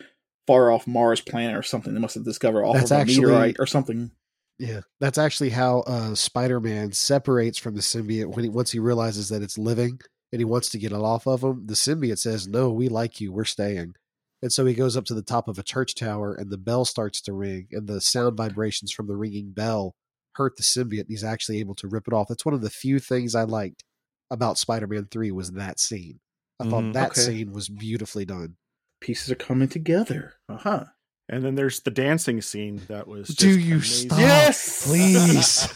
far 0.46 0.72
off 0.72 0.88
Mars 0.88 1.22
planet 1.22 1.56
or 1.56 1.64
something. 1.64 1.94
They 1.94 2.02
must 2.02 2.16
have 2.16 2.26
discovered 2.26 2.66
off 2.66 2.76
That's 2.76 2.92
of 2.92 2.98
a 2.98 3.00
actually- 3.00 3.16
meteorite 3.28 3.56
or 3.60 3.66
something. 3.66 4.12
Yeah, 4.60 4.82
that's 5.00 5.18
actually 5.18 5.52
how 5.52 5.80
uh, 5.82 6.14
Spider-Man 6.16 6.92
separates 6.92 7.58
from 7.58 7.76
the 7.76 7.82
symbiote 7.82 8.36
when 8.36 8.44
he 8.44 8.50
once 8.50 8.72
he 8.72 8.80
realizes 8.80 9.30
that 9.30 9.42
it's 9.42 9.58
living 9.58 10.00
and 10.34 10.42
he 10.42 10.46
wants 10.46 10.70
to 10.72 10.78
get 10.78 10.92
it 10.92 10.96
off 10.98 11.28
of 11.28 11.42
him. 11.44 11.66
The 11.66 11.76
symbiote 11.76 12.20
says, 12.20 12.48
"No, 12.48 12.70
we 12.70 12.90
like 12.90 13.22
you. 13.22 13.32
We're 13.32 13.46
staying." 13.46 13.96
And 14.42 14.52
so 14.52 14.66
he 14.66 14.74
goes 14.74 14.96
up 14.98 15.06
to 15.06 15.14
the 15.14 15.22
top 15.24 15.48
of 15.48 15.58
a 15.60 15.64
church 15.64 15.96
tower, 15.96 16.34
and 16.36 16.50
the 16.50 16.58
bell 16.58 16.84
starts 16.86 17.22
to 17.22 17.34
ring, 17.34 17.68
and 17.72 17.88
the 17.88 18.02
sound 18.02 18.36
vibrations 18.38 18.92
from 18.92 19.08
the 19.08 19.16
ringing 19.16 19.52
bell 19.52 19.96
hurt 20.36 20.58
the 20.58 20.64
symbiote. 20.64 21.02
And 21.02 21.10
he's 21.10 21.24
actually 21.24 21.60
able 21.60 21.76
to 21.76 21.88
rip 21.88 22.08
it 22.08 22.14
off. 22.14 22.28
That's 22.28 22.46
one 22.46 22.54
of 22.54 22.62
the 22.62 22.70
few 22.70 23.00
things 23.00 23.36
I 23.36 23.44
liked 23.44 23.84
about 24.30 24.58
Spider-Man 24.58 25.08
3 25.10 25.32
was 25.32 25.52
that 25.52 25.80
scene. 25.80 26.20
I 26.60 26.66
Mhm. 26.66 26.70
thought 26.70 26.94
that 26.94 27.12
Okay. 27.12 27.22
scene 27.22 27.52
was 27.54 27.70
beautifully 27.70 28.26
done. 28.26 28.58
Pieces 29.02 29.32
are 29.32 29.36
coming 29.36 29.68
together. 29.70 30.36
Uh 30.50 30.58
huh. 30.58 30.86
And 31.32 31.44
then 31.44 31.54
there's 31.56 31.82
the 31.82 31.92
dancing 31.92 32.42
scene 32.42 32.82
that 32.88 33.08
was. 33.08 33.28
Just 33.28 33.40
Do 33.40 33.58
you 33.60 33.76
amazing. 33.76 34.10
stop? 34.10 34.20
Yes, 34.20 34.88
Please. 34.88 35.74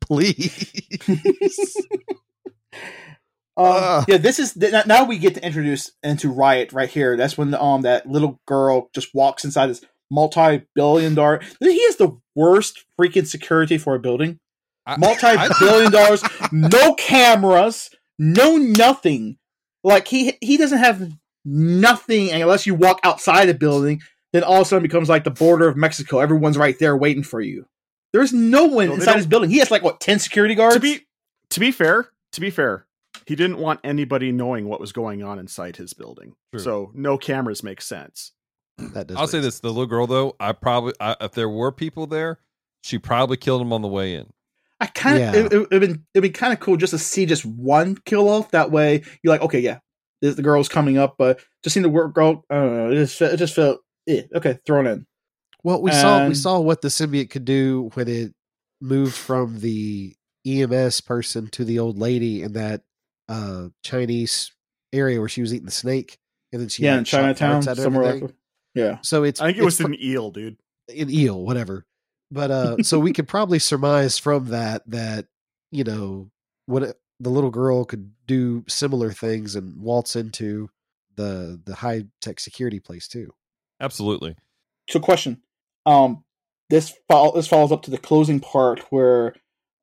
Please. 0.00 1.76
Um, 3.58 3.66
Ugh. 3.68 4.04
yeah, 4.08 4.16
this 4.18 4.38
is 4.38 4.52
th- 4.52 4.84
now 4.84 5.04
we 5.04 5.16
get 5.16 5.34
to 5.36 5.42
introduce 5.46 5.90
into 6.02 6.30
Riot 6.30 6.74
right 6.74 6.90
here. 6.90 7.16
That's 7.16 7.38
when 7.38 7.54
um 7.54 7.80
that 7.82 8.06
little 8.06 8.38
girl 8.46 8.90
just 8.94 9.14
walks 9.14 9.46
inside 9.46 9.68
this 9.68 9.82
multi-billion 10.10 11.14
dollar. 11.14 11.40
He 11.60 11.68
is 11.68 11.96
the 11.96 12.18
worst 12.34 12.84
freaking 13.00 13.26
security 13.26 13.78
for 13.78 13.94
a 13.94 13.98
building. 13.98 14.40
I- 14.84 14.98
Multi-billion 14.98 15.90
dollars, 15.92 16.22
no 16.52 16.92
cameras, 16.96 17.88
no 18.18 18.58
nothing. 18.58 19.38
Like 19.82 20.06
he 20.06 20.36
he 20.42 20.58
doesn't 20.58 20.76
have 20.78 21.10
nothing 21.42 22.30
unless 22.32 22.66
you 22.66 22.74
walk 22.74 23.00
outside 23.04 23.46
the 23.46 23.54
building. 23.54 24.02
Then 24.32 24.42
all 24.42 24.56
of 24.56 24.62
a 24.62 24.64
sudden 24.64 24.84
it 24.84 24.88
becomes 24.88 25.08
like 25.08 25.24
the 25.24 25.30
border 25.30 25.68
of 25.68 25.76
Mexico. 25.76 26.18
Everyone's 26.20 26.58
right 26.58 26.78
there 26.78 26.96
waiting 26.96 27.22
for 27.22 27.40
you. 27.40 27.66
There's 28.12 28.32
no 28.32 28.64
one 28.66 28.88
No, 28.88 28.94
inside 28.94 29.16
his 29.16 29.26
building. 29.26 29.50
He 29.50 29.58
has 29.58 29.70
like 29.70 29.82
what 29.82 30.00
ten 30.00 30.18
security 30.18 30.54
guards. 30.54 30.74
To 30.76 30.80
be 30.80 31.06
to 31.50 31.60
be 31.60 31.70
fair, 31.70 32.08
to 32.32 32.40
be 32.40 32.50
fair, 32.50 32.86
he 33.26 33.36
didn't 33.36 33.58
want 33.58 33.80
anybody 33.84 34.32
knowing 34.32 34.68
what 34.68 34.80
was 34.80 34.92
going 34.92 35.22
on 35.22 35.38
inside 35.38 35.76
his 35.76 35.92
building. 35.94 36.34
True. 36.52 36.60
So 36.60 36.90
no 36.94 37.18
cameras 37.18 37.62
make 37.62 37.80
sense. 37.80 38.32
That 38.78 39.06
does 39.06 39.16
I'll 39.16 39.26
say 39.26 39.38
sense. 39.38 39.44
this: 39.46 39.60
the 39.60 39.68
little 39.68 39.86
girl, 39.86 40.06
though, 40.06 40.36
I 40.38 40.52
probably, 40.52 40.92
I, 41.00 41.16
if 41.20 41.32
there 41.32 41.48
were 41.48 41.72
people 41.72 42.06
there, 42.06 42.40
she 42.82 42.98
probably 42.98 43.36
killed 43.38 43.62
him 43.62 43.72
on 43.72 43.80
the 43.82 43.88
way 43.88 44.14
in. 44.14 44.26
I 44.80 44.86
kind 44.86 45.16
of 45.16 45.20
Yeah. 45.22 45.34
it, 45.40 45.52
it, 45.52 45.66
it'd 45.70 45.80
been 45.80 46.04
it'd 46.14 46.22
be 46.22 46.30
kind 46.30 46.52
of 46.52 46.60
cool 46.60 46.76
just 46.76 46.90
to 46.90 46.98
see 46.98 47.24
just 47.26 47.46
one 47.46 47.96
kill 48.04 48.28
off. 48.28 48.50
That 48.50 48.70
way, 48.70 49.02
you're 49.22 49.32
like, 49.32 49.40
okay, 49.40 49.60
yeah, 49.60 49.78
this, 50.20 50.34
the 50.34 50.42
girl's 50.42 50.68
coming 50.68 50.98
up, 50.98 51.14
but 51.16 51.40
just 51.64 51.72
seeing 51.74 51.82
the 51.82 51.88
work 51.88 52.14
girl, 52.14 52.44
I 52.50 52.54
don't 52.56 52.76
know, 52.76 52.90
it 52.90 52.96
just 52.96 53.20
it 53.22 53.36
just 53.38 53.54
felt, 53.54 53.80
eh, 54.08 54.22
okay, 54.34 54.58
thrown 54.66 54.86
in. 54.86 55.06
Well, 55.62 55.82
we 55.82 55.90
saw 56.02 56.18
we 56.28 56.34
saw 56.34 56.60
what 56.60 56.80
the 56.82 56.88
symbiote 56.88 57.30
could 57.30 57.44
do 57.44 57.90
when 57.94 58.08
it 58.08 58.34
moved 58.80 59.14
from 59.14 59.60
the 59.60 60.14
EMS 60.46 61.00
person 61.00 61.48
to 61.48 61.64
the 61.64 61.78
old 61.78 61.98
lady 61.98 62.42
in 62.42 62.52
that 62.52 62.82
uh 63.28 63.68
Chinese 63.82 64.52
area 64.92 65.18
where 65.18 65.28
she 65.28 65.40
was 65.40 65.52
eating 65.52 65.66
the 65.66 65.72
snake, 65.72 66.18
and 66.52 66.60
then 66.60 66.68
she 66.68 66.84
yeah, 66.84 66.98
in 66.98 67.04
Chinatown, 67.04 67.62
somewhere 67.62 68.20
like, 68.22 68.34
yeah, 68.74 68.98
So 69.02 69.24
it's 69.24 69.40
I 69.40 69.46
think 69.46 69.58
it 69.58 69.64
was 69.64 69.80
an 69.80 69.96
eel, 70.00 70.30
dude. 70.30 70.58
an 70.88 71.10
eel, 71.10 71.42
whatever. 71.44 71.84
But 72.30 72.50
uh, 72.50 72.82
so 72.82 72.98
we 72.98 73.12
could 73.12 73.28
probably 73.28 73.58
surmise 73.58 74.18
from 74.18 74.46
that 74.46 74.82
that 74.90 75.26
you 75.72 75.84
know 75.84 76.30
what 76.66 76.82
it- 76.82 77.00
the 77.18 77.30
little 77.30 77.50
girl 77.50 77.86
could 77.86 78.12
do 78.26 78.62
similar 78.68 79.10
things 79.10 79.56
and 79.56 79.80
waltz 79.80 80.14
into 80.16 80.68
the 81.16 81.58
the 81.64 81.74
high 81.76 82.04
tech 82.20 82.38
security 82.38 82.78
place 82.78 83.08
too. 83.08 83.32
Absolutely. 83.80 84.36
So, 84.88 85.00
question, 85.00 85.42
um, 85.84 86.24
this 86.70 86.92
follow 87.08 87.34
this 87.34 87.48
follows 87.48 87.72
up 87.72 87.82
to 87.82 87.90
the 87.90 87.98
closing 87.98 88.40
part 88.40 88.80
where, 88.90 89.34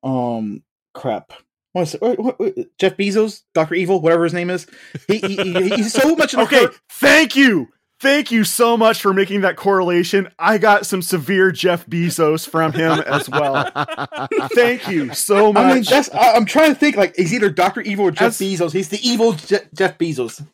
um, 0.02 0.62
crap. 0.94 1.32
What 1.72 1.82
is 1.82 1.94
it? 1.94 2.00
What, 2.02 2.18
what, 2.18 2.38
what- 2.40 2.54
Jeff 2.78 2.96
Bezos, 2.96 3.42
Doctor 3.54 3.74
Evil, 3.74 4.00
whatever 4.00 4.24
his 4.24 4.34
name 4.34 4.50
is. 4.50 4.66
He, 5.08 5.18
he, 5.18 5.36
he- 5.36 5.68
he's 5.76 5.92
so 5.92 6.14
much 6.16 6.32
in 6.34 6.38
the 6.40 6.44
Okay, 6.46 6.60
hurt- 6.60 6.80
thank 6.88 7.36
you. 7.36 7.68
Thank 8.00 8.30
you 8.30 8.44
so 8.44 8.76
much 8.76 9.00
for 9.00 9.14
making 9.14 9.42
that 9.42 9.56
correlation. 9.56 10.28
I 10.38 10.58
got 10.58 10.84
some 10.84 11.00
severe 11.00 11.52
Jeff 11.52 11.86
Bezos 11.86 12.46
from 12.46 12.72
him 12.72 12.90
as 13.00 13.30
well. 13.30 13.70
Thank 14.52 14.88
you 14.88 15.14
so 15.14 15.52
much. 15.52 15.64
I 15.64 15.74
mean, 15.74 15.84
that's 15.88 16.10
I, 16.10 16.32
I'm 16.34 16.44
trying 16.44 16.74
to 16.74 16.78
think. 16.78 16.96
Like, 16.96 17.14
he's 17.16 17.32
either 17.32 17.48
Doctor 17.50 17.80
Evil 17.80 18.06
or 18.06 18.10
Jeff 18.10 18.26
As- 18.28 18.38
Bezos. 18.40 18.72
He's 18.72 18.88
the 18.90 18.98
evil 19.08 19.32
Je- 19.34 19.56
Jeff 19.74 19.96
Bezos. 19.96 20.44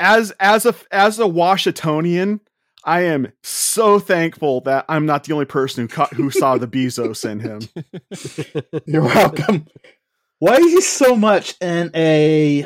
as 0.00 0.32
as 0.40 0.66
a 0.66 0.74
as 0.90 1.18
a 1.20 1.26
Washingtonian, 1.28 2.40
I 2.86 3.02
am 3.02 3.32
so 3.42 3.98
thankful 3.98 4.60
that 4.62 4.84
I'm 4.88 5.06
not 5.06 5.24
the 5.24 5.32
only 5.32 5.44
person 5.44 5.82
who 5.84 5.88
caught, 5.88 6.12
who 6.14 6.30
saw 6.30 6.56
the 6.56 6.68
Bezos 6.68 7.28
in 7.28 7.40
him. 7.40 8.82
You're 8.86 9.02
welcome. 9.02 9.66
Why 10.38 10.54
is 10.56 10.72
he 10.72 10.80
so 10.80 11.16
much 11.16 11.56
in 11.60 11.90
a 11.94 12.64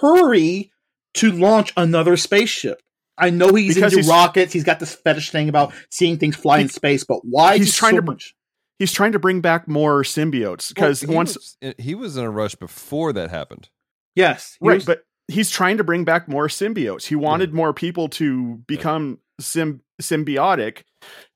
hurry 0.00 0.72
to 1.14 1.32
launch 1.32 1.72
another 1.76 2.16
spaceship? 2.16 2.82
I 3.16 3.30
know 3.30 3.54
he's 3.54 3.74
Because 3.76 3.92
into 3.92 4.02
he's- 4.02 4.08
rockets. 4.10 4.52
He's 4.52 4.64
got 4.64 4.80
this 4.80 4.94
fetish 4.94 5.30
thing 5.30 5.48
about 5.48 5.72
seeing 5.90 6.18
things 6.18 6.34
fly 6.36 6.58
in 6.58 6.68
space. 6.68 7.04
But 7.04 7.20
why 7.22 7.58
he's 7.58 7.68
is 7.68 7.74
he 7.74 7.78
trying 7.78 7.92
so 7.92 7.96
to 7.96 8.02
br- 8.02 8.12
much? 8.12 8.34
He's 8.78 8.92
trying 8.92 9.12
to 9.12 9.18
bring 9.18 9.40
back 9.42 9.68
more 9.68 10.02
symbiotes 10.02 10.68
because 10.74 11.04
Well, 11.06 11.16
once 11.16 11.36
was, 11.36 11.74
he 11.78 11.94
was 11.94 12.16
in 12.16 12.24
a 12.24 12.30
rush 12.30 12.54
before 12.54 13.12
that 13.12 13.30
happened. 13.30 13.68
Yes, 14.16 14.56
right, 14.60 14.76
was- 14.76 14.84
but 14.86 15.04
he's 15.28 15.50
trying 15.50 15.76
to 15.76 15.84
bring 15.84 16.04
back 16.04 16.26
more 16.28 16.48
symbiotes. 16.48 17.04
He 17.06 17.14
wanted 17.14 17.52
more 17.54 17.72
people 17.74 18.08
to 18.08 18.56
become 18.66 19.18
sym- 19.40 19.82
symbiotic 20.00 20.82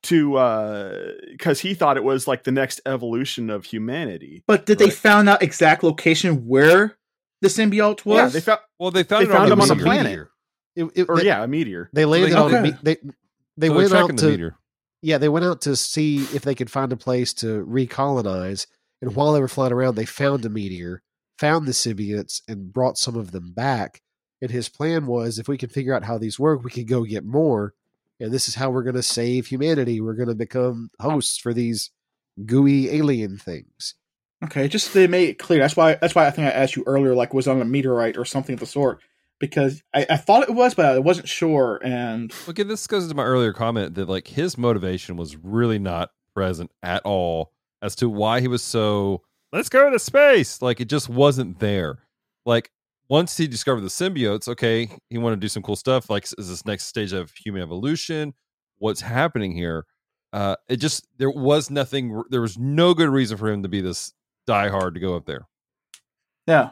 to 0.04 0.36
uh 0.36 1.12
because 1.30 1.60
he 1.60 1.74
thought 1.74 1.96
it 1.96 2.04
was 2.04 2.26
like 2.28 2.44
the 2.44 2.52
next 2.52 2.80
evolution 2.86 3.50
of 3.50 3.64
humanity. 3.64 4.42
but 4.46 4.66
did 4.66 4.78
they 4.78 4.86
Right. 4.86 4.92
found 4.94 5.28
out 5.28 5.42
exact 5.42 5.82
location 5.82 6.46
where 6.46 6.96
the 7.40 7.48
symbiote 7.48 8.04
was? 8.04 8.16
Yeah, 8.16 8.28
they 8.28 8.40
found 8.40 8.60
Well, 8.78 8.90
they 8.90 9.02
found 9.02 9.26
They 9.26 9.30
it 9.30 9.32
found 9.32 9.52
on 9.52 9.52
him 9.52 9.66
the 9.66 9.72
on 9.74 9.80
a 9.80 9.82
planet. 9.82 10.04
Meteor. 10.06 10.30
It- 10.76 10.90
it- 10.94 11.06
or 11.08 11.16
they, 11.18 11.26
yeah, 11.26 11.42
a 11.44 11.46
meteor. 11.48 11.88
they 11.92 12.04
landed 12.04 12.30
they- 12.32 12.36
on 12.36 12.54
a 12.54 12.58
Okay. 12.58 12.62
me- 12.70 12.78
they 12.82 12.96
they 13.56 13.68
So 13.68 13.74
went 13.74 13.88
tracking 13.90 14.10
out 14.10 14.16
the 14.16 14.22
to 14.22 14.30
meteor. 14.30 14.56
yeah 15.02 15.18
they 15.18 15.28
went 15.28 15.44
out 15.44 15.60
to 15.62 15.76
see 15.76 16.24
if 16.34 16.42
they 16.42 16.54
could 16.54 16.70
find 16.70 16.92
a 16.92 16.96
place 16.96 17.32
to 17.34 17.64
recolonize. 17.66 18.66
And 19.02 19.14
while 19.14 19.32
they 19.32 19.40
were 19.40 19.48
flying 19.48 19.72
around, 19.72 19.96
they 19.96 20.06
found 20.06 20.44
a 20.46 20.48
meteor, 20.48 21.02
found 21.38 21.66
the 21.66 21.72
symbiotes, 21.72 22.40
and 22.48 22.72
brought 22.72 22.96
some 22.96 23.16
of 23.16 23.32
them 23.32 23.52
back. 23.52 24.00
And 24.40 24.50
his 24.50 24.68
plan 24.70 25.06
was, 25.06 25.38
if 25.38 25.46
we 25.46 25.58
can 25.58 25.68
figure 25.68 25.94
out 25.94 26.04
how 26.04 26.16
these 26.18 26.38
work, 26.38 26.64
we 26.64 26.70
could 26.70 26.88
go 26.88 27.04
get 27.04 27.24
more. 27.24 27.74
And 28.20 28.32
this 28.32 28.48
is 28.48 28.54
how 28.54 28.70
we're 28.70 28.82
going 28.82 28.94
to 28.94 29.02
save 29.02 29.46
humanity. 29.46 30.00
We're 30.00 30.14
going 30.14 30.28
to 30.28 30.34
become 30.34 30.90
oh. 31.00 31.10
hosts 31.10 31.38
for 31.38 31.52
these 31.52 31.90
gooey 32.44 32.90
alien 32.90 33.38
things. 33.38 33.94
Okay, 34.44 34.68
just 34.68 34.92
they 34.92 35.06
made 35.06 35.28
it 35.30 35.38
clear. 35.38 35.60
That's 35.60 35.76
why. 35.76 35.94
That's 35.94 36.14
why 36.14 36.26
I 36.26 36.30
think 36.30 36.48
I 36.48 36.50
asked 36.50 36.76
you 36.76 36.84
earlier, 36.86 37.14
like 37.14 37.32
was 37.32 37.48
on 37.48 37.62
a 37.62 37.64
meteorite 37.64 38.16
or 38.18 38.24
something 38.24 38.54
of 38.54 38.60
the 38.60 38.66
sort, 38.66 39.00
because 39.38 39.82
I, 39.94 40.06
I 40.10 40.16
thought 40.16 40.48
it 40.48 40.54
was, 40.54 40.74
but 40.74 40.86
I 40.86 40.98
wasn't 40.98 41.28
sure. 41.28 41.80
And 41.82 42.32
Okay, 42.48 42.62
this 42.62 42.86
goes 42.86 43.08
to 43.08 43.14
my 43.14 43.24
earlier 43.24 43.52
comment 43.52 43.94
that 43.94 44.08
like 44.08 44.28
his 44.28 44.58
motivation 44.58 45.16
was 45.16 45.36
really 45.36 45.78
not 45.78 46.10
present 46.34 46.70
at 46.82 47.02
all 47.04 47.52
as 47.80 47.94
to 47.96 48.08
why 48.08 48.40
he 48.40 48.48
was 48.48 48.62
so 48.62 49.22
let's 49.52 49.68
go 49.68 49.88
to 49.88 49.98
space. 49.98 50.60
Like 50.60 50.80
it 50.80 50.88
just 50.88 51.08
wasn't 51.08 51.60
there. 51.60 52.00
Like 52.44 52.70
once 53.08 53.36
he 53.36 53.46
discovered 53.46 53.82
the 53.82 53.88
symbiotes, 53.88 54.48
okay, 54.48 54.88
he 55.10 55.18
wanted 55.18 55.36
to 55.36 55.40
do 55.40 55.48
some 55.48 55.62
cool 55.62 55.76
stuff. 55.76 56.08
Like 56.10 56.24
is 56.38 56.48
this 56.48 56.64
next 56.64 56.86
stage 56.86 57.12
of 57.12 57.32
human 57.32 57.62
evolution? 57.62 58.34
What's 58.78 59.02
happening 59.02 59.52
here? 59.52 59.86
Uh, 60.32 60.56
it 60.68 60.76
just 60.76 61.06
there 61.18 61.30
was 61.30 61.70
nothing. 61.70 62.22
There 62.30 62.40
was 62.40 62.58
no 62.58 62.94
good 62.94 63.08
reason 63.08 63.36
for 63.36 63.48
him 63.48 63.62
to 63.62 63.68
be 63.68 63.80
this 63.80 64.12
diehard 64.48 64.94
to 64.94 65.00
go 65.00 65.16
up 65.16 65.26
there. 65.26 65.46
yeah, 66.46 66.70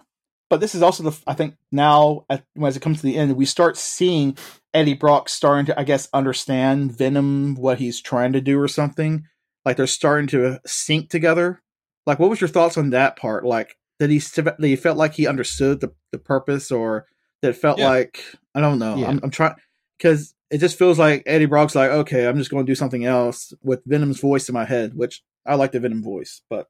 but 0.50 0.60
this 0.60 0.74
is 0.74 0.82
also 0.82 1.02
the. 1.04 1.18
I 1.26 1.34
think 1.34 1.56
now, 1.70 2.26
as 2.28 2.76
it 2.76 2.82
comes 2.82 2.98
to 2.98 3.06
the 3.06 3.16
end, 3.16 3.36
we 3.36 3.46
start 3.46 3.76
seeing 3.76 4.36
Eddie 4.74 4.94
Brock 4.94 5.28
starting 5.28 5.66
to, 5.66 5.80
I 5.80 5.84
guess, 5.84 6.08
understand 6.12 6.96
Venom, 6.96 7.54
what 7.54 7.78
he's 7.78 8.02
trying 8.02 8.32
to 8.32 8.40
do, 8.40 8.60
or 8.60 8.68
something. 8.68 9.26
Like 9.64 9.76
they're 9.76 9.86
starting 9.86 10.26
to 10.28 10.60
sync 10.66 11.08
together. 11.08 11.62
Like, 12.04 12.18
what 12.18 12.30
was 12.30 12.40
your 12.40 12.48
thoughts 12.48 12.76
on 12.76 12.90
that 12.90 13.16
part? 13.16 13.46
Like, 13.46 13.76
did 14.06 14.10
he 14.10 14.18
did 14.34 14.54
he 14.60 14.76
felt 14.76 14.98
like 14.98 15.14
he 15.14 15.26
understood 15.26 15.80
the 15.80 15.92
the 16.10 16.18
purpose, 16.18 16.70
or 16.70 17.06
that 17.40 17.50
it 17.50 17.56
felt 17.56 17.78
Yeah. 17.78 17.88
like 17.88 18.24
I 18.54 18.60
don't 18.60 18.78
know. 18.78 18.96
Yeah. 18.96 19.08
I'm, 19.08 19.20
I'm 19.22 19.30
trying 19.30 19.54
because 19.98 20.34
it 20.50 20.58
just 20.58 20.78
feels 20.78 20.98
like 20.98 21.22
Eddie 21.24 21.46
Brock's 21.46 21.74
like, 21.74 21.90
okay, 21.90 22.26
I'm 22.26 22.36
just 22.36 22.50
going 22.50 22.66
to 22.66 22.70
do 22.70 22.74
something 22.74 23.04
else 23.06 23.54
with 23.62 23.80
Venom's 23.86 24.20
voice 24.20 24.48
in 24.48 24.52
my 24.52 24.64
head, 24.66 24.94
which 24.94 25.22
I 25.46 25.54
like 25.54 25.72
the 25.72 25.80
Venom 25.80 26.02
voice. 26.02 26.42
But 26.50 26.66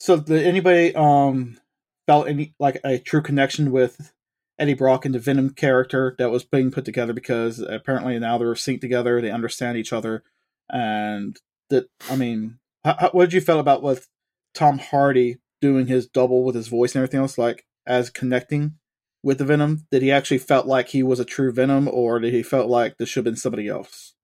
so, 0.00 0.16
did 0.16 0.46
anybody 0.46 0.94
um 0.94 1.58
felt 2.06 2.28
any 2.28 2.54
like 2.58 2.80
a 2.84 2.98
true 2.98 3.22
connection 3.22 3.70
with 3.72 4.12
Eddie 4.58 4.74
Brock 4.74 5.04
and 5.04 5.14
the 5.14 5.18
Venom 5.18 5.50
character 5.50 6.14
that 6.18 6.30
was 6.30 6.44
being 6.44 6.70
put 6.70 6.84
together? 6.84 7.12
Because 7.12 7.58
apparently 7.58 8.18
now 8.18 8.38
they're 8.38 8.54
synced 8.54 8.80
together, 8.80 9.20
they 9.20 9.30
understand 9.30 9.76
each 9.76 9.92
other, 9.92 10.22
and 10.70 11.36
that 11.70 11.86
I 12.10 12.16
mean, 12.16 12.58
how, 12.84 12.96
how, 12.98 13.10
what 13.10 13.24
did 13.26 13.34
you 13.34 13.40
feel 13.40 13.60
about 13.60 13.82
with 13.82 14.08
Tom 14.54 14.78
Hardy 14.78 15.36
doing 15.60 15.86
his 15.86 16.06
double 16.06 16.44
with 16.44 16.54
his 16.54 16.68
voice 16.68 16.94
and 16.94 17.02
everything 17.02 17.20
else, 17.20 17.38
like 17.38 17.64
as 17.86 18.10
connecting? 18.10 18.78
With 19.20 19.38
the 19.38 19.44
Venom, 19.44 19.86
did 19.90 20.02
he 20.02 20.12
actually 20.12 20.38
felt 20.38 20.66
like 20.66 20.88
he 20.90 21.02
was 21.02 21.18
a 21.18 21.24
true 21.24 21.52
Venom, 21.52 21.88
or 21.88 22.20
did 22.20 22.32
he 22.32 22.42
felt 22.44 22.68
like 22.70 22.98
this 22.98 23.08
should 23.08 23.20
have 23.20 23.32
been 23.32 23.36
somebody 23.36 23.66
else? 23.66 24.14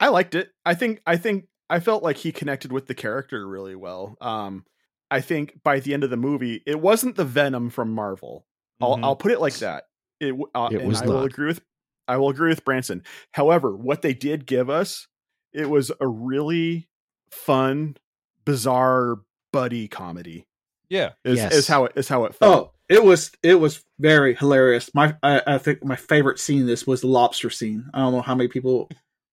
I 0.00 0.08
liked 0.08 0.34
it. 0.34 0.50
I 0.64 0.74
think 0.74 1.00
I 1.06 1.16
think 1.16 1.46
I 1.70 1.78
felt 1.80 2.02
like 2.02 2.16
he 2.16 2.32
connected 2.32 2.72
with 2.72 2.86
the 2.86 2.94
character 2.94 3.46
really 3.46 3.76
well. 3.76 4.16
Um 4.20 4.64
I 5.10 5.20
think 5.20 5.62
by 5.62 5.78
the 5.78 5.94
end 5.94 6.04
of 6.04 6.10
the 6.10 6.16
movie, 6.16 6.62
it 6.66 6.80
wasn't 6.80 7.16
the 7.16 7.24
Venom 7.24 7.70
from 7.70 7.92
Marvel. 7.92 8.46
I'll 8.80 8.96
Mhm. 8.96 9.04
I'll 9.04 9.16
put 9.16 9.30
it 9.32 9.40
like 9.40 9.56
that. 9.58 9.84
It, 10.20 10.28
w- 10.30 10.50
uh, 10.54 10.68
It 10.72 10.78
and 10.78 10.88
was 10.88 11.00
I 11.02 11.06
will 11.06 11.22
agree 11.22 11.46
with 11.46 11.60
I 12.08 12.16
will 12.16 12.30
agree 12.30 12.48
with 12.48 12.64
Branson. 12.64 13.04
However, 13.32 13.76
what 13.76 14.02
they 14.02 14.14
did 14.14 14.46
give 14.46 14.68
us, 14.68 15.06
it 15.52 15.70
was 15.70 15.92
a 16.00 16.08
really 16.08 16.88
fun, 17.30 17.96
bizarre 18.44 19.18
buddy 19.52 19.88
comedy. 19.88 20.46
Yeah, 20.88 21.12
Is 21.24 21.38
Yes. 21.38 21.54
is 21.54 21.68
how 21.68 21.84
it 21.86 21.92
is 21.96 22.08
how 22.08 22.24
it 22.24 22.32
oh, 22.40 22.44
felt. 22.44 22.66
Oh, 22.68 22.72
It 22.88 23.02
was 23.02 23.30
it 23.42 23.54
was 23.54 23.82
very 23.98 24.34
hilarious. 24.34 24.90
My 24.94 25.16
I, 25.22 25.42
I 25.46 25.58
think 25.58 25.84
my 25.84 25.96
favorite 25.96 26.38
scene 26.38 26.60
in 26.60 26.66
this 26.66 26.86
was 26.86 27.00
the 27.00 27.06
lobster 27.06 27.48
scene. 27.50 27.88
I 27.94 28.00
don't 28.00 28.12
know 28.12 28.20
how 28.20 28.34
many 28.34 28.48
people 28.48 28.90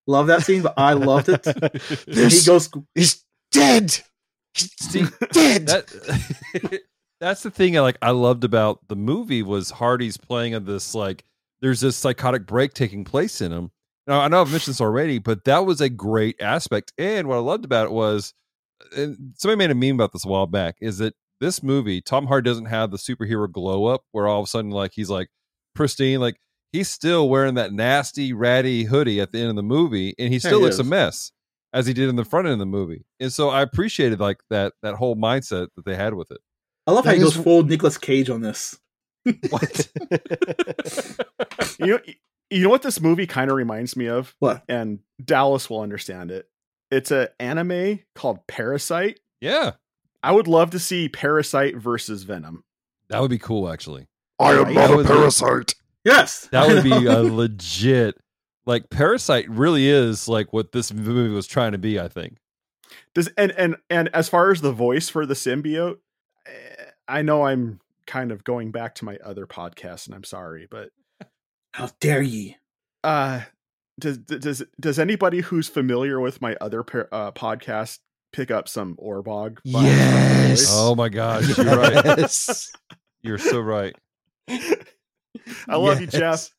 love 0.08 0.28
that 0.28 0.44
scene, 0.44 0.62
but 0.62 0.74
I 0.78 0.94
loved 0.94 1.30
it. 1.30 1.46
And 1.46 2.32
he 2.32 2.46
goes, 2.46 2.70
is 2.96 3.24
dead. 3.52 3.98
He's 4.54 4.72
See, 4.80 5.06
dead. 5.32 5.68
that 5.68 6.82
that's 7.20 7.44
the 7.44 7.52
thing 7.52 7.78
I 7.78 7.82
like 7.82 7.98
I 8.02 8.12
loved 8.12 8.44
about 8.44 8.88
the 8.88 8.96
movie 8.96 9.44
was 9.44 9.70
Hardy's 9.70 10.18
playing 10.18 10.54
of 10.54 10.66
this 10.66 10.96
like 10.96 11.26
there's 11.62 11.82
this 11.82 11.98
psychotic 11.98 12.46
break 12.46 12.74
taking 12.74 13.04
place 13.04 13.42
in 13.42 13.52
him. 13.52 13.72
Now 14.08 14.22
I 14.22 14.30
know 14.30 14.42
I've 14.42 14.52
mentioned 14.52 14.74
this 14.76 14.82
already, 14.82 15.20
but 15.20 15.44
that 15.44 15.66
was 15.66 15.82
a 15.82 15.90
great 15.90 16.42
aspect. 16.42 16.94
And 16.98 17.28
what 17.28 17.36
I 17.36 17.40
loved 17.40 17.66
about 17.66 17.88
it 17.88 17.92
was 17.92 18.34
and 18.34 18.49
somebody 19.36 19.56
made 19.58 19.72
a 19.72 19.76
meme 19.76 19.96
about 19.96 20.14
this 20.14 20.26
a 20.26 20.28
while 20.28 20.48
back, 20.48 20.78
is 20.82 20.98
that 21.00 21.14
this 21.40 21.64
movie, 21.64 22.02
Tom 22.02 22.28
Hardy 22.28 22.50
doesn't 22.50 22.66
have 22.66 22.92
the 22.92 22.98
superhero 22.98 23.52
glow 23.52 23.86
up 23.86 24.04
where 24.12 24.28
all 24.28 24.40
of 24.42 24.46
a 24.46 24.48
sudden 24.48 24.72
like 24.72 24.92
he's 24.94 25.10
like 25.10 25.30
pristine, 25.76 26.20
like 26.20 26.38
he's 26.74 26.90
still 26.90 27.30
wearing 27.30 27.54
that 27.56 27.72
nasty 27.74 28.34
ratty 28.34 28.84
hoodie 28.84 29.22
at 29.22 29.32
the 29.32 29.40
end 29.40 29.50
of 29.50 29.56
the 29.56 29.64
movie 29.64 30.14
and 30.20 30.30
he 30.30 30.36
Yeah, 30.36 30.40
still 30.40 30.60
he 30.60 30.66
looks 30.66 30.80
a 30.80 30.84
mess 30.84 31.32
as 31.74 31.86
he 31.88 31.94
did 31.94 32.10
in 32.10 32.16
the 32.16 32.26
front 32.26 32.48
end 32.48 32.54
of 32.54 32.60
the 32.60 32.66
movie. 32.66 33.06
And 33.20 33.32
so 33.32 33.50
I 33.50 33.62
appreciated 33.62 34.20
like 34.20 34.40
that 34.50 34.74
that 34.82 34.96
whole 34.96 35.16
mindset 35.16 35.68
that 35.76 35.86
they 35.86 35.96
had 35.96 36.14
with 36.14 36.32
it. 36.32 36.40
I 36.88 36.92
love 36.92 37.06
how 37.06 37.12
That 37.12 37.18
he 37.18 37.24
goes 37.24 37.38
is- 37.38 37.44
full 37.44 37.64
Nicolas 37.64 37.98
Cage 37.98 38.30
on 38.30 38.42
this. 38.42 38.78
What? 39.50 39.90
you 41.80 41.86
know, 41.88 42.00
you 42.50 42.64
know 42.64 42.70
what 42.70 42.82
this 42.82 43.00
movie 43.00 43.28
kind 43.28 43.52
of 43.52 43.58
reminds 43.58 43.96
me 43.96 44.08
of, 44.08 44.36
What? 44.40 44.64
and 44.68 45.00
Dallas 45.24 45.70
will 45.70 45.82
understand 45.82 46.32
it. 46.32 46.48
It's 46.92 47.12
an 47.12 47.28
anime 47.40 48.00
called 48.16 48.46
Parasyte. 48.48 49.18
yeah. 49.42 49.72
I 50.22 50.34
would 50.34 50.48
love 50.50 50.72
to 50.72 50.80
see 50.80 51.08
Parasyte 51.08 51.78
versus 51.78 52.24
Venom. 52.24 52.66
That 53.08 53.22
would 53.22 53.32
be 53.32 53.40
cool 53.40 53.72
actually. 53.72 54.08
I 54.38 54.52
am 54.52 54.74
not 54.74 54.92
a 54.92 55.04
parasite. 55.06 55.76
Yes, 56.04 56.48
That 56.52 56.68
would 56.68 56.84
be 56.84 56.92
a 57.06 57.20
legit 57.24 58.18
like 58.66 58.90
Parasyte 58.90 59.46
really 59.48 59.88
is 59.88 60.28
like 60.28 60.52
what 60.52 60.74
this 60.74 60.94
movie 60.94 61.34
was 61.34 61.48
trying 61.48 61.72
to 61.72 61.78
be, 61.78 62.00
I 62.00 62.08
think. 62.10 62.38
Does 63.16 63.30
and 63.38 63.52
and 63.54 63.78
and 63.90 64.10
as 64.14 64.28
far 64.30 64.52
as 64.52 64.60
the 64.62 64.74
voice 64.74 65.08
for 65.10 65.26
the 65.26 65.34
symbiote, 65.36 65.98
eh, 66.46 66.52
I 67.08 67.22
know 67.22 67.46
I'm 67.46 67.80
kind 68.06 68.32
of 68.32 68.44
going 68.44 68.72
back 68.72 68.96
to 68.96 69.06
my 69.06 69.18
other 69.24 69.48
podcast, 69.48 70.06
and 70.08 70.16
I'm 70.16 70.24
sorry, 70.24 70.68
but 70.70 70.90
how 71.74 71.90
dare 72.02 72.22
ye? 72.22 72.58
uh, 73.04 73.42
does 74.00 74.18
does 74.18 74.64
does 74.80 75.00
anybody 75.00 75.42
who's 75.42 75.68
familiar 75.68 76.20
with 76.20 76.42
my 76.42 76.56
other 76.62 76.84
par- 76.84 77.10
uh, 77.12 77.32
podcast 77.32 78.00
pick 78.32 78.50
up 78.52 78.68
some 78.68 78.96
Orbog? 78.96 79.58
vibes 79.66 79.72
from 79.72 79.72
my 79.74 79.84
Yes. 79.84 80.68
Oh 80.70 80.96
my 80.96 81.10
gosh, 81.10 81.58
you're 81.58 81.66
right. 81.78 82.06
Yes. 82.06 82.72
You're 83.22 83.38
so 83.38 83.60
right. 83.60 83.96
I 84.50 85.76
love 85.76 86.00
you, 86.02 86.08
Jeff. 86.08 86.50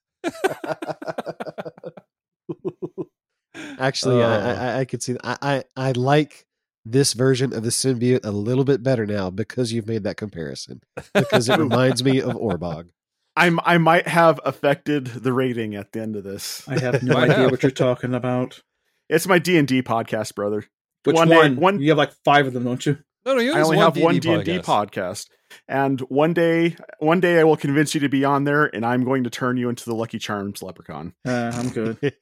Actually, 3.78 4.22
I, 4.22 4.26
Uh. 4.36 4.54
I, 4.76 4.78
I 4.80 4.84
could 4.84 5.02
see. 5.02 5.16
I, 5.24 5.36
I 5.42 5.64
I 5.76 5.92
like 5.92 6.46
this 6.84 7.12
version 7.14 7.52
of 7.52 7.62
the 7.62 7.70
symbiote 7.70 8.24
a 8.24 8.30
little 8.30 8.64
bit 8.64 8.82
better 8.82 9.06
now 9.06 9.30
because 9.30 9.72
you've 9.72 9.86
made 9.86 10.04
that 10.04 10.16
comparison. 10.16 10.82
Because 11.14 11.48
it 11.48 11.58
reminds 11.58 12.02
me 12.04 12.20
of 12.20 12.34
Orbog. 12.34 12.90
I'm 13.36 13.58
I 13.64 13.78
might 13.78 14.06
have 14.08 14.40
affected 14.44 15.06
the 15.06 15.32
rating 15.32 15.74
at 15.74 15.92
the 15.92 16.00
end 16.00 16.16
of 16.16 16.24
this. 16.24 16.66
I 16.68 16.78
have 16.80 17.02
no 17.02 17.16
idea 17.18 17.48
what 17.48 17.62
you're 17.62 17.70
talking 17.70 18.14
about. 18.14 18.60
It's 19.08 19.26
my 19.26 19.38
D 19.38 19.56
and 19.58 19.66
D 19.68 19.82
podcast, 19.82 20.34
brother. 20.34 20.64
Which 21.04 21.14
One 21.16 21.28
one? 21.28 21.54
day- 21.54 21.60
one- 21.60 21.80
You 21.80 21.90
have 21.90 21.98
like 21.98 22.12
five 22.24 22.46
of 22.46 22.52
them, 22.52 22.64
don't 22.64 22.84
you? 22.84 22.98
No, 23.26 23.34
no, 23.34 23.40
you 23.40 23.52
I 23.54 23.60
only 23.60 23.76
have 23.78 23.96
one 23.98 24.14
D 24.14 24.20
D&D 24.20 24.34
and 24.34 24.44
D 24.44 24.58
podcast, 24.60 25.26
and 25.68 26.00
one 26.02 26.32
day, 26.32 26.76
one 27.00 27.20
day 27.20 27.38
I 27.38 27.44
will 27.44 27.56
convince 27.58 27.94
you 27.94 28.00
to 28.00 28.08
be 28.08 28.24
on 28.24 28.44
there, 28.44 28.74
and 28.74 28.84
I'm 28.84 29.04
going 29.04 29.24
to 29.24 29.30
turn 29.30 29.58
you 29.58 29.68
into 29.68 29.84
the 29.84 29.94
Lucky 29.94 30.18
Charms 30.18 30.62
leprechaun. 30.62 31.12
Uh, 31.26 31.52
I'm 31.54 31.68
good. 31.68 31.98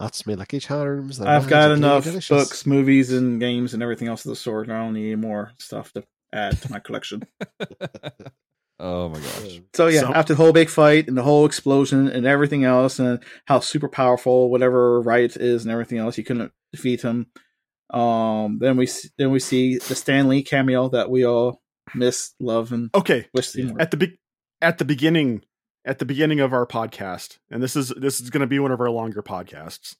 That's 0.00 0.26
me 0.26 0.34
lucky 0.36 0.58
charms. 0.60 1.18
the 1.18 1.28
I've 1.28 1.48
got 1.48 1.70
enough 1.72 2.04
delicious. 2.04 2.28
books, 2.28 2.66
movies, 2.66 3.12
and 3.12 3.40
games, 3.40 3.72
and 3.74 3.82
everything 3.82 4.06
else 4.08 4.24
of 4.24 4.30
the 4.30 4.36
sort. 4.36 4.68
I 4.70 4.78
don't 4.78 4.94
need 4.94 5.06
any 5.12 5.16
more 5.16 5.52
stuff 5.58 5.92
to 5.92 6.04
add 6.32 6.60
to 6.62 6.70
my 6.70 6.78
collection. 6.78 7.22
oh 8.80 9.08
my 9.10 9.18
gosh. 9.20 9.60
So 9.74 9.86
yeah, 9.88 10.00
So- 10.00 10.12
after 10.14 10.34
the 10.34 10.42
whole 10.42 10.52
big 10.52 10.68
fight 10.70 11.08
and 11.08 11.16
the 11.16 11.22
whole 11.22 11.46
explosion 11.46 12.08
and 12.08 12.26
everything 12.26 12.64
else, 12.64 12.98
and 12.98 13.22
how 13.46 13.60
super 13.60 13.88
powerful 13.88 14.50
whatever 14.50 15.00
right 15.00 15.34
is 15.36 15.64
and 15.64 15.72
everything 15.72 15.98
else, 15.98 16.16
you 16.18 16.24
couldn't 16.24 16.52
defeat 16.72 17.02
him. 17.02 17.26
Um, 17.90 18.58
then 18.60 18.76
we 18.76 18.88
then 19.16 19.30
we 19.30 19.38
see 19.40 19.78
the 19.78 19.94
Stan 19.94 20.28
Lee 20.28 20.42
cameo 20.42 20.88
that 20.90 21.10
we 21.10 21.24
all 21.24 21.62
miss, 21.94 22.34
love, 22.38 22.70
and 22.72 22.90
Okay, 22.94 23.26
wish. 23.32 23.48
seen 23.48 23.80
at 23.80 23.90
the 23.90 23.96
be- 23.96 24.18
at 24.60 24.78
the 24.78 24.84
beginning 24.84 25.42
at 25.84 25.98
the 25.98 26.04
beginning 26.04 26.40
of 26.40 26.52
our 26.52 26.66
podcast 26.66 27.38
and 27.50 27.62
this 27.62 27.74
is 27.76 27.88
this 27.96 28.20
is 28.20 28.28
going 28.28 28.40
to 28.42 28.46
be 28.46 28.58
one 28.58 28.72
of 28.72 28.80
our 28.80 28.90
longer 28.90 29.22
podcasts 29.22 29.94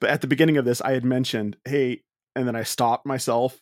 but 0.00 0.08
at 0.08 0.20
the 0.22 0.26
beginning 0.28 0.56
of 0.56 0.64
this 0.64 0.80
i 0.80 0.92
had 0.92 1.04
mentioned 1.04 1.56
hey 1.66 2.02
and 2.36 2.46
then 2.48 2.54
i 2.56 2.62
stopped 2.62 3.04
myself 3.04 3.58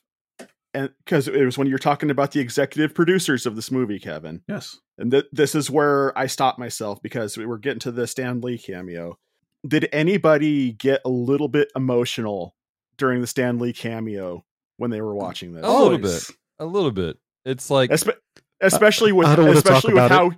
and 0.76 0.90
because 1.04 1.26
it 1.28 1.44
was 1.44 1.56
when 1.58 1.66
you're 1.66 1.78
talking 1.78 2.10
about 2.10 2.30
the 2.32 2.40
executive 2.40 2.94
producers 2.94 3.46
of 3.46 3.56
this 3.56 3.70
movie 3.70 3.98
kevin 3.98 4.42
Yes. 4.48 4.78
and 4.98 5.10
th- 5.10 5.26
this 5.32 5.54
is 5.54 5.70
where 5.70 6.16
i 6.18 6.26
stopped 6.26 6.58
myself 6.58 7.00
because 7.02 7.36
we 7.36 7.46
were 7.46 7.58
getting 7.58 7.80
to 7.80 7.90
the 7.90 8.06
stan 8.06 8.40
lee 8.40 8.58
cameo 8.58 9.18
did 9.66 9.88
anybody 9.92 10.72
get 10.72 11.00
a 11.04 11.08
little 11.08 11.48
bit 11.48 11.72
emotional 11.74 12.54
during 12.98 13.20
the 13.20 13.26
stan 13.26 13.58
lee 13.58 13.72
cameo 13.72 14.44
when 14.76 14.90
they 14.90 15.00
were 15.00 15.14
mm, 15.14 15.18
watching 15.22 15.52
this 15.54 15.64
A 15.64 15.68
little 15.68 15.84
Always. 15.94 16.26
bit. 16.28 16.36
A 16.58 16.64
little 16.66 16.90
bit. 16.92 17.18
It's 17.44 17.70
like 17.70 17.90
Espe- 17.90 18.16
especially 18.60 19.12
with 19.12 19.26
I 19.26 19.36
don't 19.36 19.46
wanna 19.46 19.60
talk 19.62 19.72
especially 19.84 19.94
with 19.94 20.04
about 20.04 20.32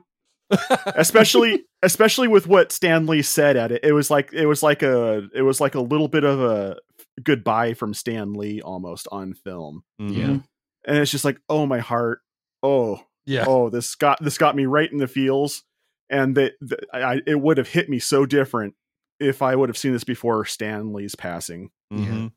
how 0.51 0.87
especially 0.97 1.65
especially 1.83 2.29
with 2.29 2.47
what 2.47 2.73
Stan 2.73 3.07
Lee 3.07 3.23
said 3.23 3.57
at 3.57 3.71
it. 3.73 3.85
It 3.85 3.93
was 3.93 4.11
like 4.11 4.33
it 4.33 4.47
was 4.47 4.63
like 4.63 4.83
a 4.83 5.29
it 5.35 5.43
was 5.43 5.61
like 5.61 5.75
a 5.75 5.81
little 5.81 6.09
bit 6.09 6.25
of 6.25 6.41
a 6.41 6.77
goodbye 7.23 7.75
from 7.75 7.95
Stan 7.95 8.33
Lee 8.35 8.61
almost 8.61 9.09
on 9.13 9.35
film. 9.35 9.83
Mhm. 10.01 10.17
Yeah. 10.17 10.39
And 10.87 10.99
it's 10.99 11.11
just 11.11 11.25
like, 11.25 11.41
oh 11.49 11.67
my 11.67 11.79
heart. 11.81 12.21
Oh, 12.63 13.01
Yeah. 13.27 13.45
oh, 13.47 13.69
this 13.71 13.95
got 13.95 14.23
this 14.23 14.39
got 14.39 14.57
me 14.57 14.67
right 14.67 14.91
in 14.91 14.99
the 14.99 15.07
feels. 15.09 15.65
And 16.11 16.37
that 16.37 16.55
that 16.63 16.81
I, 16.93 17.21
it 17.27 17.41
would 17.41 17.59
have 17.59 17.69
hit 17.69 17.89
me 17.91 17.99
so 17.99 18.25
different 18.27 18.75
if 19.21 19.43
I 19.43 19.55
would 19.57 19.69
have 19.69 19.77
seen 19.77 19.93
this 19.93 20.05
before 20.05 20.45
Stan 20.47 20.93
Lee's 20.93 21.15
passing. 21.15 21.71
Mhm. 21.93 22.33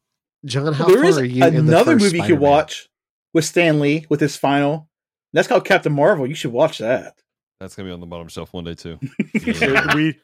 John, 0.45 0.74
how 0.74 0.86
there 0.88 0.98
far 0.98 1.06
is 1.06 1.18
are 1.20 1.26
you 1.26 1.45
in 1.45 1.53
the 1.53 1.60
another 1.62 1.94
first 1.94 2.06
movie 2.06 2.18
you 2.18 2.24
could 2.36 2.40
watch 2.40 2.90
with 3.34 3.45
Stan 3.45 3.80
Lee 3.80 4.06
with 4.10 4.20
his 4.20 4.36
final. 4.36 4.90
That's 5.34 5.48
called 5.48 5.64
Captain 5.64 5.94
Marvel. 5.94 6.28
You 6.28 6.36
should 6.36 6.52
watch 6.52 6.80
that. 6.80 7.16
That's 7.60 7.76
gonna 7.76 7.88
be 7.90 7.94
on 7.94 7.99
the 8.02 8.08
bottom 8.08 8.28
shelf 8.28 8.52
one 8.53 8.64
day 8.66 8.74
too. 8.74 8.99
So 9.40 9.95
we 9.95 10.20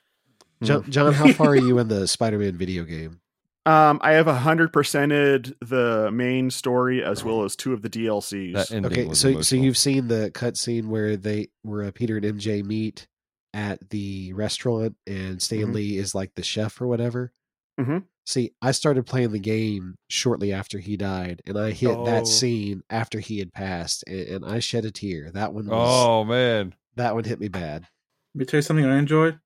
John, 0.63 0.89
John, 0.89 1.13
how 1.13 1.31
far 1.33 1.49
are 1.49 1.55
you 1.55 1.77
in 1.77 1.87
the 1.87 2.07
Spider-Man 2.07 2.57
video 2.57 2.83
game? 2.83 3.19
Um 3.67 3.99
I 4.01 4.13
have 4.13 4.27
a 4.27 4.33
hundred 4.35 4.71
percented 4.71 5.53
the 5.61 6.09
main 6.11 6.49
story 6.49 7.03
as 7.03 7.23
well 7.23 7.43
as 7.43 7.55
two 7.55 7.73
of 7.73 7.81
the 7.81 7.89
DLCs. 7.89 8.85
Okay, 8.85 9.05
was 9.05 9.19
so 9.19 9.41
so 9.41 9.55
you've 9.55 9.77
seen 9.77 10.07
the 10.07 10.31
cutscene 10.33 10.87
where 10.87 11.17
they 11.17 11.49
where 11.63 11.83
uh, 11.83 11.91
Peter 11.93 12.17
and 12.17 12.25
MJ 12.25 12.63
meet 12.63 13.07
at 13.53 13.89
the 13.89 14.33
restaurant, 14.33 14.95
and 15.07 15.41
Stan 15.41 15.67
Mhm. 15.67 15.73
Lee 15.73 15.97
is 15.97 16.13
like 16.15 16.33
the 16.35 16.43
chef 16.43 16.79
or 16.81 16.87
whatever. 16.87 17.31
Mhm. 17.79 18.03
See, 18.25 18.51
I 18.61 18.71
started 18.71 19.05
playing 19.05 19.31
the 19.31 19.39
game 19.39 19.95
shortly 20.09 20.51
after 20.51 20.79
he 20.79 20.97
died, 20.97 21.41
and 21.45 21.57
I 21.57 21.71
hit 21.71 21.95
Oh. 21.95 22.05
that 22.05 22.27
scene 22.27 22.83
after 22.89 23.19
he 23.19 23.39
had 23.39 23.53
passed, 23.53 24.03
and, 24.05 24.19
and 24.19 24.45
I 24.45 24.59
shed 24.59 24.83
a 24.85 24.91
tear. 24.91 25.31
That 25.31 25.53
one 25.53 25.67
was 25.67 25.75
Oh 25.79 26.23
man. 26.25 26.75
that 26.95 27.15
one 27.15 27.23
hit 27.23 27.39
me 27.39 27.47
bad. 27.47 27.87
Let 28.35 28.39
me 28.39 28.45
tell 28.45 28.57
you 28.59 28.61
something 28.63 28.85
I 28.85 28.97
enjoyed. 28.97 29.39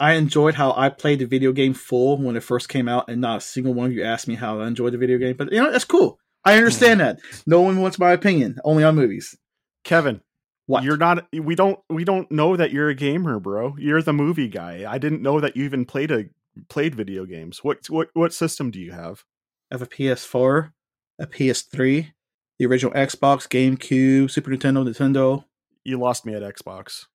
I 0.00 0.14
enjoyed 0.14 0.54
how 0.54 0.72
I 0.76 0.88
played 0.88 1.18
the 1.20 1.26
video 1.26 1.52
game 1.52 1.74
full 1.74 2.18
when 2.18 2.36
it 2.36 2.42
first 2.42 2.68
came 2.68 2.88
out, 2.88 3.08
and 3.08 3.20
not 3.20 3.38
a 3.38 3.40
single 3.40 3.74
one 3.74 3.86
of 3.86 3.92
you 3.92 4.02
asked 4.04 4.28
me 4.28 4.34
how 4.34 4.60
I 4.60 4.66
enjoyed 4.66 4.92
the 4.92 4.98
video 4.98 5.18
game. 5.18 5.36
But 5.36 5.52
you 5.52 5.62
know, 5.62 5.70
that's 5.72 5.84
cool. 5.84 6.18
I 6.44 6.56
understand 6.56 7.00
that. 7.00 7.18
No 7.46 7.60
one 7.60 7.80
wants 7.80 7.98
my 7.98 8.12
opinion, 8.12 8.58
only 8.64 8.84
on 8.84 8.94
movies. 8.94 9.36
Kevin, 9.84 10.20
What? 10.66 10.84
You're 10.84 10.96
not 10.96 11.26
we 11.32 11.54
don't 11.54 11.78
we 11.88 12.04
don't 12.04 12.30
know 12.30 12.56
that 12.56 12.72
you're 12.72 12.88
a 12.88 12.94
gamer, 12.94 13.38
bro. 13.40 13.74
You're 13.78 14.02
the 14.02 14.12
movie 14.12 14.48
guy. 14.48 14.84
I 14.88 14.98
didn't 14.98 15.22
know 15.22 15.40
that 15.40 15.56
you 15.56 15.64
even 15.64 15.84
played 15.84 16.10
a 16.10 16.26
played 16.68 16.94
video 16.94 17.24
games. 17.24 17.62
What 17.62 17.88
what 17.88 18.08
what 18.14 18.32
system 18.32 18.70
do 18.70 18.80
you 18.80 18.92
have? 18.92 19.24
I 19.70 19.74
have 19.74 19.82
a 19.82 19.86
PS4, 19.86 20.72
a 21.18 21.26
PS3, 21.26 22.12
the 22.58 22.66
original 22.66 22.92
Xbox, 22.94 23.48
GameCube, 23.48 24.30
Super 24.30 24.50
Nintendo, 24.50 24.86
Nintendo, 24.86 25.44
You 25.84 25.98
lost 25.98 26.24
me 26.24 26.34
at 26.34 26.42
Xbox. 26.42 27.06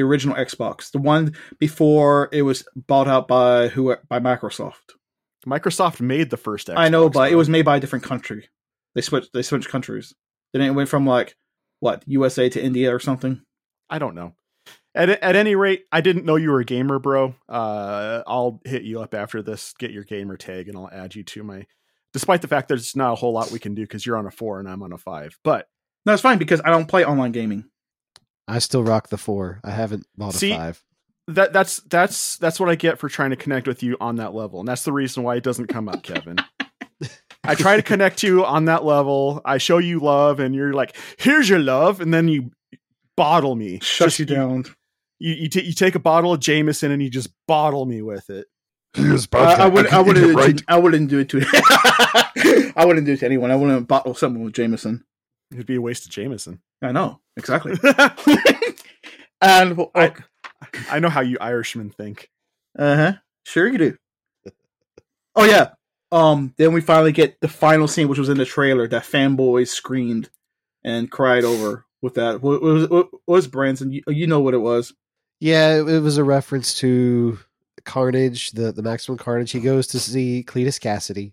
The 0.00 0.06
original 0.06 0.34
Xbox, 0.34 0.90
the 0.90 0.98
one 0.98 1.34
before 1.58 2.30
it 2.32 2.42
was 2.42 2.64
bought 2.74 3.06
out 3.06 3.28
by 3.28 3.68
who 3.68 3.94
by 4.08 4.18
Microsoft. 4.18 4.94
Microsoft 5.46 6.00
made 6.00 6.30
the 6.30 6.38
first 6.38 6.68
Xbox. 6.68 6.78
I 6.78 6.88
know, 6.88 7.10
but 7.10 7.30
it 7.30 7.34
was 7.36 7.50
made 7.50 7.66
by 7.66 7.76
a 7.76 7.80
different 7.80 8.04
country. 8.04 8.48
They 8.94 9.02
switched. 9.02 9.32
They 9.34 9.42
switched 9.42 9.68
countries. 9.68 10.14
Then 10.52 10.62
it 10.62 10.70
went 10.70 10.88
from 10.88 11.06
like 11.06 11.36
what 11.80 12.02
USA 12.06 12.48
to 12.48 12.62
India 12.62 12.94
or 12.94 12.98
something. 12.98 13.42
I 13.90 13.98
don't 13.98 14.14
know. 14.14 14.34
At 14.94 15.10
at 15.10 15.36
any 15.36 15.54
rate, 15.54 15.84
I 15.92 16.00
didn't 16.00 16.24
know 16.24 16.36
you 16.36 16.50
were 16.50 16.60
a 16.60 16.64
gamer, 16.64 16.98
bro. 16.98 17.34
Uh, 17.46 18.22
I'll 18.26 18.60
hit 18.64 18.82
you 18.82 19.02
up 19.02 19.14
after 19.14 19.42
this, 19.42 19.74
get 19.78 19.90
your 19.90 20.04
gamer 20.04 20.36
tag, 20.38 20.68
and 20.68 20.78
I'll 20.78 20.90
add 20.90 21.14
you 21.14 21.24
to 21.24 21.42
my. 21.42 21.66
Despite 22.12 22.42
the 22.42 22.48
fact 22.48 22.68
there's 22.68 22.96
not 22.96 23.12
a 23.12 23.16
whole 23.16 23.32
lot 23.32 23.52
we 23.52 23.60
can 23.60 23.74
do 23.74 23.82
because 23.82 24.04
you're 24.04 24.16
on 24.16 24.26
a 24.26 24.32
four 24.32 24.58
and 24.58 24.68
I'm 24.68 24.82
on 24.82 24.92
a 24.92 24.98
five, 24.98 25.38
but 25.44 25.68
No, 26.06 26.12
it's 26.12 26.22
fine 26.22 26.38
because 26.38 26.60
I 26.64 26.70
don't 26.70 26.88
play 26.88 27.04
online 27.04 27.32
gaming. 27.32 27.66
I 28.50 28.58
still 28.58 28.82
rock 28.82 29.08
the 29.08 29.16
four. 29.16 29.60
I 29.62 29.70
haven't 29.70 30.06
bought 30.16 30.34
a 30.34 30.38
See, 30.38 30.52
five. 30.52 30.82
That 31.28 31.52
that's 31.52 31.76
that's 31.82 32.36
that's 32.38 32.58
what 32.58 32.68
I 32.68 32.74
get 32.74 32.98
for 32.98 33.08
trying 33.08 33.30
to 33.30 33.36
connect 33.36 33.68
with 33.68 33.82
you 33.82 33.96
on 34.00 34.16
that 34.16 34.34
level, 34.34 34.58
and 34.58 34.68
that's 34.68 34.84
the 34.84 34.92
reason 34.92 35.22
why 35.22 35.36
it 35.36 35.44
doesn't 35.44 35.68
come 35.68 35.88
up, 35.88 36.02
Kevin. 36.02 36.36
I 37.44 37.54
try 37.54 37.76
to 37.76 37.82
connect 37.82 38.22
you 38.22 38.44
on 38.44 38.64
that 38.64 38.84
level. 38.84 39.40
I 39.44 39.58
show 39.58 39.78
you 39.78 40.00
love, 40.00 40.40
and 40.40 40.54
you're 40.54 40.72
like, 40.72 40.96
"Here's 41.18 41.48
your 41.48 41.60
love," 41.60 42.00
and 42.00 42.12
then 42.12 42.26
you 42.26 42.50
bottle 43.16 43.54
me. 43.54 43.78
Shut 43.80 44.08
Just- 44.08 44.18
you 44.18 44.26
down. 44.26 44.64
You 45.20 45.34
you, 45.34 45.48
ta- 45.48 45.60
you 45.62 45.72
take 45.72 45.94
a 45.94 46.00
bottle 46.00 46.32
of 46.32 46.40
Jameson 46.40 46.90
and 46.90 47.02
you 47.02 47.10
just 47.10 47.28
bottle 47.46 47.84
me 47.84 48.00
with 48.00 48.30
it. 48.30 48.46
He 48.94 49.02
I. 49.04 49.36
I 49.36 49.66
would. 49.68 49.86
I 49.86 50.02
couldn't 50.02 50.06
wouldn't. 50.06 50.30
it 50.30 50.34
right. 50.34 50.62
I 50.66 50.78
wouldn't 50.78 51.10
do 51.10 51.18
it 51.18 51.28
to. 51.28 51.42
I 52.74 52.84
wouldn't 52.86 53.06
do 53.06 53.12
it 53.12 53.20
to 53.20 53.26
anyone. 53.26 53.50
I 53.50 53.56
wouldn't 53.56 53.86
bottle 53.86 54.14
someone 54.14 54.42
with 54.44 54.54
Jameson. 54.54 55.04
It'd 55.52 55.66
be 55.66 55.76
a 55.76 55.80
waste 55.80 56.06
of 56.06 56.10
Jameson. 56.10 56.60
I 56.82 56.92
know 56.92 57.20
exactly. 57.40 57.72
I, 57.84 58.74
and 59.42 59.80
uh 59.94 60.10
I 60.90 60.98
know 61.00 61.08
how 61.08 61.20
you 61.22 61.38
Irishmen 61.40 61.90
think. 61.90 62.28
Uh 62.78 62.96
huh, 62.96 63.12
sure 63.44 63.66
you 63.68 63.78
do. 63.78 63.96
Oh 65.36 65.44
yeah. 65.44 65.70
Um. 66.12 66.52
Then 66.56 66.72
we 66.72 66.80
finally 66.80 67.12
get 67.12 67.40
the 67.40 67.48
final 67.48 67.86
scene, 67.86 68.08
which 68.08 68.18
was 68.18 68.28
in 68.28 68.36
the 68.36 68.44
trailer 68.44 68.88
that 68.88 69.04
fanboys 69.04 69.68
screamed 69.68 70.28
and 70.84 71.10
cried 71.10 71.44
over. 71.44 71.84
With 72.02 72.14
that, 72.14 72.42
what 72.42 72.62
what 72.62 72.72
was, 72.72 72.88
what 72.88 73.08
was 73.26 73.46
Branson? 73.46 73.92
You, 73.92 74.02
you 74.08 74.26
know 74.26 74.40
what 74.40 74.54
it 74.54 74.58
was. 74.58 74.92
Yeah, 75.38 75.76
it, 75.80 75.88
it 75.88 76.00
was 76.00 76.16
a 76.18 76.24
reference 76.24 76.74
to 76.76 77.38
Carnage, 77.84 78.50
the 78.52 78.72
the 78.72 78.82
Maximum 78.82 79.18
Carnage. 79.18 79.52
He 79.52 79.60
goes 79.60 79.86
to 79.88 80.00
see 80.00 80.42
Cletus 80.46 80.80
Cassidy, 80.80 81.32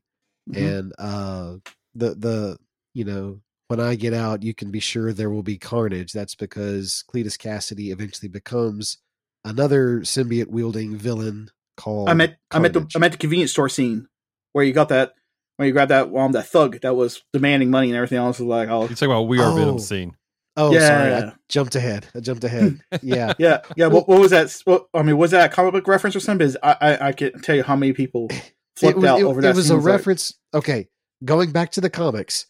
Mhm. 0.49 0.79
and 0.79 0.93
uh, 0.99 1.55
the 1.95 2.15
the 2.15 2.57
you 2.93 3.05
know 3.05 3.39
when 3.67 3.79
I 3.79 3.95
get 3.95 4.13
out, 4.13 4.43
you 4.43 4.53
can 4.53 4.71
be 4.71 4.79
sure 4.79 5.11
there 5.13 5.29
will 5.29 5.43
be 5.43 5.57
carnage. 5.57 6.13
That's 6.13 6.35
because 6.35 7.03
Cletus 7.13 7.37
Cassidy 7.37 7.91
eventually 7.91 8.29
becomes 8.29 8.97
another 9.43 10.01
symbiote 10.01 10.47
wielding 10.47 10.95
villain 10.97 11.49
called. 11.75 12.09
I 12.09 12.13
meant 12.13 12.35
I 12.51 12.59
meant 12.59 12.73
the 12.73 12.79
Carnage. 12.81 12.95
I 12.95 12.99
meant 12.99 13.11
the 13.13 13.17
convenience 13.19 13.51
store 13.51 13.69
scene 13.69 14.07
where 14.53 14.63
you 14.65 14.73
got 14.73 14.89
that 14.89 15.13
where 15.57 15.67
you 15.67 15.73
grabbed 15.73 15.91
that 15.91 16.13
um 16.13 16.31
that 16.33 16.47
thug 16.47 16.79
that 16.81 16.95
was 16.95 17.23
demanding 17.33 17.69
money 17.69 17.87
and 17.89 17.95
everything 17.97 18.17
else 18.17 18.39
was 18.39 18.47
like 18.47 18.69
oh 18.69 18.81
You're 18.81 18.89
talking 18.89 19.07
about 19.11 19.23
We 19.23 19.39
Are 19.39 19.51
Oh. 19.51 19.55
Venom 19.55 19.79
scene. 19.79 20.15
Oh, 20.59 20.71
sorry, 20.71 21.09
Yeah. 21.11 21.29
I 21.29 21.33
jumped 21.49 21.75
ahead. 21.75 22.07
I 22.15 22.19
jumped 22.19 22.43
ahead. 22.45 22.79
Yeah, 23.03 23.33
yeah 23.37 23.61
yeah 23.75 23.87
what, 23.87 24.07
what 24.09 24.19
was 24.19 24.31
that 24.31 24.55
what, 24.65 24.87
I 24.93 25.03
mean 25.03 25.17
was 25.17 25.31
that 25.31 25.51
a 25.51 25.53
comic 25.53 25.73
book 25.73 25.87
reference 25.87 26.15
or 26.15 26.19
something? 26.19 26.47
Because 26.47 26.57
I 26.63 26.77
I, 26.81 27.07
I 27.09 27.11
can't 27.11 27.43
tell 27.43 27.55
you 27.55 27.63
how 27.63 27.75
many 27.75 27.93
people 27.93 28.29
flipped 28.75 28.97
it 28.97 29.01
was, 29.01 29.05
out 29.05 29.19
it- 29.19 29.23
over 29.23 29.39
it 29.39 29.43
that. 29.43 29.55
was 29.55 29.69
a 29.69 29.75
It's 29.75 29.83
like, 29.85 29.93
reference. 29.93 30.33
okay, 30.53 30.87
going 31.23 31.51
back 31.51 31.71
to 31.73 31.81
the 31.81 31.89
comics, 31.91 32.47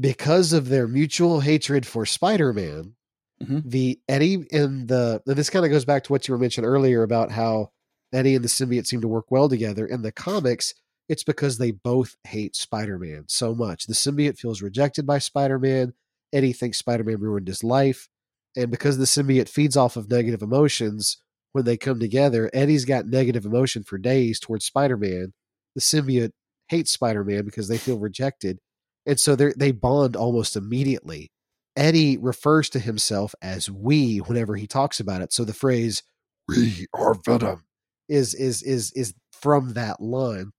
because 0.00 0.52
of 0.52 0.68
their 0.68 0.88
mutual 0.88 1.40
hatred 1.40 1.86
for 1.86 2.06
Spider-Man, 2.06 2.94
Mhm. 3.42 3.62
the 3.64 4.00
Eddie 4.08 4.46
and 4.52 4.88
the 4.88 5.22
and 5.26 5.36
this 5.36 5.50
kind 5.50 5.64
of 5.64 5.70
goes 5.70 5.84
back 5.84 6.04
to 6.04 6.12
what 6.12 6.26
you 6.26 6.32
were 6.32 6.38
mentioning 6.38 6.68
earlier 6.68 7.02
about 7.02 7.30
how 7.30 7.70
Eddie 8.12 8.34
and 8.34 8.44
the 8.44 8.48
symbiote 8.48 8.86
seem 8.86 9.00
to 9.00 9.08
work 9.08 9.30
well 9.30 9.48
together. 9.48 9.86
In 9.86 10.02
the 10.02 10.12
comics, 10.12 10.74
it's 11.08 11.24
because 11.24 11.58
they 11.58 11.70
both 11.70 12.16
hate 12.24 12.54
Spider-Man 12.56 13.24
so 13.28 13.54
much. 13.54 13.86
The 13.86 13.94
symbiote 13.94 14.38
feels 14.38 14.62
rejected 14.62 15.06
by 15.06 15.18
Spider-Man. 15.18 15.94
Eddie 16.32 16.52
thinks 16.52 16.78
Spider-Man 16.78 17.18
ruined 17.20 17.48
his 17.48 17.64
life, 17.64 18.08
and 18.56 18.70
because 18.70 18.98
the 18.98 19.04
symbiote 19.04 19.48
feeds 19.48 19.76
off 19.76 19.96
of 19.96 20.10
negative 20.10 20.42
emotions, 20.42 21.16
when 21.52 21.64
they 21.64 21.76
come 21.76 21.98
together, 21.98 22.50
Eddie's 22.52 22.84
got 22.84 23.06
negative 23.06 23.44
emotion 23.44 23.82
for 23.82 23.98
days 23.98 24.38
towards 24.38 24.64
Spider-Man. 24.64 25.32
The 25.74 25.80
symbiote 25.80 26.32
hates 26.68 26.92
Spider-Man 26.92 27.44
because 27.44 27.68
they 27.68 27.78
feel 27.78 27.98
rejected, 27.98 28.60
and 29.06 29.18
so 29.18 29.36
they 29.36 29.52
they 29.56 29.70
bond 29.72 30.16
almost 30.16 30.56
immediately. 30.56 31.30
Eddie 31.76 32.16
refers 32.18 32.68
to 32.70 32.78
himself 32.78 33.34
as 33.40 33.70
"we" 33.70 34.18
whenever 34.18 34.56
he 34.56 34.66
talks 34.66 35.00
about 35.00 35.22
it. 35.22 35.32
So 35.32 35.44
the 35.44 35.54
phrase 35.54 36.02
We 36.48 36.86
are 36.94 37.14
Venom. 37.14 37.64
is 38.08 38.34
is 38.34 38.62
is 38.62 38.92
is 38.92 39.14
from 39.32 39.74
that 39.74 40.00
line. 40.00 40.52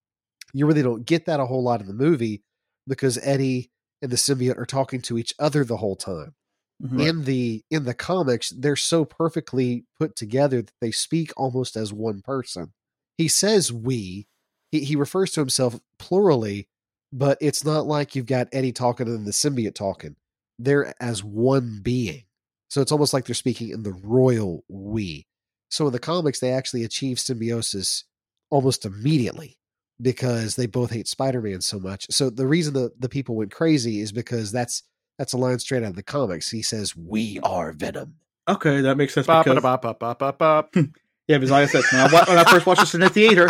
You 0.54 0.66
really 0.66 0.82
don't 0.84 1.06
get 1.06 1.26
that 1.26 1.40
a 1.40 1.46
whole 1.46 1.64
lot 1.64 1.82
in 1.82 1.88
the 1.88 1.94
movie 1.94 2.44
because 2.88 3.18
Eddie 3.22 3.72
and 4.02 4.12
the 4.12 4.16
symbiote 4.18 4.58
are 4.58 4.66
talking 4.66 5.02
to 5.04 5.18
each 5.18 5.34
other 5.38 5.64
the 5.64 5.78
whole 5.78 5.96
time. 5.96 6.34
Mhm. 6.82 7.08
In 7.08 7.24
the 7.26 7.64
in 7.70 7.84
the 7.86 7.94
comics, 7.94 8.50
they're 8.50 8.76
so 8.76 9.06
perfectly 9.06 9.86
put 10.00 10.16
together 10.16 10.62
that 10.64 10.74
they 10.82 10.92
speak 10.92 11.32
almost 11.38 11.76
as 11.76 11.94
one 11.94 12.22
person. 12.22 12.74
He 13.18 13.28
says 13.28 13.72
we. 13.72 14.28
He 14.72 14.84
he 14.86 14.96
refers 14.96 15.32
to 15.34 15.42
himself 15.42 15.80
plurally, 16.00 16.68
but 17.12 17.38
it's 17.42 17.64
not 17.66 17.86
like 17.86 18.16
you've 18.16 18.26
got 18.26 18.48
Eddie 18.52 18.72
talking 18.72 19.08
and 19.08 19.26
the 19.26 19.32
symbiote 19.32 19.76
talking. 19.76 20.16
They're 20.60 20.94
as 21.02 21.24
one 21.24 21.80
being. 21.84 22.24
So 22.70 22.82
it's 22.82 22.92
almost 22.92 23.14
like 23.14 23.26
they're 23.26 23.36
speaking 23.36 23.70
in 23.70 23.84
the 23.84 23.94
royal 24.04 24.64
we. 24.70 25.26
So 25.70 25.88
in 25.88 25.94
the 25.94 26.00
comics, 26.00 26.40
they 26.40 26.52
actually 26.52 26.84
achieve 26.84 27.20
symbiosis 27.20 28.06
almost 28.50 28.86
immediately 28.86 29.58
because 30.02 30.56
they 30.56 30.68
both 30.68 30.92
hate 30.92 31.08
Spider-Man 31.08 31.62
so 31.62 31.80
much. 31.80 32.06
So 32.10 32.30
the 32.30 32.48
reason 32.48 32.74
the, 32.74 32.92
the 33.00 33.10
people 33.10 33.36
went 33.36 33.52
crazy 33.52 34.00
is 34.00 34.12
because 34.12 34.52
that's 34.52 34.84
that's 35.18 35.34
a 35.34 35.38
line 35.38 35.60
straight 35.60 35.84
out 35.84 35.90
of 35.90 35.96
the 35.96 36.04
comics. 36.04 36.50
He 36.50 36.62
says, 36.64 36.96
"We 36.96 37.40
are 37.44 37.74
Venom." 37.74 38.16
Okay, 38.48 38.82
that 38.82 38.96
makes 38.96 39.14
sense. 39.14 39.28
Bop, 39.28 39.46
Because, 39.46 39.62
bop, 39.62 39.82
bop, 39.82 40.00
bop, 40.00 40.18
bop, 40.20 40.38
bop. 40.40 40.74
yeah, 40.76 41.38
because 41.38 41.52
like 41.52 41.64
I 41.64 41.68
said, 41.68 41.84
when 41.92 42.02
I, 42.02 42.24
when 42.28 42.38
I 42.40 42.44
first 42.46 42.66
watched 42.66 42.82
this 42.82 42.96
in 42.96 43.02
the 43.02 43.10
theater, 43.10 43.50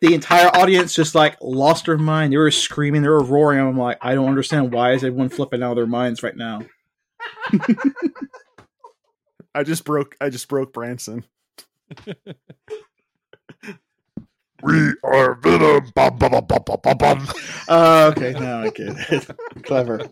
the 0.00 0.14
entire 0.14 0.48
audience 0.48 0.94
just 0.94 1.14
like 1.14 1.36
lost 1.40 1.86
their 1.86 1.98
mind. 1.98 2.32
They 2.32 2.36
were 2.36 2.50
screaming, 2.50 3.02
they 3.02 3.08
were 3.08 3.22
roaring. 3.22 3.60
I'm 3.60 3.76
like, 3.76 3.98
I 4.00 4.14
don't 4.14 4.28
understand 4.28 4.72
why 4.72 4.92
is 4.92 5.04
everyone 5.04 5.28
flipping 5.28 5.62
out 5.62 5.72
of 5.72 5.76
their 5.76 5.86
minds 5.86 6.22
right 6.22 6.36
now. 6.36 6.62
I 9.54 9.62
just 9.64 9.84
broke. 9.84 10.16
I 10.20 10.28
just 10.28 10.48
broke 10.48 10.72
Branson. 10.72 11.24
We 14.62 14.92
are 15.04 15.34
Venom. 15.36 15.92
Bum, 15.94 16.18
bum, 16.18 16.32
bum, 16.32 16.44
bum, 16.46 16.62
bum, 16.66 16.80
bum, 16.82 16.98
bum. 16.98 17.28
Uh, 17.68 18.12
okay, 18.16 18.32
now 18.32 18.62
I 18.62 18.70
get 18.70 18.88
it. 18.88 19.30
Clever. 19.62 20.10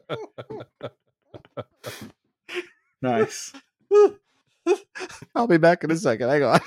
Nice. 3.03 3.53
I'll 5.35 5.49
be 5.49 5.59
back 5.59 5.83
in 5.83 5.91
a 5.91 5.97
second. 5.97 6.29
Hang 6.29 6.43
on. 6.45 6.61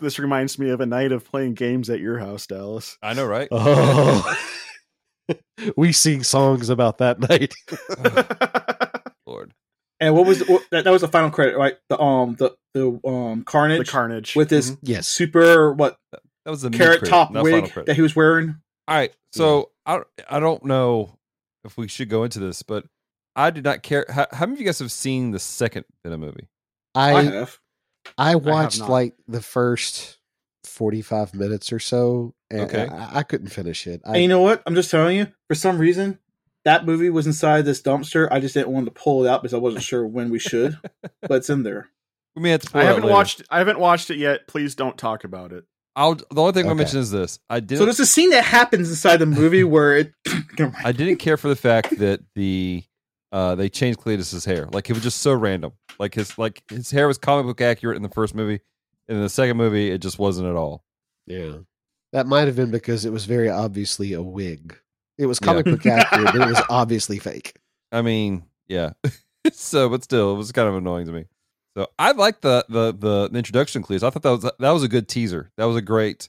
This 0.00 0.18
reminds 0.18 0.58
me 0.58 0.70
of 0.70 0.80
a 0.80 0.86
night 0.86 1.12
of 1.12 1.24
playing 1.24 1.54
games 1.54 1.88
at 1.88 2.00
your 2.00 2.18
house, 2.18 2.46
Dallas. 2.46 2.98
I 3.02 3.14
know, 3.14 3.26
right? 3.26 3.48
Oh, 3.50 4.36
we 5.76 5.92
sing 5.92 6.24
songs 6.24 6.68
about 6.68 6.98
that 6.98 7.20
night. 7.20 7.54
Lord. 9.26 9.54
And 10.00 10.14
what 10.14 10.26
was 10.26 10.40
what, 10.48 10.64
that? 10.70 10.84
That 10.84 10.90
was 10.90 11.02
the 11.02 11.08
final 11.08 11.30
credit, 11.30 11.56
right? 11.56 11.76
The 11.88 12.00
um 12.00 12.34
the 12.36 12.56
the 12.74 13.00
um 13.06 13.44
carnage, 13.44 13.78
the 13.78 13.84
carnage 13.84 13.88
Carnage 13.90 14.36
with 14.36 14.48
this 14.48 14.70
Mhm. 14.72 14.78
Yes. 14.82 15.06
super 15.08 15.72
what 15.72 15.96
That 16.12 16.50
was 16.50 16.62
the 16.62 16.70
carrot 16.70 17.04
top 17.04 17.30
not 17.30 17.44
wig 17.44 17.72
that 17.86 17.94
he 17.94 18.02
was 18.02 18.16
wearing. 18.16 18.56
All 18.86 18.96
right. 18.96 19.12
So 19.32 19.70
I 19.86 20.00
I 20.28 20.40
don't 20.40 20.64
know 20.64 21.18
if 21.64 21.76
we 21.76 21.88
should 21.88 22.08
go 22.08 22.24
into 22.24 22.40
this, 22.40 22.62
but 22.62 22.84
I 23.36 23.50
did 23.50 23.64
not 23.64 23.82
care. 23.82 24.04
How, 24.08 24.26
how 24.32 24.46
many 24.46 24.54
of 24.54 24.60
you 24.60 24.66
guys 24.66 24.78
have 24.80 24.90
seen 24.90 25.30
the 25.30 25.38
second 25.38 25.84
Venom 26.04 26.20
movie? 26.20 26.48
I, 26.94 27.14
I 27.14 27.22
have. 27.22 27.58
I 28.16 28.36
watched 28.36 28.80
not. 28.80 28.90
like 28.90 29.14
the 29.26 29.42
first 29.42 30.18
forty 30.64 31.02
five 31.02 31.34
minutes 31.34 31.72
or 31.72 31.78
so, 31.78 32.34
and 32.50 32.62
Okay. 32.62 32.86
I, 32.88 33.18
I 33.18 33.22
couldn't 33.22 33.48
finish 33.48 33.86
it. 33.86 34.00
I, 34.06 34.14
And 34.14 34.22
you 34.22 34.28
know 34.28 34.40
what? 34.40 34.62
I'm 34.66 34.74
just 34.74 34.90
telling 34.90 35.16
you. 35.16 35.26
For 35.48 35.54
some 35.54 35.78
reason, 35.78 36.18
that 36.64 36.84
movie 36.86 37.10
was 37.10 37.26
inside 37.26 37.64
this 37.64 37.82
dumpster. 37.82 38.28
I 38.30 38.40
just 38.40 38.54
didn't 38.54 38.68
want 38.70 38.86
to 38.86 38.92
pull 38.92 39.24
it 39.24 39.28
out 39.28 39.42
because 39.42 39.54
I 39.54 39.58
wasn't 39.58 39.82
sure 39.84 40.06
when 40.06 40.30
we 40.30 40.38
should, 40.38 40.78
but 41.22 41.32
it's 41.36 41.50
in 41.50 41.62
there. 41.62 41.88
We 42.36 42.42
may 42.42 42.50
have 42.50 42.60
to. 42.60 42.70
Pull 42.70 42.80
I 42.80 42.84
it 42.84 42.86
haven't 42.86 43.02
later. 43.04 43.14
watched. 43.14 43.42
I 43.50 43.58
haven't 43.58 43.80
watched 43.80 44.10
it 44.10 44.16
yet. 44.18 44.46
Please 44.46 44.76
don't 44.76 44.96
talk 44.96 45.24
about 45.24 45.52
it. 45.52 45.64
I'll. 45.96 46.14
The 46.14 46.24
only 46.36 46.52
thing 46.52 46.60
I'm 46.66 46.66
Okay. 46.66 46.74
gonna 46.74 46.74
mention 46.76 47.00
is 47.00 47.10
this: 47.10 47.40
I 47.50 47.58
didn't. 47.58 47.78
So 47.78 47.84
there's 47.84 47.98
a 47.98 48.06
scene 48.06 48.30
that 48.30 48.44
happens 48.44 48.88
inside 48.90 49.16
the 49.16 49.26
movie 49.26 49.64
where 49.64 49.96
it. 49.96 50.12
I 50.84 50.92
didn't 50.92 51.16
care 51.16 51.36
for 51.36 51.48
the 51.48 51.56
fact 51.56 51.98
that 51.98 52.20
the 52.36 52.84
uh 53.32 53.54
they 53.54 53.68
changed 53.68 54.00
Cletus's 54.00 54.44
hair. 54.44 54.68
Like 54.72 54.88
it 54.88 54.94
was 54.94 55.02
just 55.02 55.18
so 55.18 55.32
random. 55.34 55.72
Like 55.98 56.14
his 56.14 56.38
like 56.38 56.62
his 56.70 56.90
hair 56.90 57.06
was 57.06 57.18
comic 57.18 57.46
book 57.46 57.60
accurate 57.60 57.96
in 57.96 58.02
the 58.02 58.08
first 58.08 58.34
movie, 58.34 58.60
and 59.08 59.16
in 59.16 59.22
the 59.22 59.28
second 59.28 59.56
movie 59.56 59.90
it 59.90 59.98
just 59.98 60.18
wasn't 60.18 60.48
at 60.48 60.56
all. 60.56 60.84
yeah, 61.26 61.58
that 62.12 62.26
might 62.26 62.46
have 62.46 62.56
been 62.56 62.70
because 62.70 63.04
it 63.04 63.12
was 63.12 63.24
very 63.24 63.48
obviously 63.48 64.12
a 64.12 64.22
wig. 64.22 64.78
It 65.18 65.26
was 65.26 65.38
comic 65.38 65.64
book 65.64 65.84
accurate, 65.86 66.32
but 66.32 66.36
it 66.36 66.48
was 66.48 66.62
obviously 66.70 67.18
fake. 67.18 67.54
I 67.90 68.02
mean, 68.02 68.44
yeah. 68.68 68.92
so, 69.52 69.88
but 69.88 70.04
still, 70.04 70.34
it 70.34 70.36
was 70.36 70.52
kind 70.52 70.68
of 70.68 70.74
annoying 70.76 71.06
to 71.06 71.12
me. 71.12 71.24
So 71.76 71.86
I 71.98 72.12
like 72.12 72.40
the 72.40 72.64
the 72.68 72.92
the, 72.92 73.28
the 73.28 73.38
introduction 73.38 73.82
clues. 73.82 74.02
I 74.02 74.10
thought 74.10 74.22
that 74.22 74.30
was 74.30 74.42
that 74.42 74.70
was 74.70 74.82
a 74.82 74.88
good 74.88 75.08
teaser. 75.08 75.50
That 75.56 75.66
was 75.66 75.76
a 75.76 75.82
great 75.82 76.28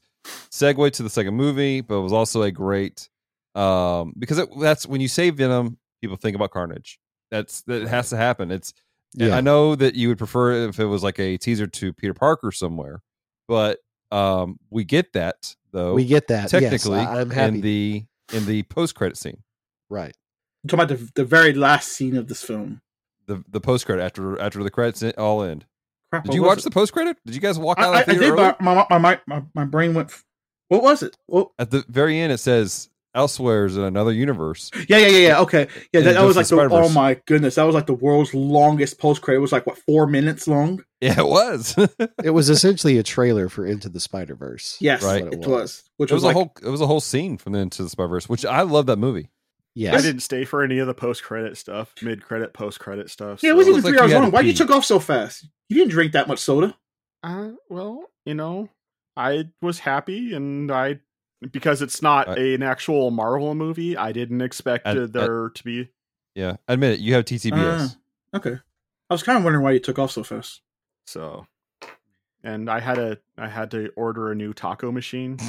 segue 0.52 0.92
to 0.92 1.04
the 1.04 1.10
second 1.10 1.34
movie, 1.36 1.82
but 1.82 1.96
it 1.96 2.02
was 2.02 2.14
also 2.14 2.44
a 2.44 2.52
great 2.52 3.10
um 3.56 4.14
because 4.18 4.38
it, 4.38 4.48
that's 4.60 4.86
when 4.86 5.02
you 5.02 5.08
say 5.08 5.32
Venom, 5.32 5.78
people 6.02 6.18
think 6.18 6.36
about 6.36 6.52
Carnage. 6.52 7.00
That's 7.32 7.62
that 7.64 7.88
has 7.88 8.10
to 8.10 8.18
happen. 8.18 8.52
It's 8.52 8.74
Yeah, 9.14 9.36
I 9.36 9.42
know 9.42 9.76
that 9.76 9.96
you 9.96 10.08
would 10.10 10.18
prefer 10.18 10.68
if 10.68 10.80
it 10.80 10.86
was 10.86 11.04
like 11.04 11.20
a 11.20 11.38
teaser 11.38 11.68
to 11.68 11.94
Peter 11.94 12.14
Parker 12.14 12.52
somewhere, 12.52 13.02
but 13.48 13.80
um 14.12 14.58
we 14.72 14.84
get 14.84 15.14
that 15.14 15.56
though 15.72 15.94
we 15.94 16.06
get 16.06 16.28
that. 16.30 16.50
technically 16.50 16.98
yes, 16.98 17.08
I, 17.08 17.22
am 17.22 17.30
happy. 17.30 17.56
in 17.56 17.62
the 17.62 18.06
in 18.34 18.46
the 18.46 18.64
post 18.64 18.96
credit 18.96 19.18
scene. 19.18 19.44
right. 19.90 20.16
I'm 20.64 20.68
talking 20.68 20.84
about 20.84 20.98
the, 21.00 21.12
the 21.16 21.24
very 21.26 21.54
last 21.54 21.90
scene 21.94 22.18
of 22.18 22.28
this 22.28 22.44
film. 22.44 22.82
The 23.28 23.44
the 23.50 23.62
post 23.62 23.86
credit 23.86 24.04
after 24.04 24.40
after 24.42 24.62
the 24.64 24.72
credits 24.72 25.04
all 25.18 25.44
end. 25.44 25.66
Crap, 26.12 26.26
Did 26.26 26.34
you 26.34 26.42
watch 26.44 26.58
it? 26.60 26.64
the 26.64 26.72
post 26.72 26.92
credit? 26.92 27.18
Did 27.26 27.36
you 27.36 27.40
guys 27.42 27.60
walk 27.60 27.78
out 27.80 27.94
I, 27.94 28.00
of 28.02 28.06
the 28.08 28.12
I 28.12 28.16
theater 28.16 28.20
did, 28.36 28.40
early? 28.40 28.56
but 28.58 28.62
my, 28.62 28.86
my, 28.90 28.98
my, 28.98 29.20
my, 29.28 29.44
my 29.54 29.64
brain 29.66 29.94
went. 29.94 30.10
f- 30.10 30.26
What 30.70 30.82
was 30.82 31.04
it? 31.04 31.16
Well, 31.28 31.54
At 31.60 31.70
the 31.70 31.86
very 31.88 32.18
end, 32.20 32.34
it 32.34 32.40
says 32.40 32.90
elsewhere 33.15 33.65
is 33.65 33.77
in 33.77 33.84
another 33.84 34.11
universe. 34.11 34.69
yeah, 34.88 34.98
yeah, 34.98 35.07
yeah, 35.07 35.27
yeah. 35.27 35.40
Okay, 35.41 35.68
yeah, 35.94 36.02
that, 36.02 36.14
that 36.14 36.23
was 36.23 36.36
like 36.38 36.48
the. 36.48 36.56
the 36.56 36.76
Oh 36.76 36.90
my 36.90 37.19
goodness, 37.26 37.56
that 37.56 37.64
was 37.64 37.76
like 37.76 37.88
the 37.88 37.94
world's 37.94 38.34
longest 38.34 38.99
post 38.99 39.22
credit. 39.22 39.38
It 39.40 39.41
was 39.41 39.52
like 39.52 39.65
what 39.68 39.77
four 39.80 40.07
minutes 40.07 40.48
long. 40.48 40.84
Yeah, 41.02 41.19
it 41.19 41.27
was. 41.27 41.76
it 41.77 42.11
It 42.26 42.30
was 42.31 42.49
essentially 42.49 42.98
a 42.98 43.03
trailer 43.03 43.48
for 43.49 43.65
Into 43.65 43.88
the 43.90 43.99
Spider 43.99 44.36
Verse. 44.36 44.77
Yes, 44.81 45.02
Right. 45.03 45.23
it 45.23 45.40
was. 45.48 45.84
Which 45.98 46.11
was, 46.11 46.18
was, 46.18 46.23
like, 46.26 46.36
a 46.36 46.40
whole 46.40 46.53
it 46.61 46.69
was 46.69 46.81
a 46.81 46.88
whole 46.88 46.99
scene 46.99 47.38
from 47.38 47.53
the 47.53 47.60
Into 47.60 47.84
the 47.84 47.90
Spider 47.90 48.10
Verse, 48.10 48.27
which 48.30 48.45
I 48.45 48.61
love 48.64 48.86
that 48.88 48.98
movie. 48.98 49.30
Yes. 49.76 49.94
I 49.94 50.02
didn't 50.06 50.22
stay 50.22 50.44
for 50.45 50.61
any 50.64 50.80
of 50.80 50.88
the 50.88 50.94
post 50.94 51.23
credit 51.23 51.56
stuff, 51.56 51.94
mid 52.02 52.23
credit, 52.23 52.53
post 52.53 52.80
credit 52.80 53.10
stuff. 53.10 53.41
yeah, 53.44 53.52
it 53.52 53.56
wasn't 53.56 53.77
even 53.77 53.84
Looks 53.84 53.86
like 54.02 54.10
three 54.10 54.15
hours 54.15 54.22
long. 54.23 54.31
to 54.31 54.36
Why 54.36 54.41
you 54.41 54.52
pee. 54.52 54.57
took 54.57 54.72
off 54.72 54.84
so 54.84 54.99
fast? 54.99 55.48
You 55.69 55.77
didn't 55.77 55.91
drink 55.91 56.14
that 56.14 56.27
much 56.27 56.40
soda. 56.40 56.76
Uh, 57.23 57.49
well, 57.69 58.03
you 58.26 58.34
know, 58.34 58.68
I 59.15 59.49
was 59.61 59.80
happy, 59.80 60.34
and 60.34 60.69
I 60.72 60.99
because 61.52 61.82
it's 61.82 62.02
not 62.02 62.28
I- 62.30 62.38
an 62.38 62.64
actual 62.64 63.11
Marvel 63.11 63.56
movie. 63.56 63.95
I 63.98 64.11
didn't 64.11 64.41
expect 64.41 64.88
I- 64.88 64.91
uh, 64.91 65.03
I- 65.03 65.06
there 65.07 65.49
to 65.49 65.64
be. 65.64 65.90
Yeah, 66.36 66.57
admit 66.68 66.94
it. 66.94 66.99
You 66.99 67.16
have 67.16 67.26
TTBS. 67.26 67.98
Ah, 68.34 68.38
okay, 68.38 68.57
I 69.10 69.14
was 69.14 69.24
kind 69.24 69.38
of 69.38 69.44
wondering 69.44 69.64
why 69.64 69.72
you 69.72 69.80
took 69.80 69.99
off 69.99 70.11
so 70.11 70.24
fast. 70.24 70.61
So, 71.06 71.48
and 72.44 72.70
I 72.70 72.80
had 72.80 72.98
a 72.98 73.18
I 73.38 73.48
had 73.48 73.72
to 73.72 73.91
order 73.95 74.32
a 74.32 74.36
new 74.36 74.53
taco 74.53 74.91
machine. 74.91 75.38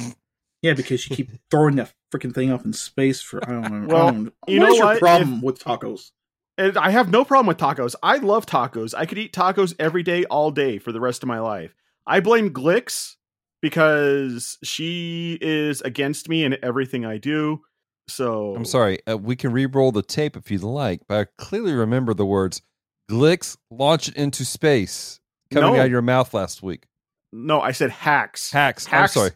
Yeah, 0.63 0.73
because 0.75 1.09
you 1.09 1.15
keep 1.15 1.31
throwing 1.49 1.77
that 1.77 1.91
freaking 2.13 2.35
thing 2.35 2.51
up 2.51 2.63
in 2.65 2.73
space 2.73 3.19
for 3.19 3.43
I 3.43 3.51
don't 3.51 3.87
know. 3.87 3.87
Well, 3.95 4.07
I 4.09 4.11
don't 4.11 4.33
you 4.47 4.59
what 4.59 4.65
know 4.67 4.71
is 4.73 4.77
your 4.77 4.85
what? 4.85 4.99
problem 4.99 5.41
with 5.41 5.57
tacos? 5.63 6.11
And 6.55 6.77
I 6.77 6.91
have 6.91 7.09
no 7.09 7.25
problem 7.25 7.47
with 7.47 7.57
tacos. 7.57 7.95
I 8.03 8.17
love 8.17 8.45
tacos. 8.45 8.93
I 8.95 9.07
could 9.07 9.17
eat 9.17 9.33
tacos 9.33 9.73
every 9.79 10.03
day, 10.03 10.23
all 10.25 10.51
day 10.51 10.77
for 10.77 10.91
the 10.91 10.99
rest 10.99 11.23
of 11.23 11.27
my 11.27 11.39
life. 11.39 11.73
I 12.05 12.19
blame 12.19 12.51
Glix 12.53 13.15
because 13.61 14.57
she 14.63 15.37
is 15.41 15.81
against 15.81 16.27
me 16.29 16.43
in 16.43 16.57
everything 16.63 17.05
I 17.05 17.17
do. 17.17 17.61
So 18.07 18.55
I'm 18.55 18.65
sorry. 18.65 18.99
Uh, 19.09 19.17
we 19.17 19.35
can 19.35 19.51
re-roll 19.53 19.91
the 19.91 20.01
tape 20.01 20.35
if 20.35 20.51
you'd 20.51 20.63
like, 20.63 21.01
but 21.07 21.19
I 21.19 21.25
clearly 21.41 21.73
remember 21.73 22.13
the 22.13 22.25
words 22.25 22.61
"Glix 23.09 23.57
launch 23.69 24.09
into 24.09 24.43
space" 24.43 25.19
coming 25.51 25.73
No. 25.73 25.79
out 25.79 25.85
of 25.85 25.91
your 25.91 26.01
mouth 26.01 26.33
last 26.33 26.61
week. 26.63 26.87
No, 27.31 27.61
I 27.61 27.71
said 27.71 27.91
hacks. 27.91 28.51
Hacks. 28.51 28.85
Hacks. 28.85 29.15
I'm 29.15 29.21
sorry. 29.21 29.31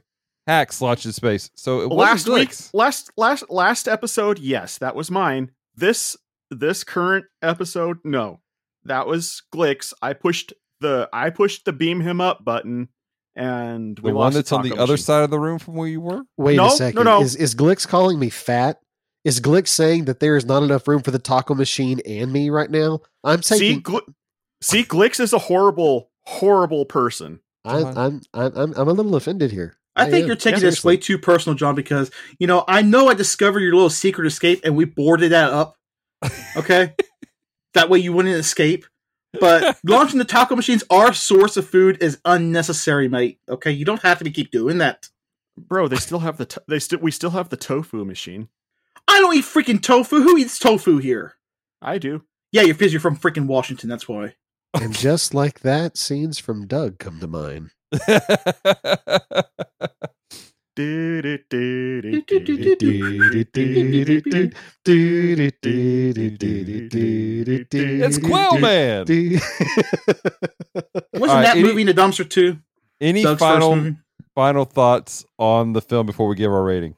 Hacks 0.47 0.81
launched 0.81 1.06
in 1.06 1.11
space. 1.14 1.49
So 1.56 1.81
it 1.81 1.88
last 1.88 2.27
week 2.27 2.53
last 2.73 3.11
last 3.18 3.49
last 3.49 3.88
episode 3.88 4.38
yes 4.39 4.77
that 4.80 4.95
was 4.95 5.10
mine 5.10 5.52
this 5.76 6.15
this 6.52 6.84
current 6.84 7.26
episode 7.41 7.97
no 8.03 8.41
that 8.84 9.07
was 9.07 9.41
glix 9.53 9.91
i 10.03 10.14
pushed 10.14 10.53
the 10.81 11.10
i 11.11 11.31
pushed 11.31 11.65
the 11.65 11.73
beam 11.73 11.99
him 12.02 12.22
up 12.22 12.45
button 12.45 12.88
and 13.36 13.99
we 13.99 14.12
the 14.12 14.16
one 14.16 14.26
lost 14.26 14.36
that's 14.36 14.52
on 14.52 14.62
the 14.64 14.70
taco 14.72 14.84
other 14.84 14.98
side 14.98 15.24
of 15.24 15.30
the 15.32 15.40
room 15.40 15.60
from 15.60 15.76
where 15.76 15.88
you 15.88 16.02
were. 16.02 16.24
Wait 16.38 16.57
No, 16.57 16.68
a 16.68 16.70
no, 16.70 16.76
second. 16.76 17.03
no. 17.03 17.22
Is 17.22 17.36
is 17.36 17.56
Glix 17.56 17.88
calling 17.88 18.20
me 18.20 18.30
fat? 18.30 18.80
Is 19.24 19.40
Glix 19.41 19.70
saying 19.70 20.06
that 20.06 20.20
there 20.20 20.36
is 20.38 20.45
not 20.45 20.64
enough 20.64 20.88
room 20.88 21.02
for 21.02 21.12
the 21.12 21.20
taco 21.20 21.56
machine 21.56 21.99
and 22.06 22.32
me 22.32 22.49
right 22.49 22.70
now? 22.70 22.99
I'm 23.24 23.41
see 23.41 23.60
taking. 23.60 23.84
Gl- 23.84 24.14
see 24.62 24.84
glix 24.84 25.20
is 25.20 25.34
a 25.34 25.38
horrible 25.40 26.10
horrible 26.26 26.86
person 26.86 27.40
I'm, 27.66 27.86
I'm 27.98 28.22
I'm 28.34 28.52
I'm 28.57 28.74
I'm 28.78 28.88
a 28.88 28.94
little 28.94 29.16
offended 29.16 29.52
here. 29.52 29.78
I 29.95 30.06
think 30.06 30.24
am. 30.24 30.28
you're 30.28 30.36
taking 30.36 30.62
Yeah, 30.62 30.70
this 30.70 30.84
way 30.84 30.98
too 30.98 31.18
personal, 31.18 31.56
John, 31.56 31.76
because 31.76 32.12
you 32.40 32.48
know 32.48 32.64
I 32.68 32.82
know 32.82 33.07
I 33.10 33.14
discovered 33.16 33.62
your 33.62 33.74
little 33.74 33.90
secret 33.90 34.28
escape 34.28 34.62
and 34.64 34.76
we 34.76 34.86
boarded 34.86 35.32
that 35.32 35.52
up. 35.52 35.76
Okay, 36.57 36.94
that 37.74 37.90
way 37.90 37.99
you 37.99 38.14
wouldn't 38.14 38.36
escape. 38.36 38.86
But 39.40 39.78
launching 39.84 40.18
the 40.20 40.26
taco 40.26 40.56
machines, 40.56 40.84
our 40.90 41.14
source 41.14 41.57
of 41.57 41.68
food, 41.70 42.02
is 42.02 42.20
unnecessary, 42.26 43.07
mate. 43.07 43.40
Okay, 43.49 43.72
you 43.72 43.86
don't 43.86 44.02
have 44.02 44.18
to 44.20 44.24
be 44.24 44.32
keep 44.32 44.52
doing 44.52 44.78
that. 44.80 45.10
bro 45.57 45.88
they 45.88 45.95
still 45.95 46.20
have 46.20 46.38
the 46.38 46.45
to- 46.45 46.64
they 46.68 46.80
still 46.80 46.99
we 46.99 47.12
still 47.12 47.30
have 47.32 47.49
the 47.49 47.57
tofu 47.57 48.03
machine 48.06 48.49
I 49.07 49.20
don't 49.22 49.36
eat 49.36 49.45
freaking 49.45 49.82
tofu. 49.82 50.22
Who 50.22 50.38
eats 50.38 50.57
tofu 50.60 50.98
here? 50.98 51.36
i 51.82 51.98
do 51.99 52.24
Yeah, 52.52 52.64
you're 52.64 52.74
because 52.74 52.91
you're 52.91 52.99
from 52.99 53.16
freaking 53.18 53.45
Washington. 53.48 53.88
That's 53.90 54.10
why. 54.10 54.36
And 54.74 54.94
just 54.94 55.34
like 55.34 55.62
that, 55.62 55.95
scenes 55.98 56.38
from 56.40 56.68
Doug 56.68 56.99
come 56.99 57.20
to 57.22 57.28
mind. 57.28 57.70
it's 60.77 61.45
It's 68.07 68.18
Quailman. 68.19 69.06
Wasn't 71.14 71.30
right, 71.30 71.41
that 71.43 71.57
any- 71.57 71.64
movie 71.64 71.81
in 71.81 71.88
the 71.88 71.93
dumpster 71.93 72.30
too? 72.30 72.60
Any 73.02 73.23
Doug's 73.23 73.39
final 73.39 73.95
final 74.34 74.65
thoughts 74.65 75.26
on 75.39 75.73
the 75.73 75.81
film 75.81 76.06
before 76.06 76.27
we 76.27 76.35
give 76.35 76.52
our 76.52 76.64
rating? 76.64 76.95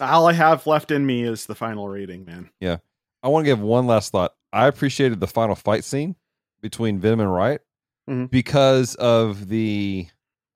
all 0.00 0.26
i 0.28 0.32
have 0.32 0.66
left 0.66 0.90
in 0.90 1.04
me 1.04 1.22
is 1.24 1.44
the 1.44 1.54
final 1.54 1.86
rating 1.86 2.24
man 2.24 2.48
Yeah, 2.58 2.78
I 3.22 3.28
want 3.28 3.44
to 3.44 3.50
give 3.50 3.60
one 3.60 3.86
last 3.86 4.12
thought. 4.12 4.32
I 4.50 4.66
appreciated 4.66 5.20
the 5.20 5.26
final 5.26 5.54
fight 5.54 5.84
scene 5.84 6.16
between 6.62 6.98
Venom 7.00 7.20
and 7.20 7.30
Riot 7.32 7.60
Mhm. 8.08 8.30
because 8.30 8.94
of 8.94 9.48
the 9.48 10.06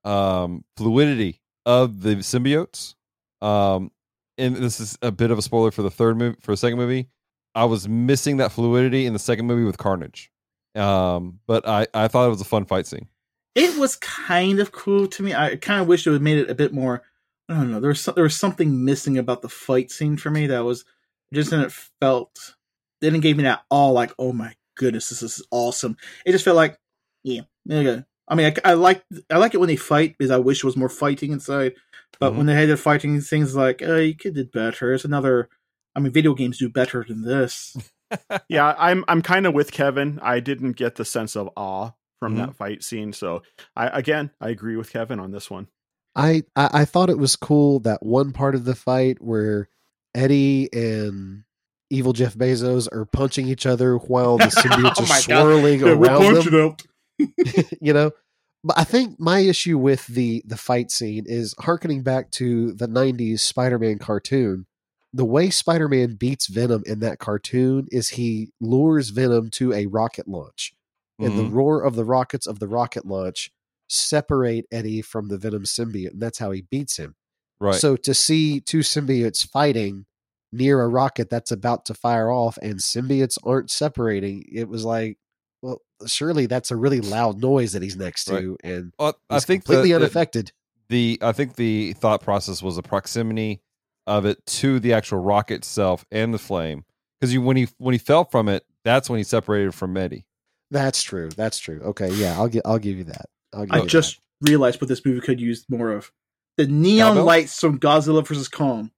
um, 0.03 0.63
fluidity 0.77 1.41
of 1.65 2.01
the 2.01 2.15
symbiotes. 2.17 2.95
Um, 3.41 3.91
and 4.37 4.55
this 4.55 4.79
is 4.79 4.97
a 5.01 5.11
bit 5.11 5.31
of 5.31 5.37
a 5.37 5.41
spoiler 5.41 5.71
for 5.71 5.81
the 5.81 5.91
third 5.91 6.17
movie, 6.17 6.37
for 6.41 6.51
the 6.51 6.57
second 6.57 6.77
movie. 6.77 7.09
I 7.53 7.65
was 7.65 7.87
missing 7.87 8.37
that 8.37 8.51
fluidity 8.51 9.05
in 9.05 9.13
the 9.13 9.19
second 9.19 9.45
movie 9.45 9.63
with 9.63 9.77
Carnage. 9.77 10.31
Um, 10.75 11.39
but 11.47 11.67
I, 11.67 11.87
I 11.93 12.07
thought 12.09 12.25
it 12.25 12.29
was 12.29 12.41
a 12.41 12.45
fun 12.45 12.65
fight 12.65 12.85
scene. 12.85 13.07
It 13.55 13.79
was 13.79 13.95
kind 13.95 14.59
of 14.59 14.73
cool 14.73 15.07
to 15.07 15.23
me. 15.23 15.33
I 15.33 15.55
kind 15.55 15.81
of 15.81 15.87
wish 15.87 16.05
it 16.05 16.09
would 16.09 16.17
have 16.17 16.21
made 16.21 16.37
it 16.37 16.49
a 16.49 16.55
bit 16.55 16.73
more. 16.73 17.03
I 17.47 17.53
don't 17.53 17.71
know. 17.71 17.79
There 17.79 17.89
was 17.89 18.01
some, 18.01 18.15
there 18.15 18.25
was 18.25 18.35
something 18.35 18.83
missing 18.83 19.17
about 19.17 19.41
the 19.41 19.49
fight 19.49 19.91
scene 19.91 20.17
for 20.17 20.29
me 20.29 20.47
that 20.47 20.65
was 20.65 20.83
just 21.33 21.51
didn't 21.51 21.71
felt 21.71 22.55
didn't 23.01 23.21
give 23.21 23.37
me 23.37 23.43
that 23.43 23.63
all 23.69 23.93
like 23.93 24.11
oh 24.17 24.31
my 24.31 24.53
goodness 24.75 25.09
this 25.09 25.21
is 25.21 25.45
awesome. 25.51 25.97
It 26.25 26.31
just 26.31 26.43
felt 26.43 26.57
like 26.57 26.77
yeah 27.23 27.41
okay. 27.69 28.03
I 28.27 28.35
mean 28.35 28.53
I, 28.63 28.71
I 28.71 28.73
like 28.73 29.03
I 29.29 29.37
like 29.37 29.53
it 29.53 29.59
when 29.59 29.67
they 29.69 29.75
fight 29.75 30.15
because 30.17 30.31
I 30.31 30.37
wish 30.37 30.61
there 30.61 30.67
was 30.67 30.77
more 30.77 30.89
fighting 30.89 31.31
inside. 31.31 31.73
But 32.19 32.33
Mhm. 32.33 32.37
when 32.37 32.45
they 32.45 32.55
had 32.55 32.69
the 32.69 32.77
fighting 32.77 33.19
things 33.21 33.55
like 33.55 33.81
oh 33.85 33.97
you 33.97 34.15
could 34.15 34.35
did 34.35 34.51
better. 34.51 34.93
It's 34.93 35.05
another. 35.05 35.49
I 35.95 35.99
mean 35.99 36.11
video 36.11 36.33
games 36.33 36.57
do 36.57 36.69
better 36.69 37.05
than 37.07 37.21
this. 37.23 37.75
yeah 38.49 38.75
i'm 38.77 39.03
i'm 39.07 39.23
kind 39.23 39.47
of 39.47 39.53
with 39.55 39.71
kevin 39.71 40.19
i 40.21 40.39
didn't 40.39 40.73
get 40.73 40.93
the 40.95 41.03
sense 41.03 41.35
of 41.35 41.49
awe 41.57 41.89
from 42.19 42.35
Mhm. 42.35 42.37
that 42.37 42.55
fight 42.55 42.83
scene 42.83 43.11
so 43.13 43.41
i 43.75 43.87
again 43.87 44.29
i 44.39 44.49
agree 44.49 44.75
with 44.75 44.91
kevin 44.93 45.19
on 45.19 45.31
this 45.31 45.49
one 45.49 45.67
I, 46.15 46.43
I 46.55 46.69
I 46.81 46.85
thought 46.85 47.09
it 47.09 47.17
was 47.17 47.35
cool 47.35 47.79
that 47.79 48.03
one 48.05 48.31
part 48.31 48.53
of 48.53 48.63
the 48.63 48.75
fight 48.75 49.21
where 49.23 49.69
Eddie 50.13 50.69
and 50.71 51.45
evil 51.89 52.13
Jeff 52.13 52.35
Bezos 52.35 52.87
are 52.93 53.05
punching 53.05 53.47
each 53.47 53.65
other 53.65 53.97
while 53.97 54.37
the 54.37 54.45
symbiotes 54.61 54.93
Oh 54.99 55.03
are 55.03 55.07
my 55.07 55.15
God. 55.15 55.21
swirling 55.23 55.79
Yeah, 55.79 55.93
we're 55.95 56.07
around 56.07 56.21
them. 56.51 56.75
you 57.81 57.93
know, 57.93 58.11
but 58.63 58.77
I 58.77 58.83
think 58.83 59.19
my 59.19 59.39
issue 59.39 59.77
with 59.77 60.07
the 60.07 60.41
the 60.45 60.57
fight 60.57 60.91
scene 60.91 61.25
is 61.27 61.53
harkening 61.59 62.03
back 62.03 62.31
to 62.31 62.73
the 62.73 62.87
'90s 62.87 63.41
Spider-Man 63.41 63.99
cartoon. 63.99 64.65
The 65.13 65.25
way 65.25 65.49
Spider-Man 65.49 66.15
beats 66.15 66.47
Venom 66.47 66.83
in 66.85 66.99
that 66.99 67.19
cartoon 67.19 67.87
is 67.91 68.09
he 68.09 68.51
lures 68.59 69.09
Venom 69.09 69.49
to 69.51 69.71
a 69.73 69.85
rocket 69.85 70.27
launch, 70.27 70.73
and 71.19 71.37
the 71.37 71.43
Mhm. 71.43 71.53
roar 71.53 71.81
of 71.83 71.95
the 71.95 72.03
rockets 72.05 72.47
of 72.47 72.59
the 72.59 72.67
rocket 72.67 73.05
launch 73.05 73.51
separate 73.87 74.65
Eddie 74.71 75.01
from 75.01 75.27
the 75.29 75.37
Venom 75.37 75.63
symbiote, 75.63 76.11
and 76.11 76.21
that's 76.21 76.39
how 76.39 76.51
he 76.51 76.61
beats 76.63 76.97
him. 76.97 77.15
Right. 77.59 77.79
So 77.79 77.95
to 77.97 78.13
see 78.13 78.59
two 78.59 78.79
symbiotes 78.79 79.47
fighting 79.47 80.05
near 80.51 80.81
a 80.81 80.87
rocket 80.87 81.29
that's 81.29 81.51
about 81.51 81.85
to 81.85 81.93
fire 81.93 82.31
off 82.31 82.57
and 82.61 82.79
symbiotes 82.79 83.37
aren't 83.43 83.69
separating, 83.71 84.43
it 84.51 84.67
was 84.67 84.83
like, 84.83 85.17
well, 85.65 85.81
surely 86.07 86.45
that's 86.45 86.69
a 86.71 86.75
really 86.75 87.01
loud 87.01 87.41
noise 87.41 87.73
that 87.73 87.81
he's 87.81 87.95
next 87.97 88.25
to, 88.25 88.57
and 88.63 88.93
Uh, 88.99 89.13
I 89.29 89.39
think 89.39 89.65
completely 89.65 89.91
the, 89.91 89.97
the- 89.99 90.05
unaffected. 90.05 90.51
the 90.89 91.17
I 91.21 91.31
think 91.31 91.55
the 91.55 91.93
thought 91.93 92.21
process 92.21 92.61
was 92.61 92.75
the 92.75 92.83
proximity 92.83 93.61
of 94.07 94.25
it 94.25 94.45
to 94.45 94.79
the 94.79 94.93
actual 94.93 95.17
rocket 95.19 95.55
itself 95.55 96.05
and 96.11 96.33
the 96.33 96.37
flame. 96.37 96.85
Because 97.19 97.33
you 97.33 97.41
when 97.41 97.57
he 97.57 97.67
when 97.77 97.93
he 97.93 97.97
fell 97.97 98.25
from 98.25 98.47
it, 98.49 98.63
that's 98.83 99.09
when 99.09 99.17
he 99.17 99.23
separated 99.23 99.73
from 99.73 99.97
Eddie. 99.97 100.25
That's 100.71 101.01
true. 101.01 101.29
That's 101.35 101.57
true. 101.59 101.79
Okay, 101.83 102.11
yeah, 102.11 102.33
I'll 102.37 102.47
give 102.47 102.61
I'll 102.65 102.77
give 102.79 102.97
you 102.97 103.05
that. 103.05 103.25
I'll 103.53 103.65
give 103.65 103.73
I 103.73 103.77
you 103.83 103.87
just 103.87 104.19
realized 104.41 104.79
what 104.81 104.89
this 104.89 105.03
movie 105.05 105.21
could 105.21 105.39
use 105.41 105.65
more 105.69 105.91
of. 105.91 106.11
The 106.57 106.67
neon 106.67 107.11
Cowbell? 107.13 107.25
lights 107.25 107.59
from 107.59 107.79
Godzilla 107.79 108.25
vs. 108.25 108.47
Kong. 108.47 108.91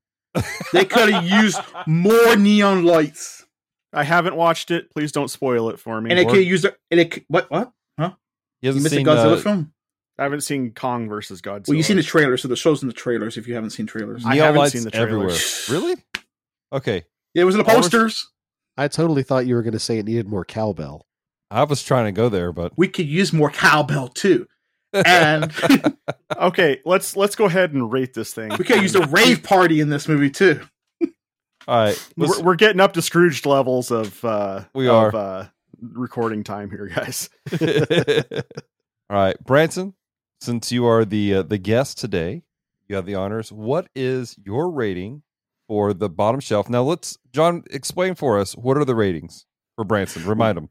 They 0.73 0.85
could 0.85 1.09
have 1.09 1.25
used 1.25 1.59
more 1.87 2.35
neon 2.35 2.83
lights. 2.85 3.45
I 3.93 4.03
haven't 4.03 4.35
watched 4.35 4.69
it 4.71 4.91
please 4.93 5.11
don't 5.11 5.29
spoil 5.29 5.69
it 5.69 5.79
for 5.79 5.99
me 6.01 6.09
And 6.11 6.19
they 6.19 6.25
Or- 6.25 6.31
could 6.31 6.45
use 6.45 6.65
it. 6.65 6.77
And 6.91 6.99
it 6.99 7.11
could, 7.11 7.25
what? 7.27 7.49
What? 7.49 7.71
Huh? 7.99 8.11
You 8.61 8.69
hasn't 8.69 8.83
missed 8.83 8.93
a 8.93 8.97
seen 8.97 9.05
Godzilla 9.05 9.33
uh, 9.33 9.41
film? 9.41 9.73
i 10.19 10.23
haven't 10.23 10.41
seen 10.41 10.71
kong 10.71 11.07
versus 11.07 11.41
godzilla 11.41 11.67
Well, 11.69 11.77
you've 11.77 11.85
seen 11.85 11.97
the 11.97 12.03
trailers, 12.03 12.41
so 12.41 12.47
the 12.47 12.55
show's 12.55 12.81
in 12.81 12.87
the 12.87 12.93
trailers 12.93 13.37
if 13.37 13.47
you 13.47 13.53
haven't 13.55 13.69
seen 13.71 13.85
trailers. 13.85 14.25
I 14.25 14.33
neon 14.33 14.45
haven't 14.47 14.59
lights 14.59 14.73
seen 14.73 14.83
the 14.83 14.91
trailers. 14.91 15.07
everywhere. 15.09 15.27
trailers. 15.29 15.69
Really? 15.69 15.95
Okay. 16.73 17.05
Yeah, 17.33 17.41
It 17.43 17.45
was 17.45 17.55
in 17.55 17.59
the 17.59 17.65
posters. 17.65 18.27
I 18.77 18.87
totally 18.87 19.23
thought 19.23 19.45
you 19.47 19.55
were 19.55 19.61
going 19.63 19.73
to 19.73 19.79
say 19.79 19.97
it 19.99 20.05
needed 20.05 20.27
more 20.27 20.43
cowbell. 20.45 21.05
I 21.49 21.63
was 21.63 21.83
trying 21.83 22.05
to 22.05 22.11
go 22.11 22.29
there, 22.29 22.51
but 22.51 22.73
We 22.77 22.87
could 22.87 23.05
use 23.07 23.31
more 23.31 23.49
cowbell 23.51 24.07
too, 24.09 24.47
and 24.93 25.53
Okay, 26.37 26.81
let's 26.85 27.15
let's 27.15 27.35
go 27.35 27.45
ahead 27.45 27.73
and 27.73 27.91
rate 27.91 28.13
this 28.13 28.33
thing. 28.33 28.51
we 28.57 28.65
could 28.65 28.81
use 28.81 28.95
a 28.95 29.05
rave 29.07 29.43
party 29.43 29.79
in 29.79 29.89
this 29.89 30.07
movie 30.07 30.29
too. 30.29 30.61
All 31.67 31.77
right. 31.77 32.09
We're, 32.15 32.41
we're 32.41 32.55
getting 32.55 32.79
up 32.79 32.93
to 32.93 33.01
Scrooge 33.01 33.45
levels 33.45 33.91
of 33.91 34.23
uh, 34.23 34.65
We 34.73 34.87
of, 34.87 34.93
are. 34.93 35.15
uh, 35.15 35.47
recording 35.81 36.43
time 36.43 36.69
here, 36.69 36.87
guys. 36.87 37.29
all 39.09 39.17
right, 39.17 39.35
Branson. 39.43 39.93
Since 40.39 40.71
you 40.71 40.85
are 40.85 41.03
the 41.03 41.35
uh, 41.35 41.41
the 41.43 41.57
guest 41.57 41.97
today, 41.97 42.43
you 42.87 42.95
have 42.95 43.05
the 43.05 43.15
honors. 43.15 43.51
What 43.51 43.89
is 43.95 44.37
your 44.43 44.69
rating 44.69 45.23
for 45.67 45.93
the 45.93 46.09
bottom 46.09 46.39
shelf? 46.39 46.69
Now, 46.69 46.83
let's 46.83 47.17
John 47.33 47.63
explain 47.71 48.13
for 48.15 48.39
us 48.39 48.53
what 48.53 48.77
are 48.77 48.85
the 48.85 48.95
ratings 48.95 49.45
for 49.75 49.83
Branson. 49.83 50.25
Remind 50.25 50.57
him. 50.57 50.69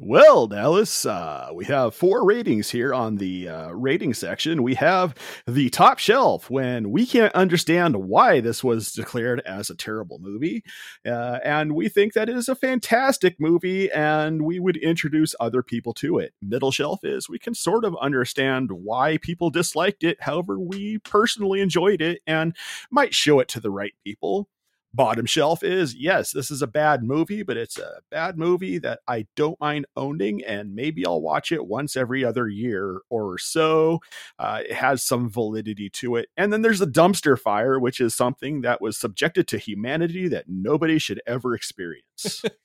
Well, 0.00 0.48
Dallas, 0.48 1.06
uh, 1.06 1.50
we 1.54 1.66
have 1.66 1.94
four 1.94 2.24
ratings 2.24 2.70
here 2.70 2.92
on 2.92 3.14
the 3.14 3.48
uh, 3.48 3.70
rating 3.70 4.12
section. 4.12 4.64
We 4.64 4.74
have 4.74 5.14
the 5.46 5.70
top 5.70 6.00
shelf 6.00 6.50
when 6.50 6.90
we 6.90 7.06
can't 7.06 7.32
understand 7.32 7.94
why 7.94 8.40
this 8.40 8.64
was 8.64 8.90
declared 8.92 9.40
as 9.46 9.70
a 9.70 9.76
terrible 9.76 10.18
movie. 10.18 10.64
Uh, 11.06 11.38
and 11.44 11.76
we 11.76 11.88
think 11.88 12.12
that 12.14 12.28
it 12.28 12.36
is 12.36 12.48
a 12.48 12.56
fantastic 12.56 13.36
movie 13.38 13.88
and 13.92 14.42
we 14.42 14.58
would 14.58 14.76
introduce 14.78 15.36
other 15.38 15.62
people 15.62 15.94
to 15.94 16.18
it. 16.18 16.34
Middle 16.42 16.72
shelf 16.72 17.04
is 17.04 17.28
we 17.28 17.38
can 17.38 17.54
sort 17.54 17.84
of 17.84 17.94
understand 18.00 18.72
why 18.72 19.18
people 19.18 19.48
disliked 19.48 20.02
it. 20.02 20.20
However, 20.22 20.58
we 20.58 20.98
personally 20.98 21.60
enjoyed 21.60 22.02
it 22.02 22.20
and 22.26 22.56
might 22.90 23.14
show 23.14 23.38
it 23.38 23.46
to 23.50 23.60
the 23.60 23.70
right 23.70 23.94
people 24.04 24.48
bottom 24.94 25.26
shelf 25.26 25.62
is 25.62 25.94
yes, 25.94 26.30
this 26.30 26.50
is 26.50 26.62
a 26.62 26.66
bad 26.66 27.02
movie, 27.02 27.42
but 27.42 27.56
it's 27.56 27.78
a 27.78 28.00
bad 28.10 28.38
movie 28.38 28.78
that 28.78 29.00
I 29.08 29.26
don't 29.36 29.60
mind 29.60 29.86
owning, 29.96 30.44
and 30.44 30.74
maybe 30.74 31.04
I'll 31.04 31.20
watch 31.20 31.52
it 31.52 31.66
once 31.66 31.96
every 31.96 32.24
other 32.24 32.48
year 32.48 33.00
or 33.10 33.36
so. 33.38 34.00
Uh, 34.38 34.60
it 34.64 34.72
has 34.74 35.02
some 35.02 35.28
validity 35.28 35.90
to 35.90 36.16
it. 36.16 36.28
And 36.36 36.52
then 36.52 36.62
there's 36.62 36.78
the 36.78 36.86
dumpster 36.86 37.38
fire, 37.38 37.78
which 37.78 38.00
is 38.00 38.14
something 38.14 38.60
that 38.62 38.80
was 38.80 38.96
subjected 38.96 39.46
to 39.48 39.58
humanity 39.58 40.28
that 40.28 40.44
nobody 40.48 40.98
should 40.98 41.20
ever 41.26 41.54
experience. 41.54 42.42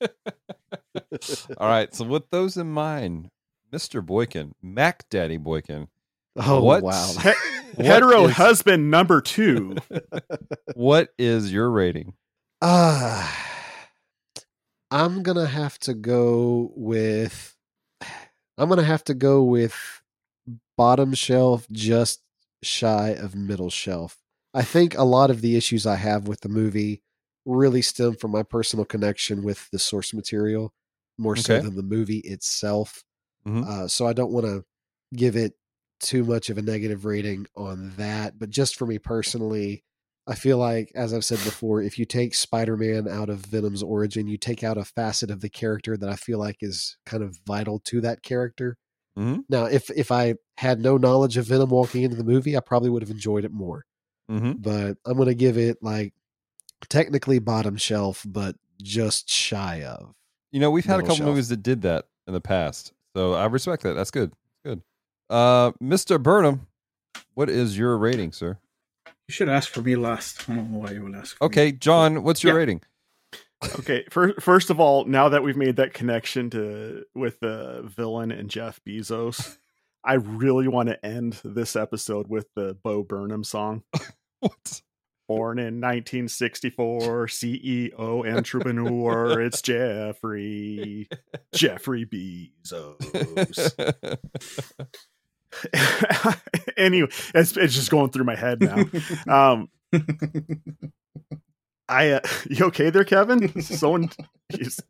All 1.58 1.68
right. 1.68 1.94
So 1.94 2.04
with 2.04 2.30
those 2.30 2.56
in 2.56 2.70
mind, 2.70 3.30
Mr. 3.72 4.04
Boykin, 4.04 4.54
Mac 4.62 5.08
Daddy 5.10 5.36
Boykin, 5.36 5.88
Oh, 6.36 6.62
What? 6.62 6.82
wow. 6.82 7.08
What 7.74 7.86
Hetero 7.86 8.26
is- 8.26 8.36
husband 8.36 8.90
number 8.90 9.20
two. 9.20 9.76
what 10.74 11.10
is 11.18 11.52
your 11.52 11.70
rating? 11.70 12.14
Uh, 12.62 13.26
I'm 14.90 15.22
going 15.22 15.36
to 15.36 15.46
have 15.46 15.78
to 15.80 15.94
go 15.94 16.72
with. 16.74 17.56
I'm 18.58 18.68
going 18.68 18.78
to 18.78 18.84
have 18.84 19.04
to 19.04 19.14
go 19.14 19.42
with 19.42 20.02
bottom 20.76 21.14
shelf, 21.14 21.66
just 21.70 22.22
shy 22.62 23.10
of 23.10 23.34
middle 23.34 23.70
shelf. 23.70 24.18
I 24.54 24.62
think 24.62 24.96
a 24.96 25.04
lot 25.04 25.30
of 25.30 25.40
the 25.40 25.56
issues 25.56 25.86
I 25.86 25.96
have 25.96 26.28
with 26.28 26.40
the 26.40 26.48
movie 26.48 27.02
really 27.46 27.82
stem 27.82 28.16
from 28.16 28.32
my 28.32 28.42
personal 28.42 28.84
connection 28.84 29.42
with 29.42 29.70
the 29.70 29.78
source 29.78 30.12
material 30.12 30.74
more 31.18 31.36
so 31.36 31.58
than 31.58 31.76
the 31.76 31.82
movie 31.82 32.18
itself. 32.18 33.04
Mhm. 33.46 33.66
Uh, 33.66 33.88
so 33.88 34.06
I 34.06 34.12
don't 34.12 34.32
want 34.32 34.46
to 34.46 34.64
give 35.14 35.36
it 35.36 35.54
too 36.00 36.24
much 36.24 36.50
of 36.50 36.58
a 36.58 36.62
negative 36.62 37.04
rating 37.04 37.46
on 37.56 37.90
that. 37.96 38.38
But 38.38 38.50
just 38.50 38.76
for 38.76 38.86
me 38.86 38.98
personally, 38.98 39.84
I 40.26 40.34
feel 40.34 40.58
like, 40.58 40.92
as 40.94 41.12
I've 41.12 41.24
said 41.24 41.38
before, 41.38 41.82
if 41.82 41.98
you 41.98 42.04
take 42.04 42.34
Spider 42.34 42.76
Man 42.76 43.08
out 43.08 43.30
of 43.30 43.38
Venom's 43.38 43.82
origin, 43.82 44.28
you 44.28 44.36
take 44.36 44.62
out 44.62 44.78
a 44.78 44.84
facet 44.84 45.30
of 45.30 45.40
the 45.40 45.48
character 45.48 45.96
that 45.96 46.08
I 46.08 46.14
feel 46.14 46.38
like 46.38 46.58
is 46.60 46.96
kind 47.06 47.22
of 47.22 47.38
vital 47.46 47.80
to 47.86 48.00
that 48.02 48.22
character. 48.22 48.76
Mhm. 49.18 49.44
Now, 49.48 49.64
if 49.64 49.90
if 49.90 50.12
I 50.12 50.34
had 50.56 50.80
no 50.80 50.96
knowledge 50.96 51.36
of 51.36 51.46
Venom 51.46 51.70
walking 51.70 52.02
into 52.02 52.16
the 52.16 52.24
movie, 52.24 52.56
I 52.56 52.60
probably 52.60 52.90
would 52.90 53.02
have 53.02 53.10
enjoyed 53.10 53.44
it 53.44 53.52
more. 53.52 53.84
Mm-hmm. 54.30 54.52
But 54.60 54.98
I'm 55.04 55.16
going 55.16 55.28
to 55.28 55.34
give 55.34 55.58
it 55.58 55.78
like 55.82 56.14
technically 56.88 57.38
bottom 57.40 57.76
shelf, 57.76 58.24
but 58.28 58.54
just 58.80 59.28
shy 59.28 59.82
of. 59.82 60.14
You 60.52 60.60
know, 60.60 60.70
we've 60.70 60.84
had 60.84 61.00
a 61.00 61.02
couple 61.02 61.16
shelf. 61.16 61.28
movies 61.28 61.48
that 61.48 61.62
did 61.62 61.82
that 61.82 62.06
in 62.28 62.32
the 62.34 62.40
past, 62.40 62.92
so 63.16 63.34
I 63.34 63.46
respect 63.46 63.82
that. 63.82 63.94
That's 63.94 64.10
good. 64.12 64.32
Good. 64.64 64.82
Uh, 65.28 65.72
Mr. 65.82 66.22
Burnham, 66.22 66.66
what 67.34 67.50
is 67.50 67.76
your 67.76 67.96
rating, 67.98 68.32
sir? 68.32 68.58
You 69.30 69.32
should 69.32 69.48
ask 69.48 69.70
for 69.70 69.80
me 69.80 69.94
last. 69.94 70.50
I 70.50 70.56
don't 70.56 70.72
know 70.72 70.78
why 70.80 70.90
you 70.90 71.04
would 71.04 71.14
ask. 71.14 71.36
For 71.38 71.44
me. 71.44 71.46
Okay, 71.46 71.70
John, 71.70 72.24
what's 72.24 72.42
your 72.42 72.54
Yeah. 72.54 72.58
rating? 72.58 72.82
Okay, 73.78 74.04
first, 74.10 74.40
first 74.42 74.70
of 74.70 74.80
all, 74.80 75.04
now 75.04 75.28
that 75.28 75.44
we've 75.44 75.56
made 75.56 75.76
that 75.76 75.94
connection 75.94 76.50
to 76.50 77.04
with 77.14 77.38
the 77.38 77.82
villain 77.96 78.32
and 78.32 78.50
Jeff 78.50 78.80
Bezos, 78.84 79.58
I 80.04 80.14
really 80.14 80.66
want 80.66 80.88
to 80.88 81.06
end 81.06 81.40
this 81.44 81.76
episode 81.76 82.26
with 82.26 82.48
the 82.56 82.74
Bo 82.82 83.04
Burnham 83.04 83.44
song. 83.44 83.84
What? 84.40 84.82
Born 85.28 85.60
in 85.60 85.80
1964, 85.80 87.28
CEO 87.28 88.36
entrepreneur, 88.36 89.40
it's 89.42 89.62
Jeffrey, 89.62 91.08
Jeffrey 91.54 92.04
Bezos. 92.04 92.98
anyway, 96.76 97.08
it's, 97.34 97.56
it's 97.56 97.74
just 97.74 97.90
going 97.90 98.10
through 98.10 98.24
my 98.24 98.36
head 98.36 98.60
now. 98.60 98.84
Um, 99.28 99.68
I, 101.88 102.10
uh, 102.12 102.20
you 102.50 102.66
okay 102.66 102.90
there, 102.90 103.04
Kevin? 103.04 103.60
Someone, 103.62 104.10
he's, 104.48 104.80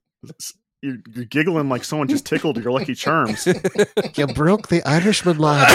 you're, 0.83 0.99
you're 1.15 1.25
giggling 1.25 1.69
like 1.69 1.85
someone 1.85 2.09
just 2.09 2.27
tickled 2.27 2.57
your 2.59 2.73
lucky 2.73 2.95
charms. 2.95 3.47
You 4.17 4.27
broke 4.29 4.69
the 4.69 4.83
Irishman 4.85 5.39
line. 5.39 5.67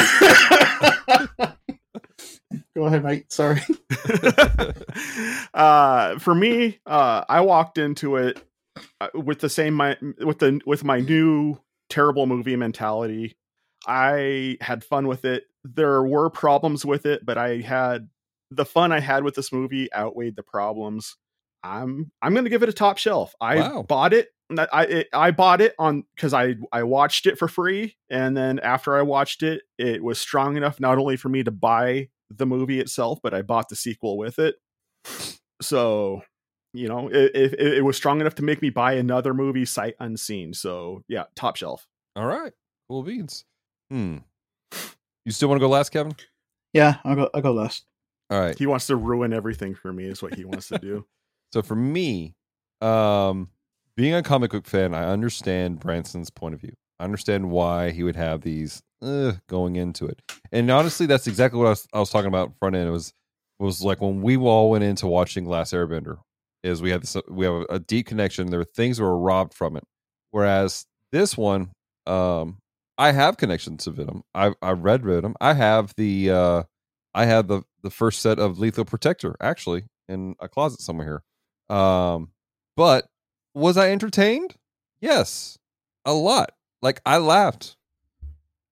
Go 2.76 2.86
ahead, 2.86 3.04
mate. 3.04 3.32
Sorry. 3.32 3.62
uh, 5.54 6.20
for 6.20 6.36
me, 6.36 6.80
uh, 6.86 7.24
I 7.30 7.42
walked 7.42 7.78
into 7.78 8.18
it 8.18 8.40
uh, 9.00 9.08
with 9.14 9.40
the 9.40 9.50
same 9.50 9.74
my 9.74 9.96
with 10.20 10.40
the 10.40 10.60
with 10.66 10.84
my 10.84 11.00
new 11.00 11.58
terrible 11.90 12.26
movie 12.26 12.58
mentality. 12.58 13.38
I 13.88 14.58
had 14.62 14.84
fun 14.84 15.08
with 15.08 15.26
it. 15.26 15.46
There 15.64 16.04
were 16.04 16.30
problems 16.30 16.86
with 16.86 17.06
it, 17.06 17.26
but 17.26 17.38
I 17.38 17.58
had 17.58 18.10
the 18.52 18.66
fun 18.66 18.92
I 18.92 19.00
had 19.00 19.24
with 19.24 19.36
this 19.36 19.52
movie 19.52 19.94
outweighed 19.94 20.36
the 20.36 20.44
problems. 20.44 21.18
I'm 21.64 22.12
I'm 22.22 22.34
going 22.34 22.44
to 22.46 22.50
give 22.50 22.64
it 22.64 22.70
a 22.70 22.74
top 22.74 22.98
shelf. 22.98 23.34
I 23.42 23.56
Wow. 23.58 23.84
bought 23.84 24.14
it. 24.14 24.30
I 24.72 24.84
it, 24.86 25.08
I 25.12 25.32
bought 25.32 25.60
it 25.62 25.74
on 25.80 26.04
because 26.16 26.34
I 26.34 26.56
I 26.72 26.84
watched 26.84 27.26
it 27.26 27.40
for 27.40 27.48
free, 27.48 27.98
and 28.12 28.38
then 28.38 28.60
after 28.60 28.96
I 28.96 29.02
watched 29.02 29.42
it, 29.42 29.64
it 29.80 30.04
was 30.04 30.20
strong 30.20 30.56
enough 30.56 30.80
not 30.80 31.00
only 31.00 31.18
for 31.18 31.30
me 31.30 31.42
to 31.44 31.52
buy 31.52 32.10
the 32.30 32.46
movie 32.46 32.80
itself, 32.80 33.20
but 33.24 33.34
I 33.34 33.42
bought 33.42 33.70
the 33.70 33.76
sequel 33.76 34.18
with 34.18 34.38
it. 34.38 34.56
So 35.62 36.22
you 36.74 36.88
know, 36.90 37.08
it, 37.08 37.32
it, 37.34 37.54
it 37.60 37.86
was 37.86 37.96
strong 37.96 38.20
enough 38.22 38.36
to 38.36 38.44
make 38.44 38.62
me 38.62 38.70
buy 38.70 38.94
another 38.94 39.34
movie 39.34 39.66
sight 39.66 39.96
unseen. 40.00 40.54
So 40.54 41.02
yeah, 41.08 41.24
top 41.36 41.56
shelf. 41.56 41.88
All 42.16 42.28
right, 42.28 42.54
cool 42.88 43.02
beans. 43.02 43.46
Hmm. 43.90 44.18
You 45.26 45.32
still 45.32 45.50
want 45.50 45.60
to 45.60 45.66
go 45.66 45.70
last, 45.70 45.90
Kevin? 45.90 46.16
Yeah, 46.74 46.98
I'll 47.04 47.16
go. 47.16 47.30
I'll 47.34 47.42
go 47.42 47.52
last. 47.52 47.86
All 48.30 48.40
right. 48.40 48.58
He 48.58 48.66
wants 48.66 48.88
to 48.88 48.96
ruin 48.96 49.34
everything 49.34 49.76
for 49.76 49.92
me. 49.94 50.06
Is 50.06 50.22
what 50.22 50.36
he 50.36 50.46
wants 50.46 50.68
to 50.70 50.80
do. 50.80 51.06
So 51.54 51.62
for 51.62 51.76
me, 51.76 52.36
um, 52.82 53.48
being 53.96 54.14
a 54.14 54.22
comic 54.22 54.52
book 54.52 54.66
fan, 54.66 54.94
I 54.94 55.06
understand 55.06 55.80
Branson's 55.80 56.30
point 56.30 56.54
of 56.54 56.60
view. 56.60 56.74
I 57.00 57.06
understand 57.06 57.50
why 57.50 57.92
he 57.92 58.04
would 58.04 58.18
have 58.18 58.42
these 58.42 58.84
uh, 59.02 59.34
going 59.48 59.78
into 59.78 60.06
it. 60.06 60.22
And 60.52 60.70
honestly, 60.70 61.06
that's 61.06 61.28
exactly 61.28 61.58
what 61.58 61.68
I 61.68 61.70
was, 61.70 61.88
I 61.94 62.00
was 62.00 62.10
talking 62.10 62.28
about 62.28 62.58
front 62.60 62.76
end. 62.76 62.90
It 62.90 62.92
was 62.92 63.14
was 63.58 63.82
like 63.82 64.02
when 64.02 64.22
we 64.22 64.36
all 64.36 64.72
went 64.72 64.84
into 64.84 65.08
watching 65.08 65.46
Last 65.46 65.74
Airbender, 65.74 66.18
is 66.64 66.82
we 66.82 66.90
had 66.90 67.04
this 67.04 67.16
we 67.30 67.46
have 67.46 67.66
a 67.70 67.80
deep 67.80 68.08
connection. 68.08 68.48
There 68.48 68.60
were 68.60 68.66
things 68.66 68.98
that 68.98 69.04
were 69.04 69.18
robbed 69.18 69.54
from 69.54 69.78
it. 69.78 69.84
Whereas 70.32 70.86
this 71.14 71.38
one, 71.38 71.72
um, 72.06 72.58
I 72.98 73.12
have 73.12 73.38
connections 73.38 73.84
to 73.84 73.92
Venom. 73.92 74.24
I 74.34 74.54
I 74.62 74.72
read 74.72 75.04
Venom. 75.04 75.36
I 75.42 75.54
have 75.54 75.94
the 75.98 76.32
uh, 76.32 76.64
I 77.14 77.26
have 77.26 77.48
the 77.48 77.64
the 77.84 77.90
first 77.90 78.22
set 78.22 78.40
of 78.40 78.60
Lethal 78.60 78.86
Protector 78.86 79.36
actually 79.42 79.84
in 80.08 80.36
a 80.40 80.48
closet 80.48 80.82
somewhere 80.82 81.24
here. 81.70 81.78
Um, 81.78 82.30
but 82.76 83.08
was 83.54 83.78
I 83.78 83.92
entertained? 83.92 84.56
Yes, 85.02 85.58
a 86.06 86.14
lot. 86.14 86.52
Like 86.82 87.02
I 87.06 87.18
laughed 87.18 87.76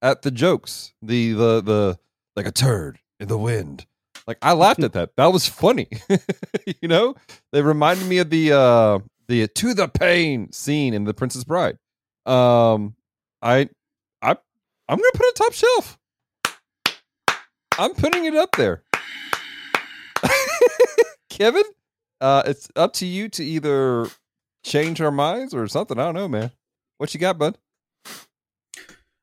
at 0.01 0.21
the 0.21 0.31
jokes, 0.31 0.93
the 1.01 1.33
the 1.33 1.61
the 1.61 1.99
like 2.35 2.45
a 2.45 2.51
turd 2.51 2.99
in 3.19 3.27
the 3.27 3.37
wind. 3.37 3.85
Like 4.27 4.37
I 4.41 4.53
laughed 4.53 4.83
at 4.83 4.93
that. 4.93 5.15
That 5.17 5.33
was 5.33 5.47
funny. 5.47 5.87
you 6.81 6.87
know, 6.87 7.15
they 7.51 7.61
reminded 7.61 8.07
me 8.07 8.19
of 8.19 8.29
the 8.29 8.53
uh 8.53 8.99
the 9.27 9.47
to 9.47 9.73
the 9.73 9.87
pain 9.87 10.51
scene 10.51 10.93
in 10.93 11.03
The 11.03 11.13
Princess 11.13 11.43
Bride. 11.43 11.77
Um, 12.25 12.95
I 13.41 13.61
I 13.61 13.69
I'm 14.89 14.97
gonna 14.97 15.11
put 15.13 15.27
it 15.27 15.35
top 15.35 15.53
shelf. 15.53 15.97
I'm 17.79 17.93
putting 17.93 18.25
it 18.25 18.35
up 18.35 18.49
there. 18.57 18.83
Kevin, 21.29 21.63
uh, 22.21 22.43
it's 22.45 22.69
up 22.75 22.93
to 22.93 23.05
you 23.05 23.29
to 23.29 23.43
either 23.43 24.07
change 24.63 25.01
our 25.01 25.11
minds 25.11 25.53
or 25.53 25.67
something. 25.67 25.97
I 25.99 26.05
don't 26.05 26.15
know, 26.15 26.27
man. 26.27 26.51
What 26.97 27.13
you 27.13 27.19
got, 27.19 27.37
bud? 27.37 27.57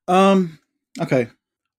Um. 0.08 0.58
Okay. 1.00 1.28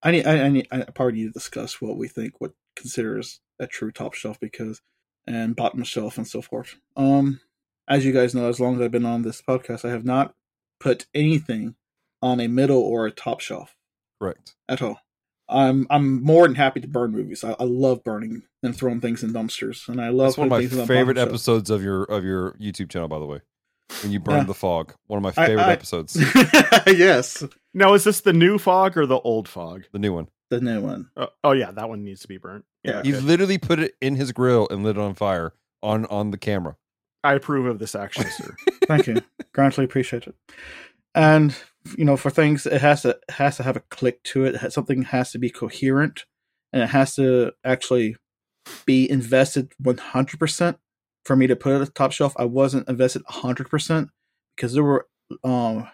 I 0.03 0.11
need. 0.11 0.25
I, 0.25 0.43
I 0.43 0.49
need. 0.49 0.67
I 0.71 0.83
probably 0.83 1.13
need 1.13 1.25
to 1.25 1.31
discuss 1.31 1.81
what 1.81 1.97
we 1.97 2.07
think, 2.07 2.39
what 2.39 2.53
considers 2.75 3.41
a 3.59 3.67
true 3.67 3.91
top 3.91 4.13
shelf, 4.13 4.39
because 4.39 4.81
and 5.27 5.55
bottom 5.55 5.83
shelf 5.83 6.17
and 6.17 6.27
so 6.27 6.41
forth. 6.41 6.75
Um. 6.95 7.41
As 7.87 8.05
you 8.05 8.13
guys 8.13 8.33
know, 8.33 8.47
as 8.47 8.59
long 8.59 8.75
as 8.75 8.81
I've 8.81 8.91
been 8.91 9.05
on 9.05 9.23
this 9.23 9.41
podcast, 9.41 9.83
I 9.83 9.89
have 9.89 10.05
not 10.05 10.33
put 10.79 11.07
anything 11.13 11.75
on 12.21 12.39
a 12.39 12.47
middle 12.47 12.79
or 12.81 13.05
a 13.05 13.11
top 13.11 13.39
shelf 13.39 13.75
Correct. 14.21 14.55
at 14.69 14.81
all. 14.81 14.99
I'm 15.49 15.85
I'm 15.89 16.23
more 16.23 16.47
than 16.47 16.55
happy 16.55 16.79
to 16.79 16.87
burn 16.87 17.11
movies. 17.11 17.43
I, 17.43 17.55
I 17.59 17.63
love 17.65 18.03
burning 18.03 18.43
and 18.63 18.75
throwing 18.75 19.01
things 19.01 19.21
in 19.23 19.31
dumpsters, 19.33 19.89
and 19.89 19.99
I 19.99 20.09
love 20.09 20.27
That's 20.29 20.37
one 20.37 20.47
of 20.47 20.51
my 20.51 20.57
putting 20.57 20.69
things 20.69 20.81
on 20.81 20.87
favorite 20.87 21.17
episodes 21.17 21.69
of 21.69 21.83
your 21.83 22.03
of 22.03 22.23
your 22.23 22.53
YouTube 22.53 22.89
channel, 22.89 23.07
by 23.09 23.19
the 23.19 23.25
way. 23.25 23.41
When 24.01 24.13
you 24.13 24.21
burned 24.21 24.43
Yeah. 24.43 24.43
the 24.45 24.53
fog, 24.53 24.93
one 25.07 25.17
of 25.17 25.23
my 25.23 25.31
favorite 25.31 25.63
I- 25.65 25.73
episodes. 25.73 26.15
yes, 26.87 27.43
Now, 27.73 27.93
is 27.93 28.05
this 28.05 28.21
the 28.21 28.31
new 28.31 28.57
fog 28.57 28.95
or 28.97 29.05
the 29.05 29.19
old 29.19 29.49
fog? 29.49 29.83
the 29.91 29.99
new 29.99 30.13
one. 30.13 30.29
the 30.49 30.61
new 30.61 30.79
one. 30.79 31.09
Uh, 31.17 31.27
oh 31.43 31.51
yeah, 31.51 31.71
that 31.71 31.89
one 31.89 32.03
needs 32.05 32.21
to 32.21 32.29
be 32.29 32.37
burnt. 32.37 32.63
Yeah, 32.85 33.03
He 33.03 33.13
okay. 33.13 33.19
literally 33.21 33.57
put 33.57 33.79
it 33.79 33.95
in 33.99 34.15
his 34.15 34.31
grill 34.31 34.67
and 34.71 34.83
lit 34.83 34.95
it 34.95 35.01
on 35.01 35.13
fire 35.15 35.53
on 35.83 36.05
on 36.05 36.31
the 36.31 36.37
camera. 36.37 36.77
I 37.25 37.33
approve 37.33 37.65
of 37.65 37.79
this 37.79 37.93
action, 37.93 38.23
sir. 38.31 38.55
Thank 38.85 39.07
you. 39.07 39.21
Greatly 39.53 39.83
appreciate 39.83 40.25
it. 40.27 40.35
And 41.13 41.53
you 41.97 42.05
know, 42.05 42.17
for 42.17 42.29
things, 42.29 42.65
it 42.65 42.81
has 42.81 43.01
to 43.03 43.19
has 43.29 43.57
to 43.57 43.63
have 43.63 43.75
a 43.75 43.81
click 43.81 44.23
to 44.23 44.45
it. 44.45 44.71
Something 44.71 45.03
has 45.03 45.31
to 45.31 45.39
be 45.39 45.49
coherent, 45.49 46.25
and 46.71 46.83
it 46.83 46.89
has 46.89 47.15
to 47.15 47.53
actually 47.63 48.15
be 48.85 49.09
invested 49.09 49.73
one 49.79 49.97
hundred 49.97 50.39
percent. 50.39 50.77
For 51.25 51.35
me 51.35 51.47
to 51.47 51.55
put 51.55 51.73
it 51.73 51.81
at 51.81 51.85
the 51.85 51.91
top 51.91 52.11
shelf, 52.11 52.33
I 52.37 52.45
wasn't 52.45 52.89
invested 52.89 53.23
hundred 53.27 53.69
percent 53.69 54.09
because 54.55 54.73
there 54.73 54.83
were. 54.83 55.07
Um, 55.43 55.87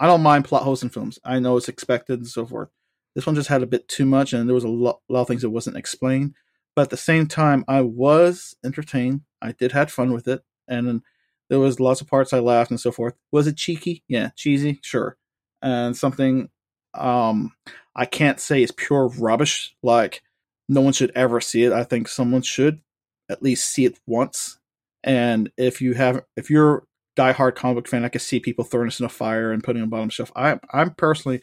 I 0.00 0.06
don't 0.06 0.22
mind 0.22 0.44
plot 0.44 0.64
holes 0.64 0.82
in 0.82 0.88
films. 0.90 1.18
I 1.24 1.38
know 1.38 1.56
it's 1.56 1.68
expected 1.68 2.18
and 2.18 2.26
so 2.26 2.44
forth. 2.44 2.68
This 3.14 3.26
one 3.26 3.36
just 3.36 3.48
had 3.48 3.62
a 3.62 3.66
bit 3.66 3.86
too 3.88 4.06
much, 4.06 4.32
and 4.32 4.48
there 4.48 4.54
was 4.54 4.64
a 4.64 4.68
lot, 4.68 5.00
a 5.08 5.12
lot 5.12 5.22
of 5.22 5.28
things 5.28 5.42
that 5.42 5.50
wasn't 5.50 5.76
explained. 5.76 6.34
But 6.74 6.82
at 6.82 6.90
the 6.90 6.96
same 6.96 7.26
time, 7.26 7.64
I 7.68 7.82
was 7.82 8.56
entertained. 8.64 9.20
I 9.40 9.52
did 9.52 9.72
had 9.72 9.92
fun 9.92 10.12
with 10.12 10.26
it, 10.26 10.42
and 10.66 11.02
there 11.50 11.60
was 11.60 11.78
lots 11.78 12.00
of 12.00 12.08
parts 12.08 12.32
I 12.32 12.38
laughed 12.38 12.70
and 12.70 12.80
so 12.80 12.90
forth. 12.90 13.14
Was 13.30 13.46
it 13.46 13.56
cheeky? 13.56 14.02
Yeah, 14.08 14.30
cheesy, 14.34 14.80
sure. 14.82 15.16
And 15.62 15.96
something 15.96 16.50
um 16.94 17.52
I 17.94 18.06
can't 18.06 18.40
say 18.40 18.62
is 18.62 18.72
pure 18.72 19.08
rubbish. 19.08 19.74
Like 19.82 20.22
no 20.68 20.80
one 20.80 20.92
should 20.92 21.12
ever 21.14 21.40
see 21.40 21.64
it. 21.64 21.72
I 21.72 21.84
think 21.84 22.08
someone 22.08 22.42
should 22.42 22.80
at 23.28 23.42
least 23.42 23.68
see 23.68 23.84
it 23.84 23.98
once. 24.06 24.58
And 25.04 25.50
if 25.56 25.80
you 25.80 25.94
have 25.94 26.22
if 26.36 26.50
you're 26.50 26.78
a 26.78 26.82
diehard 27.20 27.54
comic 27.54 27.76
book 27.76 27.88
fan, 27.88 28.04
I 28.04 28.08
can 28.08 28.20
see 28.20 28.40
people 28.40 28.64
throwing 28.64 28.86
this 28.86 29.00
in 29.00 29.06
a 29.06 29.10
fire 29.10 29.52
and 29.52 29.62
putting 29.62 29.80
it 29.80 29.84
on 29.84 29.90
bottom 29.90 30.08
shelf. 30.10 30.32
I 30.36 30.58
I'm 30.72 30.90
personally 30.94 31.40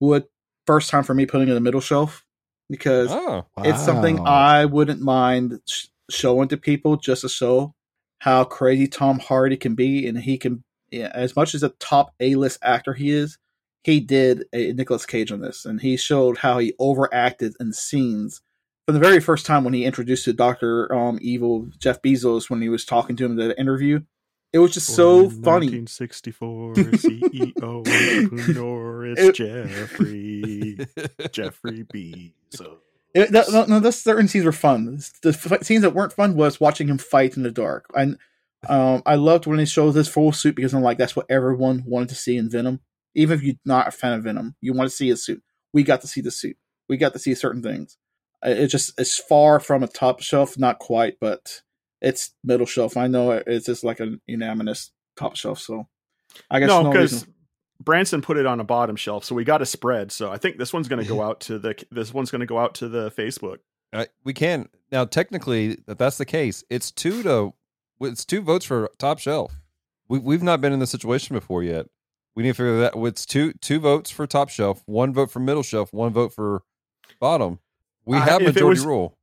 would 0.00 0.24
first 0.66 0.90
time 0.90 1.04
for 1.04 1.14
me 1.14 1.26
putting 1.26 1.48
it 1.48 1.50
in 1.50 1.54
the 1.54 1.60
middle 1.60 1.80
shelf 1.80 2.24
because 2.68 3.08
Oh, 3.10 3.46
it's 3.64 3.84
something 3.84 4.18
I 4.26 4.64
wouldn't 4.64 5.00
mind 5.00 5.60
sh- 5.66 5.86
showing 6.10 6.48
to 6.48 6.56
people 6.56 6.96
just 6.96 7.22
to 7.22 7.28
show 7.28 7.74
how 8.18 8.44
crazy 8.44 8.86
Tom 8.88 9.18
Hardy 9.18 9.56
can 9.56 9.74
be, 9.74 10.06
and 10.08 10.18
he 10.18 10.38
can, 10.38 10.64
yeah, 10.90 11.10
as 11.14 11.36
much 11.36 11.54
as 11.54 11.62
a 11.62 11.68
top 11.78 12.12
A 12.18 12.34
list 12.34 12.58
actor 12.62 12.94
he 12.94 13.10
is, 13.10 13.38
he 13.86 14.00
did 14.00 14.46
a 14.52 14.72
Nicolas 14.72 15.06
Cage 15.06 15.30
on 15.30 15.40
this, 15.40 15.64
and 15.64 15.80
he 15.80 15.96
showed 15.96 16.38
how 16.38 16.58
he 16.58 16.74
overacted 16.80 17.54
in 17.60 17.72
scenes 17.72 18.40
from 18.84 18.94
the 18.94 19.00
very 19.00 19.20
first 19.20 19.46
time 19.46 19.62
when 19.62 19.74
he 19.74 19.84
introduced 19.84 20.24
to 20.24 20.32
Doctor 20.32 20.92
um, 20.92 21.20
Evil 21.22 21.68
Jeff 21.78 22.02
Bezos 22.02 22.50
when 22.50 22.60
he 22.60 22.68
was 22.68 22.84
talking 22.84 23.14
to 23.14 23.24
him 23.24 23.38
in 23.38 23.48
the 23.48 23.60
interview. 23.60 24.00
It 24.52 24.58
was 24.58 24.74
just 24.74 24.88
so 24.88 25.30
funny. 25.30 25.70
1964 25.70 26.74
CEO 26.74 27.86
entrepreneur. 27.86 29.06
It's 29.06 29.20
It- 29.28 29.34
Jeffrey 29.36 30.78
Jeffrey 31.30 31.84
Bezos. 31.84 32.78
It, 33.14 33.30
no, 33.30 33.44
no, 33.52 33.64
no, 33.66 33.78
those 33.78 34.02
certain 34.02 34.26
scenes 34.26 34.44
were 34.44 34.50
fun. 34.50 34.98
The 35.22 35.28
f- 35.28 35.62
scenes 35.64 35.82
that 35.82 35.94
weren't 35.94 36.12
fun 36.12 36.34
was 36.34 36.58
watching 36.58 36.88
him 36.88 36.98
fight 36.98 37.36
in 37.36 37.44
the 37.44 37.52
dark. 37.52 37.86
And 37.94 38.18
um, 38.68 39.04
I 39.06 39.14
loved 39.14 39.46
when 39.46 39.60
he 39.60 39.64
shows 39.64 39.94
his 39.94 40.08
full 40.08 40.32
suit 40.32 40.56
because 40.56 40.74
I'm 40.74 40.82
like, 40.82 40.98
that's 40.98 41.14
what 41.14 41.26
everyone 41.30 41.84
wanted 41.86 42.08
to 42.08 42.16
see 42.16 42.36
in 42.36 42.50
Venom. 42.50 42.80
Even 43.16 43.36
if 43.36 43.42
you're 43.42 43.56
not 43.64 43.88
a 43.88 43.90
fan 43.90 44.12
of 44.12 44.22
Venom, 44.22 44.54
you 44.60 44.72
want 44.72 44.88
to 44.88 44.94
see 44.94 45.08
his 45.08 45.24
suit. 45.24 45.42
We 45.72 45.82
got 45.82 46.02
to 46.02 46.06
see 46.06 46.20
the 46.20 46.30
suit. 46.30 46.56
We 46.88 46.96
got 46.96 47.14
to 47.14 47.18
see 47.18 47.34
certain 47.34 47.62
things. 47.62 47.96
Uh, 48.44 48.50
It 48.50 48.68
just 48.68 48.92
it's 49.00 49.18
far 49.18 49.58
from 49.58 49.82
a 49.82 49.88
top 49.88 50.20
shelf, 50.20 50.58
not 50.58 50.78
quite, 50.78 51.16
but 51.20 51.62
it's 52.00 52.32
middle 52.44 52.66
shelf. 52.66 52.96
I 52.96 53.08
know 53.08 53.32
it's 53.32 53.66
just 53.66 53.82
like 53.82 53.98
a 53.98 54.16
unanimous 54.26 54.92
top 55.16 55.34
shelf. 55.34 55.58
So 55.58 55.88
I 56.50 56.60
guess 56.60 56.68
No, 56.68 56.82
no, 56.82 56.90
because 56.90 57.12
reason. 57.12 57.34
Branson 57.80 58.22
put 58.22 58.36
it 58.36 58.46
on 58.46 58.60
a 58.60 58.64
bottom 58.64 58.96
shelf, 58.96 59.24
so 59.24 59.34
we 59.34 59.44
got 59.44 59.62
a 59.62 59.66
spread. 59.66 60.12
So 60.12 60.30
I 60.30 60.38
think 60.38 60.58
this 60.58 60.72
one's 60.72 60.88
going 60.88 61.02
to 61.02 61.08
go 61.08 61.22
out 61.22 61.40
to 61.40 61.58
the 61.58 61.74
this 61.90 62.14
one's 62.14 62.30
going 62.30 62.40
to 62.40 62.46
go 62.46 62.58
out 62.58 62.74
to 62.76 62.88
the 62.88 63.10
Facebook. 63.10 63.58
Uh, 63.92 64.06
we 64.24 64.34
can 64.34 64.68
now. 64.92 65.04
Technically, 65.04 65.78
that 65.86 65.98
that's 65.98 66.18
the 66.18 66.24
case. 66.26 66.64
It's 66.68 66.90
two 66.90 67.22
to 67.22 67.54
it's 68.00 68.24
two 68.24 68.42
votes 68.42 68.66
for 68.66 68.90
top 68.98 69.18
shelf. 69.18 69.54
We 70.08 70.18
we've 70.18 70.42
not 70.42 70.60
been 70.60 70.72
in 70.72 70.80
this 70.80 70.90
situation 70.90 71.34
before 71.34 71.62
yet. 71.62 71.86
We 72.36 72.42
need 72.42 72.50
to 72.50 72.54
figure 72.54 72.78
that. 72.80 72.92
It's 72.94 73.26
two 73.26 73.52
two 73.54 73.80
votes 73.80 74.10
for 74.10 74.26
top 74.26 74.50
shelf, 74.50 74.82
one 74.86 75.12
vote 75.12 75.30
for 75.30 75.40
middle 75.40 75.62
shelf, 75.62 75.92
one 75.92 76.12
vote 76.12 76.32
for 76.34 76.62
bottom. 77.18 77.58
We 78.04 78.18
Uh, 78.18 78.20
have 78.20 78.42
if 78.42 78.48
it 78.48 78.54
majority 78.54 78.80
was- 78.80 78.86
rule. 78.86 79.18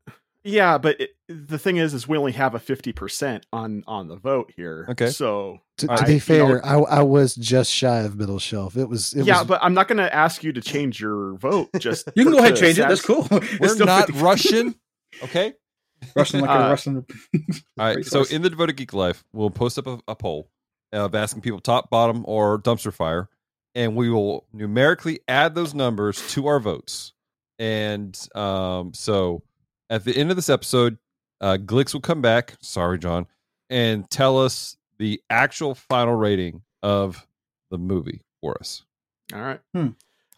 Yeah, 0.46 0.78
but 0.78 1.00
it, 1.00 1.12
the 1.30 1.58
thing 1.58 1.78
is, 1.78 1.94
is 1.94 2.06
we 2.06 2.18
only 2.18 2.34
have 2.34 2.54
a 2.54 2.60
fifty 2.60 2.92
percent 2.92 3.46
on 3.54 3.84
on 3.88 4.10
the 4.10 4.18
vote 4.18 4.52
here. 4.58 4.88
Okay. 4.90 5.10
so 5.10 5.60
To, 5.78 5.88
I- 5.90 5.96
to 5.96 6.04
be 6.06 6.12
you 6.14 6.16
know- 6.18 6.20
fair, 6.60 6.66
I, 6.66 6.80
I 6.80 7.02
was 7.04 7.36
just 7.36 7.72
shy 7.72 8.00
of 8.00 8.18
middle 8.18 8.40
shelf. 8.40 8.76
It 8.76 8.90
was. 8.90 9.14
It 9.14 9.26
yeah, 9.26 9.40
was, 9.40 9.48
but 9.48 9.64
I'm 9.64 9.74
not 9.74 9.88
going 9.88 10.00
to 10.00 10.14
ask 10.14 10.44
you 10.44 10.52
to 10.52 10.60
change 10.60 11.00
your 11.00 11.36
vote. 11.36 11.70
Just 11.80 12.10
You 12.16 12.24
can 12.24 12.34
go 12.34 12.40
ahead 12.40 12.52
and 12.52 12.60
change 12.60 12.78
it. 12.78 12.88
That's 12.90 13.02
cool. 13.02 13.26
We're 13.60 13.76
not 13.86 14.08
50 14.08 14.22
Russian. 14.22 14.76
Okay. 15.24 15.54
Russian 16.14 16.42
like 16.42 16.50
Uh, 16.50 16.54
a 16.54 16.70
Russian. 16.72 17.06
All 17.80 17.86
right. 17.86 18.06
So 18.06 18.26
in 18.26 18.42
the 18.42 18.50
devoted 18.50 18.76
geek 18.76 18.92
life, 18.92 19.24
we'll 19.32 19.50
post 19.50 19.78
up 19.80 19.88
a, 19.88 20.00
a 20.10 20.16
poll 20.16 20.50
of 20.94 21.16
asking 21.16 21.42
people 21.42 21.60
top, 21.60 21.90
bottom, 21.90 22.24
or 22.28 22.60
dumpster 22.60 22.94
fire, 22.94 23.30
and 23.76 23.96
we 23.96 24.10
will 24.10 24.46
numerically 24.54 25.20
add 25.28 25.56
those 25.56 25.74
numbers 25.74 26.26
to 26.34 26.48
our 26.48 26.60
votes. 26.60 27.14
And 27.60 28.18
um, 28.36 28.94
so 28.94 29.44
at 29.90 30.06
the 30.06 30.16
end 30.16 30.30
of 30.30 30.36
this 30.36 30.50
episode, 30.50 30.98
uh, 31.42 31.58
Glix 31.60 31.94
will 31.94 32.02
come 32.02 32.22
back. 32.22 32.56
Sorry, 32.62 32.98
John, 32.98 33.28
and 33.70 34.10
tell 34.10 34.40
us 34.40 34.78
the 35.00 35.22
actual 35.30 35.76
final 35.76 36.16
rating 36.16 36.62
of 36.82 37.28
the 37.72 37.78
movie 37.78 38.22
for 38.42 38.58
us. 38.60 38.84
All 39.34 39.42
right. 39.42 39.60
Hmm. 39.74 39.90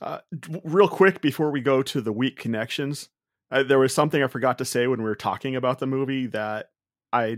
Uh, 0.01 0.19
real 0.63 0.87
quick 0.87 1.21
before 1.21 1.51
we 1.51 1.61
go 1.61 1.81
to 1.81 2.01
the 2.01 2.11
weak 2.11 2.37
connections, 2.37 3.09
uh, 3.51 3.63
there 3.63 3.79
was 3.79 3.93
something 3.93 4.21
I 4.21 4.27
forgot 4.27 4.57
to 4.57 4.65
say 4.65 4.87
when 4.87 4.99
we 4.99 5.05
were 5.05 5.15
talking 5.15 5.55
about 5.55 5.79
the 5.79 5.87
movie 5.87 6.27
that 6.27 6.69
I 7.13 7.37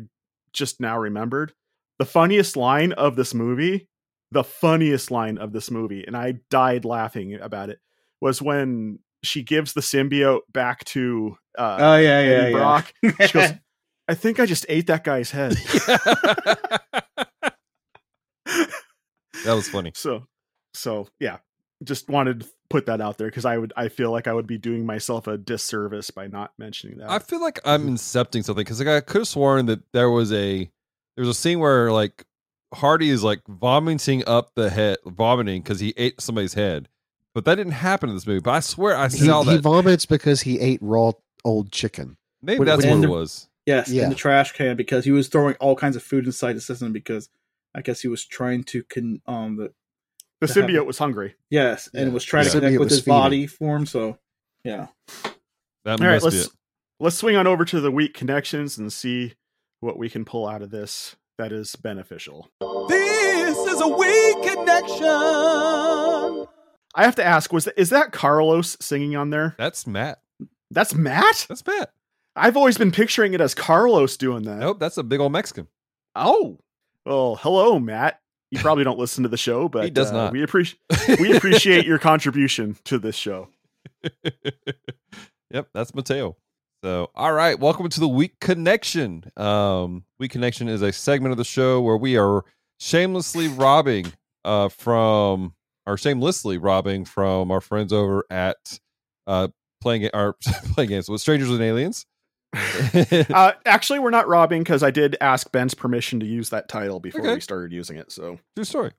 just 0.54 0.80
now 0.80 0.98
remembered. 0.98 1.54
The 2.00 2.06
funniest 2.06 2.56
line 2.56 2.92
of 2.94 3.16
this 3.16 3.34
movie, 3.34 3.88
the 4.32 4.44
funniest 4.44 5.10
line 5.12 5.38
of 5.38 5.52
this 5.52 5.72
movie, 5.72 6.04
and 6.06 6.16
I 6.16 6.36
died 6.50 6.86
laughing 6.86 7.36
about 7.36 7.70
it, 7.70 7.80
was 8.22 8.42
when 8.42 9.00
she 9.24 9.44
gives 9.44 9.74
the 9.74 9.82
symbiote 9.82 10.42
back 10.52 10.84
to 10.86 11.38
uh, 11.58 11.78
Oh 11.80 11.98
yeah, 11.98 12.22
yeah, 12.22 12.30
Eddie 12.30 12.52
yeah. 12.52 12.58
Brock. 12.58 12.94
She 13.28 13.34
goes, 13.34 13.52
I 14.08 14.14
think 14.14 14.40
I 14.40 14.46
just 14.46 14.66
ate 14.70 14.88
that 14.88 15.04
guy's 15.04 15.32
head. 15.32 15.52
that 15.56 17.54
was 19.46 19.68
funny. 19.68 19.92
So, 19.96 20.24
so 20.74 21.08
yeah, 21.20 21.38
just 21.84 22.10
wanted 22.10 22.42
to 22.42 22.48
put 22.70 22.86
that 22.86 23.02
out 23.02 23.18
there 23.18 23.28
because 23.28 23.46
I 23.46 23.58
would, 23.58 23.74
I 23.76 23.90
feel 23.90 24.12
like 24.12 24.28
I 24.28 24.34
would 24.34 24.48
be 24.48 24.58
doing 24.58 24.86
myself 24.86 25.28
a 25.28 25.38
disservice 25.38 26.12
by 26.12 26.28
not 26.28 26.52
mentioning 26.58 27.00
that. 27.00 27.10
I 27.10 27.20
feel 27.20 27.42
like 27.42 27.60
I'm 27.66 27.88
incepting 27.88 28.44
something 28.44 28.64
because 28.64 28.80
like 28.80 28.88
I 28.88 29.02
could 29.02 29.22
have 29.22 29.28
sworn 29.28 29.66
that 29.66 29.82
there 29.94 30.10
was 30.10 30.32
a 30.32 30.72
there 31.18 31.26
was 31.26 31.30
a 31.30 31.40
scene 31.40 31.60
where 31.60 31.92
like 31.92 32.24
Hardy 32.74 33.10
is 33.10 33.24
like 33.24 33.42
vomiting 33.50 34.24
up 34.26 34.52
the 34.56 34.70
head, 34.70 34.98
vomiting 35.06 35.62
because 35.62 35.82
he 35.82 35.94
ate 35.98 36.22
somebody's 36.22 36.54
head, 36.54 36.88
but 37.36 37.44
that 37.46 37.56
didn't 37.56 37.74
happen 37.74 38.08
in 38.10 38.16
this 38.16 38.26
movie. 38.28 38.40
But 38.40 38.52
I 38.52 38.60
swear 38.62 38.96
I 38.96 39.10
he, 39.10 39.18
saw 39.18 39.42
he 39.42 39.48
that. 39.50 39.52
He 39.56 39.58
vomits 39.62 40.06
because 40.06 40.42
he 40.42 40.60
ate 40.62 40.80
raw 40.82 41.12
old 41.44 41.72
chicken. 41.74 42.16
Maybe 42.42 42.60
when- 42.60 42.68
that's 42.68 42.86
when 42.86 43.00
what 43.02 43.10
it 43.10 43.12
was. 43.12 43.50
Yes, 43.66 43.90
Yeah. 43.90 44.04
in 44.04 44.10
the 44.10 44.16
trash 44.16 44.54
can 44.54 44.78
because 44.78 45.04
he 45.04 45.12
was 45.12 45.28
throwing 45.28 45.56
all 45.56 45.76
kinds 45.76 45.98
of 45.98 46.04
food 46.04 46.26
inside 46.26 46.54
the 46.54 46.62
system 46.62 46.94
because 46.94 47.28
I 47.76 47.82
guess 47.82 48.00
he 48.00 48.08
was 48.08 48.24
trying 48.26 48.64
to 48.66 48.84
con 48.84 49.22
um 49.26 49.58
the 49.58 49.74
the 50.40 50.48
to 50.48 50.54
have- 50.62 50.70
symbiote 50.70 50.86
was 50.86 51.00
hungry. 51.00 51.36
yes 51.50 51.90
and 51.94 52.08
Yeah. 52.08 52.14
was 52.14 52.24
trying 52.24 52.46
Yeah. 52.46 52.52
to 52.52 52.60
connect 52.60 52.80
with 52.80 52.90
his 52.92 53.00
feeding. 53.00 53.14
body 53.14 53.48
form. 53.48 53.86
So 53.86 54.20
yeah, 54.64 54.88
That 55.84 56.00
All 56.02 56.08
right, 56.08 56.22
must 56.22 56.26
be 56.32 56.38
let's 56.38 56.48
it. 56.48 56.54
let's 57.00 57.16
swing 57.18 57.36
on 57.38 57.48
over 57.48 57.66
to 57.66 57.80
the 57.82 57.92
weak 57.92 58.14
connections 58.14 58.78
and 58.78 58.92
see 58.94 59.34
what 59.80 59.98
we 59.98 60.10
can 60.10 60.26
pull 60.26 60.48
out 60.48 60.62
of 60.62 60.70
this 60.70 61.16
that 61.38 61.52
is 61.52 61.76
beneficial. 61.76 62.50
This 62.90 63.58
is 63.58 63.82
a 63.82 63.88
weak 63.88 64.44
connection. 64.44 66.48
I 66.96 67.04
have 67.04 67.16
to 67.16 67.24
ask: 67.24 67.54
was 67.54 67.66
that, 67.66 67.80
is 67.80 67.92
that 67.92 68.12
Carlos 68.12 68.76
singing 68.82 69.16
on 69.16 69.30
there? 69.30 69.56
That's 69.58 69.86
Matt. 69.86 70.22
That's 70.72 70.96
Matt. 70.96 71.46
That's 71.48 71.66
Matt. 71.66 71.92
I've 72.36 72.58
always 72.58 72.78
been 72.78 72.92
picturing 72.92 73.34
it 73.34 73.42
as 73.42 73.56
Carlos 73.56 74.18
doing 74.18 74.44
that. 74.44 74.60
Nope, 74.60 74.80
that's 74.80 74.98
a 74.98 75.04
big 75.04 75.20
old 75.20 75.32
Mexican. 75.32 75.68
Oh, 76.16 76.60
well, 77.06 77.36
hello, 77.38 77.80
Matt. 77.80 78.20
You 78.52 78.60
probably 78.60 78.84
don't 78.84 79.00
listen 79.00 79.24
to 79.24 79.30
the 79.30 79.38
show, 79.38 79.70
but 79.70 79.86
He 79.86 79.90
does 79.90 80.12
uh, 80.12 80.14
not. 80.14 80.34
We 80.34 80.44
appreciate 80.44 80.80
we 81.20 81.36
appreciate 81.36 81.86
your 81.86 82.00
contribution 82.00 82.78
to 82.86 82.98
this 82.98 83.16
show. 83.16 83.50
yep, 85.52 85.70
that's 85.74 85.94
Mateo. 85.94 86.36
So, 86.84 87.10
all 87.16 87.34
right, 87.34 87.60
welcome 87.60 87.90
to 87.90 88.00
the 88.00 88.08
Weak 88.08 88.40
Connection. 88.40 89.24
Um, 89.36 90.04
Weak 90.20 90.32
Connection 90.32 90.68
is 90.70 90.84
a 90.84 90.92
segment 90.94 91.32
of 91.32 91.38
the 91.38 91.44
show 91.44 91.82
where 91.82 91.98
we 91.98 92.18
are 92.18 92.46
shamelessly 92.80 93.48
robbing 93.48 94.14
uh, 94.46 94.70
from, 94.70 95.56
or 95.88 95.98
shamelessly 95.98 96.60
robbing 96.60 97.04
from 97.04 97.50
our 97.50 97.62
friends 97.62 97.92
over 97.92 98.26
at 98.30 98.80
uh, 99.26 99.48
playing 99.82 100.08
our 100.14 100.34
playing 100.74 100.90
games 100.90 101.10
with 101.10 101.20
strangers 101.22 101.50
and 101.50 101.62
aliens. 101.62 102.06
Uh, 103.34 103.52
actually, 103.66 104.00
we're 104.00 104.10
not 104.10 104.28
robbing 104.28 104.62
because 104.62 104.82
I 104.82 104.92
did 104.92 105.18
ask 105.20 105.52
Ben's 105.52 105.74
permission 105.74 106.20
to 106.22 106.26
use 106.26 106.50
that 106.52 106.70
title 106.70 107.00
before 107.00 107.22
Okay. 107.22 107.34
we 107.36 107.40
started 107.42 107.72
using 107.74 107.98
it. 107.98 108.12
So 108.12 108.40
True 108.56 108.64
story. 108.64 108.92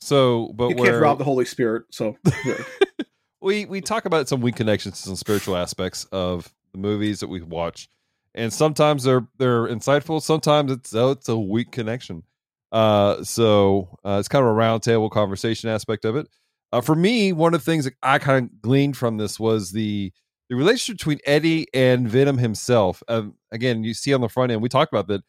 So, 0.00 0.52
but 0.54 0.70
you 0.70 0.76
where 0.76 0.92
can't 0.92 1.02
rob 1.02 1.18
the 1.18 1.24
Holy 1.24 1.44
Spirit, 1.44 1.84
so 1.90 2.16
yeah. 2.46 2.54
we 3.42 3.66
we 3.66 3.80
talk 3.80 4.06
about 4.06 4.28
some 4.28 4.40
weak 4.40 4.56
connections 4.56 5.02
to 5.02 5.08
some 5.08 5.16
spiritual 5.16 5.56
aspects 5.56 6.04
of 6.12 6.52
the 6.72 6.78
movies 6.78 7.20
that 7.20 7.28
we 7.28 7.40
watch, 7.42 7.88
and 8.34 8.52
sometimes 8.52 9.04
they're 9.04 9.26
they're 9.38 9.66
insightful. 9.66 10.22
Sometimes 10.22 10.72
it's 10.72 10.94
oh, 10.94 11.10
it's 11.12 11.28
a 11.28 11.36
weak 11.38 11.70
connection. 11.70 12.22
Uh, 12.70 13.22
so 13.24 13.98
uh, 14.04 14.16
it's 14.18 14.28
kind 14.28 14.44
of 14.44 14.50
a 14.50 14.54
roundtable 14.58 15.10
conversation 15.10 15.70
aspect 15.70 16.04
of 16.04 16.16
it. 16.16 16.28
Uh, 16.72 16.80
for 16.80 16.94
me, 16.94 17.32
one 17.32 17.54
of 17.54 17.60
the 17.60 17.70
things 17.70 17.84
that 17.84 17.94
I 18.02 18.18
kind 18.18 18.50
of 18.50 18.60
gleaned 18.60 18.96
from 18.96 19.16
this 19.16 19.40
was 19.40 19.72
the 19.72 20.12
the 20.48 20.56
relationship 20.56 20.98
between 20.98 21.18
Eddie 21.26 21.66
and 21.74 22.08
Venom 22.08 22.38
himself. 22.38 23.02
Um, 23.08 23.34
again, 23.52 23.84
you 23.84 23.94
see 23.94 24.14
on 24.14 24.20
the 24.20 24.28
front 24.28 24.52
end, 24.52 24.62
we 24.62 24.68
talked 24.68 24.92
about 24.92 25.08
that. 25.08 25.22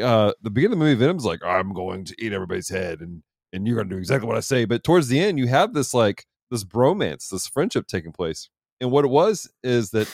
Uh, 0.00 0.32
the 0.40 0.50
beginning 0.50 0.74
of 0.74 0.78
the 0.78 0.84
movie, 0.84 0.98
Venom's 0.98 1.24
like, 1.24 1.44
"I'm 1.44 1.72
going 1.72 2.04
to 2.04 2.14
eat 2.18 2.32
everybody's 2.32 2.68
head," 2.68 3.00
and 3.00 3.22
and 3.52 3.66
you're 3.66 3.76
going 3.76 3.88
to 3.88 3.94
do 3.94 3.98
exactly 3.98 4.28
what 4.28 4.36
I 4.36 4.40
say. 4.40 4.64
But 4.64 4.84
towards 4.84 5.08
the 5.08 5.18
end, 5.18 5.38
you 5.38 5.48
have 5.48 5.74
this 5.74 5.92
like 5.94 6.26
this 6.50 6.64
bromance, 6.64 7.28
this 7.28 7.46
friendship 7.46 7.86
taking 7.86 8.12
place. 8.12 8.48
And 8.80 8.90
what 8.90 9.04
it 9.04 9.08
was 9.08 9.50
is 9.62 9.90
that 9.90 10.08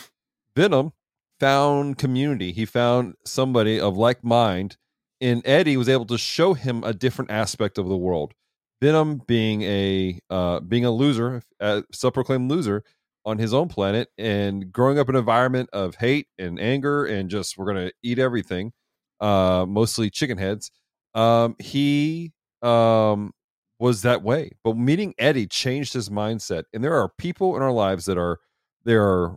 Venom 0.56 0.92
found 1.38 1.98
community. 1.98 2.50
He 2.50 2.64
found 2.64 3.14
somebody 3.24 3.78
of 3.78 3.96
like 3.96 4.24
mind, 4.24 4.78
and 5.20 5.42
Eddie 5.44 5.76
was 5.76 5.88
able 5.88 6.06
to 6.06 6.18
show 6.18 6.54
him 6.54 6.82
a 6.82 6.94
different 6.94 7.30
aspect 7.30 7.78
of 7.78 7.86
the 7.88 7.96
world. 7.96 8.32
Venom 8.80 9.22
being 9.26 9.62
a 9.62 10.18
uh, 10.30 10.60
being 10.60 10.84
a 10.84 10.90
loser, 10.90 11.42
a 11.60 11.84
self-proclaimed 11.92 12.50
loser 12.50 12.82
on 13.24 13.38
his 13.38 13.52
own 13.52 13.68
planet, 13.68 14.08
and 14.18 14.72
growing 14.72 14.98
up 14.98 15.08
in 15.08 15.14
an 15.14 15.20
environment 15.20 15.68
of 15.72 15.96
hate 15.96 16.28
and 16.38 16.58
anger, 16.58 17.04
and 17.04 17.30
just 17.30 17.58
we're 17.58 17.66
gonna 17.66 17.90
eat 18.02 18.18
everything, 18.18 18.72
uh, 19.20 19.64
mostly 19.68 20.10
chicken 20.10 20.38
heads. 20.38 20.70
Um, 21.14 21.56
he 21.58 22.32
um, 22.62 23.32
was 23.78 24.02
that 24.02 24.22
way, 24.22 24.52
but 24.64 24.76
meeting 24.76 25.14
Eddie 25.18 25.46
changed 25.46 25.92
his 25.94 26.08
mindset. 26.10 26.64
And 26.72 26.82
there 26.84 26.94
are 26.94 27.10
people 27.18 27.56
in 27.56 27.62
our 27.62 27.72
lives 27.72 28.06
that 28.06 28.18
are 28.18 28.38
there 28.84 29.04
are 29.04 29.36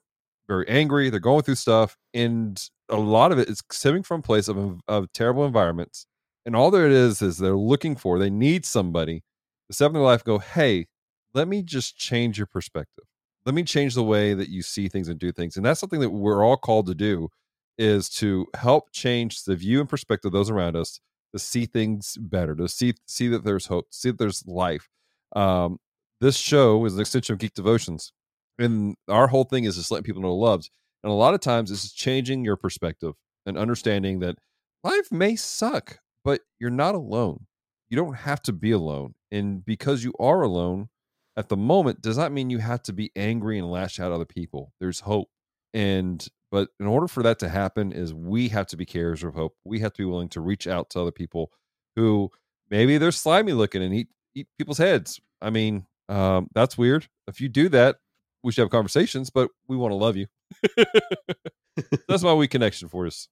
very 0.49 0.67
angry. 0.67 1.09
They're 1.09 1.21
going 1.21 1.43
through 1.43 1.55
stuff, 1.55 1.97
and 2.13 2.61
a 2.89 2.97
lot 2.97 3.31
of 3.31 3.39
it 3.39 3.47
is 3.47 3.63
stemming 3.71 4.03
from 4.03 4.19
a 4.19 4.23
place 4.23 4.49
of 4.49 4.81
of 4.88 5.11
terrible 5.13 5.45
environments. 5.45 6.05
And 6.45 6.55
all 6.55 6.71
there 6.71 6.88
it 6.88 6.91
is 6.91 7.21
is 7.21 7.38
they're 7.38 7.55
looking 7.55 7.95
for. 7.95 8.19
They 8.19 8.30
need 8.30 8.65
somebody 8.65 9.23
to 9.69 9.76
step 9.76 9.89
in 9.89 9.93
their 9.93 10.03
life. 10.03 10.23
Go, 10.23 10.39
hey, 10.39 10.88
let 11.34 11.47
me 11.47 11.61
just 11.61 11.97
change 11.97 12.38
your 12.38 12.47
perspective. 12.47 13.05
Let 13.45 13.55
me 13.55 13.63
change 13.63 13.95
the 13.95 14.03
way 14.03 14.34
that 14.34 14.49
you 14.49 14.61
see 14.61 14.89
things 14.89 15.07
and 15.07 15.19
do 15.19 15.31
things. 15.31 15.55
And 15.55 15.65
that's 15.65 15.80
something 15.80 15.99
that 16.01 16.09
we're 16.09 16.43
all 16.43 16.57
called 16.57 16.88
to 16.88 16.95
do 16.95 17.30
is 17.77 18.09
to 18.09 18.47
help 18.55 18.91
change 18.91 19.43
the 19.43 19.55
view 19.55 19.80
and 19.80 19.88
perspective 19.88 20.30
of 20.30 20.34
those 20.34 20.49
around 20.49 20.76
us 20.76 20.99
to 21.34 21.39
see 21.39 21.65
things 21.65 22.17
better, 22.19 22.55
to 22.55 22.67
see 22.67 22.93
see 23.05 23.27
that 23.30 23.43
there's 23.43 23.67
hope, 23.67 23.88
see 23.91 24.09
that 24.09 24.17
there's 24.17 24.45
life. 24.47 24.89
Um, 25.35 25.80
this 26.19 26.38
show 26.38 26.84
is 26.85 26.95
an 26.95 27.01
extension 27.01 27.34
of 27.34 27.39
Geek 27.39 27.53
Devotions, 27.53 28.11
and 28.60 28.95
our 29.07 29.27
whole 29.27 29.45
thing 29.45 29.64
is 29.64 29.76
just 29.76 29.90
letting 29.91 30.03
people 30.03 30.22
know 30.22 30.36
loves. 30.36 30.69
And 31.03 31.11
a 31.11 31.15
lot 31.15 31.34
of 31.34 31.40
times, 31.40 31.72
it's 31.72 31.91
changing 31.91 32.44
your 32.44 32.57
perspective 32.57 33.14
and 33.45 33.57
understanding 33.57 34.19
that 34.19 34.36
life 34.84 35.11
may 35.11 35.36
suck, 35.36 35.99
but 36.23 36.41
you're 36.60 36.69
not 36.69 36.94
alone. 36.94 37.45
You 37.90 37.98
don't 37.98 38.15
have 38.15 38.41
to 38.44 38.53
be 38.53 38.72
alone, 38.72 39.15
and 39.31 39.65
because 39.65 40.03
you 40.03 40.14
are 40.19 40.41
alone 40.41 40.90
at 41.38 41.49
the 41.49 41.57
moment, 41.57 42.02
does 42.02 42.18
not 42.18 42.31
mean 42.31 42.49
you 42.49 42.60
have 42.60 42.84
to 42.84 42.94
be 42.94 43.11
angry 43.15 43.57
and 43.57 43.72
lash 43.72 43.99
out 43.99 44.11
at 44.11 44.15
other 44.15 44.26
people. 44.26 44.73
There's 44.80 44.99
hope, 44.99 45.30
and 45.73 46.26
but 46.52 46.69
in 46.80 46.86
order 46.86 47.07
for 47.07 47.23
that 47.23 47.40
to 47.40 47.49
happen, 47.49 47.91
is 47.91 48.14
we 48.14 48.49
have 48.49 48.68
to 48.68 48.77
be 48.77 48.86
carriers 48.86 49.23
of 49.23 49.34
hope. 49.34 49.56
We 49.64 49.80
have 49.80 49.94
to 49.94 50.02
be 50.02 50.06
willing 50.06 50.30
to 50.30 50.41
reach 50.41 50.68
out 50.68 50.90
to 50.91 51.02
other 51.02 51.11
people 51.11 51.52
who 51.95 52.30
maybe 52.69 52.98
they're 52.98 53.11
slimy 53.11 53.53
looking 53.53 53.81
and 53.81 53.94
eat 53.94 54.10
eat 54.36 54.48
people's 54.57 54.77
heads. 54.77 55.19
I 55.41 55.49
mean, 55.49 55.86
um, 56.10 56.49
that's 56.53 56.77
weird. 56.77 57.07
If 57.27 57.41
you 57.41 57.49
do 57.49 57.69
that, 57.69 57.98
we 58.44 58.52
should 58.52 58.61
have 58.61 58.70
conversations, 58.72 59.30
but 59.30 59.49
we 59.68 59.76
want 59.78 59.91
to 59.91 59.95
love 59.95 60.16
you. 60.18 60.28
that's 62.07 62.24
my 62.24 62.34
weak 62.34 62.52
connection 62.52 62.88
for 62.90 63.06
us. 63.06 63.28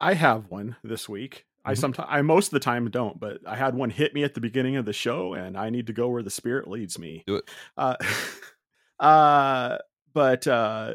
I 0.00 0.14
have 0.14 0.50
one 0.50 0.76
this 0.82 1.08
week. 1.08 1.46
I 1.64 1.74
Mhm. 1.74 1.78
sometimes, 1.78 2.08
I 2.10 2.22
most 2.22 2.46
of 2.48 2.50
the 2.52 2.60
time 2.60 2.90
don't, 2.90 3.20
but 3.20 3.38
I 3.46 3.54
had 3.56 3.74
one 3.74 3.90
hit 3.90 4.14
me 4.14 4.24
at 4.24 4.32
the 4.34 4.40
beginning 4.40 4.76
of 4.76 4.86
the 4.86 4.92
show, 4.94 5.34
and 5.34 5.56
I 5.58 5.68
need 5.70 5.86
to 5.88 5.92
go 5.92 6.08
where 6.08 6.22
the 6.22 6.30
spirit 6.30 6.68
leads 6.68 6.98
me. 6.98 7.22
Do 7.26 7.36
it. 7.36 7.50
Uh, 7.76 7.96
uh, 8.98 9.78
but 10.12 10.46
uh, 10.46 10.94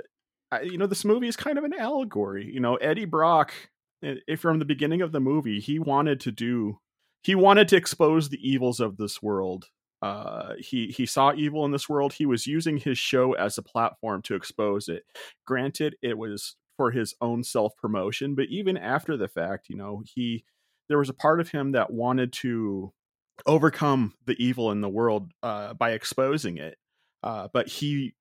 I, 0.52 0.62
you 0.62 0.78
know, 0.78 0.88
this 0.88 1.06
movie 1.06 1.28
is 1.28 1.36
kind 1.36 1.58
of 1.58 1.64
an 1.64 1.74
allegory. 1.74 2.52
You 2.52 2.60
know, 2.60 2.76
Eddie 2.78 3.06
Brock, 3.06 3.54
if 4.02 4.40
from 4.40 4.60
the 4.60 4.66
beginning 4.66 5.02
of 5.02 5.12
the 5.12 5.20
movie, 5.20 5.60
he 5.60 5.78
wanted 5.80 6.20
to 6.22 6.32
do, 6.32 6.80
he 7.24 7.36
wanted 7.36 7.68
to 7.70 7.76
expose 7.76 8.30
the 8.30 8.40
evils 8.50 8.80
of 8.80 8.98
this 8.98 9.22
world. 9.22 9.70
Uh, 10.06 10.54
he 10.60 10.94
he 10.96 11.04
saw 11.04 11.34
evil 11.34 11.66
in 11.66 11.72
this 11.72 11.90
world. 11.90 12.14
He 12.14 12.28
was 12.28 12.46
using 12.46 12.78
his 12.78 13.00
show 13.00 13.34
as 13.34 13.58
a 13.58 13.64
platform 13.64 14.22
to 14.24 14.36
expose 14.36 14.88
it. 14.88 15.04
Granted, 15.48 15.96
it 16.04 16.16
was 16.16 16.58
for 16.78 16.92
his 16.92 17.16
own 17.22 17.44
self 17.44 17.76
promotion, 17.76 18.36
but 18.36 18.46
even 18.50 18.78
after 18.78 19.18
the 19.18 19.28
fact, 19.28 19.68
you 19.68 19.76
know, 19.76 20.04
he 20.06 20.46
there 20.90 21.00
was 21.00 21.10
a 21.10 21.14
part 21.14 21.40
of 21.40 21.50
him 21.50 21.72
that 21.72 21.92
wanted 21.92 22.34
to 22.34 22.94
overcome 23.48 24.14
the 24.28 24.36
evil 24.38 24.70
in 24.70 24.82
the 24.82 24.90
world 24.90 25.32
uh, 25.42 25.74
by 25.74 25.94
exposing 25.94 26.58
it, 26.58 26.78
uh, 27.24 27.48
but 27.52 27.68
he 27.68 28.14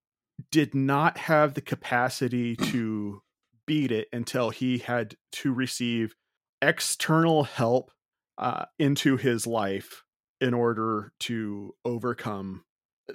did 0.51 0.75
not 0.75 1.19
have 1.19 1.53
the 1.53 1.61
capacity 1.61 2.57
to 2.57 3.21
beat 3.67 3.93
it 3.93 4.09
until 4.11 4.49
he 4.49 4.79
had 4.79 5.17
to 5.33 5.53
receive 5.53 6.15
external 6.63 7.45
help 7.45 7.91
uh, 8.39 8.65
into 8.79 9.19
his 9.19 9.47
life 9.47 10.04
in 10.45 10.55
order 10.55 11.13
to 11.21 11.75
overcome 11.85 12.65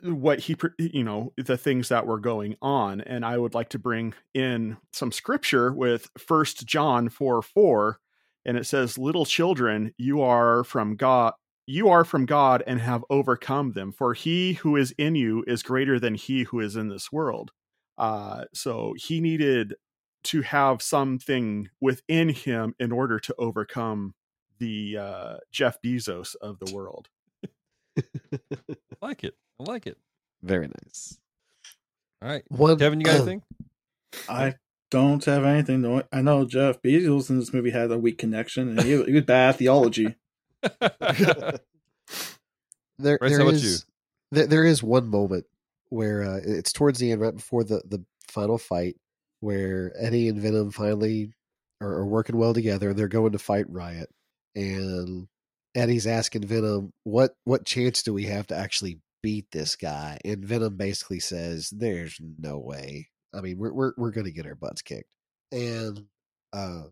what 0.04 0.40
he 0.40 0.56
you 0.78 1.04
know 1.04 1.34
the 1.38 1.58
things 1.58 1.90
that 1.90 2.06
were 2.06 2.20
going 2.20 2.56
on 2.62 3.02
and 3.02 3.26
i 3.26 3.38
would 3.38 3.54
like 3.56 3.70
to 3.70 3.80
bring 3.80 4.14
in 4.36 4.78
some 4.94 5.12
scripture 5.12 5.74
with 5.74 6.10
first 6.18 6.66
john 6.66 7.10
4 7.10 7.42
4 7.42 8.00
and 8.46 8.58
it 8.58 8.66
says 8.66 8.98
little 8.98 9.26
children 9.26 9.94
you 9.98 10.22
are 10.22 10.64
from 10.64 10.96
god 10.96 11.34
you 11.66 11.90
are 11.90 12.04
from 12.04 12.26
god 12.26 12.64
and 12.66 12.82
have 12.82 13.06
overcome 13.12 13.74
them 13.74 13.92
for 13.92 14.16
he 14.16 14.54
who 14.54 14.76
is 14.76 14.92
in 14.98 15.14
you 15.14 15.44
is 15.46 15.62
greater 15.62 16.00
than 16.00 16.16
he 16.16 16.44
who 16.44 16.60
is 16.60 16.76
in 16.76 16.90
this 16.90 17.12
world. 17.12 17.52
Uh 17.96 18.46
so 18.56 18.96
he 18.98 19.22
needed 19.22 19.76
to 20.24 20.42
have 20.42 20.82
something 20.82 21.70
within 21.80 22.30
him 22.30 22.74
in 22.80 22.92
order 22.92 23.20
to 23.20 23.36
overcome 23.38 24.16
the 24.58 24.98
uh 24.98 25.38
jeff 25.52 25.78
bezos 25.86 26.36
of 26.42 26.58
the 26.58 26.74
world 26.74 27.08
like 29.02 29.24
it. 29.24 29.36
I 29.60 29.64
like 29.64 29.88
it. 29.88 29.98
Very 30.42 30.68
nice. 30.68 31.18
All 32.22 32.30
right. 32.30 32.44
One, 32.50 32.78
Kevin, 32.78 33.00
you 33.00 33.06
got 33.06 33.16
anything? 33.16 33.42
I 34.28 34.56
don't 34.92 35.24
have 35.26 35.46
anything. 35.46 35.84
To, 35.84 36.06
I 36.12 36.22
know 36.22 36.46
Jeff 36.46 36.82
Bezos 36.82 37.30
in 37.30 37.40
this 37.40 37.54
movie 37.54 37.70
had 37.70 37.92
a 37.92 37.98
weak 37.98 38.18
connection, 38.18 38.70
and 38.70 38.82
he, 38.82 39.04
he 39.04 39.16
had 39.16 39.26
bad 39.26 39.56
theology. 39.56 40.16
there, 40.62 41.60
Bryce, 43.18 43.28
there 43.32 43.38
how 43.38 43.44
about 43.44 43.54
is 43.54 43.86
there, 44.32 44.48
there 44.48 44.66
is 44.66 44.84
one 44.84 45.08
moment 45.08 45.46
where 45.90 46.24
uh, 46.24 46.40
it's 46.44 46.74
towards 46.74 47.00
the 47.00 47.12
end, 47.12 47.22
right 47.22 47.36
before 47.36 47.64
the 47.64 47.82
the 47.86 48.04
final 48.28 48.58
fight, 48.58 48.98
where 49.40 49.94
Eddie 49.98 50.28
and 50.28 50.40
Venom 50.40 50.72
finally 50.72 51.34
are, 51.82 51.90
are 51.90 52.06
working 52.06 52.38
well 52.38 52.54
together, 52.54 52.90
and 52.90 53.00
they're 53.00 53.08
going 53.08 53.32
to 53.32 53.40
fight 53.40 53.70
Riot, 53.70 54.10
and 54.56 55.28
Eddie's 55.76 56.08
asking 56.08 56.46
Venom, 56.46 56.94
"What 57.04 57.36
what 57.44 57.66
chance 57.66 58.04
do 58.04 58.14
we 58.14 58.26
have 58.26 58.48
to 58.48 58.56
actually 58.56 59.00
beat 59.22 59.52
this 59.52 59.76
guy?" 59.76 60.20
And 60.26 60.44
Venom 60.46 60.78
basically 60.78 61.20
says, 61.20 61.70
"There's 61.70 62.20
no 62.40 62.58
way. 62.60 63.10
I 63.34 63.42
mean, 63.42 63.58
we're 63.58 63.74
we're 63.74 63.94
we're 63.98 64.12
gonna 64.12 64.32
get 64.32 64.46
our 64.46 64.56
butts 64.56 64.82
kicked." 64.82 65.10
And 65.52 66.06
uh, 66.54 66.84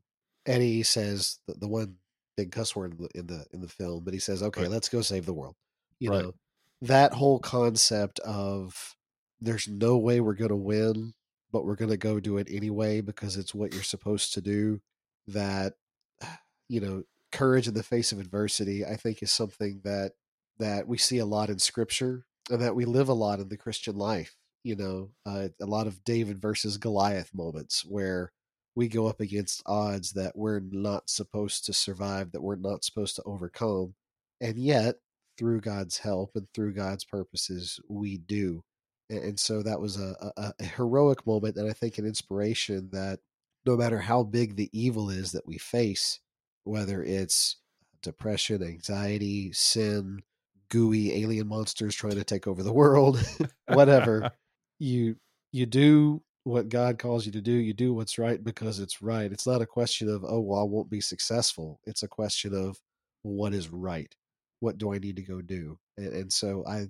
Eddie 0.46 0.84
says 0.84 1.40
the, 1.48 1.56
the 1.56 1.68
one 1.68 1.96
big 2.36 2.52
cuss 2.52 2.76
word 2.76 2.94
in 2.94 2.98
the, 2.98 3.10
in 3.20 3.28
the 3.28 3.46
in 3.54 3.62
the 3.62 3.68
film, 3.68 4.04
but 4.04 4.14
he 4.14 4.20
says, 4.20 4.44
"Okay, 4.44 4.62
Right. 4.62 4.72
let's 4.72 4.90
go 4.90 5.02
save 5.02 5.26
the 5.26 5.34
world." 5.34 5.56
You 6.00 6.12
Right. 6.12 6.24
know, 6.24 6.34
that 6.82 7.14
whole 7.14 7.40
concept 7.40 8.20
of 8.20 8.96
there's 9.42 9.68
no 9.68 9.98
way 9.98 10.20
we're 10.20 10.34
going 10.34 10.50
to 10.50 10.56
win 10.56 11.14
but 11.52 11.66
we're 11.66 11.76
going 11.76 11.92
to 11.92 11.98
go 11.98 12.20
do 12.20 12.38
it 12.38 12.48
anyway 12.52 13.02
because 13.02 13.38
it's 13.38 13.56
what 13.56 13.74
you're 13.74 13.84
supposed 13.84 14.34
to 14.34 14.42
do. 14.42 14.82
That, 15.28 15.74
you 16.70 16.82
know, 16.82 17.04
courage 17.32 17.68
in 17.68 17.74
the 17.74 17.84
face 17.84 18.12
of 18.12 18.20
adversity, 18.20 18.86
I 18.86 18.96
think, 18.96 19.22
is 19.22 19.32
something 19.32 19.82
that 19.84 20.14
that 20.60 20.88
we 20.88 20.98
see 20.98 21.20
a 21.20 21.26
lot 21.26 21.50
in 21.50 21.60
Scripture 21.60 22.26
and 22.50 22.62
that 22.62 22.76
we 22.76 22.86
live 22.86 23.10
a 23.10 23.14
lot 23.14 23.40
in 23.40 23.50
the 23.50 23.58
Christian 23.58 23.96
life. 23.96 24.36
You 24.64 24.76
know, 24.76 25.10
uh, 25.26 25.50
a 25.62 25.66
lot 25.66 25.88
of 25.88 26.04
David 26.04 26.42
versus 26.42 26.78
Goliath 26.78 27.34
moments 27.34 27.86
where 27.86 28.32
we 28.76 28.88
go 28.88 29.08
up 29.08 29.22
against 29.22 29.64
odds 29.66 30.14
that 30.14 30.36
we're 30.36 30.60
not 30.60 31.10
supposed 31.10 31.66
to 31.66 31.74
survive, 31.74 32.32
that 32.32 32.44
we're 32.44 32.56
not 32.56 32.84
supposed 32.84 33.16
to 33.16 33.24
overcome, 33.24 33.96
and 34.42 34.58
yet 34.58 34.96
through 35.38 35.62
God's 35.62 36.00
help 36.00 36.32
and 36.36 36.48
through 36.54 36.74
God's 36.74 37.06
purposes, 37.06 37.80
we 37.88 38.18
do. 38.18 38.64
And, 39.10 39.24
and 39.24 39.40
so 39.40 39.64
that 39.64 39.80
was 39.80 40.00
a, 40.00 40.32
a, 40.38 40.54
a 40.60 40.64
heroic 40.64 41.26
moment, 41.26 41.56
and 41.56 41.70
I 41.70 41.74
think 41.74 41.98
an 41.98 42.06
inspiration 42.06 42.90
that 42.92 43.20
no 43.66 43.76
matter 43.76 44.00
how 44.00 44.24
big 44.24 44.56
the 44.56 44.70
evil 44.72 45.10
is 45.10 45.32
that 45.32 45.48
we 45.48 45.58
face, 45.58 46.20
whether 46.68 47.04
it's 47.04 47.58
depression, 48.02 48.64
anxiety, 48.64 49.52
sin, 49.54 50.22
gooey 50.70 51.24
alien 51.24 51.48
monsters 51.48 51.96
trying 51.96 52.16
to 52.16 52.24
take 52.24 52.48
over 52.48 52.64
the 52.64 52.74
world, 52.74 53.20
whatever, 53.68 54.32
you 54.80 55.18
you 55.52 55.66
do 55.66 56.22
what 56.44 56.70
God 56.70 56.98
calls 57.00 57.26
you 57.26 57.32
to 57.34 57.42
do. 57.42 57.52
You 57.52 57.74
do 57.74 57.94
what's 57.94 58.18
right 58.18 58.42
because 58.44 58.80
it's 58.80 59.02
right. 59.02 59.32
It's 59.32 59.48
not 59.48 59.62
a 59.62 59.66
question 59.66 60.10
of, 60.10 60.24
oh, 60.26 60.40
well, 60.42 60.60
I 60.62 60.64
won't 60.64 60.90
be 60.90 61.02
successful. 61.02 61.80
It's 61.86 62.04
a 62.04 62.08
question 62.08 62.54
of 62.54 62.80
what 63.24 63.54
is 63.54 63.70
right. 63.70 64.14
What 64.62 64.78
do 64.78 64.94
I 64.94 64.98
need 64.98 65.18
to 65.18 65.24
go 65.24 65.42
do? 65.42 65.78
And, 65.98 66.14
and 66.14 66.34
so 66.34 66.66
I 66.68 66.88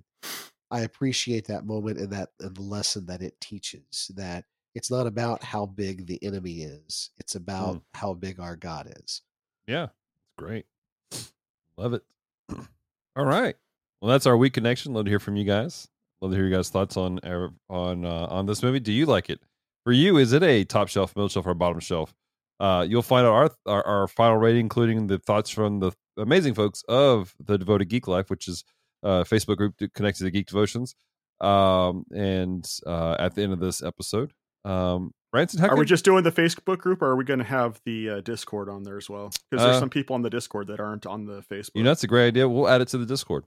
I 0.70 0.80
appreciate 0.82 1.46
that 1.46 1.66
moment 1.66 1.98
and 1.98 2.12
that 2.12 2.30
and 2.40 2.56
the 2.56 2.62
lesson 2.62 3.06
that 3.06 3.22
it 3.22 3.40
teaches 3.40 4.10
that 4.16 4.44
it's 4.74 4.90
not 4.90 5.06
about 5.06 5.42
how 5.42 5.66
big 5.66 6.06
the 6.06 6.22
enemy 6.22 6.62
is. 6.62 7.10
It's 7.18 7.34
about 7.34 7.76
Mm. 7.76 7.82
how 7.94 8.14
big 8.14 8.38
our 8.40 8.56
God 8.56 8.92
is. 9.02 9.22
Yeah, 9.68 9.84
it's 9.84 10.32
great. 10.38 10.64
Love 11.76 11.92
it. 11.92 12.02
All 13.16 13.24
right. 13.26 13.54
Well, 14.00 14.10
that's 14.10 14.26
our 14.26 14.36
weak 14.36 14.54
connection. 14.54 14.94
Love 14.94 15.04
to 15.04 15.10
hear 15.10 15.20
from 15.20 15.36
you 15.36 15.44
guys. 15.44 15.88
Love 16.20 16.32
to 16.32 16.36
hear 16.36 16.46
you 16.46 16.54
guys' 16.54 16.70
thoughts 16.70 16.96
on 16.96 17.20
on 17.68 18.04
uh, 18.04 18.26
on 18.30 18.46
this 18.46 18.62
movie. 18.62 18.80
Do 18.80 18.92
you 18.92 19.06
like 19.06 19.28
it? 19.28 19.40
For 19.84 19.92
you, 19.92 20.16
is 20.16 20.32
it 20.32 20.42
a 20.42 20.64
top 20.64 20.88
shelf, 20.88 21.14
middle 21.14 21.28
shelf, 21.28 21.46
or 21.46 21.54
bottom 21.54 21.80
shelf? 21.80 22.14
Uh, 22.58 22.84
you'll 22.88 23.02
find 23.02 23.26
out 23.26 23.32
our, 23.32 23.50
our 23.66 23.86
our 23.86 24.08
final 24.08 24.38
rating, 24.38 24.62
including 24.62 25.06
the 25.06 25.18
thoughts 25.18 25.50
from 25.50 25.80
the 25.80 25.92
amazing 26.16 26.54
folks 26.54 26.82
of 26.88 27.34
the 27.44 27.58
Devoted 27.58 27.88
Geek 27.88 28.08
Life, 28.08 28.30
which 28.30 28.48
is 28.48 28.64
a 29.02 29.24
Facebook 29.24 29.58
group 29.58 29.74
connected 29.94 30.24
to 30.24 30.30
Geek 30.30 30.46
Devotions. 30.46 30.94
Um, 31.40 32.04
and 32.12 32.68
uh, 32.86 33.16
at 33.18 33.34
the 33.34 33.42
end 33.42 33.52
of 33.52 33.60
this 33.60 33.82
episode, 33.82 34.32
um, 34.64 35.12
Branson, 35.30 35.60
how 35.60 35.68
Are 35.68 35.76
we 35.76 35.84
just 35.84 36.04
doing 36.04 36.24
the 36.24 36.32
Facebook 36.32 36.78
group, 36.78 37.02
or 37.02 37.08
are 37.08 37.16
we 37.16 37.24
going 37.24 37.40
to 37.40 37.44
have 37.44 37.80
the 37.84 38.08
uh, 38.08 38.20
Discord 38.22 38.68
on 38.70 38.82
there 38.82 38.96
as 38.96 39.10
well? 39.10 39.30
Because 39.50 39.64
there's 39.64 39.76
Uh, 39.76 39.80
some 39.80 39.90
people 39.90 40.14
on 40.14 40.22
the 40.22 40.30
Discord 40.30 40.68
that 40.68 40.80
aren't 40.80 41.04
on 41.04 41.26
the 41.26 41.42
Facebook. 41.42 41.72
You 41.74 41.82
know, 41.82 41.90
that's 41.90 42.02
a 42.02 42.06
great 42.06 42.28
idea. 42.28 42.48
We'll 42.48 42.68
add 42.68 42.80
it 42.80 42.88
to 42.88 42.98
the 42.98 43.04
Discord. 43.04 43.44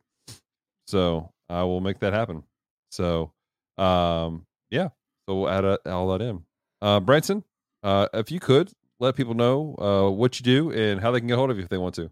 So 0.88 1.32
I 1.50 1.64
will 1.64 1.82
make 1.82 2.00
that 2.00 2.14
happen. 2.14 2.44
So, 2.92 3.32
um, 3.78 4.46
yeah. 4.70 4.90
So 5.28 5.40
we'll 5.40 5.50
add 5.50 5.66
a, 5.66 5.80
all 5.90 6.08
that 6.10 6.22
in. 6.22 6.44
Uh, 6.82 7.00
Branson, 7.00 7.44
uh, 7.82 8.08
if 8.14 8.32
you 8.32 8.40
could 8.40 8.72
let 9.00 9.16
people 9.16 9.34
know 9.34 9.76
uh, 9.80 10.12
what 10.12 10.40
you 10.40 10.44
do 10.44 10.72
and 10.72 11.02
how 11.02 11.10
they 11.10 11.20
can 11.20 11.28
get 11.28 11.38
hold 11.38 11.50
of 11.50 11.58
you 11.58 11.64
if 11.64 11.70
they 11.70 11.78
want 11.78 11.96
to. 11.96 12.12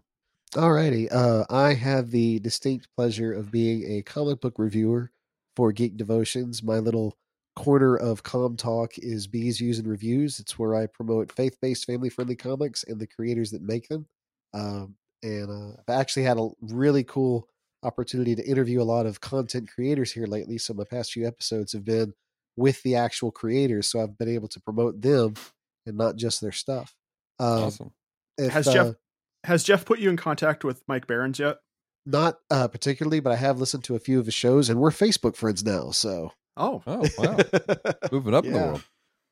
Alrighty. 0.54 1.06
Uh, 1.12 1.44
I 1.48 1.74
have 1.74 2.10
the 2.10 2.40
distinct 2.40 2.88
pleasure 2.96 3.32
of 3.32 3.52
being 3.52 3.84
a 3.88 4.02
comic 4.02 4.40
book 4.40 4.54
reviewer 4.58 5.12
for 5.54 5.70
Geek 5.70 5.96
Devotions. 5.96 6.60
My 6.60 6.78
little 6.78 7.16
corner 7.56 7.96
of 7.96 8.22
Com 8.22 8.56
Talk 8.56 8.98
is 8.98 9.26
Bees, 9.26 9.58
Views, 9.58 9.78
and 9.78 9.88
Reviews. 9.88 10.38
It's 10.40 10.58
where 10.58 10.74
I 10.74 10.86
promote 10.86 11.32
faith 11.32 11.56
based, 11.60 11.86
family 11.86 12.08
friendly 12.08 12.36
comics 12.36 12.84
and 12.84 13.00
the 13.00 13.06
creators 13.06 13.50
that 13.50 13.62
make 13.62 13.88
them. 13.88 14.06
Um, 14.54 14.96
and 15.22 15.50
uh, 15.50 15.76
I've 15.78 16.00
actually 16.00 16.24
had 16.24 16.38
a 16.38 16.48
really 16.60 17.04
cool 17.04 17.48
opportunity 17.82 18.34
to 18.34 18.46
interview 18.46 18.80
a 18.80 18.84
lot 18.84 19.06
of 19.06 19.20
content 19.20 19.70
creators 19.72 20.12
here 20.12 20.26
lately. 20.26 20.58
So 20.58 20.74
my 20.74 20.84
past 20.84 21.12
few 21.12 21.26
episodes 21.26 21.72
have 21.72 21.84
been 21.84 22.14
with 22.56 22.82
the 22.82 22.96
actual 22.96 23.30
creators. 23.30 23.88
So 23.88 24.02
I've 24.02 24.18
been 24.18 24.28
able 24.28 24.48
to 24.48 24.60
promote 24.60 25.00
them 25.00 25.34
and 25.86 25.96
not 25.96 26.16
just 26.16 26.40
their 26.40 26.52
stuff. 26.52 26.94
Um, 27.38 27.64
awesome. 27.64 27.92
if, 28.38 28.52
Has 28.52 28.66
Jeff 28.66 28.86
uh, 28.86 28.92
has 29.44 29.64
Jeff 29.64 29.84
put 29.84 29.98
you 29.98 30.10
in 30.10 30.16
contact 30.16 30.64
with 30.64 30.82
Mike 30.86 31.06
Barons 31.06 31.38
yet? 31.38 31.58
Not 32.04 32.38
uh, 32.50 32.68
particularly, 32.68 33.20
but 33.20 33.32
I 33.32 33.36
have 33.36 33.58
listened 33.58 33.84
to 33.84 33.94
a 33.94 34.00
few 34.00 34.18
of 34.18 34.26
his 34.26 34.34
shows, 34.34 34.68
and 34.68 34.80
we're 34.80 34.90
Facebook 34.90 35.36
friends 35.36 35.64
now. 35.64 35.90
So, 35.90 36.32
Oh, 36.56 36.84
Oh, 36.86 37.12
wow. 37.16 37.46
Moving 38.10 38.34
up 38.34 38.46
in 38.46 38.52
the 38.52 38.58
world. 38.60 38.82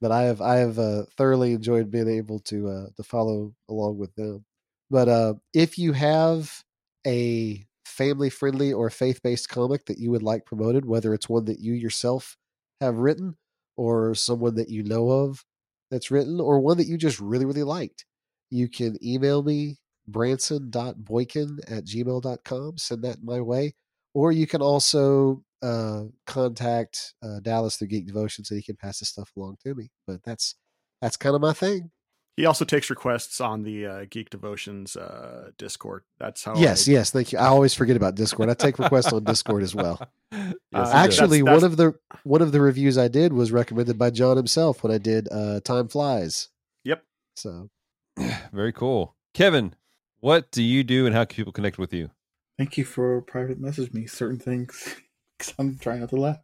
but 0.01 0.13
I 0.13 0.23
have 0.25 0.41
I 0.41 0.57
have 0.57 0.79
uh, 0.79 1.05
thoroughly 1.17 1.53
enjoyed 1.53 1.91
being 1.91 2.09
able 2.09 2.39
to 2.41 2.69
uh, 2.69 2.87
to 2.97 3.03
follow 3.03 3.55
along 3.69 3.99
with 3.99 4.15
them. 4.15 4.45
But 4.91 5.09
uh, 5.09 5.35
if 5.55 5.79
you 5.79 5.93
have 5.93 6.63
a 7.07 7.67
family 7.85 8.31
friendly 8.31 8.73
or 8.73 8.91
faith 8.91 9.23
based 9.23 9.49
comic 9.49 9.87
that 9.87 9.99
you 9.99 10.11
would 10.11 10.23
like 10.23 10.45
promoted, 10.47 10.85
whether 10.87 11.15
it's 11.15 11.29
one 11.29 11.47
that 11.47 11.61
you 11.61 11.73
yourself 11.75 12.37
have 12.81 12.97
written 12.99 13.37
or 13.77 14.15
someone 14.15 14.55
that 14.57 14.69
you 14.71 14.83
know 14.83 15.11
of 15.11 15.45
that's 15.91 16.11
written, 16.11 16.41
or 16.41 16.61
one 16.61 16.77
that 16.79 16.87
you 16.87 16.97
just 16.99 17.19
really 17.21 17.45
really 17.45 17.63
liked, 17.65 18.05
you 18.51 18.69
can 18.69 18.97
email 19.05 19.43
me 19.43 19.79
branson.boykin 20.07 21.59
at 21.69 21.85
gmail.com. 21.85 22.79
Send 22.79 23.03
that 23.05 23.23
my 23.23 23.41
way. 23.41 23.75
Or 24.15 24.33
you 24.33 24.47
can 24.47 24.63
also 24.63 25.45
uh, 25.63 26.05
contact 26.27 27.15
uh, 27.23 27.41
Dallas 27.41 27.77
through 27.77 27.89
Geek 27.89 28.07
Devotion 28.07 28.45
so 28.45 28.55
he 28.55 28.63
can 28.63 28.77
pass 28.77 28.99
the 29.01 29.05
stuff 29.05 29.31
along 29.37 29.57
to 29.65 29.75
me. 29.75 29.91
But 30.07 30.23
that's 30.25 30.55
that's 31.03 31.17
kind 31.17 31.35
of 31.35 31.41
my 31.41 31.53
thing. 31.53 31.91
he 32.37 32.47
also 32.47 32.65
takes 32.65 32.89
requests 32.91 33.41
on 33.41 33.63
the 33.65 33.87
uh, 33.87 34.05
Geek 34.11 34.31
Devotions 34.31 34.97
uh, 34.97 35.51
Discord. 35.59 36.03
That's 36.19 36.45
how. 36.45 36.55
yes, 36.57 36.89
I, 36.89 36.93
yes, 36.93 37.11
thank 37.11 37.33
you. 37.33 37.39
I 37.39 37.47
always 37.47 37.75
forget 37.75 37.97
about 37.97 38.15
Discord. 38.15 38.49
I 38.51 38.55
take 38.55 38.79
requests 38.79 39.13
on 39.13 39.25
Discord 39.25 39.63
as 39.63 39.75
well. 39.75 40.01
Yes, 40.31 40.45
Uh, 40.73 40.79
you 40.79 40.85
did. 40.85 40.95
Actually, 40.95 41.41
that's- 41.43 41.63
one 41.63 41.65
of 41.71 41.77
the 41.79 41.95
one 42.25 42.43
of 42.43 42.53
the 42.53 42.61
reviews 42.61 42.99
I 42.99 43.09
did 43.09 43.33
was 43.33 43.51
recommended 43.51 43.99
by 43.99 44.11
John 44.11 44.37
himself 44.37 44.83
when 44.83 44.93
I 44.93 44.99
did 44.99 45.27
uh, 45.33 45.61
Time 45.61 45.89
Flies. 45.89 46.49
Yep. 46.85 47.03
So 47.35 47.71
very 48.53 48.73
cool. 48.75 49.17
Kevin, 49.33 49.75
what 50.21 50.51
do 50.51 50.63
you 50.63 50.85
do 50.85 51.07
and 51.07 51.15
how 51.15 51.25
can 51.25 51.37
people 51.37 51.53
connect 51.53 51.79
with 51.79 51.95
you? 51.95 52.11
Thank 52.59 52.77
you 52.77 52.85
for 52.85 53.23
private 53.23 53.59
message 53.59 53.93
me 53.95 54.07
certain 54.07 54.39
things 54.39 54.97
because 55.39 55.55
I'm 55.59 55.79
trying 55.79 56.01
not 56.01 56.11
to 56.11 56.17
laugh. 56.17 56.39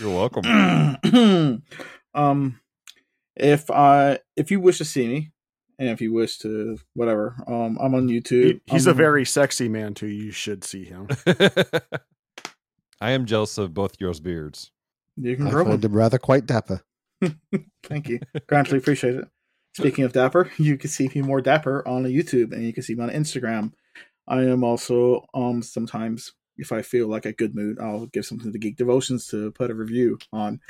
You're 0.00 0.14
welcome. 0.14 0.44
um, 2.14 2.60
if 3.36 3.70
I 3.70 4.18
if 4.36 4.50
you 4.50 4.60
wish 4.60 4.78
to 4.78 4.84
see 4.84 5.06
me, 5.08 5.30
and 5.78 5.88
if 5.88 6.00
you 6.00 6.12
wish 6.12 6.38
to 6.38 6.78
whatever, 6.94 7.36
um, 7.46 7.78
I'm 7.80 7.94
on 7.94 8.08
YouTube. 8.08 8.60
he- 8.66 8.72
he's 8.72 8.86
a 8.86 8.90
I'm- 8.90 8.96
very 8.96 9.24
sexy 9.24 9.68
man 9.68 9.94
too. 9.94 10.08
You 10.08 10.30
should 10.30 10.64
see 10.64 10.84
him. 10.84 11.08
I 13.00 13.12
am 13.12 13.26
jealous 13.26 13.58
of 13.58 13.74
both 13.74 13.94
yours 14.00 14.20
beards. 14.20 14.72
You 15.16 15.36
can 15.36 15.46
I 15.46 15.50
grow 15.50 15.76
them. 15.76 15.92
rather 15.92 16.18
quite 16.18 16.46
dapper. 16.46 16.82
Thank 17.84 18.08
you. 18.08 18.20
Greatly 18.48 18.78
appreciate 18.78 19.14
it. 19.16 19.24
Speaking 19.76 20.04
of 20.04 20.12
dapper, 20.12 20.50
you 20.58 20.76
can 20.76 20.90
see 20.90 21.08
me 21.14 21.22
more 21.22 21.40
dapper 21.40 21.86
on 21.86 22.02
YouTube, 22.04 22.52
and 22.52 22.64
you 22.64 22.72
can 22.72 22.82
see 22.82 22.94
me 22.94 23.04
on 23.04 23.10
Instagram. 23.10 23.72
I 24.26 24.42
am 24.42 24.64
also 24.64 25.24
um 25.34 25.62
sometimes 25.62 26.32
if 26.58 26.72
I 26.72 26.82
feel 26.82 27.08
like 27.08 27.24
a 27.24 27.32
good 27.32 27.54
mood, 27.54 27.78
I'll 27.80 28.06
give 28.06 28.26
something 28.26 28.52
to 28.52 28.58
Geek 28.58 28.76
Devotions 28.76 29.26
to 29.28 29.50
put 29.52 29.70
a 29.70 29.74
review 29.74 30.18
on. 30.32 30.60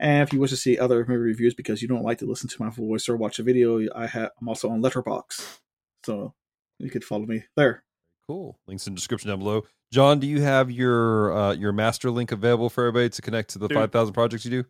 And 0.00 0.22
if 0.22 0.32
you 0.32 0.40
wish 0.40 0.50
to 0.50 0.56
see 0.56 0.78
other 0.78 1.04
movie 1.06 1.16
reviews 1.16 1.54
because 1.54 1.80
you 1.80 1.88
don't 1.88 2.02
like 2.02 2.18
to 2.18 2.26
listen 2.26 2.48
to 2.48 2.62
my 2.62 2.70
voice 2.70 3.08
or 3.08 3.16
watch 3.16 3.38
a 3.38 3.42
video, 3.42 3.80
I 3.94 4.06
have 4.06 4.30
I'm 4.40 4.48
also 4.48 4.68
on 4.70 4.82
Letterboxd, 4.82 5.58
so 6.04 6.34
you 6.78 6.90
could 6.90 7.04
follow 7.04 7.26
me 7.26 7.44
there. 7.56 7.84
Cool. 8.26 8.58
Links 8.66 8.86
in 8.86 8.94
the 8.94 8.98
description 8.98 9.30
down 9.30 9.38
below. 9.38 9.62
John, 9.92 10.18
do 10.20 10.26
you 10.26 10.40
have 10.40 10.70
your 10.70 11.32
uh, 11.32 11.52
your 11.52 11.72
master 11.72 12.10
link 12.10 12.32
available 12.32 12.70
for 12.70 12.84
everybody 12.86 13.10
to 13.10 13.22
connect 13.22 13.50
to 13.50 13.58
the 13.58 13.68
Dude. 13.68 13.76
five 13.76 13.92
thousand 13.92 14.14
projects 14.14 14.44
you 14.44 14.50
do? 14.50 14.64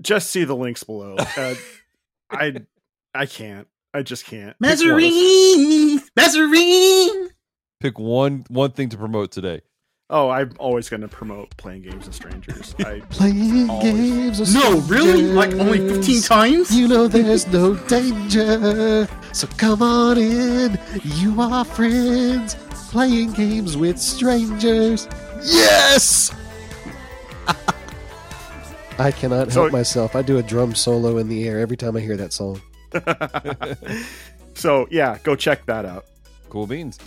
Just 0.00 0.30
see 0.30 0.44
the 0.44 0.56
links 0.56 0.84
below. 0.84 1.16
Uh, 1.36 1.54
I 2.30 2.54
I 3.14 3.26
can't. 3.26 3.66
I 3.94 4.02
just 4.02 4.26
can't. 4.26 4.54
Pick 4.60 4.60
one. 4.60 4.76
Mezzarine, 4.76 6.00
Mezzarine. 6.14 7.28
Pick 7.80 7.98
one 7.98 8.44
one 8.48 8.72
thing 8.72 8.90
to 8.90 8.96
promote 8.96 9.32
today. 9.32 9.62
Oh, 10.10 10.30
I'm 10.30 10.52
always 10.58 10.88
going 10.88 11.02
to 11.02 11.08
promote 11.08 11.54
playing 11.58 11.82
games 11.82 12.06
with 12.06 12.14
strangers. 12.14 12.74
I 12.78 13.00
Playing 13.10 13.68
Always. 13.68 13.92
games. 13.92 14.40
with 14.40 14.54
No, 14.54 14.78
really? 14.82 15.22
Like 15.24 15.52
only 15.54 15.86
15 15.86 16.22
times? 16.22 16.74
You 16.74 16.88
know 16.88 17.08
there's 17.08 17.46
no 17.48 17.74
danger. 17.74 19.06
So 19.34 19.46
come 19.58 19.82
on 19.82 20.16
in. 20.16 20.78
You 21.02 21.38
are 21.42 21.62
friends. 21.62 22.54
Playing 22.90 23.32
games 23.32 23.76
with 23.76 23.98
strangers. 23.98 25.06
Yes! 25.44 26.34
I 28.98 29.10
cannot 29.10 29.52
So- 29.52 29.60
help 29.62 29.72
myself. 29.72 30.16
I 30.16 30.22
do 30.22 30.38
a 30.38 30.42
drum 30.42 30.74
solo 30.74 31.18
in 31.18 31.28
the 31.28 31.46
air 31.46 31.58
every 31.60 31.76
time 31.76 31.96
I 31.96 32.00
hear 32.00 32.16
that 32.16 32.32
song. 32.32 32.62
so 34.54 34.88
yeah, 34.90 35.18
go 35.22 35.36
check 35.36 35.66
that 35.66 35.84
out. 35.84 36.06
Cool 36.48 36.66
beans. 36.66 36.98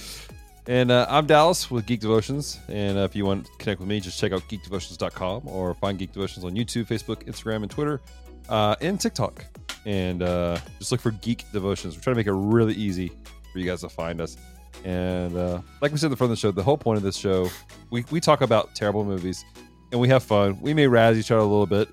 And 0.68 0.92
uh, 0.92 1.06
I'm 1.10 1.26
Dallas 1.26 1.72
with 1.72 1.86
Geek 1.86 2.00
Devotions. 2.02 2.60
And 2.68 2.98
uh, 2.98 3.02
if 3.02 3.16
you 3.16 3.26
want 3.26 3.46
to 3.46 3.52
connect 3.58 3.80
with 3.80 3.90
me, 3.90 4.00
just 4.00 4.20
check 4.20 4.32
out 4.32 4.42
geekdevotions.com 4.44 5.48
or 5.48 5.74
find 5.76 5.98
Geek 5.98 6.12
Devotions 6.14 6.46
on 6.46 6.52
YouTube, 6.54 6.86
Facebook, 6.86 7.24
Instagram, 7.26 7.64
and 7.64 7.72
Twitter. 7.72 8.02
uh, 8.50 8.76
and 8.82 9.00
TikTok. 9.00 9.44
And 9.86 10.22
uh, 10.22 10.60
just 10.78 10.92
look 10.92 11.02
for 11.02 11.12
Geek 11.12 11.46
Devotions. 11.52 11.96
We're 11.96 12.02
trying 12.04 12.14
to 12.16 12.20
make 12.20 12.28
it 12.28 12.34
really 12.34 12.74
easy 12.76 13.12
for 13.52 13.60
you 13.60 13.66
guys 13.66 13.82
to 13.82 13.90
find 13.90 14.22
us. 14.22 14.38
And 14.86 15.36
uh, 15.36 15.62
like 15.82 15.92
we 15.92 15.98
said 15.98 16.08
in 16.08 16.12
the 16.12 16.18
front 16.18 16.32
of 16.32 16.38
the 16.38 16.40
show, 16.40 16.52
the 16.52 16.64
whole 16.64 16.78
point 16.78 16.98
of 16.98 17.04
this 17.04 17.18
show, 17.18 17.50
we, 17.90 18.06
we 18.12 18.20
talk 18.20 18.42
about 18.42 18.76
terrible 18.76 19.04
movies 19.04 19.44
and 19.92 20.00
we 20.00 20.08
have 20.10 20.24
fun. 20.24 20.60
We 20.62 20.74
may 20.74 20.88
razz 20.88 21.18
each 21.18 21.32
other 21.32 21.42
a 21.42 21.46
little 21.46 21.66
bit, 21.66 21.90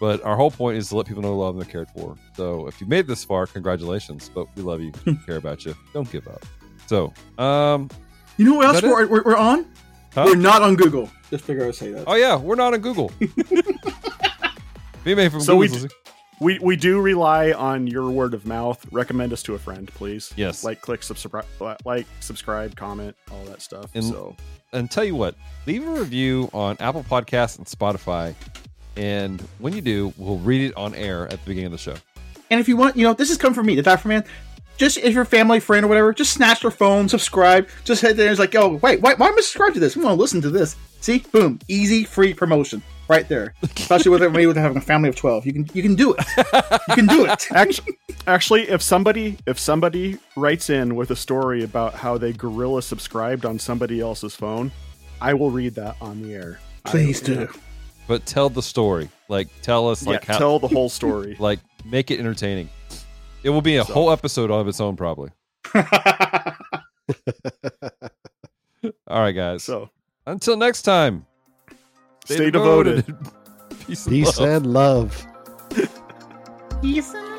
but 0.00 0.22
our 0.24 0.36
whole 0.36 0.50
point 0.50 0.76
is 0.78 0.88
to 0.90 0.96
let 0.96 1.06
people 1.06 1.22
know 1.22 1.32
we 1.32 1.38
love 1.38 1.54
and 1.56 1.62
they're 1.62 1.70
cared 1.70 1.88
for. 1.90 2.16
So 2.36 2.66
if 2.68 2.80
you 2.80 2.86
made 2.86 3.00
it 3.00 3.06
this 3.08 3.24
far, 3.24 3.46
congratulations. 3.46 4.30
But 4.32 4.46
we 4.56 4.62
love 4.62 4.80
you, 4.80 4.92
care 5.26 5.36
about 5.36 5.64
you. 5.64 5.74
Don't 5.92 6.10
give 6.10 6.26
up. 6.28 6.44
So, 6.86 7.12
um, 7.38 7.88
You 8.36 8.44
know 8.46 8.54
what 8.54 8.66
else 8.66 8.82
we're, 8.82 9.06
we're, 9.06 9.22
we're 9.22 9.36
on? 9.36 9.66
Huh? 10.14 10.24
We're 10.26 10.36
not 10.36 10.62
on 10.62 10.76
Google. 10.76 11.10
Just 11.30 11.44
figure 11.44 11.62
I 11.62 11.66
would 11.66 11.74
say 11.74 11.90
that. 11.92 12.04
oh 12.06 12.14
yeah, 12.14 12.36
we're 12.36 12.54
not 12.56 12.74
on 12.74 12.80
Google. 12.80 13.10
Be 15.04 15.14
made 15.14 15.32
from 15.32 15.40
So 15.40 15.56
we 15.56 15.68
d- 15.68 15.88
We 16.40 16.58
we 16.60 16.76
do 16.76 17.00
rely 17.00 17.52
on 17.52 17.86
your 17.86 18.10
word 18.10 18.34
of 18.34 18.46
mouth. 18.46 18.84
Recommend 18.92 19.32
us 19.32 19.42
to 19.44 19.54
a 19.54 19.58
friend, 19.58 19.88
please. 19.94 20.32
Yes. 20.36 20.64
Like, 20.64 20.80
click, 20.80 21.02
subscribe, 21.02 21.44
like, 21.84 22.06
subscribe, 22.20 22.76
comment, 22.76 23.16
all 23.30 23.44
that 23.44 23.62
stuff. 23.62 23.90
And- 23.94 24.04
so 24.04 24.36
and 24.74 24.90
tell 24.90 25.04
you 25.04 25.14
what, 25.14 25.34
leave 25.66 25.86
a 25.86 25.90
review 25.90 26.48
on 26.54 26.76
Apple 26.80 27.04
Podcasts 27.04 27.58
and 27.58 27.66
Spotify. 27.66 28.34
And 28.96 29.40
when 29.58 29.72
you 29.74 29.80
do, 29.82 30.12
we'll 30.16 30.38
read 30.38 30.70
it 30.70 30.76
on 30.76 30.94
air 30.94 31.24
at 31.24 31.32
the 31.32 31.46
beginning 31.46 31.66
of 31.66 31.72
the 31.72 31.78
show. 31.78 31.94
And 32.50 32.58
if 32.60 32.68
you 32.68 32.76
want, 32.76 32.96
you 32.96 33.04
know, 33.04 33.12
this 33.14 33.30
is 33.30 33.36
coming 33.38 33.54
from 33.54 33.66
me, 33.66 33.74
the 33.76 33.82
Dapper 33.82 34.08
Man. 34.08 34.24
Just 34.82 34.98
if 34.98 35.14
your 35.14 35.24
family, 35.24 35.60
friend, 35.60 35.84
or 35.84 35.88
whatever, 35.88 36.12
just 36.12 36.32
snatch 36.32 36.62
their 36.62 36.72
phone, 36.72 37.08
subscribe. 37.08 37.68
Just 37.84 38.02
head 38.02 38.16
there 38.16 38.26
and 38.26 38.32
it's 38.32 38.40
like, 38.40 38.56
oh, 38.56 38.80
wait, 38.82 39.00
why, 39.00 39.14
why 39.14 39.28
am 39.28 39.34
I 39.34 39.40
subscribed 39.40 39.74
to 39.74 39.80
this? 39.80 39.96
I 39.96 40.00
want 40.00 40.16
to 40.16 40.20
listen 40.20 40.42
to 40.42 40.50
this. 40.50 40.74
See, 41.00 41.18
boom, 41.30 41.60
easy, 41.68 42.02
free 42.02 42.34
promotion 42.34 42.82
right 43.06 43.28
there. 43.28 43.54
Especially 43.62 44.10
with 44.10 44.34
me 44.34 44.48
with 44.48 44.56
having 44.56 44.78
a 44.78 44.80
family 44.80 45.08
of 45.08 45.14
twelve, 45.14 45.46
you 45.46 45.52
can 45.52 45.68
you 45.72 45.84
can 45.84 45.94
do 45.94 46.16
it. 46.18 46.24
You 46.88 46.94
can 46.96 47.06
do 47.06 47.26
it. 47.26 47.46
actually, 47.52 47.96
actually, 48.26 48.62
if 48.68 48.82
somebody 48.82 49.38
if 49.46 49.56
somebody 49.56 50.18
writes 50.34 50.68
in 50.68 50.96
with 50.96 51.12
a 51.12 51.16
story 51.16 51.62
about 51.62 51.94
how 51.94 52.18
they 52.18 52.32
guerrilla 52.32 52.82
subscribed 52.82 53.44
on 53.44 53.60
somebody 53.60 54.00
else's 54.00 54.34
phone, 54.34 54.72
I 55.20 55.32
will 55.34 55.52
read 55.52 55.76
that 55.76 55.94
on 56.00 56.20
the 56.20 56.34
air. 56.34 56.58
Please 56.82 57.22
I- 57.22 57.26
do. 57.26 57.48
But 58.08 58.26
tell 58.26 58.50
the 58.50 58.64
story. 58.64 59.10
Like 59.28 59.46
tell 59.62 59.88
us 59.88 60.04
like 60.04 60.26
yeah, 60.26 60.32
how 60.32 60.38
tell 60.38 60.58
the 60.58 60.66
whole 60.66 60.88
story. 60.88 61.36
like 61.38 61.60
make 61.84 62.10
it 62.10 62.18
entertaining. 62.18 62.68
It 63.44 63.50
will 63.50 63.62
be 63.62 63.76
a 63.76 63.84
So- 63.84 63.92
whole 63.94 64.10
episode 64.10 64.50
of 64.50 64.66
its 64.68 64.80
own 64.80 64.96
probably. 64.96 65.30
All 65.74 65.82
right, 69.20 69.32
guys. 69.32 69.62
so 69.64 69.90
Until 70.26 70.56
next 70.56 70.82
time. 70.82 71.26
stay 72.24 72.50
devoted. 72.50 73.04
Peace, 73.86 74.06
and 74.06 74.12
Peace 74.14 74.38
love. 74.38 74.48
and 74.48 74.66
love. 74.72 75.26
Peace 76.80 77.12
and 77.14 77.26
love. 77.26 77.31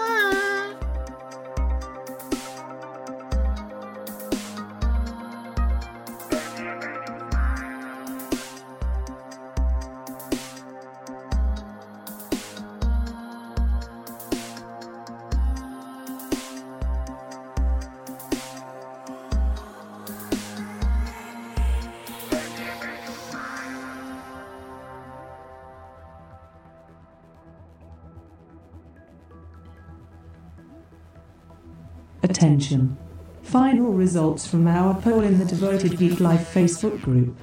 Final 33.53 33.93
results 33.93 34.47
from 34.47 34.65
our 34.65 34.99
poll 34.99 35.21
in 35.21 35.37
the 35.37 35.45
Devoted 35.45 35.99
Geek 35.99 36.19
Life 36.19 36.51
Facebook 36.55 36.99
group. 37.03 37.37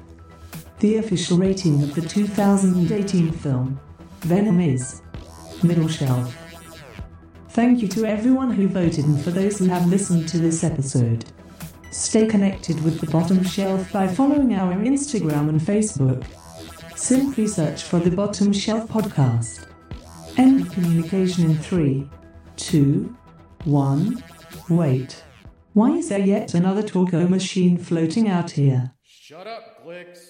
The 0.81 0.97
official 0.97 1.39
rating 1.39 1.85
of 1.85 1.95
the 1.95 2.01
2018 2.01 3.31
film, 3.31 3.81
Venom 4.23 4.59
is 4.59 5.03
Middle 5.62 5.87
Shelf. 5.87 6.37
Thank 7.51 7.81
you 7.81 7.87
to 7.87 8.07
everyone 8.07 8.51
who 8.51 8.66
voted 8.66 9.05
and 9.05 9.23
for 9.23 9.31
those 9.31 9.61
who 9.61 9.66
have 9.66 9.87
listened 9.87 10.28
to 10.31 10.39
this 10.39 10.65
episode. 10.65 11.27
Stay 11.93 12.27
connected 12.27 12.82
with 12.82 12.99
the 13.01 13.07
Bottom 13.07 13.45
Shelf 13.45 13.93
by 13.93 14.09
following 14.09 14.53
our 14.57 14.74
Instagram 14.74 15.49
and 15.49 15.61
Facebook. 15.61 16.27
Simply 16.97 17.47
search 17.47 17.85
for 17.85 18.01
the 18.01 18.11
Bottom 18.11 18.53
Shelf 18.53 18.89
Podcast. 18.89 19.69
End 20.37 20.73
communication 20.73 21.45
in 21.45 21.57
3, 21.57 22.05
2, 22.57 23.16
1. 23.62 24.24
Wait. 24.70 25.23
Why 25.72 25.90
is 25.92 26.09
there 26.09 26.18
yet 26.18 26.52
another 26.55 26.82
Torco 26.82 27.28
machine 27.28 27.78
floating 27.78 28.28
out 28.28 28.51
here? 28.52 28.90
Shut 29.05 29.47
up, 29.47 29.84
Glicks. 29.86 30.30